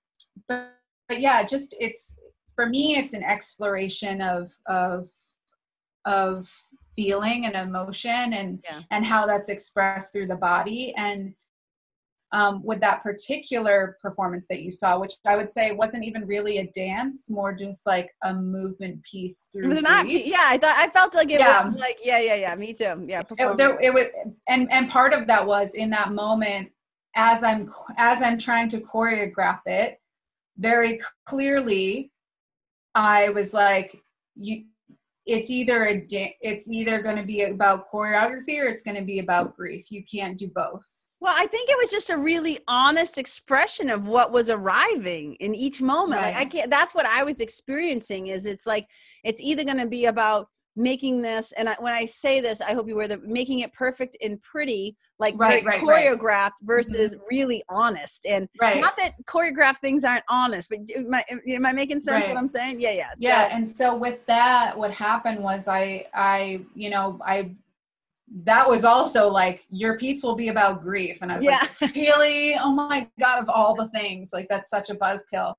but, 0.47 0.73
but 1.09 1.19
yeah, 1.19 1.45
just 1.45 1.75
it's 1.79 2.15
for 2.55 2.67
me, 2.67 2.95
it's 2.95 3.13
an 3.13 3.23
exploration 3.23 4.21
of 4.21 4.51
of 4.67 5.09
of 6.05 6.49
feeling 6.95 7.45
and 7.45 7.55
emotion 7.55 8.33
and 8.33 8.63
yeah. 8.63 8.81
and 8.91 9.05
how 9.05 9.25
that's 9.25 9.49
expressed 9.49 10.13
through 10.13 10.27
the 10.27 10.35
body 10.35 10.93
and 10.95 11.33
um, 12.33 12.63
with 12.63 12.79
that 12.79 13.03
particular 13.03 13.97
performance 14.01 14.47
that 14.49 14.61
you 14.61 14.71
saw, 14.71 14.99
which 14.99 15.13
I 15.25 15.35
would 15.35 15.51
say 15.51 15.73
wasn't 15.73 16.05
even 16.05 16.25
really 16.25 16.59
a 16.59 16.67
dance, 16.67 17.29
more 17.29 17.53
just 17.53 17.85
like 17.85 18.09
a 18.23 18.33
movement 18.33 19.03
piece 19.03 19.49
through. 19.51 19.65
It 19.65 19.73
was 19.75 19.81
not, 19.81 20.09
yeah, 20.09 20.43
I 20.43 20.57
thought 20.57 20.75
I 20.77 20.87
felt 20.89 21.13
like 21.13 21.29
it 21.29 21.39
yeah. 21.39 21.67
was 21.67 21.75
like 21.79 21.99
yeah, 22.03 22.19
yeah, 22.19 22.35
yeah, 22.35 22.55
me 22.55 22.73
too, 22.73 23.05
yeah. 23.07 23.21
It, 23.37 23.57
there, 23.57 23.77
it 23.81 23.93
was, 23.93 24.07
and 24.47 24.71
and 24.71 24.89
part 24.89 25.13
of 25.13 25.27
that 25.27 25.45
was 25.45 25.73
in 25.73 25.89
that 25.89 26.13
moment 26.13 26.69
as 27.15 27.43
I'm 27.43 27.69
as 27.97 28.21
I'm 28.21 28.37
trying 28.37 28.69
to 28.69 28.79
choreograph 28.79 29.59
it, 29.65 29.99
very 30.57 31.01
clearly, 31.25 32.11
I 32.95 33.29
was 33.29 33.53
like, 33.53 34.01
you. 34.35 34.65
It's 35.27 35.51
either 35.51 35.87
a 35.87 36.03
it's 36.41 36.67
either 36.67 36.99
going 37.03 37.15
to 37.15 37.23
be 37.23 37.43
about 37.43 37.87
choreography 37.91 38.59
or 38.59 38.65
it's 38.65 38.81
going 38.81 38.97
to 38.97 39.03
be 39.03 39.19
about 39.19 39.55
grief. 39.55 39.91
You 39.91 40.03
can't 40.03 40.35
do 40.35 40.47
both 40.47 40.83
well, 41.21 41.35
I 41.37 41.45
think 41.45 41.69
it 41.69 41.77
was 41.77 41.91
just 41.91 42.09
a 42.09 42.17
really 42.17 42.59
honest 42.67 43.19
expression 43.19 43.91
of 43.91 44.07
what 44.07 44.31
was 44.31 44.49
arriving 44.49 45.35
in 45.35 45.53
each 45.53 45.79
moment. 45.79 46.19
Right. 46.19 46.33
Like 46.33 46.41
I 46.41 46.45
can't 46.45 46.71
that's 46.71 46.95
what 46.95 47.05
I 47.05 47.23
was 47.23 47.39
experiencing 47.39 48.27
is 48.27 48.47
it's 48.47 48.65
like 48.65 48.87
it's 49.23 49.39
either 49.39 49.63
going 49.63 49.77
to 49.77 49.87
be 49.87 50.05
about 50.05 50.47
making 50.75 51.21
this 51.21 51.51
and 51.53 51.69
I, 51.69 51.75
when 51.79 51.93
I 51.93 52.05
say 52.05 52.41
this, 52.41 52.59
I 52.59 52.73
hope 52.73 52.87
you 52.87 52.95
were 52.95 53.07
the 53.07 53.19
making 53.19 53.59
it 53.59 53.71
perfect 53.73 54.17
and 54.23 54.41
pretty, 54.41 54.95
like 55.19 55.35
right, 55.37 55.63
right 55.63 55.79
choreographed 55.79 56.51
versus 56.63 57.13
mm-hmm. 57.13 57.23
really 57.29 57.63
honest. 57.69 58.25
And 58.25 58.49
not 58.59 58.97
that 58.97 59.13
choreographed 59.25 59.77
things 59.77 60.03
aren't 60.03 60.23
honest, 60.27 60.71
but 60.71 60.79
am 60.95 61.13
I, 61.13 61.23
am 61.47 61.65
I 61.67 61.71
making 61.71 61.99
sense 61.99 62.27
what 62.27 62.35
I'm 62.35 62.47
saying? 62.47 62.81
Yeah, 62.81 62.93
yeah. 62.93 63.09
So. 63.09 63.17
Yeah, 63.19 63.49
and 63.51 63.67
so 63.67 63.95
with 63.95 64.25
that, 64.25 64.75
what 64.75 64.91
happened 64.91 65.43
was 65.43 65.67
I 65.67 66.05
I 66.15 66.61
you 66.73 66.89
know 66.89 67.19
I 67.23 67.53
that 68.43 68.67
was 68.67 68.85
also 68.85 69.27
like 69.27 69.65
your 69.69 69.97
piece 69.97 70.23
will 70.23 70.35
be 70.35 70.47
about 70.47 70.81
grief 70.81 71.17
and 71.21 71.31
i 71.31 71.35
was 71.35 71.43
yeah. 71.43 71.67
like 71.81 71.93
really 71.95 72.55
oh 72.55 72.71
my 72.71 73.07
god 73.19 73.41
of 73.41 73.49
all 73.49 73.75
the 73.75 73.89
things 73.89 74.31
like 74.31 74.47
that's 74.49 74.69
such 74.69 74.89
a 74.89 74.95
buzzkill 74.95 75.53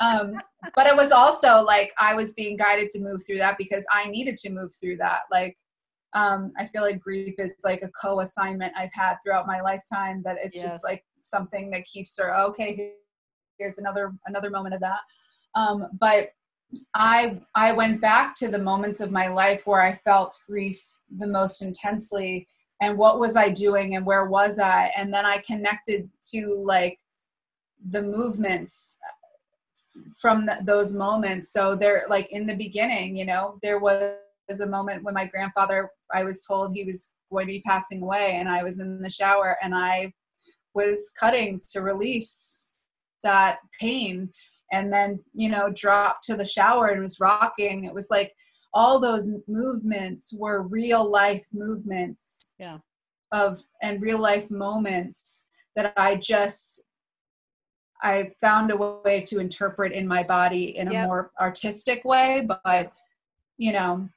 um, 0.00 0.34
but 0.74 0.86
it 0.86 0.96
was 0.96 1.12
also 1.12 1.62
like 1.62 1.92
I 1.98 2.14
was 2.14 2.32
being 2.32 2.56
guided 2.56 2.88
to 2.90 3.00
move 3.00 3.24
through 3.24 3.38
that 3.38 3.58
because 3.58 3.84
I 3.92 4.08
needed 4.08 4.36
to 4.38 4.50
move 4.50 4.74
through 4.74 4.96
that. 4.98 5.20
Like, 5.30 5.56
um, 6.12 6.52
I 6.58 6.66
feel 6.66 6.82
like 6.82 7.00
grief 7.00 7.34
is 7.38 7.54
like 7.64 7.82
a 7.82 7.90
co-assignment 8.00 8.72
I've 8.76 8.92
had 8.92 9.16
throughout 9.22 9.46
my 9.46 9.60
lifetime. 9.60 10.22
That 10.24 10.36
it's 10.42 10.56
yes. 10.56 10.64
just 10.64 10.84
like 10.84 11.04
something 11.22 11.70
that 11.70 11.84
keeps 11.84 12.18
her 12.18 12.34
okay. 12.46 12.94
Here's 13.58 13.78
another 13.78 14.12
another 14.26 14.50
moment 14.50 14.74
of 14.74 14.80
that. 14.80 15.00
Um, 15.54 15.86
but 15.98 16.30
I 16.94 17.40
I 17.54 17.72
went 17.72 18.00
back 18.00 18.34
to 18.36 18.48
the 18.48 18.58
moments 18.58 19.00
of 19.00 19.10
my 19.10 19.28
life 19.28 19.66
where 19.66 19.82
I 19.82 19.94
felt 19.94 20.38
grief 20.48 20.82
the 21.18 21.26
most 21.26 21.62
intensely 21.62 22.46
and 22.80 22.96
what 22.96 23.20
was 23.20 23.36
I 23.36 23.50
doing 23.50 23.96
and 23.96 24.06
where 24.06 24.26
was 24.26 24.58
I? 24.58 24.90
And 24.96 25.12
then 25.12 25.26
I 25.26 25.42
connected 25.46 26.08
to 26.32 26.62
like 26.64 26.98
the 27.90 28.02
movements 28.02 28.98
from 30.18 30.48
those 30.64 30.92
moments. 30.92 31.52
So 31.52 31.76
there 31.76 32.04
like 32.08 32.30
in 32.30 32.46
the 32.46 32.56
beginning 32.56 33.16
you 33.16 33.26
know 33.26 33.58
there 33.62 33.78
was 33.78 34.14
a 34.60 34.66
moment 34.66 35.04
when 35.04 35.14
my 35.14 35.26
grandfather 35.26 35.90
I 36.12 36.24
was 36.24 36.44
told 36.44 36.74
he 36.74 36.84
was 36.84 37.12
going 37.30 37.46
to 37.46 37.52
be 37.52 37.62
passing 37.62 38.02
away 38.02 38.36
and 38.36 38.48
I 38.48 38.62
was 38.62 38.80
in 38.80 39.00
the 39.00 39.10
shower 39.10 39.56
and 39.62 39.74
I 39.74 40.12
was 40.74 41.12
cutting 41.18 41.60
to 41.72 41.82
release 41.82 42.74
that 43.22 43.58
pain 43.78 44.28
and 44.72 44.92
then 44.92 45.20
you 45.34 45.48
know 45.48 45.70
dropped 45.74 46.24
to 46.24 46.36
the 46.36 46.44
shower 46.44 46.88
and 46.88 47.02
was 47.02 47.20
rocking. 47.20 47.84
It 47.84 47.94
was 47.94 48.10
like 48.10 48.32
all 48.72 49.00
those 49.00 49.30
movements 49.48 50.32
were 50.32 50.62
real 50.62 51.08
life 51.08 51.46
movements 51.52 52.54
yeah 52.58 52.78
of 53.32 53.62
and 53.82 54.02
real 54.02 54.18
life 54.18 54.50
moments 54.50 55.48
that 55.76 55.92
i 55.96 56.16
just 56.16 56.82
i 58.02 58.30
found 58.40 58.70
a 58.70 58.76
way 58.76 59.20
to 59.20 59.38
interpret 59.38 59.92
in 59.92 60.06
my 60.06 60.22
body 60.22 60.76
in 60.76 60.88
a 60.88 60.92
yep. 60.92 61.06
more 61.06 61.30
artistic 61.40 62.04
way 62.04 62.46
but 62.64 62.92
you 63.56 63.72
know 63.72 64.08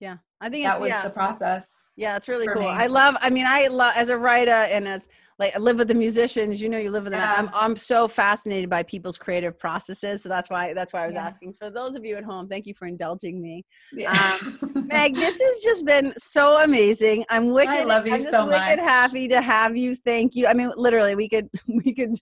yeah 0.00 0.16
i 0.40 0.48
think 0.48 0.64
that 0.64 0.80
was 0.80 0.88
yeah. 0.88 1.02
the 1.02 1.10
process 1.10 1.90
yeah 1.96 2.16
it's 2.16 2.28
really 2.28 2.46
cool 2.46 2.62
me. 2.62 2.68
i 2.68 2.86
love 2.86 3.16
i 3.20 3.30
mean 3.30 3.46
i 3.46 3.66
love 3.68 3.92
as 3.96 4.08
a 4.08 4.16
writer 4.16 4.50
and 4.50 4.86
as 4.86 5.08
like 5.38 5.54
I 5.54 5.58
live 5.58 5.78
with 5.78 5.88
the 5.88 5.94
musicians. 5.94 6.60
You 6.60 6.68
know, 6.68 6.78
you 6.78 6.90
live 6.90 7.04
with 7.04 7.12
them. 7.12 7.20
Yeah. 7.20 7.34
I'm 7.36 7.50
I'm 7.54 7.76
so 7.76 8.08
fascinated 8.08 8.68
by 8.68 8.82
people's 8.82 9.16
creative 9.16 9.58
processes. 9.58 10.22
So 10.22 10.28
that's 10.28 10.50
why 10.50 10.74
that's 10.74 10.92
why 10.92 11.04
I 11.04 11.06
was 11.06 11.14
yeah. 11.14 11.26
asking. 11.26 11.52
For 11.52 11.70
those 11.70 11.94
of 11.94 12.04
you 12.04 12.16
at 12.16 12.24
home, 12.24 12.48
thank 12.48 12.66
you 12.66 12.74
for 12.74 12.86
indulging 12.86 13.40
me. 13.40 13.64
Yeah. 13.92 14.38
Um, 14.42 14.86
Meg, 14.88 15.14
this 15.14 15.40
has 15.40 15.60
just 15.60 15.86
been 15.86 16.12
so 16.18 16.62
amazing. 16.62 17.24
I'm 17.30 17.50
wicked. 17.50 17.70
I 17.70 17.84
love 17.84 18.06
you 18.06 18.14
I'm 18.14 18.22
so 18.22 18.46
much. 18.46 18.68
Wicked 18.68 18.82
happy 18.82 19.28
to 19.28 19.40
have 19.40 19.76
you. 19.76 19.94
Thank 19.94 20.34
you. 20.34 20.46
I 20.46 20.54
mean, 20.54 20.72
literally, 20.76 21.14
we 21.14 21.28
could 21.28 21.48
we 21.68 21.94
could. 21.94 22.14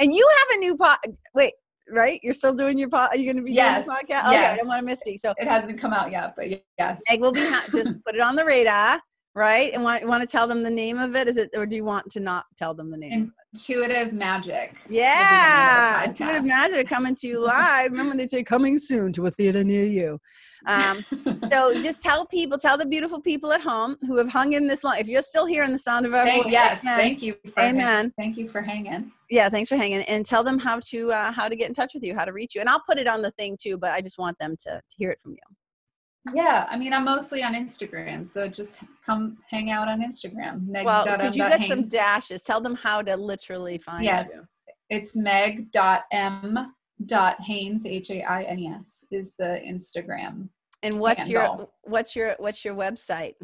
And 0.00 0.12
you 0.12 0.28
have 0.38 0.56
a 0.56 0.60
new 0.60 0.76
pod. 0.76 0.98
Wait, 1.34 1.54
right? 1.90 2.20
You're 2.22 2.34
still 2.34 2.54
doing 2.54 2.78
your 2.78 2.88
pod. 2.88 3.10
Are 3.12 3.16
you 3.16 3.24
going 3.24 3.36
to 3.36 3.42
be 3.42 3.52
yes. 3.52 3.84
doing 3.84 3.96
the 3.96 4.14
podcast? 4.14 4.26
Okay, 4.28 4.40
yes. 4.40 4.52
I 4.52 4.56
don't 4.56 4.68
want 4.68 4.80
to 4.80 4.86
miss 4.86 5.02
misspeak. 5.06 5.18
So 5.18 5.34
it 5.38 5.48
hasn't 5.48 5.78
come 5.78 5.92
out 5.92 6.10
yet, 6.10 6.34
but 6.36 6.48
yes. 6.50 7.00
Meg 7.10 7.20
will 7.20 7.32
be 7.32 7.46
ha- 7.46 7.66
just 7.72 7.96
put 8.06 8.14
it 8.14 8.20
on 8.20 8.36
the 8.36 8.44
radar 8.44 9.00
right? 9.34 9.72
And 9.72 9.82
want, 9.82 10.06
want 10.06 10.22
to 10.22 10.28
tell 10.28 10.46
them 10.46 10.62
the 10.62 10.70
name 10.70 10.98
of 10.98 11.16
it? 11.16 11.28
Is 11.28 11.36
it, 11.36 11.50
or 11.54 11.66
do 11.66 11.76
you 11.76 11.84
want 11.84 12.10
to 12.12 12.20
not 12.20 12.44
tell 12.56 12.74
them 12.74 12.90
the 12.90 12.96
name? 12.96 13.32
Intuitive 13.52 14.12
Magic. 14.12 14.74
Yeah, 14.88 16.04
Intuitive 16.04 16.44
Magic 16.44 16.88
coming 16.88 17.14
to 17.16 17.26
you 17.26 17.40
live. 17.40 17.90
Remember 17.90 18.10
when 18.10 18.18
they 18.18 18.26
say 18.26 18.42
coming 18.42 18.78
soon 18.78 19.12
to 19.14 19.26
a 19.26 19.30
theater 19.30 19.64
near 19.64 19.84
you. 19.84 20.18
Um, 20.66 21.04
so 21.50 21.80
just 21.82 22.02
tell 22.02 22.26
people, 22.26 22.58
tell 22.58 22.78
the 22.78 22.86
beautiful 22.86 23.20
people 23.20 23.52
at 23.52 23.60
home 23.60 23.96
who 24.02 24.16
have 24.16 24.28
hung 24.28 24.52
in 24.52 24.66
this 24.66 24.82
long. 24.82 24.96
If 24.98 25.08
you're 25.08 25.22
still 25.22 25.46
here 25.46 25.64
in 25.64 25.72
the 25.72 25.78
sound 25.78 26.06
of 26.06 26.14
our 26.14 26.24
thank, 26.24 26.44
voice, 26.44 26.52
yes, 26.52 26.82
again, 26.82 26.96
thank 26.96 27.22
you. 27.22 27.34
amen. 27.58 27.78
Hang, 27.78 28.12
thank 28.16 28.36
you 28.36 28.48
for 28.48 28.62
hanging. 28.62 29.12
Yeah, 29.34 29.48
thanks 29.48 29.68
for 29.68 29.74
hanging, 29.74 30.02
and 30.02 30.24
tell 30.24 30.44
them 30.44 30.60
how 30.60 30.78
to 30.90 31.10
uh, 31.10 31.32
how 31.32 31.48
to 31.48 31.56
get 31.56 31.66
in 31.66 31.74
touch 31.74 31.92
with 31.92 32.04
you, 32.04 32.14
how 32.14 32.24
to 32.24 32.32
reach 32.32 32.54
you, 32.54 32.60
and 32.60 32.70
I'll 32.70 32.84
put 32.88 32.98
it 32.98 33.08
on 33.08 33.20
the 33.20 33.32
thing 33.32 33.56
too. 33.60 33.76
But 33.76 33.90
I 33.90 34.00
just 34.00 34.16
want 34.16 34.38
them 34.38 34.54
to 34.60 34.70
to 34.76 34.96
hear 34.96 35.10
it 35.10 35.18
from 35.20 35.32
you. 35.32 36.32
Yeah, 36.32 36.66
I 36.70 36.78
mean, 36.78 36.92
I'm 36.92 37.04
mostly 37.04 37.42
on 37.42 37.52
Instagram, 37.52 38.28
so 38.28 38.46
just 38.46 38.78
come 39.04 39.36
hang 39.50 39.72
out 39.72 39.88
on 39.88 40.02
Instagram. 40.02 40.68
Meg. 40.68 40.86
Well, 40.86 41.04
could 41.18 41.34
you 41.34 41.48
get 41.48 41.60
Haines. 41.60 41.68
some 41.68 41.84
dashes? 41.84 42.44
Tell 42.44 42.60
them 42.60 42.76
how 42.76 43.02
to 43.02 43.16
literally 43.16 43.76
find 43.76 44.04
yes, 44.04 44.30
you. 44.32 44.44
It's 44.88 45.16
meg 45.16 45.72
dot 45.72 46.04
m 46.12 46.72
dot 47.06 47.40
Haines 47.40 47.86
H 47.86 48.10
A 48.12 48.22
I 48.22 48.44
N 48.44 48.58
E 48.60 48.68
S 48.68 49.04
is 49.10 49.34
the 49.36 49.60
Instagram. 49.66 50.48
And 50.84 51.00
what's 51.00 51.28
handle. 51.28 51.56
your 51.56 51.68
what's 51.82 52.14
your 52.14 52.36
what's 52.38 52.64
your 52.64 52.76
website? 52.76 53.34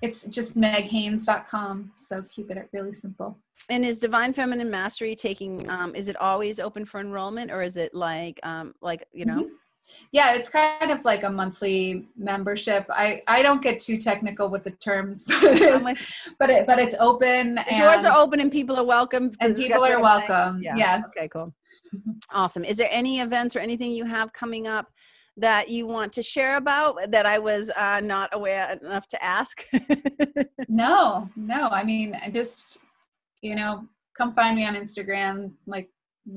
It's 0.00 0.26
just 0.26 0.56
meghaines.com. 0.56 1.92
So 1.96 2.22
keep 2.28 2.52
it 2.52 2.68
really 2.72 2.92
simple. 2.92 3.38
And 3.68 3.84
is 3.84 4.00
Divine 4.00 4.32
Feminine 4.32 4.70
Mastery 4.70 5.14
taking 5.14 5.68
um 5.70 5.94
is 5.94 6.08
it 6.08 6.16
always 6.16 6.58
open 6.58 6.84
for 6.84 7.00
enrollment 7.00 7.50
or 7.50 7.62
is 7.62 7.76
it 7.76 7.94
like 7.94 8.40
um 8.42 8.74
like 8.80 9.06
you 9.12 9.24
know? 9.24 9.44
Mm-hmm. 9.44 9.54
Yeah 10.12 10.34
it's 10.34 10.48
kind 10.48 10.90
of 10.90 11.04
like 11.04 11.22
a 11.24 11.30
monthly 11.30 12.06
membership. 12.16 12.86
I 12.90 13.22
i 13.26 13.42
don't 13.42 13.62
get 13.62 13.80
too 13.80 13.98
technical 13.98 14.50
with 14.50 14.64
the 14.64 14.72
terms 14.72 15.24
but 15.28 15.42
it's, 15.44 16.02
but, 16.38 16.50
it, 16.50 16.66
but 16.66 16.78
it's 16.78 16.96
open 17.00 17.56
the 17.56 17.76
doors 17.78 18.04
are 18.04 18.16
open 18.16 18.40
and 18.40 18.50
people 18.50 18.76
are 18.76 18.84
welcome 18.84 19.32
and 19.40 19.56
people 19.56 19.84
are 19.84 20.00
welcome. 20.00 20.62
Yeah. 20.62 20.76
yes. 20.76 21.10
Okay 21.16 21.28
cool. 21.28 21.52
Awesome. 22.30 22.64
Is 22.64 22.78
there 22.78 22.88
any 22.90 23.20
events 23.20 23.54
or 23.54 23.58
anything 23.58 23.92
you 23.92 24.06
have 24.06 24.32
coming 24.32 24.66
up 24.66 24.86
that 25.36 25.68
you 25.68 25.86
want 25.86 26.12
to 26.12 26.22
share 26.22 26.56
about 26.56 27.10
that 27.10 27.24
i 27.24 27.38
was 27.38 27.70
uh, 27.76 28.00
not 28.02 28.28
aware 28.32 28.78
enough 28.82 29.06
to 29.08 29.22
ask? 29.24 29.64
No 30.68 31.28
no. 31.36 31.68
I 31.68 31.84
mean 31.84 32.14
i 32.24 32.30
just 32.30 32.78
you 33.42 33.54
know 33.54 33.86
come 34.16 34.34
find 34.34 34.56
me 34.56 34.64
on 34.64 34.74
instagram 34.74 35.52
like 35.66 35.90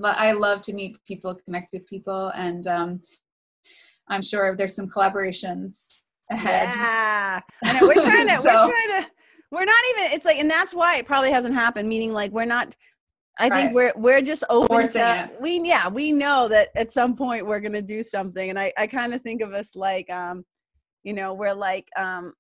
I 0.04 0.32
love 0.32 0.62
to 0.64 0.74
meet 0.74 0.98
people, 1.06 1.36
connect 1.36 1.74
with 1.74 1.86
people, 1.88 2.32
and 2.36 2.66
um, 2.68 3.02
I'm 4.08 4.22
sure 4.22 4.56
there's 4.56 4.76
some 4.76 4.90
collaborations 4.90 5.88
ahead. 6.32 6.70
Yeah, 6.70 7.40
I 7.64 7.80
know. 7.80 7.88
We're 7.88 7.94
trying 8.02 8.28
to. 8.28 8.38
so, 8.38 8.46
we're 8.46 8.72
trying 8.72 9.04
to. 9.04 9.10
We're 9.52 9.66
not 9.66 9.84
even. 9.92 10.12
It's 10.12 10.26
like, 10.26 10.38
and 10.38 10.50
that's 10.50 10.74
why 10.74 10.98
it 10.98 11.06
probably 11.06 11.32
hasn't 11.32 11.54
happened. 11.54 11.88
Meaning, 11.88 12.14
like, 12.14 12.32
we're 12.32 12.46
not. 12.46 12.76
I 13.38 13.50
right. 13.50 13.64
think 13.64 13.76
we're 13.76 13.94
we're 13.96 14.22
just 14.22 14.44
open 14.50 14.88
to. 14.88 15.32
We 15.40 15.60
yeah, 15.60 15.88
we 15.88 16.12
know 16.12 16.48
that 16.48 16.70
at 16.76 16.92
some 16.92 17.16
point 17.16 17.46
we're 17.46 17.60
gonna 17.60 17.82
do 17.82 18.02
something, 18.02 18.50
and 18.50 18.60
I 18.60 18.74
I 18.78 18.88
kind 18.88 19.14
of 19.14 19.22
think 19.22 19.42
of 19.42 19.54
us 19.54 19.76
like 19.76 20.10
um, 20.10 20.44
you 21.04 21.14
know, 21.14 21.34
we're 21.34 21.54
like 21.54 21.88
um 21.98 22.34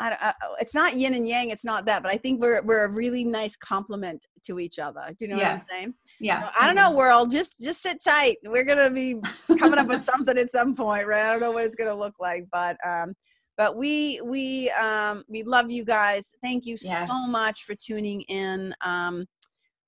I, 0.00 0.16
I, 0.20 0.34
it's 0.60 0.74
not 0.74 0.96
yin 0.96 1.14
and 1.14 1.26
yang. 1.26 1.50
It's 1.50 1.64
not 1.64 1.86
that, 1.86 2.02
but 2.02 2.10
I 2.10 2.16
think 2.16 2.40
we're 2.40 2.62
we're 2.62 2.84
a 2.84 2.88
really 2.88 3.22
nice 3.22 3.56
complement 3.56 4.26
to 4.44 4.58
each 4.58 4.78
other. 4.78 5.06
Do 5.16 5.24
you 5.24 5.28
know 5.28 5.36
yeah. 5.36 5.52
what 5.52 5.62
I'm 5.62 5.66
saying? 5.70 5.94
Yeah. 6.18 6.40
So, 6.40 6.48
I 6.60 6.66
don't 6.66 6.74
know, 6.74 6.90
world. 6.90 7.30
Just 7.30 7.60
just 7.60 7.80
sit 7.80 8.02
tight. 8.02 8.38
We're 8.44 8.64
gonna 8.64 8.90
be 8.90 9.16
coming 9.58 9.78
up 9.78 9.86
with 9.86 10.00
something 10.02 10.36
at 10.36 10.50
some 10.50 10.74
point, 10.74 11.06
right? 11.06 11.22
I 11.22 11.28
don't 11.30 11.40
know 11.40 11.52
what 11.52 11.64
it's 11.64 11.76
gonna 11.76 11.94
look 11.94 12.14
like, 12.18 12.44
but 12.50 12.76
um, 12.84 13.14
but 13.56 13.76
we 13.76 14.20
we 14.24 14.70
um 14.70 15.22
we 15.28 15.44
love 15.44 15.70
you 15.70 15.84
guys. 15.84 16.34
Thank 16.42 16.66
you 16.66 16.76
yes. 16.82 17.08
so 17.08 17.26
much 17.28 17.62
for 17.62 17.74
tuning 17.74 18.22
in. 18.22 18.74
Um, 18.84 19.26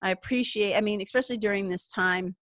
I 0.03 0.11
appreciate. 0.11 0.77
I 0.77 0.83
mean, 0.83 1.03
especially 1.03 1.39
during 1.39 1.69
this 1.69 1.89
time. 1.89 2.37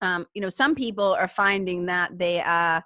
Um, 0.00 0.26
you 0.34 0.42
know, 0.42 0.48
some 0.48 0.74
people 0.74 1.14
are 1.14 1.28
finding 1.28 1.86
that 1.86 2.18
they 2.18 2.40
are. 2.40 2.82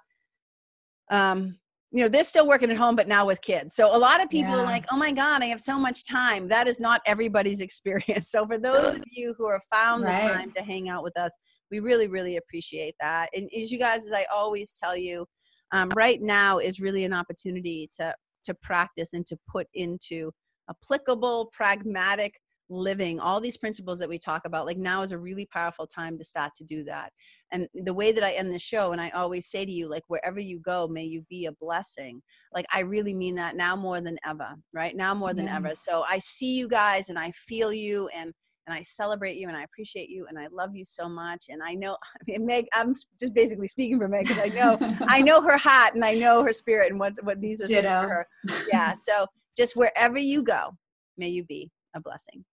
Um, 1.09 1.57
you 1.91 2.01
know 2.01 2.09
they're 2.09 2.23
still 2.23 2.47
working 2.47 2.71
at 2.71 2.77
home 2.77 2.95
but 2.95 3.07
now 3.07 3.25
with 3.25 3.41
kids 3.41 3.75
so 3.75 3.95
a 3.95 3.97
lot 3.97 4.21
of 4.21 4.29
people 4.29 4.53
yeah. 4.53 4.59
are 4.59 4.63
like 4.63 4.85
oh 4.91 4.97
my 4.97 5.11
god 5.11 5.41
i 5.41 5.45
have 5.45 5.59
so 5.59 5.77
much 5.77 6.07
time 6.07 6.47
that 6.47 6.67
is 6.67 6.79
not 6.79 7.01
everybody's 7.05 7.61
experience 7.67 8.31
so 8.31 8.45
for 8.45 8.57
those 8.57 8.95
of 8.95 9.03
you 9.11 9.35
who 9.37 9.51
have 9.51 9.61
found 9.71 10.03
right. 10.03 10.21
the 10.21 10.33
time 10.33 10.51
to 10.53 10.63
hang 10.63 10.89
out 10.89 11.03
with 11.03 11.17
us 11.17 11.37
we 11.69 11.79
really 11.79 12.07
really 12.07 12.37
appreciate 12.37 12.95
that 12.99 13.29
and 13.35 13.49
as 13.57 13.71
you 13.71 13.79
guys 13.79 14.05
as 14.05 14.13
i 14.13 14.25
always 14.33 14.77
tell 14.81 14.95
you 14.95 15.25
um, 15.73 15.89
right 15.95 16.21
now 16.21 16.57
is 16.57 16.79
really 16.79 17.05
an 17.05 17.13
opportunity 17.13 17.89
to 17.97 18.13
to 18.43 18.53
practice 18.55 19.13
and 19.13 19.25
to 19.27 19.37
put 19.47 19.67
into 19.73 20.31
applicable 20.69 21.49
pragmatic 21.53 22.33
living 22.71 23.19
all 23.19 23.41
these 23.41 23.57
principles 23.57 23.99
that 23.99 24.07
we 24.07 24.17
talk 24.17 24.43
about 24.45 24.65
like 24.65 24.77
now 24.77 25.01
is 25.01 25.11
a 25.11 25.17
really 25.17 25.45
powerful 25.45 25.85
time 25.85 26.17
to 26.17 26.23
start 26.23 26.53
to 26.55 26.63
do 26.63 26.83
that 26.85 27.11
and 27.51 27.67
the 27.73 27.93
way 27.93 28.13
that 28.13 28.23
i 28.23 28.31
end 28.31 28.51
the 28.51 28.57
show 28.57 28.93
and 28.93 29.01
i 29.01 29.09
always 29.09 29.45
say 29.47 29.65
to 29.65 29.71
you 29.71 29.89
like 29.89 30.03
wherever 30.07 30.39
you 30.39 30.57
go 30.59 30.87
may 30.87 31.03
you 31.03 31.21
be 31.29 31.45
a 31.47 31.51
blessing 31.53 32.21
like 32.53 32.65
i 32.73 32.79
really 32.79 33.13
mean 33.13 33.35
that 33.35 33.57
now 33.57 33.75
more 33.75 33.99
than 33.99 34.17
ever 34.25 34.55
right 34.73 34.95
now 34.95 35.13
more 35.13 35.33
than 35.33 35.47
yeah. 35.47 35.57
ever 35.57 35.75
so 35.75 36.05
i 36.07 36.17
see 36.19 36.55
you 36.55 36.67
guys 36.67 37.09
and 37.09 37.19
i 37.19 37.29
feel 37.31 37.73
you 37.73 38.09
and 38.15 38.33
and 38.67 38.75
I 38.77 38.83
celebrate 38.83 39.37
you 39.37 39.47
and 39.47 39.57
I 39.57 39.63
appreciate 39.63 40.09
you 40.09 40.27
and 40.29 40.37
I 40.37 40.47
love 40.51 40.75
you 40.75 40.85
so 40.85 41.09
much. 41.09 41.45
And 41.49 41.63
I 41.63 41.73
know, 41.73 41.97
I 42.15 42.19
mean, 42.27 42.45
Meg, 42.45 42.67
I'm 42.73 42.93
just 43.19 43.33
basically 43.33 43.67
speaking 43.67 43.97
for 43.97 44.07
Meg 44.07 44.27
because 44.27 44.37
I 44.37 44.49
know, 44.49 44.77
I 45.07 45.19
know 45.23 45.41
her 45.41 45.57
heart 45.57 45.95
and 45.95 46.05
I 46.05 46.13
know 46.13 46.43
her 46.43 46.53
spirit 46.53 46.91
and 46.91 46.99
what 46.99 47.13
what 47.23 47.41
these 47.41 47.59
are 47.61 47.67
for 47.67 47.81
her. 47.81 48.27
Yeah. 48.71 48.93
So 48.93 49.25
just 49.57 49.75
wherever 49.75 50.19
you 50.19 50.43
go, 50.43 50.77
may 51.17 51.29
you 51.29 51.43
be 51.43 51.71
a 51.95 51.99
blessing. 51.99 52.45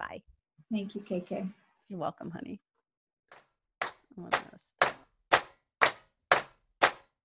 Bye. 0.00 0.22
Thank 0.72 0.94
you, 0.94 1.02
KK. 1.02 1.52
You're 1.88 2.00
welcome, 2.00 2.30
honey. 2.30 2.58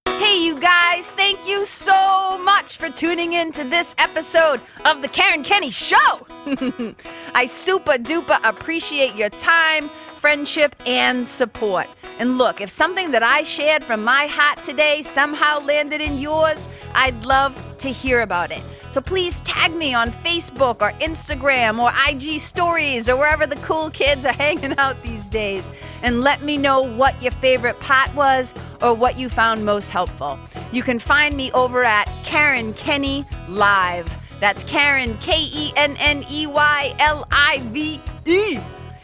Hey, 0.07 0.43
you 0.43 0.59
guys, 0.59 1.09
thank 1.11 1.39
you 1.47 1.65
so 1.65 2.37
much 2.43 2.77
for 2.77 2.89
tuning 2.89 3.33
in 3.33 3.51
to 3.53 3.63
this 3.63 3.95
episode 3.97 4.59
of 4.85 5.01
The 5.01 5.07
Karen 5.07 5.43
Kenney 5.43 5.71
Show. 5.71 6.27
I 7.35 7.45
super 7.45 7.93
duper 7.93 8.39
appreciate 8.43 9.15
your 9.15 9.29
time 9.29 9.89
friendship, 10.25 10.75
and 10.87 11.27
support. 11.27 11.85
And 12.17 12.39
look, 12.39 12.59
if 12.59 12.67
something 12.67 13.11
that 13.11 13.21
I 13.21 13.43
shared 13.43 13.83
from 13.83 14.03
my 14.03 14.25
heart 14.25 14.57
today 14.63 15.03
somehow 15.03 15.59
landed 15.59 16.01
in 16.01 16.17
yours, 16.17 16.67
I'd 16.95 17.23
love 17.23 17.53
to 17.77 17.89
hear 17.89 18.21
about 18.21 18.51
it. 18.51 18.63
So 18.95 19.01
please 19.01 19.41
tag 19.41 19.75
me 19.75 19.93
on 19.93 20.09
Facebook 20.09 20.81
or 20.81 20.91
Instagram 20.99 21.79
or 21.79 21.91
IG 22.09 22.39
stories 22.39 23.09
or 23.09 23.17
wherever 23.17 23.45
the 23.45 23.57
cool 23.57 23.89
kids 23.89 24.23
are 24.23 24.31
hanging 24.45 24.73
out 24.77 24.95
these 25.03 25.27
days 25.27 25.69
and 26.01 26.21
let 26.21 26.43
me 26.43 26.55
know 26.55 26.79
what 26.79 27.21
your 27.21 27.33
favorite 27.33 27.77
part 27.81 28.15
was 28.15 28.53
or 28.81 28.93
what 28.93 29.19
you 29.19 29.27
found 29.27 29.65
most 29.65 29.89
helpful. 29.89 30.39
You 30.71 30.81
can 30.81 30.99
find 30.99 31.35
me 31.35 31.51
over 31.51 31.83
at 31.83 32.05
Karen 32.23 32.73
Kenney 32.75 33.25
Live. 33.49 34.09
That's 34.39 34.63
Karen, 34.63 35.17
K 35.17 35.33
E 35.41 35.73
N 35.75 35.97
N 35.99 36.23
E 36.31 36.47
Y 36.47 36.95
L 36.99 37.27
I 37.33 37.59
V 37.73 37.99
E. 38.25 38.59